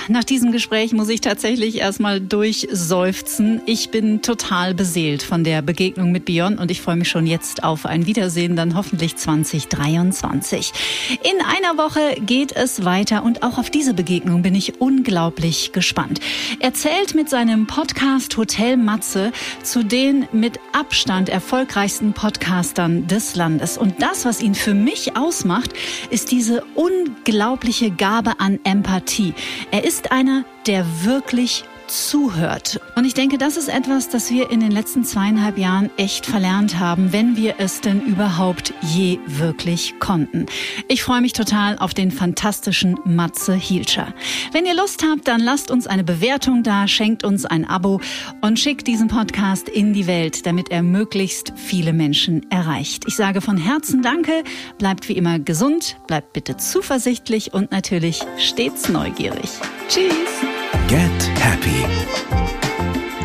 Nach 0.10 0.24
diesem 0.24 0.54
Gespräch 0.54 0.94
muss 0.94 1.10
ich 1.10 1.20
tatsächlich 1.20 1.80
erstmal 1.80 2.22
durchseufzen. 2.22 3.62
Ich 3.66 3.90
bin 3.90 4.22
total 4.22 4.74
beseelt 4.74 5.22
von 5.22 5.44
der 5.44 5.62
Begegnung 5.62 6.14
mit 6.14 6.24
Bion 6.24 6.58
und 6.58 6.72
ich 6.72 6.82
freue 6.82 6.96
mich 6.96 7.10
schon 7.10 7.28
jetzt 7.28 7.66
auf 7.66 7.86
ein 7.86 8.06
Wiedersehen, 8.06 8.56
dann 8.56 8.76
hoffentlich 8.76 9.18
2023. 9.18 10.72
In 11.10 11.46
einer 11.46 11.78
Woche 11.78 12.22
geht 12.22 12.56
es 12.56 12.86
weiter 12.86 13.24
und 13.24 13.44
auch 13.44 13.58
auf 13.58 13.70
diese 13.70 13.94
Begegnung 13.94 14.44
bin 14.44 14.56
ich 14.56 14.80
unglaublich 14.80 15.74
gespannt. 15.74 16.22
Er 16.62 16.74
zählt 16.74 17.14
mit 17.14 17.30
seinem 17.30 17.68
Podcast 17.68 18.38
Hotel 18.38 18.78
Matze 18.78 19.34
zu 19.62 19.84
den 19.84 20.26
mit 20.32 20.58
Abstand 20.72 21.28
erfolgreichsten 21.28 22.14
Podcastern 22.14 23.08
des 23.08 23.36
Landes. 23.36 23.78
Und 23.78 24.02
das, 24.02 24.24
was 24.24 24.42
ihn 24.42 24.56
für 24.56 24.74
mich 24.74 25.18
ausmacht, 25.18 25.74
ist 26.12 26.32
diese 26.32 26.64
unglaubliche 26.76 27.92
Gabe 27.92 28.40
an 28.40 28.60
Empathie. 28.64 29.34
Er 29.72 29.84
ist 29.98 30.12
einer, 30.12 30.46
der 30.68 30.86
wirklich 31.06 31.64
zuhört. 31.88 32.80
Und 32.96 33.06
ich 33.06 33.14
denke, 33.14 33.38
das 33.38 33.58
ist 33.58 33.70
etwas, 33.70 34.10
das 34.10 34.30
wir 34.32 34.52
in 34.52 34.60
den 34.60 34.72
letzten 34.72 35.04
zweieinhalb 35.04 35.58
Jahren 35.58 35.90
echt 35.98 36.26
verlernt 36.26 36.80
haben, 36.80 37.14
wenn 37.14 37.36
wir 37.36 37.56
es 37.58 37.82
denn 37.82 38.02
überhaupt 38.02 38.74
je 38.82 39.20
wirklich 39.26 39.96
konnten. 40.00 40.46
Ich 40.88 41.04
freue 41.04 41.22
mich 41.22 41.34
total 41.34 41.78
auf 41.80 41.94
den 41.94 42.12
fantastischen 42.12 43.00
Matze 43.06 43.54
Hielscher. 43.54 44.14
Wenn 44.52 44.66
ihr 44.66 44.76
Lust 44.76 45.04
habt, 45.04 45.28
dann 45.28 45.42
lasst 45.42 45.72
uns 45.72 45.88
eine 45.88 46.04
Bewertung 46.04 46.64
da, 46.64 46.88
schenkt 46.88 47.24
uns 47.24 47.46
ein 47.46 47.66
Abo 47.66 48.02
und 48.42 48.60
schickt 48.60 48.88
diesen 48.88 49.08
Podcast 49.08 49.70
in 49.70 49.94
die 49.94 50.08
Welt, 50.08 50.46
damit 50.46 50.72
er 50.72 50.84
möglichst 50.84 51.54
viele 51.56 51.94
Menschen 51.94 52.50
erreicht. 52.50 53.04
Ich 53.08 53.16
sage 53.16 53.42
von 53.42 53.58
Herzen 53.58 54.02
Danke, 54.02 54.44
bleibt 54.78 55.10
wie 55.10 55.14
immer 55.14 55.40
gesund, 55.40 55.98
bleibt 56.08 56.34
bitte 56.34 56.58
zuversichtlich 56.58 57.54
und 57.54 57.72
natürlich 57.72 58.22
stets 58.38 58.90
neugierig. 58.90 59.50
Tschüss! 59.90 60.47
Get 60.88 61.30
Happy. 61.42 61.86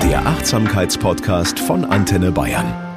Der 0.02 0.26
Achtsamkeitspodcast 0.26 1.60
von 1.60 1.84
Antenne 1.84 2.32
Bayern. 2.32 2.91